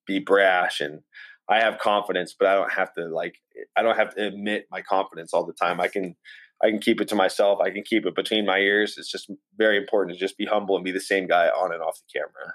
be 0.07 0.19
brash 0.19 0.81
and 0.81 1.01
i 1.49 1.59
have 1.61 1.79
confidence 1.79 2.35
but 2.39 2.49
i 2.49 2.55
don't 2.55 2.73
have 2.73 2.93
to 2.93 3.07
like 3.07 3.37
i 3.77 3.83
don't 3.83 3.97
have 3.97 4.15
to 4.15 4.27
admit 4.27 4.67
my 4.71 4.83
confidence 4.83 5.33
all 5.33 5.47
the 5.47 5.53
time 5.53 5.81
i 5.81 5.89
can 5.89 6.15
I 6.63 6.71
can 6.71 6.79
keep 6.79 7.01
it 7.01 7.09
to 7.09 7.17
myself. 7.17 7.59
I 7.61 7.71
can 7.71 7.83
keep 7.83 8.07
it 8.07 8.15
between 8.15 8.47
my 8.47 8.59
ears. 8.59 8.95
It's 8.97 9.11
just 9.11 9.31
very 9.57 9.77
important 9.77 10.15
to 10.15 10.21
just 10.21 10.39
be 10.39 10.47
humble 10.47 10.77
and 10.77 10.85
be 10.85 10.93
the 10.93 11.01
same 11.01 11.27
guy 11.27 11.49
on 11.49 11.73
and 11.73 11.83
off 11.83 11.99
the 11.99 12.21
camera. 12.21 12.55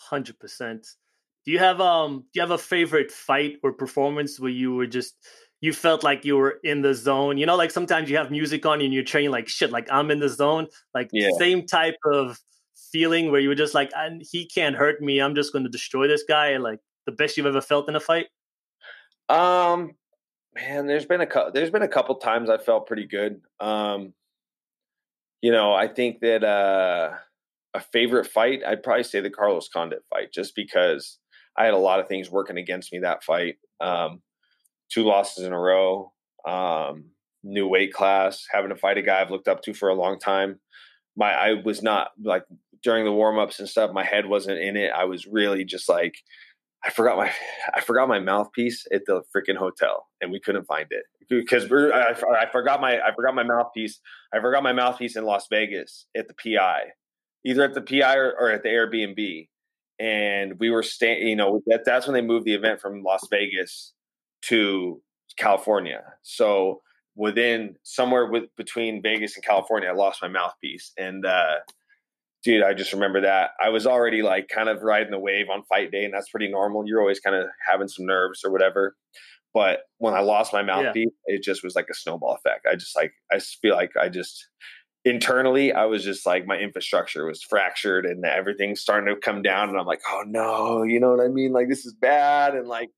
Hundred 0.00 0.38
percent. 0.40 0.86
Do 1.44 1.52
you 1.52 1.60
have 1.60 1.80
um? 1.80 2.24
Do 2.32 2.40
you 2.40 2.40
have 2.40 2.50
a 2.50 2.58
favorite 2.58 3.12
fight 3.12 3.58
or 3.62 3.72
performance 3.72 4.40
where 4.40 4.50
you 4.50 4.74
were 4.74 4.86
just 4.86 5.14
you 5.60 5.72
felt 5.72 6.04
like 6.04 6.24
you 6.24 6.36
were 6.36 6.58
in 6.62 6.82
the 6.82 6.94
zone? 6.94 7.38
You 7.38 7.46
know, 7.46 7.56
like 7.56 7.70
sometimes 7.70 8.08
you 8.10 8.16
have 8.16 8.30
music 8.30 8.64
on 8.64 8.80
and 8.80 8.92
you're 8.94 9.04
training 9.04 9.30
like 9.30 9.48
shit. 9.48 9.70
Like 9.70 9.88
I'm 9.90 10.10
in 10.10 10.20
the 10.20 10.28
zone. 10.28 10.68
Like 10.94 11.10
Yeah. 11.12 11.30
same 11.38 11.66
type 11.66 11.96
of 12.04 12.38
feeling 12.92 13.30
where 13.30 13.40
you 13.40 13.48
were 13.48 13.54
just 13.54 13.74
like, 13.74 13.90
he 14.30 14.46
can't 14.46 14.76
hurt 14.76 15.00
me. 15.00 15.20
I'm 15.20 15.34
just 15.34 15.52
going 15.52 15.64
to 15.64 15.70
destroy 15.70 16.06
this 16.06 16.24
guy. 16.28 16.56
Like 16.58 16.80
the 17.06 17.12
best 17.12 17.36
you've 17.36 17.46
ever 17.46 17.60
felt 17.60 17.88
in 17.88 17.96
a 17.96 18.00
fight. 18.00 18.26
Um, 19.28 19.96
man, 20.54 20.86
there's 20.86 21.06
been 21.06 21.20
a 21.20 21.26
couple. 21.26 21.52
There's 21.52 21.70
been 21.70 21.82
a 21.82 21.88
couple 21.88 22.14
times 22.16 22.48
I 22.50 22.58
felt 22.58 22.86
pretty 22.86 23.06
good. 23.06 23.40
Um, 23.60 24.14
you 25.42 25.52
know, 25.52 25.72
I 25.72 25.86
think 25.88 26.20
that 26.20 26.44
uh, 26.44 27.14
a 27.74 27.80
favorite 27.80 28.26
fight, 28.26 28.62
I'd 28.66 28.82
probably 28.82 29.04
say 29.04 29.20
the 29.20 29.30
Carlos 29.30 29.68
Condit 29.68 30.04
fight, 30.10 30.32
just 30.32 30.54
because 30.54 31.18
I 31.56 31.64
had 31.64 31.74
a 31.74 31.78
lot 31.78 32.00
of 32.00 32.08
things 32.08 32.30
working 32.30 32.58
against 32.58 32.92
me 32.92 33.00
that 33.00 33.22
fight. 33.22 33.56
Um, 33.80 34.22
two 34.90 35.04
losses 35.04 35.44
in 35.44 35.52
a 35.52 35.58
row, 35.58 36.12
um, 36.46 37.06
new 37.42 37.66
weight 37.66 37.92
class, 37.92 38.46
having 38.50 38.70
to 38.70 38.76
fight 38.76 38.98
a 38.98 39.02
guy 39.02 39.20
I've 39.20 39.30
looked 39.30 39.48
up 39.48 39.62
to 39.62 39.74
for 39.74 39.88
a 39.88 39.94
long 39.94 40.18
time. 40.18 40.60
My, 41.16 41.32
I 41.32 41.54
was 41.64 41.82
not 41.82 42.10
like 42.22 42.44
during 42.82 43.04
the 43.04 43.12
warm 43.12 43.38
ups 43.38 43.58
and 43.58 43.68
stuff. 43.68 43.92
My 43.92 44.04
head 44.04 44.26
wasn't 44.26 44.60
in 44.60 44.76
it. 44.76 44.92
I 44.96 45.04
was 45.04 45.26
really 45.26 45.64
just 45.64 45.88
like, 45.88 46.14
I 46.84 46.90
forgot 46.90 47.16
my 47.16 47.32
I 47.74 47.80
forgot 47.80 48.08
my 48.08 48.20
mouthpiece 48.20 48.86
at 48.92 49.02
the 49.06 49.22
freaking 49.34 49.56
hotel, 49.56 50.06
and 50.20 50.30
we 50.30 50.40
couldn't 50.40 50.66
find 50.66 50.86
it 50.90 51.04
because 51.28 51.70
I, 51.70 52.14
I 52.40 52.50
forgot 52.50 52.80
my 52.80 53.00
I 53.00 53.14
forgot 53.14 53.34
my 53.34 53.42
mouthpiece. 53.42 54.00
I 54.32 54.40
forgot 54.40 54.62
my 54.62 54.72
mouthpiece 54.72 55.16
in 55.16 55.24
Las 55.24 55.46
Vegas 55.50 56.06
at 56.16 56.26
the 56.28 56.34
PI, 56.34 56.84
either 57.44 57.64
at 57.64 57.74
the 57.74 57.82
PI 57.82 58.14
or, 58.16 58.32
or 58.38 58.50
at 58.50 58.62
the 58.62 58.68
Airbnb. 58.68 59.48
And 60.00 60.60
we 60.60 60.70
were 60.70 60.84
staying. 60.84 61.26
You 61.26 61.36
know, 61.36 61.60
that, 61.66 61.84
that's 61.84 62.06
when 62.06 62.14
they 62.14 62.22
moved 62.22 62.46
the 62.46 62.54
event 62.54 62.80
from 62.80 63.02
Las 63.02 63.26
Vegas 63.30 63.92
to 64.42 65.00
California. 65.36 66.02
So 66.22 66.82
within 67.16 67.76
somewhere 67.82 68.26
with 68.26 68.44
between 68.56 69.02
Vegas 69.02 69.36
and 69.36 69.44
California, 69.44 69.88
I 69.88 69.92
lost 69.92 70.22
my 70.22 70.28
mouthpiece, 70.28 70.92
and 70.96 71.24
uh, 71.26 71.56
dude, 72.44 72.62
I 72.62 72.74
just 72.74 72.92
remember 72.92 73.22
that 73.22 73.50
I 73.62 73.68
was 73.70 73.86
already 73.86 74.22
like 74.22 74.48
kind 74.48 74.68
of 74.68 74.82
riding 74.82 75.10
the 75.10 75.18
wave 75.18 75.46
on 75.50 75.64
fight 75.64 75.90
day, 75.90 76.04
and 76.04 76.14
that's 76.14 76.30
pretty 76.30 76.48
normal. 76.48 76.86
You're 76.86 77.00
always 77.00 77.20
kind 77.20 77.36
of 77.36 77.46
having 77.66 77.88
some 77.88 78.06
nerves 78.06 78.42
or 78.44 78.50
whatever. 78.50 78.96
But 79.54 79.80
when 79.96 80.14
I 80.14 80.20
lost 80.20 80.52
my 80.52 80.62
mouthpiece, 80.62 81.08
it 81.26 81.42
just 81.42 81.64
was 81.64 81.74
like 81.74 81.88
a 81.90 81.94
snowball 81.94 82.34
effect. 82.34 82.66
I 82.70 82.76
just 82.76 82.94
like 82.94 83.12
I 83.32 83.38
feel 83.38 83.74
like 83.74 83.96
I 83.96 84.08
just 84.08 84.46
internally 85.04 85.72
I 85.72 85.86
was 85.86 86.04
just 86.04 86.26
like 86.26 86.46
my 86.46 86.58
infrastructure 86.58 87.24
was 87.24 87.42
fractured 87.42 88.04
and 88.04 88.24
everything's 88.24 88.80
starting 88.80 89.12
to 89.12 89.20
come 89.20 89.42
down, 89.42 89.68
and 89.68 89.78
I'm 89.78 89.86
like, 89.86 90.02
oh 90.08 90.22
no, 90.26 90.82
you 90.84 91.00
know 91.00 91.10
what 91.10 91.24
I 91.24 91.28
mean? 91.28 91.52
Like 91.52 91.68
this 91.68 91.84
is 91.86 91.94
bad, 91.94 92.54
and 92.54 92.68
like 92.68 92.90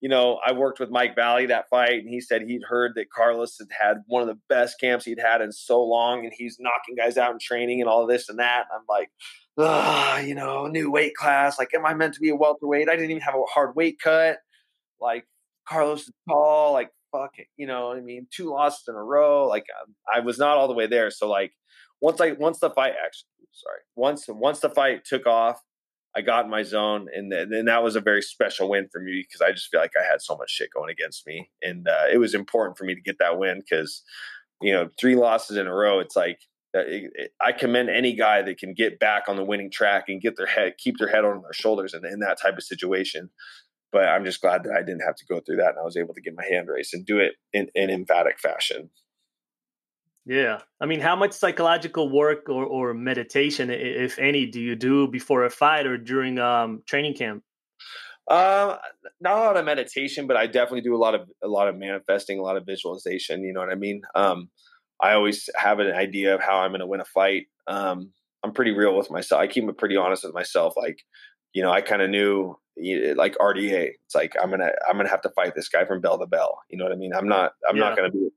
you 0.00 0.08
know, 0.08 0.38
I 0.46 0.52
worked 0.52 0.78
with 0.78 0.90
Mike 0.90 1.16
Valle 1.16 1.48
that 1.48 1.68
fight, 1.68 2.00
and 2.00 2.08
he 2.08 2.20
said 2.20 2.42
he'd 2.42 2.62
heard 2.62 2.92
that 2.94 3.10
Carlos 3.10 3.56
had 3.58 3.68
had 3.78 4.02
one 4.06 4.22
of 4.22 4.28
the 4.28 4.38
best 4.48 4.78
camps 4.80 5.04
he'd 5.04 5.20
had 5.20 5.40
in 5.40 5.50
so 5.50 5.82
long, 5.82 6.24
and 6.24 6.32
he's 6.36 6.58
knocking 6.60 6.94
guys 6.96 7.16
out 7.16 7.32
in 7.32 7.38
training 7.40 7.80
and 7.80 7.90
all 7.90 8.06
this 8.06 8.28
and 8.28 8.38
that. 8.38 8.66
I'm 8.72 8.84
like, 8.88 9.10
you 10.24 10.34
know, 10.34 10.66
new 10.68 10.90
weight 10.90 11.14
class. 11.14 11.58
Like, 11.58 11.74
am 11.74 11.84
I 11.84 11.94
meant 11.94 12.14
to 12.14 12.20
be 12.20 12.28
a 12.28 12.36
welterweight? 12.36 12.88
I 12.88 12.94
didn't 12.94 13.10
even 13.10 13.22
have 13.22 13.34
a 13.34 13.42
hard 13.52 13.74
weight 13.74 13.98
cut. 14.00 14.38
Like, 15.00 15.26
Carlos 15.68 16.02
is 16.02 16.12
tall. 16.28 16.72
Like, 16.72 16.90
fuck 17.10 17.32
it, 17.38 17.48
you 17.56 17.66
know. 17.66 17.92
I 17.92 18.00
mean, 18.00 18.28
two 18.30 18.50
losses 18.50 18.84
in 18.86 18.94
a 18.94 19.02
row. 19.02 19.48
Like, 19.48 19.66
um, 19.82 19.96
I 20.12 20.20
was 20.20 20.38
not 20.38 20.56
all 20.56 20.68
the 20.68 20.74
way 20.74 20.86
there. 20.86 21.10
So, 21.10 21.28
like, 21.28 21.52
once 22.00 22.20
I 22.20 22.32
once 22.32 22.60
the 22.60 22.70
fight 22.70 22.92
actually, 22.92 23.48
sorry, 23.52 23.80
once 23.96 24.26
once 24.28 24.60
the 24.60 24.70
fight 24.70 25.04
took 25.04 25.26
off. 25.26 25.60
I 26.16 26.22
got 26.22 26.44
in 26.44 26.50
my 26.50 26.62
zone, 26.62 27.06
and 27.14 27.30
then 27.30 27.66
that 27.66 27.82
was 27.82 27.94
a 27.94 28.00
very 28.00 28.22
special 28.22 28.68
win 28.68 28.88
for 28.90 29.00
me 29.00 29.24
because 29.26 29.40
I 29.40 29.52
just 29.52 29.68
feel 29.68 29.80
like 29.80 29.92
I 29.98 30.10
had 30.10 30.20
so 30.20 30.36
much 30.36 30.50
shit 30.50 30.70
going 30.74 30.90
against 30.90 31.26
me, 31.26 31.50
and 31.62 31.86
uh, 31.86 32.04
it 32.10 32.18
was 32.18 32.34
important 32.34 32.78
for 32.78 32.84
me 32.84 32.94
to 32.94 33.00
get 33.00 33.18
that 33.18 33.38
win 33.38 33.60
because, 33.60 34.02
you 34.60 34.72
know, 34.72 34.88
three 34.98 35.14
losses 35.14 35.56
in 35.56 35.66
a 35.66 35.74
row. 35.74 36.00
It's 36.00 36.16
like 36.16 36.40
uh, 36.76 36.82
I 37.40 37.52
commend 37.52 37.90
any 37.90 38.14
guy 38.14 38.42
that 38.42 38.58
can 38.58 38.74
get 38.74 38.98
back 38.98 39.24
on 39.28 39.36
the 39.36 39.44
winning 39.44 39.70
track 39.70 40.04
and 40.08 40.20
get 40.20 40.36
their 40.36 40.46
head, 40.46 40.74
keep 40.78 40.98
their 40.98 41.08
head 41.08 41.24
on 41.24 41.42
their 41.42 41.52
shoulders, 41.52 41.94
in, 41.94 42.04
in 42.06 42.20
that 42.20 42.40
type 42.40 42.56
of 42.56 42.64
situation. 42.64 43.30
But 43.92 44.08
I'm 44.08 44.24
just 44.24 44.40
glad 44.40 44.64
that 44.64 44.72
I 44.72 44.80
didn't 44.80 45.04
have 45.06 45.16
to 45.16 45.26
go 45.26 45.40
through 45.40 45.56
that, 45.56 45.70
and 45.70 45.78
I 45.78 45.84
was 45.84 45.96
able 45.96 46.14
to 46.14 46.20
get 46.20 46.34
my 46.34 46.44
hand 46.44 46.68
raised 46.68 46.94
and 46.94 47.06
do 47.06 47.18
it 47.18 47.34
in 47.52 47.68
in 47.74 47.90
emphatic 47.90 48.40
fashion. 48.40 48.90
Yeah. 50.28 50.58
I 50.78 50.84
mean, 50.84 51.00
how 51.00 51.16
much 51.16 51.32
psychological 51.32 52.10
work 52.10 52.50
or, 52.50 52.66
or 52.66 52.92
meditation, 52.92 53.70
if 53.70 54.18
any, 54.18 54.44
do 54.44 54.60
you 54.60 54.76
do 54.76 55.08
before 55.08 55.44
a 55.44 55.50
fight 55.50 55.86
or 55.86 55.96
during 55.96 56.38
um, 56.38 56.82
training 56.86 57.14
camp? 57.14 57.42
Uh, 58.30 58.76
not 59.22 59.38
a 59.38 59.40
lot 59.40 59.56
of 59.56 59.64
meditation, 59.64 60.26
but 60.26 60.36
I 60.36 60.46
definitely 60.46 60.82
do 60.82 60.94
a 60.94 60.98
lot 61.00 61.14
of 61.14 61.22
a 61.42 61.48
lot 61.48 61.66
of 61.66 61.78
manifesting, 61.78 62.38
a 62.38 62.42
lot 62.42 62.58
of 62.58 62.66
visualization. 62.66 63.42
You 63.42 63.54
know 63.54 63.60
what 63.60 63.70
I 63.70 63.74
mean? 63.74 64.02
Um, 64.14 64.50
I 65.00 65.14
always 65.14 65.48
have 65.56 65.78
an 65.78 65.92
idea 65.92 66.34
of 66.34 66.42
how 66.42 66.58
I'm 66.58 66.72
going 66.72 66.80
to 66.80 66.86
win 66.86 67.00
a 67.00 67.06
fight. 67.06 67.46
Um, 67.66 68.12
I'm 68.44 68.52
pretty 68.52 68.72
real 68.72 68.94
with 68.98 69.10
myself. 69.10 69.40
I 69.40 69.46
keep 69.46 69.66
it 69.66 69.78
pretty 69.78 69.96
honest 69.96 70.24
with 70.24 70.34
myself. 70.34 70.74
Like, 70.76 70.98
you 71.54 71.62
know, 71.62 71.70
I 71.70 71.80
kind 71.80 72.02
of 72.02 72.10
knew, 72.10 72.54
you- 72.78 73.14
like 73.14 73.36
RDA. 73.38 73.90
It's 74.04 74.14
like 74.14 74.34
I'm 74.42 74.50
gonna 74.50 74.70
I'm 74.88 74.96
gonna 74.96 75.08
have 75.08 75.22
to 75.22 75.30
fight 75.30 75.54
this 75.54 75.68
guy 75.68 75.84
from 75.84 76.00
bell 76.00 76.18
to 76.18 76.26
bell. 76.26 76.60
You 76.68 76.78
know 76.78 76.84
what 76.84 76.92
I 76.92 76.96
mean? 76.96 77.12
I'm 77.14 77.28
not 77.28 77.52
I'm 77.68 77.76
Yeah. 77.76 77.84
not 77.84 77.96
gonna 77.96 78.10
be. 78.10 78.28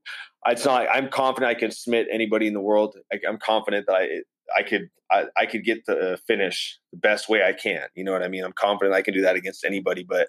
It's 0.46 0.64
not. 0.64 0.86
I'm 0.92 1.08
confident 1.08 1.50
I 1.50 1.54
can 1.54 1.70
submit 1.70 2.08
anybody 2.10 2.46
in 2.48 2.54
the 2.54 2.60
world. 2.60 2.96
I, 3.12 3.18
I'm 3.28 3.38
confident 3.38 3.86
that 3.86 3.94
I 3.96 4.08
I 4.56 4.62
could 4.62 4.88
I, 5.10 5.24
I 5.36 5.46
could 5.46 5.64
get 5.64 5.84
the 5.86 6.18
finish 6.26 6.78
the 6.92 6.98
best 6.98 7.28
way 7.28 7.42
I 7.44 7.52
can. 7.52 7.86
You 7.94 8.04
know 8.04 8.12
what 8.12 8.22
I 8.22 8.28
mean? 8.28 8.44
I'm 8.44 8.52
confident 8.52 8.94
I 8.94 9.02
can 9.02 9.14
do 9.14 9.22
that 9.22 9.36
against 9.36 9.64
anybody, 9.64 10.04
but 10.08 10.28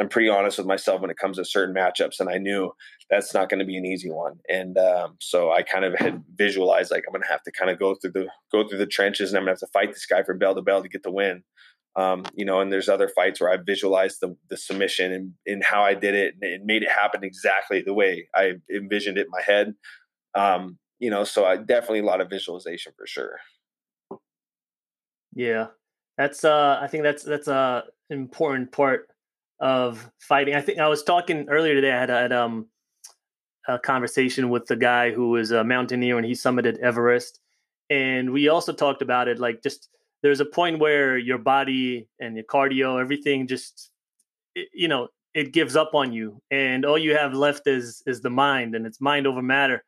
I'm 0.00 0.08
pretty 0.08 0.28
honest 0.28 0.58
with 0.58 0.66
myself 0.68 1.00
when 1.00 1.10
it 1.10 1.16
comes 1.16 1.38
to 1.38 1.44
certain 1.44 1.74
matchups, 1.74 2.20
and 2.20 2.28
I 2.30 2.38
knew 2.38 2.70
that's 3.10 3.34
not 3.34 3.48
going 3.48 3.58
to 3.58 3.64
be 3.66 3.76
an 3.76 3.84
easy 3.84 4.10
one. 4.10 4.34
And 4.48 4.78
um, 4.78 5.16
so 5.18 5.50
I 5.50 5.62
kind 5.62 5.84
of 5.84 5.94
had 5.98 6.22
visualized 6.36 6.92
like 6.92 7.02
I'm 7.08 7.12
going 7.12 7.22
to 7.22 7.28
have 7.28 7.42
to 7.42 7.50
kind 7.52 7.68
of 7.70 7.80
go 7.80 7.96
through 7.96 8.12
the 8.12 8.28
go 8.52 8.66
through 8.68 8.78
the 8.78 8.86
trenches, 8.86 9.30
and 9.30 9.38
I'm 9.38 9.44
going 9.44 9.56
to 9.56 9.60
have 9.60 9.68
to 9.68 9.72
fight 9.72 9.92
this 9.92 10.06
guy 10.06 10.22
from 10.22 10.38
bell 10.38 10.54
to 10.54 10.62
bell 10.62 10.82
to 10.82 10.88
get 10.88 11.02
the 11.02 11.10
win. 11.10 11.42
Um, 11.98 12.24
you 12.32 12.44
know, 12.44 12.60
and 12.60 12.70
there's 12.70 12.88
other 12.88 13.08
fights 13.08 13.40
where 13.40 13.50
I 13.50 13.56
visualized 13.56 14.18
the, 14.20 14.36
the 14.50 14.56
submission 14.56 15.12
and, 15.12 15.32
and 15.46 15.64
how 15.64 15.82
I 15.82 15.94
did 15.94 16.14
it, 16.14 16.34
and 16.34 16.44
it 16.48 16.60
made 16.64 16.84
it 16.84 16.90
happen 16.90 17.24
exactly 17.24 17.82
the 17.82 17.92
way 17.92 18.28
I 18.36 18.52
envisioned 18.72 19.18
it 19.18 19.26
in 19.26 19.30
my 19.30 19.42
head. 19.42 19.74
Um, 20.36 20.78
you 21.00 21.10
know, 21.10 21.24
so 21.24 21.44
I 21.44 21.56
definitely 21.56 21.98
a 22.00 22.04
lot 22.04 22.20
of 22.20 22.30
visualization 22.30 22.92
for 22.96 23.04
sure. 23.04 23.38
Yeah, 25.34 25.66
that's 26.16 26.44
uh, 26.44 26.78
I 26.80 26.86
think 26.86 27.02
that's 27.02 27.24
that's 27.24 27.48
a 27.48 27.82
important 28.10 28.70
part 28.70 29.08
of 29.58 30.08
fighting. 30.20 30.54
I 30.54 30.60
think 30.60 30.78
I 30.78 30.86
was 30.86 31.02
talking 31.02 31.48
earlier 31.48 31.74
today. 31.74 31.90
I 31.90 31.98
had, 31.98 32.10
I 32.10 32.20
had 32.22 32.32
um 32.32 32.68
a 33.66 33.76
conversation 33.78 34.50
with 34.50 34.66
the 34.66 34.76
guy 34.76 35.10
who 35.10 35.30
was 35.30 35.50
a 35.50 35.64
mountaineer 35.64 36.16
and 36.16 36.24
he 36.26 36.32
summited 36.32 36.78
Everest, 36.78 37.40
and 37.90 38.30
we 38.30 38.48
also 38.48 38.72
talked 38.72 39.02
about 39.02 39.26
it. 39.26 39.40
Like, 39.40 39.64
just 39.64 39.88
there's 40.22 40.40
a 40.40 40.44
point 40.44 40.78
where 40.78 41.16
your 41.16 41.38
body 41.38 42.08
and 42.20 42.36
your 42.36 42.44
cardio, 42.44 43.00
everything, 43.00 43.46
just 43.46 43.90
you 44.54 44.88
know, 44.88 45.08
it 45.34 45.52
gives 45.52 45.76
up 45.76 45.94
on 45.94 46.12
you, 46.12 46.40
and 46.50 46.84
all 46.84 46.98
you 46.98 47.14
have 47.14 47.34
left 47.34 47.66
is 47.66 48.02
is 48.06 48.20
the 48.20 48.30
mind, 48.30 48.74
and 48.74 48.86
it's 48.86 49.00
mind 49.00 49.26
over 49.26 49.42
matter. 49.42 49.84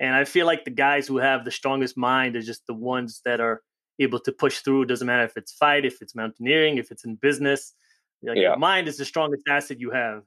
And 0.00 0.14
I 0.14 0.24
feel 0.24 0.46
like 0.46 0.64
the 0.64 0.70
guys 0.70 1.06
who 1.06 1.18
have 1.18 1.44
the 1.44 1.50
strongest 1.50 1.96
mind 1.96 2.36
are 2.36 2.42
just 2.42 2.66
the 2.66 2.74
ones 2.74 3.20
that 3.24 3.40
are 3.40 3.62
able 3.98 4.20
to 4.20 4.32
push 4.32 4.60
through. 4.60 4.82
It 4.82 4.86
doesn't 4.86 5.06
matter 5.06 5.24
if 5.24 5.36
it's 5.36 5.52
fight, 5.52 5.84
if 5.84 6.00
it's 6.00 6.14
mountaineering, 6.14 6.78
if 6.78 6.90
it's 6.92 7.04
in 7.04 7.16
business. 7.16 7.74
Like 8.22 8.36
Yeah. 8.36 8.50
your 8.50 8.56
mind 8.56 8.88
is 8.88 8.96
the 8.96 9.04
strongest 9.04 9.42
asset 9.48 9.80
you 9.80 9.90
have. 9.90 10.22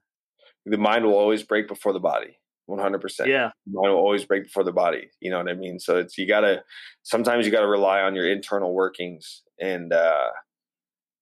The 0.66 0.78
mind 0.78 1.06
will 1.06 1.16
always 1.16 1.44
break 1.44 1.68
before 1.68 1.94
the 1.94 2.00
body. 2.00 2.38
One 2.66 2.80
hundred 2.80 3.02
percent. 3.02 3.30
Yeah. 3.30 3.52
Mind 3.68 3.94
will 3.94 4.00
always 4.00 4.24
break 4.24 4.44
before 4.44 4.64
the 4.64 4.72
body. 4.72 5.10
You 5.20 5.32
know 5.32 5.38
what 5.38 5.50
I 5.50 5.54
mean? 5.54 5.80
So 5.80 5.98
it's 5.98 6.18
you 6.18 6.28
gotta 6.28 6.64
sometimes 7.04 7.46
you 7.46 7.52
gotta 7.52 7.68
rely 7.68 8.02
on 8.02 8.16
your 8.16 8.30
internal 8.30 8.74
workings 8.74 9.42
and 9.60 9.92
uh 9.92 10.30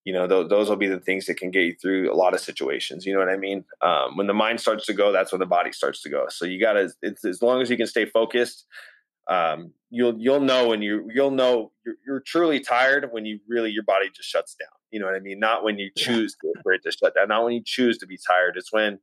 you 0.06 0.14
know 0.14 0.28
those, 0.28 0.50
those 0.50 0.70
will 0.70 0.76
be 0.76 0.88
the 0.88 1.00
things 1.00 1.26
that 1.26 1.38
can 1.38 1.52
get 1.52 1.64
you 1.64 1.76
through 1.80 2.12
a 2.12 2.16
lot 2.16 2.34
of 2.34 2.40
situations 2.40 3.06
you 3.06 3.14
know 3.14 3.20
what 3.20 3.30
i 3.30 3.38
mean 3.38 3.64
um, 3.82 4.18
when 4.18 4.28
the 4.28 4.34
mind 4.34 4.60
starts 4.60 4.86
to 4.86 4.94
go 4.94 5.12
that's 5.12 5.32
when 5.32 5.40
the 5.40 5.46
body 5.46 5.72
starts 5.72 6.02
to 6.02 6.10
go 6.10 6.26
so 6.30 6.46
you 6.46 6.60
gotta 6.60 6.90
it's, 7.02 7.26
as 7.26 7.42
long 7.42 7.62
as 7.62 7.70
you 7.70 7.78
can 7.78 7.88
stay 7.88 8.06
focused 8.06 8.66
um, 9.30 9.72
you'll 9.92 10.20
you'll 10.20 10.40
know 10.40 10.70
when 10.70 10.82
you 10.82 11.08
you'll 11.14 11.30
know 11.30 11.72
you're, 11.86 11.96
you're 12.08 12.20
truly 12.22 12.60
tired 12.60 13.10
when 13.12 13.26
you 13.26 13.40
really 13.48 13.70
your 13.70 13.84
body 13.84 14.08
just 14.16 14.28
shuts 14.28 14.56
down 14.56 14.70
you 14.90 15.00
know 15.00 15.06
what 15.06 15.16
i 15.16 15.20
mean 15.20 15.40
not 15.40 15.64
when 15.64 15.78
you 15.78 15.92
choose 15.96 16.36
to, 16.42 16.54
for 16.64 16.74
it 16.74 16.82
to 16.84 16.92
shut 16.92 17.14
down 17.14 17.28
not 17.28 17.44
when 17.44 17.54
you 17.54 17.62
choose 17.64 17.98
to 18.00 18.08
be 18.08 18.18
tired 18.18 18.56
it's 18.58 18.74
when 18.74 18.98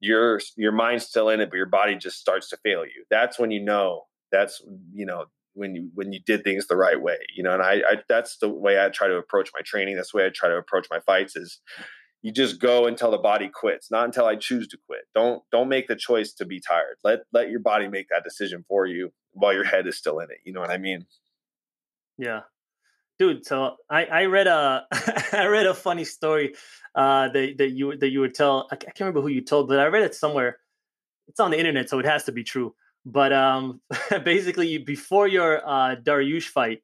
your 0.00 0.40
your 0.56 0.72
mind's 0.72 1.06
still 1.06 1.28
in 1.28 1.40
it 1.40 1.50
but 1.50 1.56
your 1.56 1.66
body 1.66 1.94
just 1.96 2.18
starts 2.18 2.48
to 2.48 2.56
fail 2.58 2.84
you. 2.84 3.04
That's 3.10 3.38
when 3.38 3.50
you 3.50 3.62
know 3.62 4.04
that's 4.32 4.62
you 4.92 5.06
know 5.06 5.26
when 5.54 5.74
you 5.74 5.90
when 5.94 6.12
you 6.12 6.20
did 6.20 6.44
things 6.44 6.66
the 6.66 6.76
right 6.76 7.00
way 7.00 7.18
you 7.34 7.42
know 7.42 7.52
and 7.52 7.62
I, 7.62 7.82
I 7.88 7.96
that's 8.08 8.38
the 8.38 8.48
way 8.48 8.82
i 8.82 8.88
try 8.88 9.08
to 9.08 9.16
approach 9.16 9.50
my 9.52 9.60
training 9.64 9.96
that's 9.96 10.12
the 10.12 10.18
way 10.18 10.26
i 10.26 10.30
try 10.30 10.48
to 10.48 10.56
approach 10.56 10.86
my 10.90 11.00
fights 11.00 11.36
is 11.36 11.60
you 12.22 12.32
just 12.32 12.60
go 12.60 12.86
until 12.86 13.10
the 13.10 13.18
body 13.18 13.50
quits 13.52 13.90
not 13.90 14.04
until 14.04 14.26
i 14.26 14.36
choose 14.36 14.68
to 14.68 14.78
quit. 14.86 15.02
Don't 15.14 15.42
don't 15.50 15.68
make 15.68 15.88
the 15.88 15.96
choice 15.96 16.32
to 16.34 16.44
be 16.44 16.60
tired. 16.60 16.96
Let 17.02 17.20
let 17.32 17.50
your 17.50 17.60
body 17.60 17.88
make 17.88 18.08
that 18.10 18.24
decision 18.24 18.64
for 18.68 18.86
you 18.86 19.12
while 19.32 19.52
your 19.52 19.64
head 19.64 19.86
is 19.86 19.96
still 19.96 20.18
in 20.20 20.30
it 20.30 20.38
you 20.44 20.52
know 20.52 20.60
what 20.60 20.70
i 20.70 20.78
mean? 20.78 21.06
Yeah. 22.18 22.42
Dude, 23.20 23.44
so 23.44 23.76
I, 23.90 24.06
I 24.06 24.24
read 24.24 24.46
a 24.46 24.86
I 25.34 25.44
read 25.44 25.66
a 25.66 25.74
funny 25.74 26.04
story 26.04 26.54
uh 26.94 27.28
that, 27.28 27.58
that 27.58 27.68
you 27.68 27.94
that 27.98 28.08
you 28.08 28.20
would 28.20 28.34
tell 28.34 28.66
I 28.72 28.76
can't 28.76 28.98
remember 28.98 29.20
who 29.20 29.28
you 29.28 29.42
told, 29.42 29.68
but 29.68 29.78
I 29.78 29.88
read 29.88 30.04
it 30.04 30.14
somewhere. 30.14 30.56
It's 31.28 31.38
on 31.38 31.50
the 31.50 31.58
internet, 31.58 31.90
so 31.90 31.98
it 31.98 32.06
has 32.06 32.24
to 32.24 32.32
be 32.32 32.44
true. 32.44 32.74
But 33.04 33.34
um 33.34 33.82
basically 34.24 34.78
before 34.78 35.28
your 35.28 35.60
uh 35.68 35.96
Dariush 35.96 36.44
fight, 36.48 36.82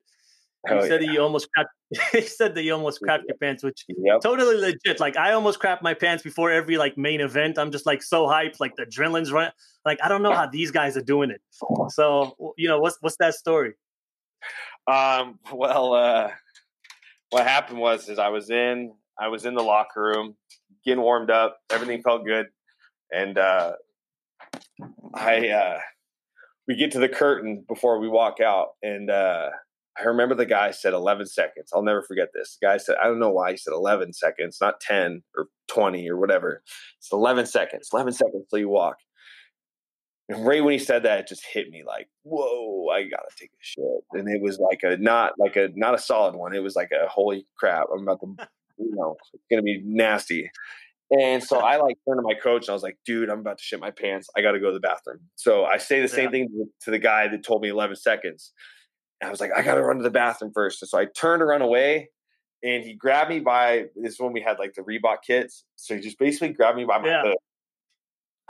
you 0.68 0.74
Oh, 0.74 0.80
said 0.82 1.00
yeah. 1.00 1.06
that 1.06 1.14
you 1.14 1.22
almost 1.22 1.48
crapped 1.56 1.72
you 2.12 2.20
said 2.20 2.54
that 2.54 2.64
you 2.64 2.74
almost 2.74 3.00
crapped 3.00 3.22
your 3.26 3.38
pants, 3.38 3.62
which 3.64 3.86
yep 3.88 4.20
totally 4.20 4.58
legit. 4.58 5.00
Like 5.00 5.16
I 5.16 5.32
almost 5.32 5.58
crap 5.58 5.80
my 5.80 5.94
pants 5.94 6.22
before 6.22 6.50
every 6.50 6.76
like 6.76 6.98
main 6.98 7.22
event. 7.22 7.58
I'm 7.58 7.72
just 7.72 7.86
like 7.86 8.02
so 8.02 8.26
hyped, 8.26 8.60
like 8.60 8.76
the 8.76 8.84
adrenaline's 8.84 9.32
running. 9.32 9.52
Like 9.86 10.00
I 10.04 10.08
don't 10.10 10.22
know 10.22 10.34
how 10.34 10.46
these 10.46 10.70
guys 10.70 10.98
are 10.98 11.06
doing 11.14 11.30
it. 11.30 11.40
So 11.88 12.36
you 12.58 12.68
know 12.68 12.78
what's 12.78 12.98
what's 13.00 13.16
that 13.20 13.34
story? 13.36 13.72
Um, 14.86 15.38
well, 15.52 15.94
uh, 15.94 16.30
what 17.30 17.46
happened 17.46 17.78
was 17.78 18.08
is 18.08 18.18
I 18.18 18.28
was 18.28 18.50
in 18.50 18.92
I 19.18 19.28
was 19.28 19.44
in 19.44 19.54
the 19.54 19.62
locker 19.62 20.02
room 20.02 20.36
getting 20.84 21.02
warmed 21.02 21.30
up. 21.30 21.58
Everything 21.70 22.02
felt 22.02 22.24
good, 22.24 22.46
and 23.10 23.36
uh, 23.38 23.72
I 25.14 25.48
uh, 25.48 25.78
we 26.68 26.76
get 26.76 26.92
to 26.92 26.98
the 26.98 27.08
curtain 27.08 27.64
before 27.68 27.98
we 27.98 28.08
walk 28.08 28.40
out, 28.40 28.70
and 28.82 29.10
uh, 29.10 29.48
I 29.98 30.04
remember 30.04 30.34
the 30.34 30.46
guy 30.46 30.70
said 30.70 30.92
11 30.92 31.26
seconds. 31.26 31.70
I'll 31.74 31.82
never 31.82 32.02
forget 32.02 32.28
this. 32.34 32.58
The 32.60 32.66
guy 32.66 32.76
said 32.76 32.96
I 33.02 33.06
don't 33.06 33.18
know 33.18 33.30
why 33.30 33.52
he 33.52 33.56
said 33.56 33.72
11 33.72 34.12
seconds, 34.12 34.58
not 34.60 34.80
10 34.80 35.22
or 35.36 35.46
20 35.68 36.08
or 36.08 36.18
whatever. 36.18 36.62
It's 36.98 37.12
11 37.12 37.46
seconds. 37.46 37.88
11 37.92 38.12
seconds 38.12 38.46
till 38.50 38.58
you 38.58 38.68
walk. 38.68 38.96
And 40.28 40.44
right 40.46 40.62
when 40.62 40.72
he 40.72 40.78
said 40.78 41.04
that, 41.04 41.20
it 41.20 41.28
just 41.28 41.44
hit 41.46 41.70
me 41.70 41.84
like, 41.86 42.08
whoa, 42.24 42.88
I 42.88 43.04
gotta 43.04 43.28
take 43.38 43.50
a 43.50 43.60
shit. 43.60 43.84
And 44.12 44.28
it 44.28 44.42
was 44.42 44.58
like 44.58 44.80
a 44.82 44.96
not 44.96 45.34
like 45.38 45.56
a 45.56 45.68
not 45.76 45.94
a 45.94 45.98
solid 45.98 46.34
one. 46.34 46.54
It 46.54 46.62
was 46.62 46.74
like 46.74 46.90
a 46.90 47.06
holy 47.08 47.46
crap. 47.56 47.86
I'm 47.92 48.02
about 48.02 48.20
to, 48.20 48.34
you 48.78 48.90
know, 48.94 49.16
it's 49.34 49.44
gonna 49.50 49.62
be 49.62 49.80
nasty. 49.84 50.50
And 51.16 51.42
so 51.44 51.58
I 51.60 51.76
like 51.76 51.96
turned 52.08 52.18
to 52.18 52.22
my 52.22 52.34
coach 52.34 52.64
and 52.64 52.70
I 52.70 52.72
was 52.72 52.82
like, 52.82 52.98
dude, 53.06 53.30
I'm 53.30 53.38
about 53.38 53.58
to 53.58 53.64
shit 53.64 53.78
my 53.78 53.92
pants. 53.92 54.28
I 54.36 54.42
gotta 54.42 54.58
go 54.58 54.66
to 54.66 54.72
the 54.74 54.80
bathroom. 54.80 55.20
So 55.36 55.64
I 55.64 55.78
say 55.78 56.00
the 56.02 56.08
same 56.08 56.24
Yeah. 56.24 56.30
thing 56.30 56.68
to- 56.82 56.90
the 56.90 56.98
guy 56.98 57.28
that 57.28 57.44
told 57.44 57.62
me 57.62 57.68
11 57.68 57.94
seconds. 57.96 58.52
And 59.20 59.28
I 59.28 59.30
was 59.30 59.40
like, 59.40 59.52
I 59.56 59.62
gotta 59.62 59.82
run 59.82 59.98
to 59.98 60.02
the 60.02 60.10
bathroom 60.10 60.50
first. 60.52 60.82
And 60.82 60.88
so 60.88 60.98
I 60.98 61.04
turned 61.04 61.40
to 61.40 61.44
run 61.46 61.62
away. 61.62 62.10
And 62.64 62.82
he 62.82 62.94
grabbed 62.94 63.30
me 63.30 63.38
by 63.38 63.84
this 63.94 64.14
is 64.14 64.20
when 64.20 64.32
we 64.32 64.40
had 64.40 64.58
like 64.58 64.74
the 64.74 64.82
Reebok 64.82 65.18
kits. 65.24 65.62
So 65.76 65.94
he 65.94 66.00
just 66.00 66.18
basically 66.18 66.48
grabbed 66.48 66.76
me 66.78 66.84
by 66.84 66.98
my 66.98 67.06
Yeah. 67.08 67.22
hood 67.22 67.36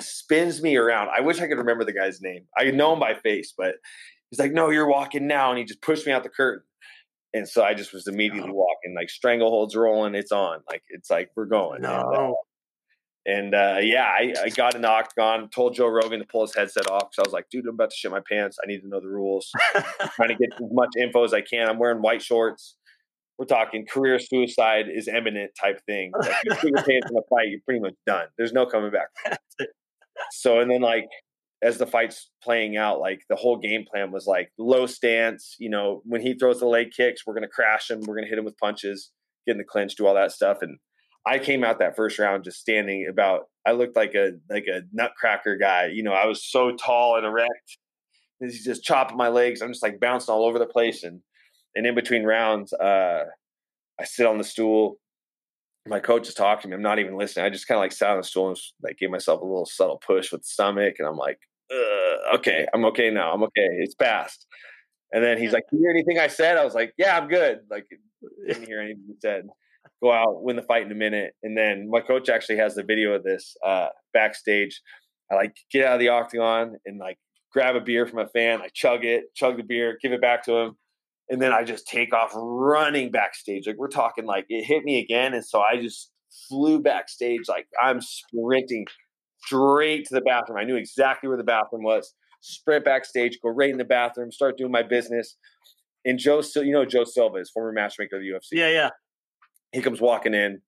spins 0.01 0.63
me 0.63 0.77
around. 0.77 1.09
I 1.17 1.21
wish 1.21 1.41
I 1.41 1.47
could 1.49 1.59
remember 1.59 1.85
the 1.85 1.93
guy's 1.93 2.21
name. 2.21 2.45
I 2.57 2.71
know 2.71 2.93
him 2.93 3.01
by 3.01 3.15
face, 3.15 3.53
but 3.57 3.77
he's 4.31 4.39
like, 4.39 4.53
"No, 4.53 4.71
you're 4.71 4.89
walking 4.89 5.27
now," 5.27 5.51
and 5.51 5.59
he 5.59 5.65
just 5.65 5.81
pushed 5.83 6.07
me 6.07 6.13
out 6.13 6.23
the 6.23 6.29
curtain. 6.29 6.65
And 7.35 7.47
so 7.49 7.63
I 7.63 7.75
just 7.75 7.93
was 7.93 8.07
immediately 8.07 8.51
walking, 8.51 8.95
like 8.95 9.09
strangleholds 9.09 9.77
rolling. 9.77 10.15
It's 10.15 10.33
on, 10.33 10.61
like 10.71 10.83
it's 10.89 11.11
like 11.11 11.31
we're 11.37 11.45
going. 11.47 11.85
And, 11.85 11.87
uh, 11.87 12.05
No. 12.11 12.37
and 13.27 13.55
uh, 13.55 13.79
yeah, 13.83 14.05
I, 14.05 14.33
I 14.45 14.49
got 14.51 14.75
in 14.75 14.83
the 14.83 14.89
octagon, 14.89 15.51
told 15.51 15.75
Joe 15.75 15.89
Rogan 15.89 16.21
to 16.21 16.25
pull 16.27 16.43
his 16.47 16.55
headset 16.55 16.89
off 16.91 17.11
because 17.11 17.19
I 17.19 17.23
was 17.29 17.33
like, 17.35 17.51
dude, 17.51 17.67
I'm 17.67 17.75
about 17.75 17.91
to 17.91 17.97
shit 17.97 18.11
my 18.11 18.23
pants. 18.31 18.57
I 18.63 18.67
need 18.67 18.81
to 18.81 18.89
know 18.89 19.01
the 19.01 19.09
rules. 19.09 19.51
trying 20.15 20.29
to 20.31 20.35
get 20.35 20.51
as 20.55 20.69
much 20.73 20.91
info 20.99 21.25
as 21.25 21.35
I 21.35 21.43
can. 21.43 21.69
I'm 21.69 21.79
wearing 21.79 22.01
white 22.01 22.23
shorts. 22.23 22.77
We're 23.39 23.45
talking 23.45 23.85
career 23.85 24.19
suicide 24.19 24.87
is 24.91 25.07
imminent 25.09 25.51
type 25.61 25.83
thing. 25.85 26.13
Like 26.19 26.33
you 26.45 26.55
shit 26.55 26.65
your 26.71 26.83
pants 26.85 27.11
in 27.11 27.19
a 27.19 27.23
fight, 27.29 27.49
you're 27.51 27.61
pretty 27.67 27.81
much 27.81 27.93
done. 28.07 28.29
There's 28.39 28.55
no 28.55 28.65
coming 28.65 28.91
back. 28.93 29.09
So 30.33 30.61
and 30.61 30.71
then 30.71 30.81
like 30.81 31.07
as 31.63 31.79
the 31.79 31.87
fight's 31.87 32.31
playing 32.43 32.77
out, 32.77 33.01
like 33.01 33.23
the 33.29 33.37
whole 33.37 33.59
game 33.59 33.85
plan 33.91 34.13
was 34.13 34.27
like 34.27 34.51
low 34.59 34.87
stance. 34.87 35.57
You 35.59 35.71
know, 35.71 36.03
when 36.05 36.21
he 36.21 36.35
throws 36.35 36.61
the 36.61 36.67
leg 36.67 36.89
kicks, 36.97 37.27
we're 37.27 37.35
gonna 37.35 37.49
crash 37.49 37.91
him. 37.91 38.01
We're 38.07 38.17
gonna 38.17 38.29
hit 38.29 38.39
him 38.39 38.45
with 38.45 38.59
punches, 38.59 39.11
get 39.47 39.53
in 39.53 39.59
the 39.59 39.65
clinch, 39.65 39.97
do 39.97 40.07
all 40.07 40.15
that 40.15 40.33
stuff. 40.33 40.59
And 40.61 40.79
I 41.27 41.39
came 41.39 41.65
out 41.65 41.81
that 41.81 41.97
first 41.97 42.19
round 42.19 42.45
just 42.45 42.61
standing 42.61 43.07
about. 43.11 43.49
I 43.67 43.73
looked 43.73 43.97
like 43.97 44.15
a 44.15 44.33
like 44.49 44.67
a 44.73 44.83
nutcracker 44.93 45.57
guy. 45.57 45.87
You 45.87 46.03
know, 46.03 46.13
I 46.13 46.27
was 46.27 46.45
so 46.45 46.73
tall 46.77 47.17
and 47.17 47.27
erect. 47.27 47.79
And 48.41 48.51
He's 48.51 48.65
just 48.65 48.85
chopping 48.85 49.17
my 49.17 49.29
legs. 49.29 49.61
I'm 49.61 49.73
just 49.73 49.83
like 49.83 49.99
bouncing 49.99 50.33
all 50.33 50.45
over 50.45 50.59
the 50.59 50.67
place. 50.67 51.03
And 51.03 51.21
and 51.75 51.87
in 51.87 51.95
between 51.95 52.25
rounds, 52.25 52.73
uh, 52.73 53.25
I 54.01 54.05
sit 54.05 54.27
on 54.27 54.39
the 54.39 54.45
stool. 54.45 54.99
My 55.87 56.01
coach 56.01 56.29
is 56.29 56.35
talking 56.35 56.63
to 56.63 56.69
me. 56.69 56.75
I'm 56.75 56.83
not 56.83 56.99
even 56.99 57.17
listening. 57.17 57.47
I 57.47 57.51
just 57.51 57.69
kind 57.69 57.79
of 57.79 57.83
like 57.83 57.93
sat 57.93 58.11
on 58.11 58.17
the 58.19 58.25
stool 58.25 58.49
and 58.49 58.59
like 58.83 58.99
gave 58.99 59.11
myself 59.11 59.41
a 59.41 59.45
little 59.45 59.67
subtle 59.67 59.99
push 60.05 60.33
with 60.33 60.43
the 60.43 60.49
stomach. 60.49 60.97
And 60.99 61.07
I'm 61.07 61.17
like, 61.17 61.39
Ugh, 61.71 62.37
okay, 62.37 62.67
I'm 62.73 62.85
okay 62.87 63.11
now. 63.11 63.33
I'm 63.33 63.43
okay. 63.45 63.69
It's 63.79 63.95
passed. 63.95 64.47
And 65.13 65.25
then 65.25 65.39
he's 65.39 65.53
like, 65.53 65.65
"You 65.73 65.79
hear 65.79 65.91
anything 65.91 66.19
I 66.19 66.29
said?" 66.29 66.57
I 66.57 66.65
was 66.65 66.75
like, 66.75 66.93
"Yeah, 66.99 67.17
I'm 67.17 67.29
good." 67.29 67.61
Like, 67.71 67.87
didn't 68.47 68.67
hear 68.67 68.81
anything 68.81 69.05
he 69.07 69.15
said. 69.21 69.47
Go 70.03 70.13
out, 70.13 70.43
win 70.43 70.57
the 70.57 70.63
fight 70.63 70.85
in 70.85 70.93
a 70.93 70.97
minute, 70.97 71.35
and 71.43 71.57
then 71.57 71.89
my 71.89 72.01
coach 72.01 72.29
actually 72.29 72.57
has 72.59 72.75
the 72.75 72.83
video 72.83 73.13
of 73.13 73.23
this 73.23 73.57
uh, 73.65 73.89
backstage. 74.13 74.81
I 75.31 75.37
like 75.37 75.57
get 75.73 75.87
out 75.87 75.95
of 75.95 76.01
the 76.01 76.09
octagon 76.09 76.77
and 76.87 76.99
like 76.99 77.19
grab 77.53 77.77
a 77.77 77.81
beer 77.81 78.07
from 78.07 78.19
a 78.19 78.29
fan. 78.29 78.61
I 78.61 78.69
chug 78.75 79.05
it, 79.05 79.35
chug 79.35 79.57
the 79.57 79.63
beer, 79.63 79.99
give 80.03 80.13
it 80.13 80.21
back 80.21 80.45
to 80.45 80.57
him, 80.57 80.77
and 81.29 81.41
then 81.41 81.53
I 81.53 81.65
just 81.65 81.87
take 81.87 82.13
off 82.15 82.33
running 82.35 83.11
backstage. 83.11 83.67
Like 83.67 83.77
we're 83.79 83.89
talking 83.89 84.27
like 84.27 84.47
it 84.49 84.65
hit 84.65 84.85
me 84.85 85.01
again, 85.01 85.35
and 85.35 85.45
so 85.45 85.61
I 85.61 85.81
just 85.81 86.11
flew 86.49 86.81
backstage 86.81 87.43
like 87.49 87.67
I'm 87.83 88.01
sprinting 88.01 88.87
straight 89.45 90.07
to 90.07 90.15
the 90.15 90.21
bathroom. 90.21 90.59
I 90.59 90.65
knew 90.65 90.77
exactly 90.77 91.29
where 91.29 91.39
the 91.39 91.45
bathroom 91.45 91.83
was. 91.83 92.15
Sprint 92.41 92.85
backstage, 92.85 93.39
go 93.43 93.49
right 93.49 93.71
in 93.71 93.79
the 93.79 93.85
bathroom, 93.85 94.31
start 94.31 94.57
doing 94.59 94.71
my 94.73 94.83
business. 94.83 95.37
And 96.05 96.19
Joe, 96.19 96.43
you 96.57 96.73
know 96.73 96.85
Joe 96.85 97.05
Silva 97.05 97.39
is 97.39 97.51
former 97.51 97.73
matchmaker 97.73 98.17
of 98.17 98.23
the 98.23 98.29
UFC 98.29 98.59
Yeah, 98.59 98.69
yeah. 98.71 98.91
he 99.73 99.81
comes 99.81 100.01
walking 100.01 100.35
in 100.35 100.61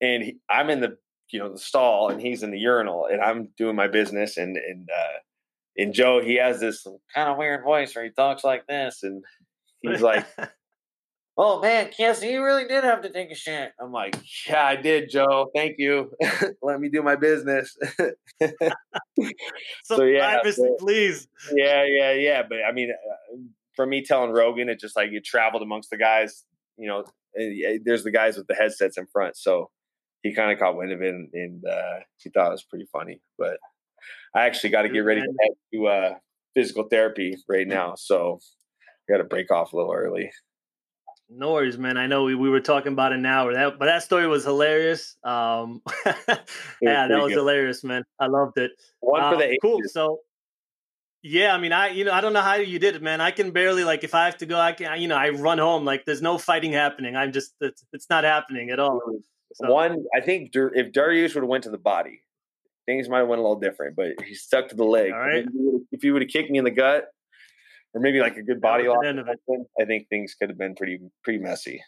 and 0.00 0.22
he, 0.24 0.36
i'm 0.50 0.68
in 0.68 0.80
the 0.80 0.96
you 1.30 1.38
know 1.38 1.52
the 1.52 1.58
stall 1.58 2.10
and 2.10 2.20
he's 2.20 2.42
in 2.42 2.50
the 2.50 2.58
urinal 2.58 3.06
and 3.06 3.22
i'm 3.22 3.48
doing 3.56 3.76
my 3.76 3.86
business 3.86 4.36
and 4.36 4.56
and 4.56 4.88
uh 4.90 5.18
and 5.78 5.94
joe 5.94 6.20
he 6.20 6.34
has 6.34 6.60
this 6.60 6.84
kind 7.14 7.30
of 7.30 7.38
weird 7.38 7.62
voice 7.64 7.94
where 7.94 8.04
he 8.04 8.10
talks 8.10 8.44
like 8.44 8.66
this 8.66 9.02
and 9.02 9.22
he's 9.82 10.00
like 10.02 10.26
oh 11.38 11.60
man 11.60 11.90
Cassie, 11.96 12.28
you 12.28 12.44
really 12.44 12.66
did 12.66 12.84
have 12.84 13.02
to 13.02 13.10
take 13.10 13.30
a 13.30 13.34
shit. 13.34 13.72
I'm 13.80 13.92
like 13.92 14.16
yeah 14.48 14.64
i 14.64 14.76
did 14.76 15.10
joe. 15.10 15.50
Thank 15.54 15.76
you. 15.78 16.12
Let 16.62 16.80
me 16.80 16.88
do 16.88 17.02
my 17.02 17.16
business. 17.16 17.76
So, 19.84 19.96
So, 19.96 20.02
yeah, 20.04 20.30
privacy, 20.40 20.62
so- 20.62 20.76
please. 20.78 21.28
yeah 21.54 21.84
yeah 21.88 22.12
yeah 22.12 22.42
but 22.48 22.58
i 22.66 22.72
mean 22.72 22.90
uh, 22.90 23.36
for 23.76 23.86
me 23.86 24.02
telling 24.04 24.30
rogan 24.30 24.68
it 24.68 24.80
just 24.80 24.96
like 24.96 25.10
it 25.12 25.24
traveled 25.24 25.62
amongst 25.62 25.90
the 25.90 25.96
guys 25.96 26.44
you 26.78 26.88
know 26.88 27.00
uh, 27.00 27.78
there's 27.84 28.02
the 28.04 28.10
guys 28.10 28.36
with 28.36 28.46
the 28.46 28.54
headsets 28.54 28.96
in 28.98 29.06
front 29.06 29.36
so 29.36 29.70
he 30.22 30.32
kind 30.34 30.50
of 30.52 30.58
caught 30.58 30.76
wind 30.76 30.92
of 30.92 31.02
it 31.02 31.14
and, 31.14 31.28
and 31.34 31.64
uh, 31.66 32.00
he 32.18 32.30
thought 32.30 32.48
it 32.48 32.52
was 32.52 32.64
pretty 32.64 32.86
funny 32.92 33.20
but 33.38 33.58
i 34.34 34.44
actually 34.46 34.70
got 34.70 34.82
to 34.82 34.88
get 34.88 35.00
ready 35.00 35.20
to 35.20 35.32
head 35.42 35.50
to 35.72 35.86
uh, 35.86 36.14
physical 36.54 36.84
therapy 36.84 37.36
right 37.48 37.66
now 37.68 37.94
so 37.96 38.38
got 39.08 39.18
to 39.18 39.24
break 39.24 39.50
off 39.50 39.72
a 39.72 39.76
little 39.76 39.92
early 39.92 40.30
No 41.28 41.52
worries, 41.52 41.78
man. 41.78 41.96
I 41.96 42.06
know 42.06 42.24
we, 42.24 42.34
we 42.34 42.50
were 42.50 42.60
talking 42.60 42.92
about 42.92 43.12
an 43.12 43.24
hour, 43.24 43.54
that, 43.54 43.78
but 43.78 43.86
that 43.86 44.02
story 44.02 44.26
was 44.26 44.44
hilarious. 44.44 45.16
Um, 45.24 45.80
yeah, 46.80 47.08
that 47.08 47.10
was 47.10 47.28
good. 47.28 47.38
hilarious, 47.38 47.82
man. 47.82 48.04
I 48.20 48.26
loved 48.26 48.58
it. 48.58 48.72
one 49.00 49.20
for 49.20 49.34
Um, 49.34 49.38
the 49.40 49.58
cool. 49.62 49.80
So, 49.86 50.20
Yeah, 51.22 51.54
I 51.54 51.58
mean, 51.58 51.72
I 51.72 51.88
you 51.88 52.04
know 52.04 52.12
I 52.12 52.20
don't 52.20 52.32
know 52.32 52.42
how 52.42 52.56
you 52.56 52.78
did 52.78 52.96
it, 52.96 53.02
man. 53.02 53.20
I 53.20 53.30
can 53.30 53.52
barely 53.52 53.84
like 53.84 54.04
if 54.04 54.14
I 54.14 54.26
have 54.26 54.38
to 54.38 54.46
go, 54.46 54.58
I 54.58 54.72
can 54.72 55.00
you 55.00 55.08
know 55.08 55.16
I 55.16 55.30
run 55.30 55.58
home 55.58 55.84
like 55.84 56.04
there's 56.04 56.20
no 56.22 56.36
fighting 56.36 56.72
happening. 56.72 57.16
I'm 57.16 57.32
just 57.32 57.54
it's, 57.60 57.84
it's 57.92 58.10
not 58.10 58.24
happening 58.24 58.70
at 58.70 58.78
all. 58.80 59.00
So. 59.54 59.72
One, 59.72 60.04
I 60.16 60.20
think 60.20 60.50
if 60.54 60.92
Dariush 60.92 61.34
would 61.34 61.44
have 61.44 61.48
went 61.48 61.64
to 61.64 61.70
the 61.70 61.78
body, 61.78 62.22
things 62.86 63.08
might 63.08 63.18
have 63.18 63.28
went 63.28 63.38
a 63.38 63.42
little 63.42 63.60
different. 63.60 63.96
But 63.96 64.20
he 64.26 64.34
stuck 64.34 64.68
to 64.68 64.74
the 64.76 64.84
leg. 64.84 65.12
All 65.12 65.18
right. 65.18 65.46
If 65.92 66.02
he 66.02 66.10
would 66.10 66.22
have 66.22 66.30
kicked 66.30 66.50
me 66.50 66.58
in 66.58 66.64
the 66.64 66.70
gut, 66.70 67.06
or 67.94 68.00
maybe 68.00 68.20
like 68.20 68.36
a 68.36 68.42
good 68.42 68.60
body 68.60 68.88
lock, 68.88 69.04
I 69.04 69.84
think 69.84 70.08
things 70.08 70.34
could 70.34 70.48
have 70.48 70.58
been 70.58 70.74
pretty 70.74 70.98
pretty 71.24 71.38
messy. 71.38 71.82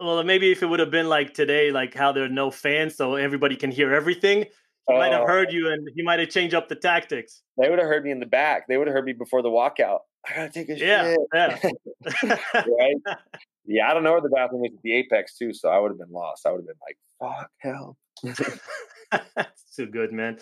Well, 0.00 0.22
maybe 0.22 0.52
if 0.52 0.62
it 0.62 0.66
would 0.66 0.80
have 0.80 0.92
been 0.92 1.08
like 1.08 1.34
today, 1.34 1.72
like 1.72 1.94
how 1.94 2.12
there 2.12 2.24
are 2.24 2.28
no 2.28 2.50
fans, 2.50 2.96
so 2.96 3.16
everybody 3.16 3.56
can 3.56 3.70
hear 3.70 3.92
everything. 3.92 4.44
He 4.88 4.94
might 4.94 5.12
have 5.12 5.22
oh. 5.22 5.26
heard 5.26 5.52
you, 5.52 5.70
and 5.70 5.86
he 5.94 6.02
might 6.02 6.18
have 6.18 6.30
changed 6.30 6.54
up 6.54 6.68
the 6.68 6.74
tactics. 6.74 7.42
They 7.60 7.68
would 7.68 7.78
have 7.78 7.88
heard 7.88 8.04
me 8.04 8.10
in 8.10 8.20
the 8.20 8.26
back. 8.26 8.68
They 8.68 8.78
would 8.78 8.86
have 8.86 8.94
heard 8.94 9.04
me 9.04 9.12
before 9.12 9.42
the 9.42 9.50
walkout. 9.50 9.98
I 10.26 10.34
gotta 10.34 10.50
take 10.50 10.68
a 10.70 10.78
yeah, 10.78 11.14
shit. 11.14 11.68
Yeah, 12.24 12.38
right. 12.54 12.96
Yeah, 13.70 13.90
I 13.90 13.92
don't 13.92 14.02
know 14.02 14.12
where 14.12 14.22
the 14.22 14.30
bathroom 14.30 14.64
is 14.64 14.72
at 14.74 14.82
the 14.82 14.94
Apex 14.94 15.36
too, 15.36 15.52
so 15.52 15.68
I 15.68 15.78
would 15.78 15.90
have 15.90 15.98
been 15.98 16.10
lost. 16.10 16.46
I 16.46 16.52
would 16.52 16.62
have 16.62 16.66
been 16.66 16.74
like, 16.80 16.96
"Fuck, 17.20 17.50
hell." 17.58 17.98
That's 19.36 19.76
too 19.76 19.86
good, 19.86 20.10
man. 20.10 20.38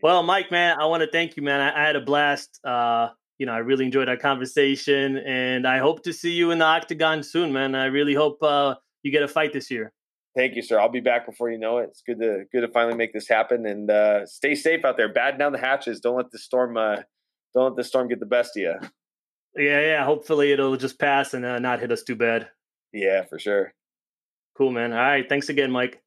Well, 0.00 0.22
Mike, 0.22 0.52
man, 0.52 0.76
I 0.80 0.86
want 0.86 1.02
to 1.02 1.10
thank 1.10 1.36
you, 1.36 1.42
man. 1.42 1.60
I, 1.60 1.82
I 1.82 1.84
had 1.84 1.96
a 1.96 2.00
blast. 2.00 2.60
Uh, 2.64 3.08
you 3.38 3.46
know, 3.46 3.52
I 3.52 3.58
really 3.58 3.84
enjoyed 3.84 4.08
our 4.08 4.16
conversation, 4.16 5.16
and 5.18 5.66
I 5.66 5.78
hope 5.78 6.02
to 6.04 6.12
see 6.12 6.32
you 6.32 6.50
in 6.50 6.58
the 6.58 6.64
octagon 6.64 7.22
soon, 7.22 7.52
man. 7.52 7.74
I 7.74 7.86
really 7.86 8.14
hope 8.14 8.42
uh, 8.42 8.74
you 9.02 9.12
get 9.12 9.22
a 9.22 9.28
fight 9.28 9.52
this 9.52 9.70
year. 9.70 9.92
Thank 10.36 10.56
you, 10.56 10.62
sir. 10.62 10.78
I'll 10.78 10.88
be 10.88 11.00
back 11.00 11.24
before 11.24 11.50
you 11.50 11.58
know 11.58 11.78
it. 11.78 11.88
It's 11.90 12.02
good 12.02 12.18
to 12.20 12.44
good 12.52 12.60
to 12.60 12.68
finally 12.68 12.96
make 12.96 13.12
this 13.12 13.28
happen, 13.28 13.66
and 13.66 13.90
uh, 13.90 14.26
stay 14.26 14.54
safe 14.54 14.84
out 14.84 14.96
there. 14.96 15.12
Batten 15.12 15.38
down 15.38 15.52
the 15.52 15.58
hatches. 15.58 16.00
Don't 16.00 16.16
let 16.16 16.30
the 16.30 16.38
storm. 16.38 16.76
Uh, 16.76 16.96
don't 17.54 17.64
let 17.64 17.76
the 17.76 17.84
storm 17.84 18.08
get 18.08 18.20
the 18.20 18.26
best 18.26 18.56
of 18.56 18.62
you. 18.62 18.74
Yeah, 19.56 19.80
yeah. 19.80 20.04
Hopefully, 20.04 20.52
it'll 20.52 20.76
just 20.76 20.98
pass 20.98 21.34
and 21.34 21.44
uh, 21.44 21.58
not 21.58 21.80
hit 21.80 21.90
us 21.90 22.02
too 22.02 22.16
bad. 22.16 22.48
Yeah, 22.92 23.24
for 23.24 23.38
sure. 23.38 23.72
Cool, 24.56 24.72
man. 24.72 24.92
All 24.92 24.98
right. 24.98 25.28
Thanks 25.28 25.48
again, 25.48 25.70
Mike. 25.70 26.02